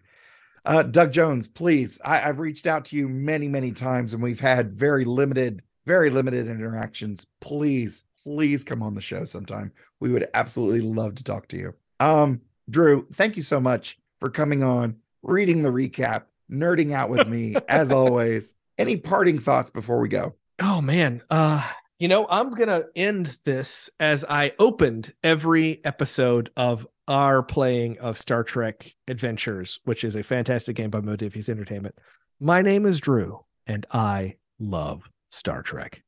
Uh, 0.64 0.84
Doug 0.84 1.12
Jones, 1.12 1.48
please. 1.48 2.00
I, 2.06 2.22
I've 2.30 2.38
reached 2.40 2.68
out 2.68 2.86
to 2.86 2.96
you 2.96 3.10
many, 3.10 3.48
many 3.48 3.72
times, 3.72 4.14
and 4.14 4.22
we've 4.22 4.40
had 4.40 4.72
very 4.72 5.06
limited, 5.06 5.64
very 5.88 6.12
limited 6.12 6.48
interactions. 6.48 7.26
Please, 7.42 8.04
please 8.24 8.64
come 8.64 8.84
on 8.84 8.94
the 8.94 9.02
show 9.02 9.26
sometime. 9.26 9.72
We 10.00 10.12
would 10.12 10.28
absolutely 10.36 10.82
love 10.82 11.16
to 11.16 11.24
talk 11.24 11.48
to 11.48 11.58
you. 11.58 11.74
Um, 12.00 12.42
Drew, 12.70 13.08
thank 13.14 13.38
you 13.38 13.42
so 13.42 13.60
much 13.60 13.98
for 14.20 14.30
coming 14.30 14.62
on, 14.62 14.98
reading 15.24 15.64
the 15.64 15.70
recap, 15.72 16.26
nerding 16.52 16.94
out 16.94 17.10
with 17.10 17.28
me 17.28 17.56
as 17.68 17.91
always. 17.91 18.56
Any 18.78 18.98
parting 18.98 19.40
thoughts 19.40 19.72
before 19.72 19.99
we 19.99 20.07
go? 20.07 20.36
Oh 20.60 20.82
man, 20.82 21.22
uh, 21.30 21.68
you 21.99 22.07
know, 22.07 22.28
I'm 22.30 22.52
gonna 22.52 22.84
end 22.95 23.38
this 23.44 23.90
as 23.99 24.24
I 24.28 24.53
opened 24.60 25.14
every 25.24 25.82
episode 25.84 26.52
of 26.56 26.88
our 27.07 27.41
playing 27.41 27.98
of 27.99 28.19
Star 28.19 28.44
Trek 28.44 28.94
Adventures, 29.07 29.80
which 29.86 30.03
is 30.03 30.15
a 30.15 30.24
fantastic 30.24 30.76
game 30.76 30.90
by 30.90 30.99
Modiphius 30.99 31.49
Entertainment. 31.49 31.95
My 32.40 32.61
name 32.61 32.86
is 32.86 32.99
Drew, 32.99 33.44
and 33.65 33.86
I 33.91 34.36
love 34.60 35.10
Star 35.30 35.61
Trek. 35.61 36.03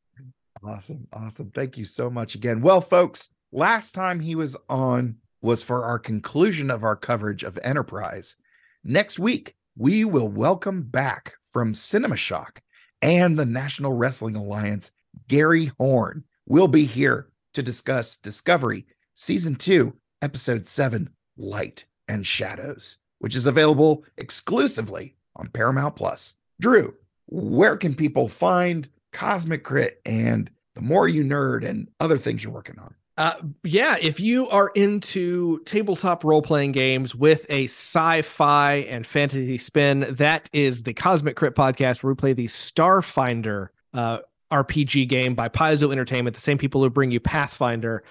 Awesome. 0.63 1.07
Awesome. 1.13 1.51
Thank 1.51 1.77
you 1.77 1.85
so 1.85 2.09
much 2.09 2.35
again. 2.35 2.61
Well, 2.61 2.81
folks, 2.81 3.29
last 3.51 3.93
time 3.93 4.19
he 4.19 4.35
was 4.35 4.57
on 4.67 5.17
was 5.41 5.63
for 5.63 5.85
our 5.85 5.99
conclusion 5.99 6.69
of 6.69 6.83
our 6.83 6.95
coverage 6.95 7.43
of 7.43 7.57
Enterprise. 7.63 8.35
Next 8.83 9.17
week, 9.19 9.55
we 9.79 10.03
will 10.03 10.27
welcome 10.27 10.81
back 10.81 11.35
from 11.41 11.73
Cinema 11.73 12.17
Shock 12.17 12.59
and 13.01 13.39
the 13.39 13.45
National 13.45 13.93
Wrestling 13.93 14.35
Alliance, 14.35 14.91
Gary 15.29 15.71
Horn. 15.79 16.25
Will 16.49 16.67
be 16.67 16.83
here 16.83 17.29
to 17.53 17.63
discuss 17.63 18.17
Discovery 18.17 18.85
Season 19.15 19.55
2, 19.55 19.95
Episode 20.21 20.67
7, 20.67 21.09
Light 21.37 21.85
and 22.09 22.27
Shadows, 22.27 22.97
which 23.19 23.37
is 23.37 23.47
available 23.47 24.03
exclusively 24.17 25.15
on 25.37 25.47
Paramount 25.47 25.95
Plus. 25.95 26.33
Drew, 26.59 26.95
where 27.27 27.77
can 27.77 27.95
people 27.95 28.27
find 28.27 28.89
Cosmic 29.13 29.63
Crit 29.63 30.01
and 30.05 30.51
the 30.75 30.81
more 30.81 31.07
you 31.07 31.23
nerd 31.23 31.65
and 31.65 31.87
other 32.01 32.17
things 32.17 32.43
you're 32.43 32.51
working 32.51 32.79
on? 32.79 32.95
Uh, 33.19 33.33
yeah, 33.65 33.97
if 33.99 34.17
you 34.17 34.47
are 34.47 34.71
into 34.75 35.59
tabletop 35.65 36.23
role 36.23 36.41
playing 36.41 36.71
games 36.71 37.13
with 37.13 37.45
a 37.49 37.65
sci 37.65 38.21
fi 38.21 38.75
and 38.75 39.05
fantasy 39.05 39.57
spin, 39.57 40.07
that 40.11 40.49
is 40.53 40.83
the 40.83 40.93
Cosmic 40.93 41.35
Crit 41.35 41.53
podcast 41.53 42.01
where 42.01 42.13
we 42.13 42.15
play 42.15 42.31
the 42.31 42.47
Starfinder 42.47 43.67
uh, 43.93 44.19
RPG 44.53 45.09
game 45.09 45.35
by 45.35 45.49
Paizo 45.49 45.91
Entertainment, 45.91 46.33
the 46.33 46.41
same 46.41 46.57
people 46.57 46.81
who 46.81 46.89
bring 46.89 47.11
you 47.11 47.19
Pathfinder. 47.19 48.05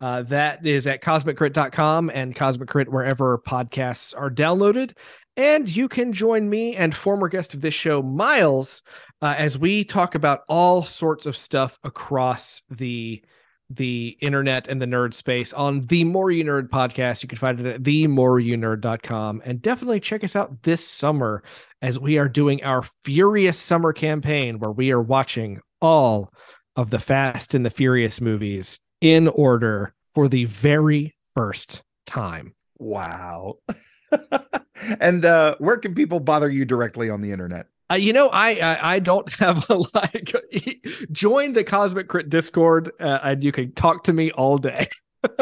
Uh, 0.00 0.22
that 0.22 0.64
is 0.66 0.86
at 0.86 1.02
cosmiccrit.com 1.02 2.10
and 2.14 2.34
Cosmic 2.34 2.70
Crit 2.70 2.90
wherever 2.90 3.36
podcasts 3.36 4.14
are 4.16 4.30
downloaded. 4.30 4.96
And 5.36 5.68
you 5.68 5.88
can 5.88 6.14
join 6.14 6.48
me 6.48 6.74
and 6.74 6.94
former 6.94 7.28
guest 7.28 7.52
of 7.52 7.60
this 7.60 7.74
show, 7.74 8.00
Miles, 8.00 8.82
uh, 9.20 9.34
as 9.36 9.58
we 9.58 9.84
talk 9.84 10.14
about 10.14 10.40
all 10.48 10.86
sorts 10.86 11.26
of 11.26 11.36
stuff 11.36 11.78
across 11.84 12.62
the 12.70 13.22
the 13.76 14.16
internet 14.20 14.68
and 14.68 14.80
the 14.80 14.86
nerd 14.86 15.14
space 15.14 15.52
on 15.52 15.82
the 15.82 16.04
More 16.04 16.30
You 16.30 16.44
Nerd 16.44 16.68
podcast. 16.68 17.22
You 17.22 17.28
can 17.28 17.38
find 17.38 17.60
it 17.60 17.66
at 17.66 17.82
themoreyounerd.com 17.82 19.42
and 19.44 19.62
definitely 19.62 20.00
check 20.00 20.24
us 20.24 20.36
out 20.36 20.62
this 20.62 20.86
summer 20.86 21.42
as 21.82 21.98
we 21.98 22.18
are 22.18 22.28
doing 22.28 22.62
our 22.64 22.84
Furious 23.04 23.58
Summer 23.58 23.92
campaign 23.92 24.58
where 24.58 24.70
we 24.70 24.90
are 24.92 25.02
watching 25.02 25.60
all 25.80 26.32
of 26.76 26.90
the 26.90 26.98
Fast 26.98 27.54
and 27.54 27.64
the 27.64 27.70
Furious 27.70 28.20
movies 28.20 28.78
in 29.00 29.28
order 29.28 29.94
for 30.14 30.28
the 30.28 30.44
very 30.46 31.14
first 31.34 31.82
time. 32.06 32.54
Wow. 32.78 33.58
and 35.00 35.24
uh, 35.24 35.56
where 35.58 35.76
can 35.76 35.94
people 35.94 36.20
bother 36.20 36.48
you 36.48 36.64
directly 36.64 37.10
on 37.10 37.20
the 37.20 37.32
internet? 37.32 37.66
Uh, 37.90 37.96
you 37.96 38.12
know, 38.12 38.28
I, 38.28 38.50
I, 38.52 38.94
I 38.94 38.98
don't 38.98 39.30
have 39.38 39.68
a 39.68 39.84
like. 39.94 40.34
Join 41.12 41.52
the 41.52 41.64
Cosmic 41.64 42.08
Crit 42.08 42.30
Discord, 42.30 42.90
uh, 43.00 43.20
and 43.22 43.44
you 43.44 43.52
can 43.52 43.72
talk 43.72 44.04
to 44.04 44.12
me 44.12 44.30
all 44.32 44.58
day. 44.58 44.88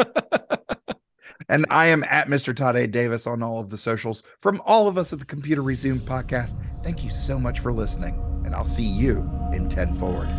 and 1.49 1.65
I 1.69 1.87
am 1.87 2.03
at 2.03 2.27
Mr. 2.27 2.55
Todd 2.55 2.75
A. 2.75 2.87
Davis 2.87 3.27
on 3.27 3.43
all 3.43 3.59
of 3.59 3.69
the 3.69 3.77
socials. 3.77 4.23
From 4.39 4.61
all 4.65 4.87
of 4.87 4.97
us 4.97 5.13
at 5.13 5.19
the 5.19 5.25
Computer 5.25 5.61
Resume 5.61 5.99
podcast, 5.99 6.55
thank 6.83 7.03
you 7.03 7.09
so 7.09 7.39
much 7.39 7.59
for 7.59 7.71
listening, 7.71 8.21
and 8.45 8.55
I'll 8.55 8.65
see 8.65 8.85
you 8.85 9.29
in 9.53 9.69
ten 9.69 9.93
forward. 9.93 10.29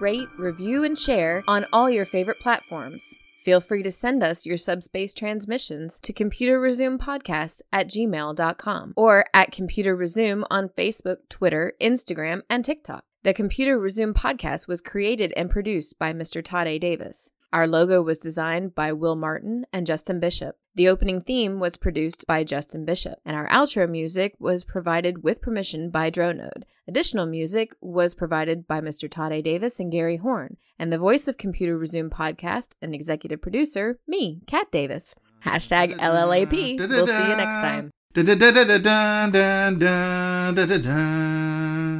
Rate, 0.00 0.28
review, 0.36 0.84
and 0.84 0.98
share 0.98 1.42
on 1.46 1.66
all 1.72 1.90
your 1.90 2.04
favorite 2.04 2.40
platforms. 2.40 3.14
Feel 3.36 3.60
free 3.60 3.82
to 3.82 3.90
send 3.90 4.22
us 4.22 4.46
your 4.46 4.56
subspace 4.56 5.12
transmissions 5.12 5.98
to 6.00 6.14
computerresumepodcast 6.14 7.60
at 7.72 7.88
gmail.com 7.88 8.94
or 8.96 9.26
at 9.34 9.52
Computer 9.52 9.94
Resume 9.94 10.44
on 10.50 10.70
Facebook, 10.70 11.18
Twitter, 11.28 11.74
Instagram, 11.78 12.40
and 12.48 12.64
TikTok. 12.64 13.04
The 13.22 13.34
Computer 13.34 13.78
Resume 13.78 14.14
podcast 14.14 14.66
was 14.66 14.80
created 14.80 15.32
and 15.36 15.50
produced 15.50 15.98
by 15.98 16.14
Mr. 16.14 16.42
Todd 16.42 16.66
A. 16.66 16.78
Davis. 16.78 17.32
Our 17.54 17.68
logo 17.68 18.02
was 18.02 18.18
designed 18.18 18.74
by 18.74 18.92
Will 18.92 19.14
Martin 19.14 19.64
and 19.72 19.86
Justin 19.86 20.18
Bishop. 20.18 20.56
The 20.74 20.88
opening 20.88 21.20
theme 21.20 21.60
was 21.60 21.76
produced 21.76 22.26
by 22.26 22.42
Justin 22.42 22.84
Bishop, 22.84 23.20
and 23.24 23.36
our 23.36 23.48
outro 23.48 23.88
music 23.88 24.34
was 24.40 24.64
provided 24.64 25.22
with 25.22 25.40
permission 25.40 25.88
by 25.90 26.10
Dronode. 26.10 26.64
Additional 26.88 27.26
music 27.26 27.72
was 27.80 28.12
provided 28.12 28.66
by 28.66 28.80
Mr. 28.80 29.08
Todd 29.08 29.30
A. 29.30 29.40
Davis 29.40 29.78
and 29.78 29.92
Gary 29.92 30.16
Horn, 30.16 30.56
and 30.80 30.92
the 30.92 30.98
voice 30.98 31.28
of 31.28 31.38
Computer 31.38 31.78
Resume 31.78 32.10
podcast 32.10 32.70
and 32.82 32.92
executive 32.92 33.40
producer, 33.40 34.00
me, 34.08 34.40
Kat 34.48 34.72
Davis. 34.72 35.14
Hashtag 35.44 35.94
LLAP. 35.98 36.80
We'll 36.80 37.06
see 37.06 37.12
you 37.12 37.36
next 37.36 37.62
time. 37.62 37.92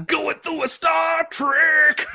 Going 0.08 0.36
through 0.40 0.64
a 0.64 0.68
Star 0.68 1.28
Trek. 1.30 2.08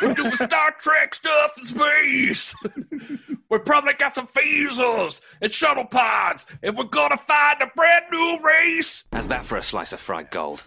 We're 0.00 0.14
doing 0.14 0.36
Star 0.36 0.72
Trek 0.78 1.14
stuff 1.14 1.56
in 1.58 1.66
space. 1.66 2.54
we 3.48 3.58
probably 3.58 3.94
got 3.94 4.14
some 4.14 4.26
phasers 4.26 5.20
and 5.40 5.52
shuttle 5.52 5.84
pods, 5.84 6.46
and 6.62 6.76
we're 6.76 6.84
gonna 6.84 7.16
find 7.16 7.60
a 7.60 7.70
brand 7.74 8.04
new 8.10 8.40
race. 8.42 9.04
How's 9.12 9.28
that 9.28 9.44
for 9.44 9.56
a 9.56 9.62
slice 9.62 9.92
of 9.92 10.00
fried 10.00 10.30
gold? 10.30 10.66